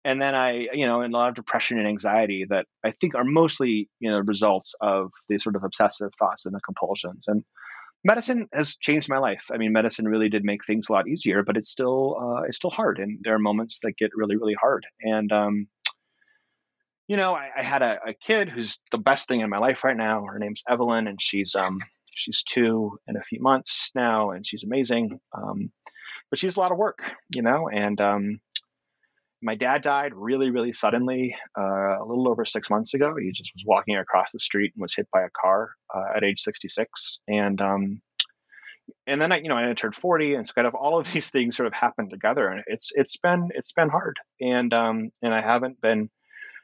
and 0.03 0.21
then 0.21 0.35
I, 0.35 0.67
you 0.73 0.85
know, 0.85 1.01
and 1.01 1.13
a 1.13 1.17
lot 1.17 1.29
of 1.29 1.35
depression 1.35 1.79
and 1.79 1.87
anxiety 1.87 2.45
that 2.49 2.65
I 2.83 2.91
think 2.91 3.15
are 3.15 3.23
mostly, 3.23 3.89
you 3.99 4.11
know, 4.11 4.19
results 4.19 4.73
of 4.81 5.11
the 5.29 5.37
sort 5.39 5.55
of 5.55 5.63
obsessive 5.63 6.11
thoughts 6.17 6.45
and 6.45 6.55
the 6.55 6.61
compulsions. 6.61 7.25
And 7.27 7.43
medicine 8.03 8.47
has 8.53 8.77
changed 8.77 9.09
my 9.09 9.17
life. 9.17 9.43
I 9.51 9.57
mean, 9.57 9.73
medicine 9.73 10.07
really 10.07 10.29
did 10.29 10.43
make 10.43 10.65
things 10.65 10.89
a 10.89 10.93
lot 10.93 11.07
easier, 11.07 11.43
but 11.43 11.57
it's 11.57 11.69
still, 11.69 12.17
uh, 12.19 12.41
it's 12.43 12.57
still 12.57 12.69
hard, 12.69 12.99
and 12.99 13.19
there 13.23 13.35
are 13.35 13.39
moments 13.39 13.79
that 13.83 13.97
get 13.97 14.11
really, 14.15 14.35
really 14.35 14.55
hard. 14.59 14.85
And 15.01 15.31
um, 15.31 15.67
you 17.07 17.17
know, 17.17 17.33
I, 17.33 17.49
I 17.57 17.63
had 17.63 17.81
a, 17.81 17.99
a, 18.07 18.13
kid 18.13 18.47
who's 18.47 18.79
the 18.91 18.97
best 18.97 19.27
thing 19.27 19.41
in 19.41 19.49
my 19.49 19.57
life 19.57 19.83
right 19.83 19.97
now. 19.97 20.23
Her 20.23 20.39
name's 20.39 20.63
Evelyn, 20.69 21.07
and 21.07 21.21
she's 21.21 21.55
um, 21.55 21.79
she's 22.13 22.41
two 22.43 22.99
in 23.05 23.17
a 23.17 23.23
few 23.23 23.41
months 23.41 23.91
now, 23.93 24.31
and 24.31 24.47
she's 24.47 24.63
amazing. 24.63 25.19
Um, 25.35 25.71
but 26.29 26.39
she's 26.39 26.55
a 26.55 26.59
lot 26.61 26.71
of 26.71 26.77
work, 26.77 27.03
you 27.29 27.41
know, 27.41 27.67
and 27.67 27.99
um, 27.99 28.39
my 29.41 29.55
dad 29.55 29.81
died 29.81 30.13
really, 30.13 30.51
really 30.51 30.73
suddenly 30.73 31.35
uh, 31.57 31.99
a 31.99 32.05
little 32.05 32.29
over 32.29 32.45
six 32.45 32.69
months 32.69 32.93
ago. 32.93 33.15
He 33.19 33.31
just 33.31 33.51
was 33.55 33.63
walking 33.65 33.97
across 33.97 34.31
the 34.31 34.39
street 34.39 34.73
and 34.75 34.81
was 34.81 34.95
hit 34.95 35.07
by 35.11 35.23
a 35.23 35.29
car 35.29 35.71
uh, 35.93 36.15
at 36.15 36.23
age 36.23 36.41
66. 36.41 37.19
And 37.27 37.59
um, 37.59 38.01
and 39.07 39.21
then 39.21 39.31
I, 39.31 39.37
you 39.37 39.49
know, 39.49 39.57
I 39.57 39.69
entered 39.69 39.95
40, 39.95 40.35
and 40.35 40.47
so 40.47 40.53
kind 40.53 40.67
of 40.67 40.75
all 40.75 40.99
of 40.99 41.11
these 41.11 41.29
things 41.29 41.55
sort 41.55 41.67
of 41.67 41.73
happened 41.73 42.09
together, 42.09 42.47
and 42.47 42.63
it's 42.67 42.91
it's 42.93 43.17
been 43.17 43.49
it's 43.55 43.71
been 43.71 43.89
hard, 43.89 44.17
and 44.39 44.73
um, 44.73 45.11
and 45.21 45.33
I 45.33 45.41
haven't 45.41 45.81
been 45.81 46.09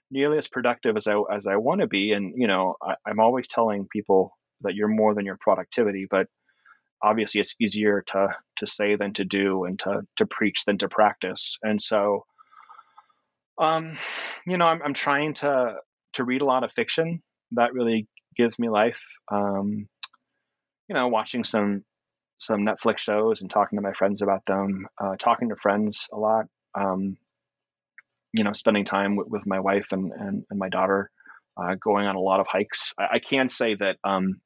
nearly 0.09 0.37
as 0.37 0.47
productive 0.47 0.97
as 0.97 1.07
I 1.07 1.21
as 1.31 1.47
I 1.47 1.55
want 1.57 1.81
to 1.81 1.87
be. 1.87 2.13
And 2.13 2.33
you 2.35 2.47
know, 2.47 2.75
I, 2.81 2.95
I'm 3.05 3.19
always 3.19 3.47
telling 3.47 3.87
people 3.91 4.37
that 4.61 4.75
you're 4.75 4.87
more 4.87 5.13
than 5.13 5.25
your 5.25 5.37
productivity, 5.39 6.07
but 6.09 6.27
obviously 7.01 7.41
it's 7.41 7.55
easier 7.59 8.03
to 8.07 8.35
to 8.57 8.67
say 8.67 8.95
than 8.95 9.13
to 9.13 9.25
do, 9.25 9.65
and 9.65 9.79
to 9.79 10.01
to 10.17 10.25
preach 10.25 10.65
than 10.65 10.77
to 10.79 10.89
practice. 10.89 11.57
And 11.63 11.81
so 11.81 12.25
um, 13.57 13.97
you 14.45 14.57
know, 14.57 14.65
I'm, 14.65 14.81
I'm 14.83 14.93
trying 14.93 15.33
to 15.35 15.75
to 16.13 16.23
read 16.23 16.41
a 16.41 16.45
lot 16.45 16.63
of 16.63 16.71
fiction 16.71 17.21
that 17.51 17.73
really 17.73 18.07
gives 18.35 18.57
me 18.59 18.69
life. 18.69 19.01
Um, 19.31 19.87
you 20.87 20.95
know, 20.95 21.07
watching 21.07 21.43
some 21.43 21.83
some 22.39 22.61
Netflix 22.61 22.99
shows 22.99 23.41
and 23.41 23.49
talking 23.49 23.77
to 23.77 23.83
my 23.83 23.93
friends 23.93 24.21
about 24.21 24.45
them, 24.45 24.87
uh, 25.01 25.15
talking 25.17 25.49
to 25.49 25.55
friends 25.55 26.07
a 26.13 26.17
lot. 26.17 26.45
Um, 26.75 27.17
you 28.33 28.43
know, 28.43 28.53
spending 28.53 28.85
time 28.85 29.15
with, 29.15 29.27
with 29.27 29.47
my 29.47 29.59
wife 29.59 29.91
and, 29.91 30.11
and, 30.11 30.43
and 30.49 30.59
my 30.59 30.69
daughter, 30.69 31.09
uh, 31.55 31.75
going 31.75 32.05
on 32.05 32.15
a 32.15 32.19
lot 32.19 32.39
of 32.39 32.45
hikes. 32.47 32.93
I, 32.99 33.15
I 33.15 33.19
can 33.19 33.49
say 33.49 33.75
that 33.75 33.97
um, 34.03 34.41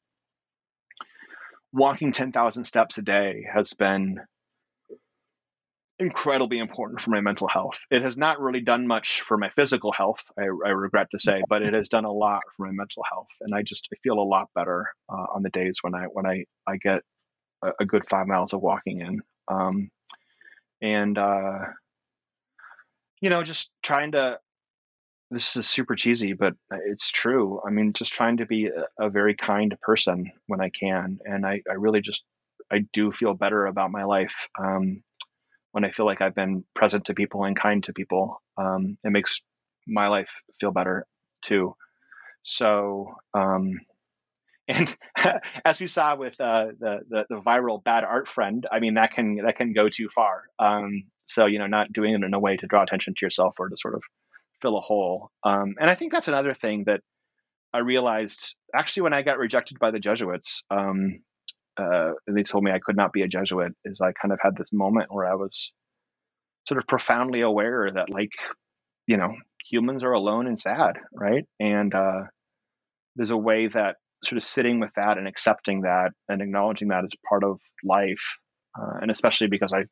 walking 1.73 2.11
10,000 2.13 2.63
steps 2.65 2.97
a 2.97 3.01
day 3.01 3.45
has 3.53 3.73
been 3.73 4.19
incredibly 6.01 6.57
important 6.57 6.99
for 6.99 7.11
my 7.11 7.21
mental 7.21 7.47
health. 7.47 7.79
It 7.89 8.01
has 8.01 8.17
not 8.17 8.41
really 8.41 8.61
done 8.61 8.87
much 8.87 9.21
for 9.21 9.37
my 9.37 9.49
physical 9.55 9.91
health, 9.91 10.23
I, 10.37 10.43
I 10.43 10.69
regret 10.71 11.11
to 11.11 11.19
say, 11.19 11.41
but 11.47 11.61
it 11.61 11.73
has 11.73 11.87
done 11.87 12.05
a 12.05 12.11
lot 12.11 12.41
for 12.57 12.65
my 12.65 12.73
mental 12.73 13.03
health, 13.09 13.29
and 13.39 13.53
I 13.55 13.61
just 13.61 13.87
I 13.93 13.95
feel 14.03 14.19
a 14.19 14.21
lot 14.21 14.49
better 14.55 14.87
uh, 15.09 15.27
on 15.33 15.43
the 15.43 15.49
days 15.49 15.77
when 15.81 15.95
I 15.95 16.05
when 16.05 16.25
I 16.25 16.45
I 16.67 16.77
get 16.77 17.01
a, 17.63 17.71
a 17.79 17.85
good 17.85 18.07
five 18.09 18.27
miles 18.27 18.53
of 18.53 18.61
walking 18.61 18.99
in, 18.99 19.21
um, 19.47 19.89
and 20.81 21.17
uh, 21.17 21.59
you 23.21 23.29
know 23.29 23.43
just 23.43 23.71
trying 23.81 24.13
to. 24.13 24.39
This 25.33 25.55
is 25.55 25.65
super 25.65 25.95
cheesy, 25.95 26.33
but 26.33 26.55
it's 26.87 27.09
true. 27.09 27.61
I 27.65 27.69
mean, 27.69 27.93
just 27.93 28.11
trying 28.11 28.35
to 28.37 28.45
be 28.45 28.65
a, 28.65 29.05
a 29.05 29.09
very 29.09 29.33
kind 29.33 29.73
person 29.81 30.29
when 30.47 30.59
I 30.59 30.67
can, 30.67 31.19
and 31.23 31.45
I, 31.45 31.61
I 31.69 31.75
really 31.75 32.01
just 32.01 32.25
I 32.69 32.79
do 32.91 33.13
feel 33.13 33.33
better 33.33 33.65
about 33.65 33.91
my 33.91 34.03
life. 34.03 34.49
Um, 34.59 35.03
when 35.71 35.85
I 35.85 35.91
feel 35.91 36.05
like 36.05 36.21
I've 36.21 36.35
been 36.35 36.63
present 36.75 37.05
to 37.05 37.13
people 37.13 37.43
and 37.43 37.55
kind 37.57 37.83
to 37.85 37.93
people. 37.93 38.41
Um, 38.57 38.97
it 39.03 39.11
makes 39.11 39.41
my 39.87 40.07
life 40.07 40.41
feel 40.59 40.71
better 40.71 41.05
too. 41.41 41.75
So, 42.43 43.15
um, 43.33 43.79
and 44.67 44.95
as 45.65 45.79
we 45.79 45.87
saw 45.87 46.15
with 46.15 46.39
uh, 46.39 46.67
the, 46.79 46.99
the, 47.09 47.23
the 47.29 47.41
viral 47.41 47.83
bad 47.83 48.03
art 48.03 48.27
friend, 48.27 48.65
I 48.71 48.79
mean 48.79 48.93
that 48.93 49.11
can 49.11 49.37
that 49.45 49.57
can 49.57 49.73
go 49.73 49.89
too 49.89 50.09
far. 50.13 50.43
Um, 50.59 51.03
so 51.25 51.45
you 51.45 51.59
know, 51.59 51.67
not 51.67 51.91
doing 51.91 52.13
it 52.13 52.23
in 52.23 52.33
a 52.33 52.39
way 52.39 52.57
to 52.57 52.67
draw 52.67 52.83
attention 52.83 53.15
to 53.17 53.25
yourself 53.25 53.55
or 53.59 53.69
to 53.69 53.77
sort 53.77 53.95
of 53.95 54.03
fill 54.61 54.77
a 54.77 54.81
hole. 54.81 55.31
Um, 55.43 55.75
and 55.79 55.89
I 55.89 55.95
think 55.95 56.11
that's 56.11 56.27
another 56.27 56.53
thing 56.53 56.83
that 56.85 57.01
I 57.73 57.79
realized 57.79 58.55
actually 58.75 59.03
when 59.03 59.13
I 59.13 59.21
got 59.23 59.37
rejected 59.37 59.79
by 59.79 59.91
the 59.91 59.99
Jesuits. 59.99 60.63
Um, 60.69 61.21
uh, 61.77 62.11
they 62.27 62.43
told 62.43 62.63
me 62.63 62.71
I 62.71 62.79
could 62.79 62.97
not 62.97 63.13
be 63.13 63.21
a 63.21 63.27
Jesuit 63.27 63.73
is 63.85 64.01
I 64.01 64.11
kind 64.13 64.31
of 64.31 64.39
had 64.41 64.55
this 64.57 64.73
moment 64.73 65.07
where 65.09 65.25
I 65.25 65.35
was 65.35 65.71
sort 66.67 66.77
of 66.77 66.87
profoundly 66.87 67.41
aware 67.41 67.89
that 67.93 68.09
like, 68.09 68.31
you 69.07 69.17
know, 69.17 69.35
humans 69.69 70.03
are 70.03 70.11
alone 70.11 70.47
and 70.47 70.59
sad, 70.59 70.97
right? 71.13 71.45
And 71.59 71.93
uh, 71.93 72.23
there's 73.15 73.31
a 73.31 73.37
way 73.37 73.67
that 73.67 73.95
sort 74.23 74.37
of 74.37 74.43
sitting 74.43 74.79
with 74.79 74.91
that 74.95 75.17
and 75.17 75.27
accepting 75.27 75.81
that 75.81 76.11
and 76.29 76.41
acknowledging 76.41 76.89
that 76.89 77.03
as 77.03 77.11
part 77.27 77.43
of 77.43 77.59
life, 77.83 78.37
uh, 78.79 78.99
and 79.01 79.09
especially 79.11 79.47
because 79.47 79.73
I 79.73 79.83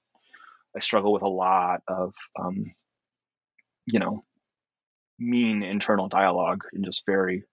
I 0.76 0.80
struggle 0.80 1.14
with 1.14 1.24
a 1.24 1.30
lot 1.30 1.82
of 1.88 2.14
um, 2.40 2.66
you 3.86 4.00
know 4.00 4.24
mean 5.18 5.64
internal 5.64 6.08
dialogue 6.08 6.64
and 6.74 6.86
just 6.86 7.04
very 7.06 7.44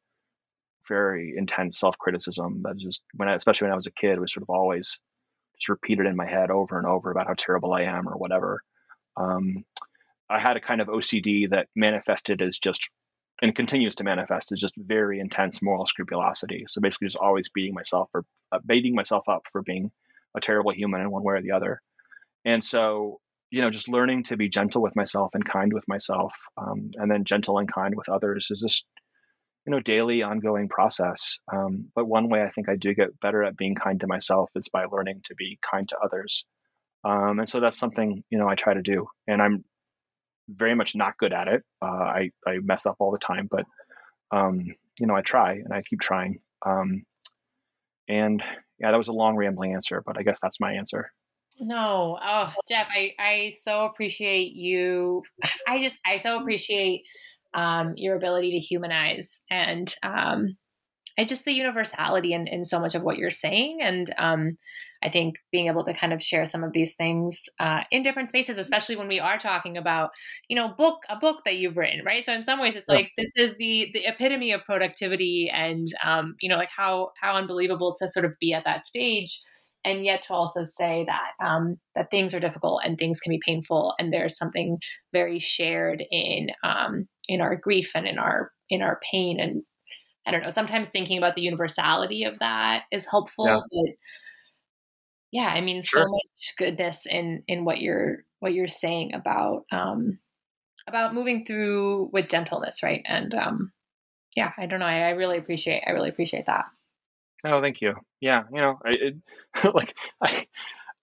very 0.88 1.34
intense 1.36 1.78
self 1.78 1.98
criticism 1.98 2.62
that 2.64 2.76
just 2.76 3.02
when 3.14 3.28
I, 3.28 3.34
especially 3.34 3.66
when 3.66 3.72
I 3.72 3.76
was 3.76 3.86
a 3.86 3.92
kid 3.92 4.18
was 4.18 4.32
sort 4.32 4.42
of 4.42 4.50
always 4.50 4.98
just 5.56 5.68
repeated 5.68 6.06
in 6.06 6.16
my 6.16 6.26
head 6.26 6.50
over 6.50 6.78
and 6.78 6.86
over 6.86 7.10
about 7.10 7.26
how 7.26 7.34
terrible 7.36 7.72
I 7.72 7.82
am 7.82 8.08
or 8.08 8.16
whatever. 8.16 8.62
Um, 9.16 9.64
I 10.28 10.38
had 10.38 10.56
a 10.56 10.60
kind 10.60 10.80
of 10.80 10.88
OCD 10.88 11.50
that 11.50 11.68
manifested 11.74 12.42
as 12.42 12.58
just 12.58 12.88
and 13.42 13.54
continues 13.54 13.96
to 13.96 14.04
manifest 14.04 14.52
as 14.52 14.58
just 14.58 14.74
very 14.76 15.20
intense 15.20 15.60
moral 15.60 15.86
scrupulosity. 15.86 16.64
So 16.68 16.80
basically, 16.80 17.08
just 17.08 17.18
always 17.18 17.48
beating 17.50 17.74
myself 17.74 18.08
or 18.14 18.24
uh, 18.50 18.58
beating 18.64 18.94
myself 18.94 19.28
up 19.28 19.42
for 19.52 19.62
being 19.62 19.90
a 20.34 20.40
terrible 20.40 20.72
human 20.72 21.00
in 21.02 21.10
one 21.10 21.22
way 21.22 21.34
or 21.34 21.42
the 21.42 21.52
other. 21.52 21.80
And 22.44 22.64
so, 22.64 23.20
you 23.50 23.60
know, 23.60 23.70
just 23.70 23.88
learning 23.88 24.24
to 24.24 24.36
be 24.36 24.48
gentle 24.48 24.82
with 24.82 24.96
myself 24.96 25.30
and 25.34 25.44
kind 25.44 25.72
with 25.72 25.86
myself, 25.86 26.32
um, 26.56 26.90
and 26.94 27.10
then 27.10 27.24
gentle 27.24 27.58
and 27.58 27.70
kind 27.70 27.94
with 27.94 28.08
others 28.08 28.48
is 28.50 28.60
just 28.60 28.86
you 29.66 29.72
know 29.72 29.80
daily 29.80 30.22
ongoing 30.22 30.68
process. 30.68 31.38
Um, 31.52 31.90
but 31.94 32.06
one 32.06 32.28
way 32.28 32.42
i 32.42 32.50
think 32.50 32.68
i 32.68 32.76
do 32.76 32.94
get 32.94 33.18
better 33.20 33.42
at 33.42 33.56
being 33.56 33.74
kind 33.74 34.00
to 34.00 34.06
myself 34.06 34.50
is 34.54 34.68
by 34.68 34.84
learning 34.84 35.22
to 35.24 35.34
be 35.34 35.58
kind 35.68 35.88
to 35.88 35.98
others. 35.98 36.44
Um, 37.04 37.38
and 37.40 37.48
so 37.48 37.60
that's 37.60 37.78
something 37.78 38.22
you 38.30 38.38
know 38.38 38.48
i 38.48 38.54
try 38.54 38.74
to 38.74 38.82
do 38.82 39.06
and 39.26 39.42
i'm 39.42 39.64
very 40.48 40.76
much 40.76 40.94
not 40.94 41.18
good 41.18 41.32
at 41.32 41.48
it. 41.48 41.64
Uh, 41.82 41.86
I, 41.86 42.30
I 42.46 42.58
mess 42.62 42.86
up 42.86 42.96
all 43.00 43.10
the 43.10 43.18
time 43.18 43.48
but 43.50 43.66
um, 44.30 44.74
you 45.00 45.06
know 45.06 45.16
i 45.16 45.22
try 45.22 45.54
and 45.54 45.72
i 45.72 45.82
keep 45.82 46.00
trying. 46.00 46.40
Um, 46.64 47.02
and 48.08 48.42
yeah 48.78 48.92
that 48.92 48.96
was 48.96 49.08
a 49.08 49.12
long 49.12 49.36
rambling 49.36 49.74
answer 49.74 50.02
but 50.06 50.16
i 50.16 50.22
guess 50.22 50.38
that's 50.40 50.60
my 50.60 50.74
answer. 50.74 51.10
No. 51.58 52.18
Oh 52.22 52.52
jeff 52.68 52.86
i 52.90 53.14
i 53.18 53.50
so 53.50 53.84
appreciate 53.86 54.52
you. 54.52 55.22
I 55.68 55.80
just 55.80 55.98
i 56.06 56.18
so 56.18 56.38
appreciate 56.38 57.06
um, 57.56 57.94
your 57.96 58.16
ability 58.16 58.52
to 58.52 58.58
humanize 58.58 59.42
and 59.50 59.92
um, 60.02 60.48
and 61.18 61.28
just 61.28 61.46
the 61.46 61.52
universality 61.52 62.32
in, 62.34 62.46
in 62.46 62.62
so 62.62 62.78
much 62.78 62.94
of 62.94 63.02
what 63.02 63.16
you're 63.16 63.30
saying. 63.30 63.78
And 63.80 64.12
um, 64.18 64.58
I 65.02 65.08
think 65.08 65.36
being 65.50 65.66
able 65.66 65.82
to 65.84 65.94
kind 65.94 66.12
of 66.12 66.22
share 66.22 66.44
some 66.44 66.62
of 66.62 66.74
these 66.74 66.94
things 66.94 67.44
uh, 67.58 67.84
in 67.90 68.02
different 68.02 68.28
spaces, 68.28 68.58
especially 68.58 68.96
when 68.96 69.08
we 69.08 69.18
are 69.18 69.38
talking 69.38 69.78
about, 69.78 70.10
you 70.48 70.56
know, 70.56 70.68
book 70.76 70.98
a 71.08 71.16
book 71.16 71.42
that 71.44 71.56
you've 71.56 71.78
written, 71.78 72.04
right? 72.04 72.24
So 72.24 72.34
in 72.34 72.44
some 72.44 72.60
ways, 72.60 72.76
it's 72.76 72.88
like 72.88 73.12
this 73.16 73.32
is 73.36 73.56
the 73.56 73.90
the 73.94 74.06
epitome 74.06 74.52
of 74.52 74.64
productivity, 74.64 75.50
and 75.52 75.88
um, 76.04 76.34
you 76.40 76.50
know, 76.50 76.56
like 76.56 76.70
how 76.74 77.12
how 77.20 77.34
unbelievable 77.34 77.94
to 77.98 78.10
sort 78.10 78.26
of 78.26 78.34
be 78.38 78.52
at 78.52 78.64
that 78.64 78.84
stage 78.84 79.40
and 79.86 80.04
yet 80.04 80.20
to 80.22 80.34
also 80.34 80.64
say 80.64 81.04
that 81.06 81.30
um, 81.40 81.76
that 81.94 82.10
things 82.10 82.34
are 82.34 82.40
difficult 82.40 82.82
and 82.84 82.98
things 82.98 83.20
can 83.20 83.30
be 83.30 83.40
painful 83.46 83.94
and 83.98 84.12
there's 84.12 84.36
something 84.36 84.78
very 85.12 85.38
shared 85.38 86.02
in 86.10 86.48
um, 86.64 87.06
in 87.28 87.40
our 87.40 87.56
grief 87.56 87.92
and 87.94 88.06
in 88.06 88.18
our 88.18 88.52
in 88.70 88.82
our 88.82 89.00
pain 89.10 89.40
and 89.40 89.62
i 90.26 90.30
don't 90.30 90.42
know 90.42 90.48
sometimes 90.48 90.88
thinking 90.88 91.18
about 91.18 91.36
the 91.36 91.42
universality 91.42 92.24
of 92.24 92.38
that 92.38 92.84
is 92.90 93.10
helpful 93.10 93.46
yeah. 93.46 93.60
but 93.70 93.94
yeah 95.32 95.52
i 95.54 95.60
mean 95.60 95.80
sure. 95.82 96.02
so 96.02 96.08
much 96.08 96.54
goodness 96.58 97.06
in 97.06 97.42
in 97.48 97.64
what 97.64 97.80
you're 97.80 98.24
what 98.40 98.54
you're 98.54 98.68
saying 98.68 99.14
about 99.14 99.64
um 99.72 100.18
about 100.88 101.14
moving 101.14 101.44
through 101.44 102.08
with 102.12 102.28
gentleness 102.28 102.82
right 102.82 103.02
and 103.06 103.34
um 103.34 103.72
yeah 104.36 104.52
i 104.58 104.66
don't 104.66 104.80
know 104.80 104.86
i, 104.86 105.00
I 105.00 105.10
really 105.10 105.38
appreciate 105.38 105.82
i 105.86 105.90
really 105.90 106.10
appreciate 106.10 106.46
that 106.46 106.66
Oh, 107.44 107.60
thank 107.60 107.80
you. 107.80 107.94
Yeah, 108.20 108.44
you 108.52 108.60
know, 108.60 108.78
I 108.84 108.90
it, 108.90 109.16
like 109.74 109.94
I, 110.22 110.46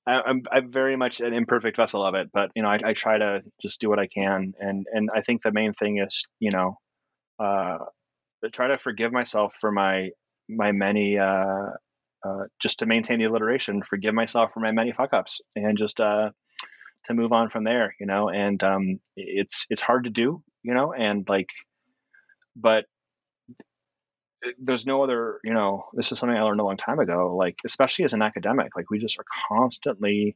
I 0.05 0.21
I'm 0.21 0.43
I'm 0.51 0.71
very 0.71 0.95
much 0.95 1.21
an 1.21 1.33
imperfect 1.33 1.77
vessel 1.77 2.05
of 2.05 2.15
it, 2.15 2.29
but 2.33 2.51
you 2.55 2.61
know, 2.63 2.69
I, 2.69 2.79
I 2.85 2.93
try 2.93 3.17
to 3.17 3.41
just 3.61 3.79
do 3.81 3.89
what 3.89 3.99
I 3.99 4.07
can, 4.07 4.53
and 4.59 4.85
and 4.91 5.09
I 5.13 5.21
think 5.21 5.41
the 5.41 5.51
main 5.51 5.73
thing 5.73 5.99
is, 5.99 6.25
you 6.39 6.51
know, 6.51 6.77
uh, 7.39 7.77
try 8.51 8.67
to 8.67 8.77
forgive 8.77 9.11
myself 9.11 9.53
for 9.59 9.71
my 9.71 10.09
my 10.49 10.71
many 10.71 11.17
uh, 11.17 11.69
uh, 12.25 12.43
just 12.61 12.79
to 12.79 12.85
maintain 12.85 13.19
the 13.19 13.25
alliteration, 13.25 13.81
forgive 13.83 14.13
myself 14.13 14.51
for 14.53 14.59
my 14.59 14.71
many 14.71 14.91
fuck 14.91 15.13
ups, 15.13 15.41
and 15.55 15.77
just 15.77 15.99
uh, 15.99 16.29
to 17.05 17.13
move 17.13 17.31
on 17.31 17.49
from 17.49 17.63
there, 17.63 17.95
you 17.99 18.05
know, 18.05 18.29
and 18.29 18.63
um, 18.63 18.99
it's 19.15 19.65
it's 19.69 19.81
hard 19.81 20.05
to 20.05 20.09
do, 20.09 20.43
you 20.63 20.73
know, 20.73 20.93
and 20.93 21.27
like, 21.29 21.49
but 22.55 22.85
there's 24.59 24.85
no 24.85 25.03
other, 25.03 25.39
you 25.43 25.53
know, 25.53 25.85
this 25.93 26.11
is 26.11 26.19
something 26.19 26.37
I 26.37 26.41
learned 26.43 26.59
a 26.59 26.63
long 26.63 26.77
time 26.77 26.99
ago. 26.99 27.35
Like, 27.35 27.57
especially 27.65 28.05
as 28.05 28.13
an 28.13 28.21
academic, 28.21 28.75
like 28.75 28.89
we 28.89 28.99
just 28.99 29.19
are 29.19 29.25
constantly 29.49 30.35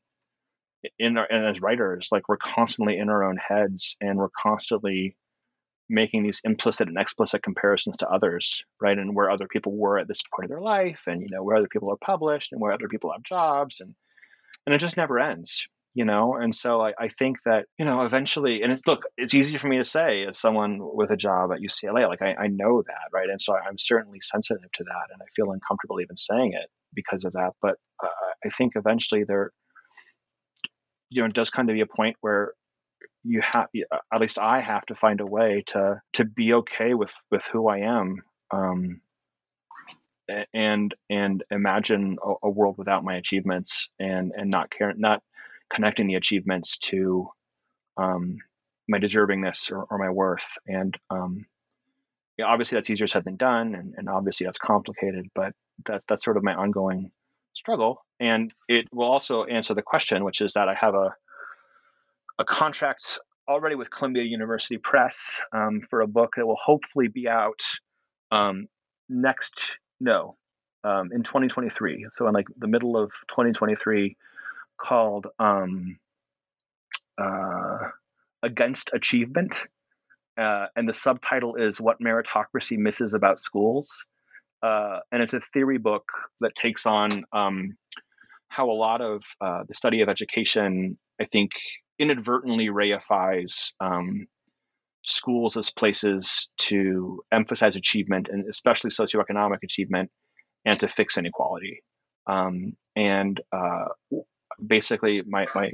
in 1.00 1.18
our 1.18 1.26
and 1.30 1.46
as 1.46 1.62
writers, 1.62 2.10
like 2.12 2.30
we're 2.30 2.38
constantly 2.38 2.98
in 2.98 3.10
our 3.10 3.24
own 3.24 3.38
heads 3.38 3.98
and 4.02 4.18
we're 4.18 4.30
constantly 4.30 5.16
making 5.90 6.24
these 6.24 6.42
implicit 6.44 6.88
and 6.88 6.98
explicit 6.98 7.42
comparisons 7.44 7.98
to 7.98 8.10
others, 8.10 8.64
right? 8.82 8.98
And 8.98 9.16
where 9.16 9.32
other 9.32 9.48
people 9.48 9.76
were 9.76 9.98
at 9.98 10.08
this 10.08 10.22
point 10.34 10.46
of 10.46 10.50
their 10.50 10.62
life, 10.62 11.04
and 11.08 11.22
you 11.22 11.30
know 11.30 11.44
where 11.44 11.56
other 11.56 11.70
people 11.70 11.92
are 11.92 11.98
published, 11.98 12.52
and 12.52 12.62
where 12.62 12.74
other 12.74 12.90
people 12.90 13.12
have 13.12 13.24
jobs, 13.24 13.80
and 13.80 13.96
and 14.66 14.76
it 14.76 14.80
just 14.80 14.98
never 14.98 15.18
ends, 15.20 15.68
you 15.98 16.06
know. 16.06 16.36
And 16.36 16.54
so 16.54 16.80
I, 16.80 16.94
I 17.00 17.08
think 17.08 17.38
that 17.46 17.66
you 17.80 17.84
know 17.84 18.04
eventually, 18.04 18.62
and 18.62 18.72
it's 18.72 18.86
look, 18.86 19.02
it's 19.18 19.34
easy 19.34 19.58
for 19.58 19.68
me 19.68 19.80
to 19.80 19.84
say 19.84 20.28
as 20.28 20.38
someone 20.38 20.78
with 20.80 21.10
a 21.10 21.18
job 21.18 21.52
at 21.52 21.60
UCLA, 21.60 22.08
like 22.08 22.22
I, 22.22 22.36
I 22.36 22.48
know 22.48 22.84
that, 22.86 23.10
right? 23.12 23.28
And 23.28 23.42
so 23.42 23.56
I'm 23.56 23.80
certainly 23.80 24.20
sensitive 24.22 24.72
to 24.74 24.84
that, 24.84 25.08
and 25.12 25.20
I 25.20 25.26
feel 25.36 25.52
uncomfortable 25.52 26.00
even 26.00 26.16
saying 26.16 26.54
it 26.54 26.70
because 26.94 27.26
of 27.26 27.34
that. 27.34 27.54
But 27.64 27.78
uh, 28.04 28.10
I 28.46 28.50
think 28.50 28.74
eventually 28.76 29.24
there, 29.24 29.52
you 31.10 31.24
know, 31.24 31.30
it 31.30 31.34
does 31.34 31.50
come 31.50 31.66
to 31.66 31.74
be 31.74 31.82
a 31.82 31.88
point 31.88 32.16
where 32.22 32.54
you 33.24 33.42
have 33.42 33.68
at 34.14 34.22
least 34.22 34.40
i 34.40 34.62
have 34.62 34.86
to 34.86 34.96
find 34.96 35.20
a 35.20 35.26
way 35.26 35.64
to 35.66 36.00
to 36.14 36.24
be 36.24 36.54
okay 36.54 36.94
with 36.94 37.12
with 37.30 37.44
who 37.52 37.68
i 37.68 37.80
am 37.80 38.22
um, 38.52 39.02
and 40.54 40.94
and 41.10 41.44
imagine 41.52 42.18
a, 42.24 42.48
a, 42.48 42.50
world 42.50 42.78
without 42.78 43.04
my 43.04 43.16
achievements 43.16 43.90
and 44.00 44.32
and 44.38 44.50
not 44.50 44.70
care 44.70 44.94
not 44.96 45.22
connecting 45.74 46.08
the 46.08 46.16
achievements 46.16 46.78
to 46.78 47.30
um, 47.98 48.38
my 48.88 49.00
deservingness 49.00 49.72
or, 49.72 49.84
or, 49.90 49.98
my 49.98 50.10
worth 50.10 50.46
and 50.68 50.98
um, 51.10 51.46
obviously 52.44 52.76
that's 52.76 52.90
easier 52.90 53.08
said 53.08 53.24
than 53.26 53.36
done 53.36 53.76
and, 53.76 53.96
and 53.98 54.08
obviously 54.08 54.46
that's 54.46 54.60
complicated 54.60 55.28
but 55.34 55.54
that's 55.86 56.06
that's 56.06 56.24
sort 56.24 56.38
of 56.38 56.44
my 56.44 56.54
ongoing 56.54 57.12
struggle 57.54 58.06
and 58.20 58.54
it 58.70 58.86
will 58.94 59.08
also 59.08 59.44
answer 59.46 59.74
the 59.74 59.82
question 59.82 60.24
which 60.24 60.42
is 60.42 60.54
that 60.54 60.70
i 60.70 60.76
have 60.76 60.94
a 60.94 61.14
a 62.40 62.46
contract 62.46 63.20
already 63.48 63.76
with 63.76 63.90
Columbia 63.90 64.24
University 64.24 64.78
Press 64.78 65.42
um, 65.54 65.82
for 65.90 66.02
a 66.02 66.08
book 66.08 66.34
that 66.38 66.46
will 66.46 66.58
hopefully 66.62 67.08
be 67.08 67.28
out 67.28 67.62
um, 68.32 68.68
next, 69.10 69.78
no, 70.00 70.36
um, 70.84 71.10
in 71.14 71.24
2023. 71.24 72.08
So 72.14 72.28
in 72.28 72.34
like 72.34 72.48
the 72.58 72.68
middle 72.68 72.98
of 72.98 73.12
2023, 73.30 74.18
called 74.78 75.28
um, 75.40 75.98
uh, 77.18 77.78
Against 78.44 78.92
Achievement. 78.94 79.62
Uh, 80.38 80.68
and 80.76 80.88
the 80.88 80.94
subtitle 80.94 81.56
is 81.56 81.82
What 81.82 81.98
Meritocracy 82.00 82.78
Misses 82.78 83.14
About 83.14 83.40
Schools. 83.40 84.04
Uh, 84.62 85.00
and 85.12 85.22
it's 85.22 85.34
a 85.34 85.42
theory 85.54 85.78
book 85.78 86.06
that 86.42 86.56
takes 86.56 86.86
on 86.86 87.10
um, 87.32 87.76
how 88.50 88.70
a 88.70 88.74
lot 88.74 89.02
of 89.02 89.24
uh, 89.42 89.64
the 89.68 89.74
study 89.74 90.02
of 90.02 90.10
education, 90.10 90.98
I 91.20 91.26
think, 91.26 91.52
inadvertently 92.00 92.68
reifies 92.68 93.72
um, 93.80 94.28
schools 95.06 95.58
as 95.58 95.70
places 95.72 96.50
to 96.58 97.22
emphasize 97.32 97.76
achievement 97.76 98.30
and 98.30 98.48
especially 98.48 98.92
socioeconomic 98.92 99.64
achievement 99.64 100.12
and 100.66 100.80
to 100.80 100.88
fix 100.88 101.18
inequality. 101.18 101.82
Um, 102.28 102.74
and 102.96 103.40
uh, 103.52 103.86
basically, 104.66 105.22
my, 105.26 105.48
my 105.54 105.72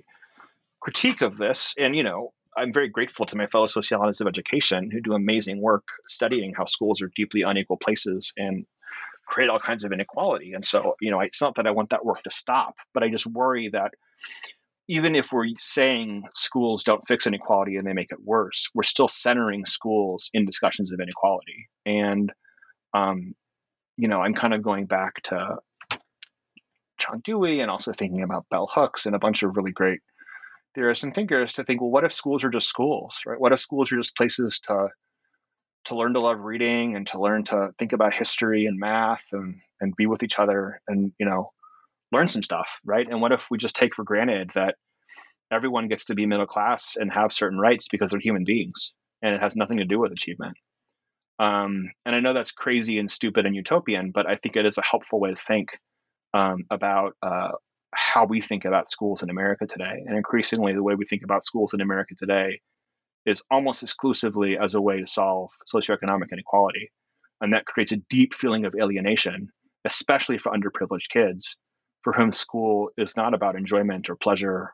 critique 0.80 1.22
of 1.22 1.38
this, 1.38 1.76
and 1.80 1.96
you 1.96 2.04
know, 2.04 2.34
I'm 2.56 2.74
very 2.74 2.90
grateful 2.90 3.26
to 3.28 3.38
my 3.38 3.48
fellow 3.48 3.68
sociologists 3.68 4.22
of 4.22 4.28
education 4.28 4.92
who 4.92 5.02
do 5.02 5.14
amazing 5.14 5.62
work 5.62 5.84
studying 6.08 6.54
how 6.54 6.66
schools 6.66 7.02
are 7.02 7.12
deeply 7.16 7.42
unequal 7.42 7.78
places 7.78 8.34
and 8.38 8.66
create 9.26 9.50
all 9.50 9.60
kinds 9.60 9.84
of 9.84 9.92
inequality. 9.92 10.54
And 10.54 10.64
so, 10.64 10.96
you 11.02 11.10
know, 11.10 11.22
it's 11.22 11.42
not 11.42 11.56
that 11.56 11.68
I 11.68 11.72
want 11.72 11.90
that 11.90 12.06
work 12.06 12.22
to 12.24 12.30
stop, 12.30 12.76
but 12.94 13.04
I 13.04 13.10
just 13.10 13.26
worry 13.26 13.70
that 13.70 13.92
even 14.88 15.16
if 15.16 15.32
we're 15.32 15.48
saying 15.60 16.24
schools 16.36 16.84
don't 16.84 17.08
fix 17.08 17.26
inequality 17.26 17.78
and 17.78 17.88
they 17.88 17.94
make 17.94 18.12
it 18.12 18.20
worse, 18.24 18.70
we're 18.74 18.84
still 18.84 19.08
centering 19.08 19.66
schools 19.66 20.30
in 20.34 20.46
discussions 20.46 20.92
of 20.92 21.00
inequality. 21.00 21.70
And, 21.86 22.32
um, 22.94 23.34
you 23.98 24.10
know, 24.10 24.22
I'm 24.22 24.34
kind 24.34 24.54
of 24.54 24.62
going 24.62 24.86
back 24.86 25.22
to 25.24 25.58
John 27.04 27.22
Dewey 27.24 27.60
and 27.60 27.70
also 27.70 27.92
thinking 27.92 28.24
about 28.24 28.48
bell 28.50 28.70
hooks 28.72 29.06
and 29.06 29.16
a 29.16 29.20
bunch 29.20 29.44
of 29.44 29.56
really 29.56 29.72
great 29.72 30.00
theorists 30.76 31.04
and 31.04 31.14
thinkers 31.14 31.54
to 31.54 31.64
think, 31.64 31.82
well, 31.82 31.92
what 31.92 32.04
if 32.04 32.14
schools 32.14 32.44
are 32.44 32.50
just 32.50 32.68
schools, 32.68 33.20
right? 33.26 33.40
What 33.40 33.52
if 33.52 33.60
schools 33.60 33.92
are 33.92 33.98
just 33.98 34.16
places 34.16 34.60
to 34.62 34.90
to 35.86 35.96
learn 35.96 36.14
to 36.14 36.22
love 36.22 36.40
reading 36.40 36.96
and 36.96 37.06
to 37.08 37.20
learn 37.20 37.44
to 37.44 37.72
think 37.78 37.92
about 37.92 38.14
history 38.14 38.66
and 38.66 38.80
math 38.80 39.26
and 39.34 39.60
and 39.82 39.96
be 39.96 40.06
with 40.06 40.24
each 40.24 40.40
other 40.40 40.82
and 40.88 41.12
you 41.20 41.26
know 41.26 41.52
learn 42.12 42.28
some 42.28 42.44
stuff, 42.44 42.80
right? 42.86 43.08
And 43.08 43.22
what 43.22 43.32
if 43.32 43.48
we 43.50 43.58
just 43.58 43.76
take 43.76 43.96
for 43.96 44.04
granted 44.04 44.52
that 44.56 44.76
everyone 45.52 45.88
gets 45.88 46.06
to 46.06 46.16
be 46.16 46.26
middle 46.26 46.46
class 46.46 46.96
and 46.96 47.12
have 47.12 47.34
certain 47.34 47.60
rights 47.60 47.88
because 47.90 48.12
they're 48.12 48.20
human 48.20 48.44
beings 48.46 48.94
and 49.22 49.34
it 49.34 49.42
has 49.42 49.56
nothing 49.56 49.78
to 49.78 49.86
do 49.86 50.00
with 50.00 50.12
achievement? 50.12 50.56
Um, 51.40 51.92
and 52.06 52.16
I 52.16 52.20
know 52.20 52.34
that's 52.34 52.52
crazy 52.52 53.00
and 53.00 53.10
stupid 53.10 53.46
and 53.46 53.56
utopian, 53.56 54.12
but 54.12 54.28
I 54.28 54.36
think 54.36 54.56
it 54.56 54.66
is 54.66 54.78
a 54.78 54.84
helpful 54.84 55.20
way 55.20 55.32
to 55.32 55.36
think 55.36 55.72
um, 56.34 56.66
about 56.70 57.16
uh, 57.22 57.52
how 57.94 58.26
we 58.26 58.42
think 58.42 58.66
about 58.66 58.90
schools 58.90 59.24
in 59.24 59.30
America 59.30 59.66
today. 59.66 60.04
And 60.06 60.18
increasingly, 60.18 60.74
the 60.74 60.84
way 60.84 60.96
we 60.96 61.06
think 61.06 61.24
about 61.24 61.44
schools 61.44 61.74
in 61.74 61.82
America 61.82 62.16
today 62.18 62.60
is 63.26 63.44
almost 63.50 63.84
exclusively 63.84 64.58
as 64.58 64.76
a 64.76 64.82
way 64.82 65.00
to 65.00 65.08
solve 65.08 65.52
socioeconomic 65.74 66.32
inequality. 66.32 66.92
And 67.40 67.54
that 67.54 67.66
creates 67.66 67.92
a 67.92 67.98
deep 68.10 68.34
feeling 68.34 68.66
of 68.66 68.76
alienation, 68.76 69.50
especially 69.86 70.38
for 70.38 70.52
underprivileged 70.52 71.10
kids 71.10 71.56
for 72.04 72.14
whom 72.14 72.32
school 72.32 72.90
is 72.98 73.16
not 73.16 73.34
about 73.34 73.56
enjoyment 73.56 74.10
or 74.10 74.16
pleasure 74.16 74.74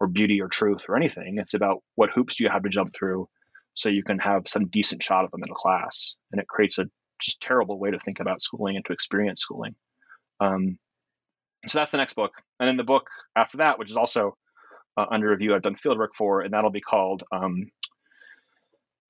or 0.00 0.06
beauty 0.06 0.40
or 0.40 0.48
truth 0.48 0.84
or 0.88 0.96
anything. 0.96 1.38
It's 1.38 1.54
about 1.54 1.82
what 1.96 2.10
hoops 2.10 2.36
do 2.36 2.44
you 2.44 2.50
have 2.50 2.62
to 2.62 2.68
jump 2.68 2.94
through 2.94 3.28
so 3.74 3.88
you 3.88 4.04
can 4.04 4.18
have 4.20 4.46
some 4.46 4.68
decent 4.68 5.02
shot 5.02 5.24
at 5.24 5.32
the 5.32 5.38
middle 5.38 5.56
class. 5.56 6.14
And 6.30 6.40
it 6.40 6.46
creates 6.46 6.78
a 6.78 6.86
just 7.20 7.40
terrible 7.40 7.78
way 7.78 7.90
to 7.90 7.98
think 7.98 8.20
about 8.20 8.42
schooling 8.42 8.76
and 8.76 8.84
to 8.86 8.92
experience 8.92 9.42
schooling. 9.42 9.74
Um, 10.40 10.78
so 11.66 11.78
that's 11.78 11.90
the 11.90 11.98
next 11.98 12.14
book. 12.14 12.32
And 12.60 12.68
then 12.68 12.76
the 12.76 12.84
book 12.84 13.08
after 13.36 13.58
that, 13.58 13.78
which 13.78 13.90
is 13.90 13.96
also 13.96 14.36
uh, 14.96 15.06
under 15.10 15.28
review, 15.28 15.54
I've 15.54 15.62
done 15.62 15.76
fieldwork 15.76 16.14
for, 16.16 16.40
and 16.40 16.52
that'll 16.52 16.70
be 16.70 16.80
called 16.80 17.22
um, 17.32 17.70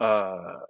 uh, 0.00 0.60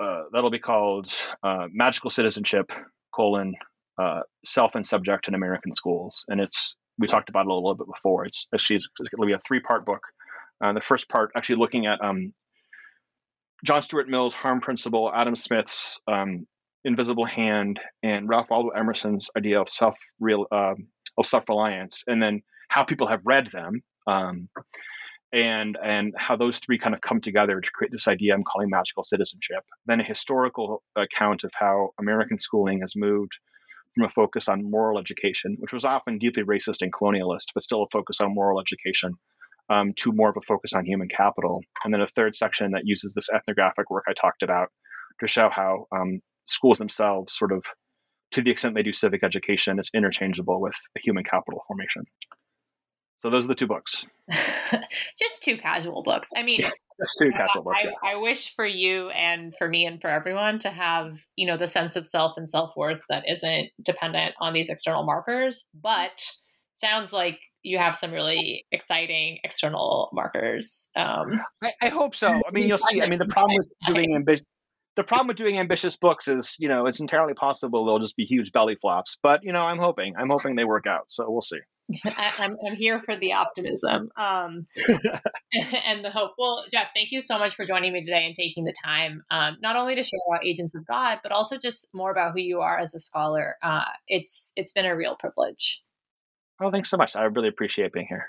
uh, 0.00 0.24
that'll 0.32 0.50
be 0.50 0.58
called 0.58 1.12
uh, 1.42 1.68
Magical 1.72 2.10
Citizenship: 2.10 2.72
colon 3.14 3.54
uh, 3.98 4.20
self 4.44 4.74
and 4.74 4.86
subject 4.86 5.28
in 5.28 5.34
American 5.34 5.72
schools. 5.72 6.24
And 6.28 6.40
it's 6.40 6.76
we 6.98 7.06
talked 7.06 7.28
about 7.28 7.46
it 7.46 7.50
a 7.50 7.54
little 7.54 7.74
bit 7.74 7.86
before. 7.86 8.24
It's 8.24 8.48
actually 8.54 8.80
to 8.80 9.26
be 9.26 9.32
a 9.32 9.38
three 9.38 9.60
part 9.60 9.84
book. 9.84 10.02
Uh, 10.62 10.72
the 10.72 10.80
first 10.80 11.08
part 11.08 11.32
actually 11.36 11.56
looking 11.56 11.86
at 11.86 12.02
um, 12.02 12.32
John 13.64 13.82
Stuart 13.82 14.08
Mill's 14.08 14.34
harm 14.34 14.60
principle, 14.60 15.10
Adam 15.12 15.36
Smith's 15.36 16.00
um, 16.08 16.46
invisible 16.84 17.26
hand, 17.26 17.80
and 18.02 18.28
Ralph 18.28 18.50
Waldo 18.50 18.70
Emerson's 18.70 19.30
idea 19.36 19.60
of 19.60 19.70
self 19.70 19.96
real 20.18 20.46
uh, 20.50 20.74
of 21.18 21.26
self 21.26 21.48
reliance, 21.48 22.04
and 22.06 22.22
then 22.22 22.42
how 22.68 22.84
people 22.84 23.06
have 23.08 23.20
read 23.24 23.48
them. 23.48 23.82
Um, 24.06 24.48
and 25.32 25.78
and 25.82 26.12
how 26.16 26.36
those 26.36 26.58
three 26.58 26.78
kind 26.78 26.94
of 26.94 27.00
come 27.00 27.20
together 27.20 27.58
to 27.58 27.70
create 27.70 27.90
this 27.90 28.06
idea 28.06 28.34
I'm 28.34 28.44
calling 28.44 28.68
magical 28.68 29.02
citizenship. 29.02 29.64
Then 29.86 30.00
a 30.00 30.04
historical 30.04 30.82
account 30.94 31.44
of 31.44 31.52
how 31.54 31.90
American 31.98 32.38
schooling 32.38 32.80
has 32.80 32.94
moved 32.94 33.32
from 33.94 34.04
a 34.04 34.10
focus 34.10 34.48
on 34.48 34.70
moral 34.70 34.98
education, 34.98 35.56
which 35.58 35.72
was 35.72 35.84
often 35.84 36.18
deeply 36.18 36.42
racist 36.42 36.82
and 36.82 36.92
colonialist, 36.92 37.46
but 37.54 37.62
still 37.62 37.82
a 37.82 37.88
focus 37.90 38.20
on 38.20 38.34
moral 38.34 38.60
education, 38.60 39.14
um, 39.70 39.92
to 39.96 40.12
more 40.12 40.30
of 40.30 40.36
a 40.36 40.46
focus 40.46 40.72
on 40.72 40.84
human 40.84 41.08
capital. 41.08 41.60
And 41.84 41.92
then 41.92 42.00
a 42.00 42.06
third 42.06 42.34
section 42.34 42.72
that 42.72 42.82
uses 42.86 43.14
this 43.14 43.28
ethnographic 43.30 43.90
work 43.90 44.04
I 44.08 44.12
talked 44.12 44.42
about 44.42 44.68
to 45.20 45.28
show 45.28 45.48
how 45.50 45.86
um, 45.92 46.20
schools 46.46 46.78
themselves, 46.78 47.36
sort 47.36 47.52
of, 47.52 47.64
to 48.32 48.42
the 48.42 48.50
extent 48.50 48.74
they 48.74 48.82
do 48.82 48.92
civic 48.92 49.22
education, 49.22 49.78
it's 49.78 49.90
interchangeable 49.94 50.60
with 50.60 50.74
human 50.96 51.24
capital 51.24 51.62
formation. 51.66 52.04
So 53.22 53.30
those 53.30 53.44
are 53.44 53.48
the 53.48 53.54
two 53.54 53.68
books. 53.68 54.04
just 55.16 55.44
two 55.44 55.56
casual 55.56 56.02
books. 56.02 56.30
I 56.36 56.42
mean, 56.42 56.60
yeah, 56.60 56.70
just 57.00 57.18
two 57.20 57.30
casual 57.30 57.62
books. 57.62 57.84
I, 57.84 57.88
yeah. 57.88 58.14
I, 58.14 58.16
wish 58.16 58.52
for 58.52 58.66
you 58.66 59.10
and 59.10 59.54
for 59.56 59.68
me 59.68 59.86
and 59.86 60.00
for 60.00 60.08
everyone 60.10 60.58
to 60.60 60.70
have, 60.70 61.24
you 61.36 61.46
know, 61.46 61.56
the 61.56 61.68
sense 61.68 61.94
of 61.94 62.04
self 62.04 62.32
and 62.36 62.50
self 62.50 62.72
worth 62.76 63.04
that 63.08 63.28
isn't 63.30 63.68
dependent 63.80 64.34
on 64.40 64.54
these 64.54 64.68
external 64.68 65.04
markers. 65.04 65.70
But 65.72 66.32
sounds 66.74 67.12
like 67.12 67.38
you 67.62 67.78
have 67.78 67.96
some 67.96 68.10
really 68.10 68.66
exciting 68.72 69.38
external 69.44 70.10
markers. 70.12 70.90
Um, 70.96 71.40
I, 71.62 71.72
I, 71.80 71.88
hope 71.90 72.16
so. 72.16 72.28
I 72.28 72.50
mean, 72.52 72.66
you'll 72.66 72.78
see. 72.78 73.02
I 73.02 73.06
mean, 73.06 73.20
the 73.20 73.26
problem 73.28 73.56
with 73.56 73.94
doing 73.94 74.16
ambition. 74.16 74.44
The 74.96 75.04
problem 75.04 75.28
with 75.28 75.36
doing 75.36 75.58
ambitious 75.58 75.96
books 75.96 76.28
is, 76.28 76.56
you 76.58 76.68
know, 76.68 76.86
it's 76.86 77.00
entirely 77.00 77.34
possible 77.34 77.84
they'll 77.84 77.98
just 77.98 78.16
be 78.16 78.24
huge 78.24 78.52
belly 78.52 78.76
flops. 78.80 79.16
But 79.22 79.42
you 79.42 79.52
know, 79.52 79.64
I'm 79.64 79.78
hoping, 79.78 80.14
I'm 80.18 80.28
hoping 80.30 80.56
they 80.56 80.64
work 80.64 80.86
out. 80.86 81.04
So 81.08 81.30
we'll 81.30 81.40
see. 81.40 81.60
I, 82.04 82.32
am 82.38 82.52
I'm, 82.52 82.56
I'm 82.66 82.76
here 82.76 83.00
for 83.00 83.16
the 83.16 83.32
optimism 83.32 84.10
um, 84.16 84.66
and 85.86 86.04
the 86.04 86.10
hope. 86.10 86.32
Well, 86.38 86.64
Jeff, 86.70 86.88
thank 86.94 87.10
you 87.10 87.20
so 87.20 87.38
much 87.38 87.54
for 87.54 87.64
joining 87.64 87.92
me 87.92 88.04
today 88.04 88.26
and 88.26 88.34
taking 88.34 88.64
the 88.64 88.74
time, 88.84 89.24
um, 89.30 89.56
not 89.60 89.76
only 89.76 89.94
to 89.94 90.02
share 90.02 90.20
about 90.28 90.44
Agents 90.44 90.74
of 90.74 90.86
God, 90.86 91.20
but 91.22 91.32
also 91.32 91.58
just 91.58 91.94
more 91.94 92.10
about 92.10 92.32
who 92.32 92.40
you 92.40 92.60
are 92.60 92.78
as 92.78 92.94
a 92.94 93.00
scholar. 93.00 93.56
Uh, 93.62 93.84
it's 94.08 94.52
it's 94.56 94.72
been 94.72 94.86
a 94.86 94.96
real 94.96 95.16
privilege. 95.16 95.82
Oh, 96.60 96.70
thanks 96.70 96.90
so 96.90 96.96
much. 96.96 97.16
I 97.16 97.24
really 97.24 97.48
appreciate 97.48 97.92
being 97.92 98.06
here. 98.08 98.28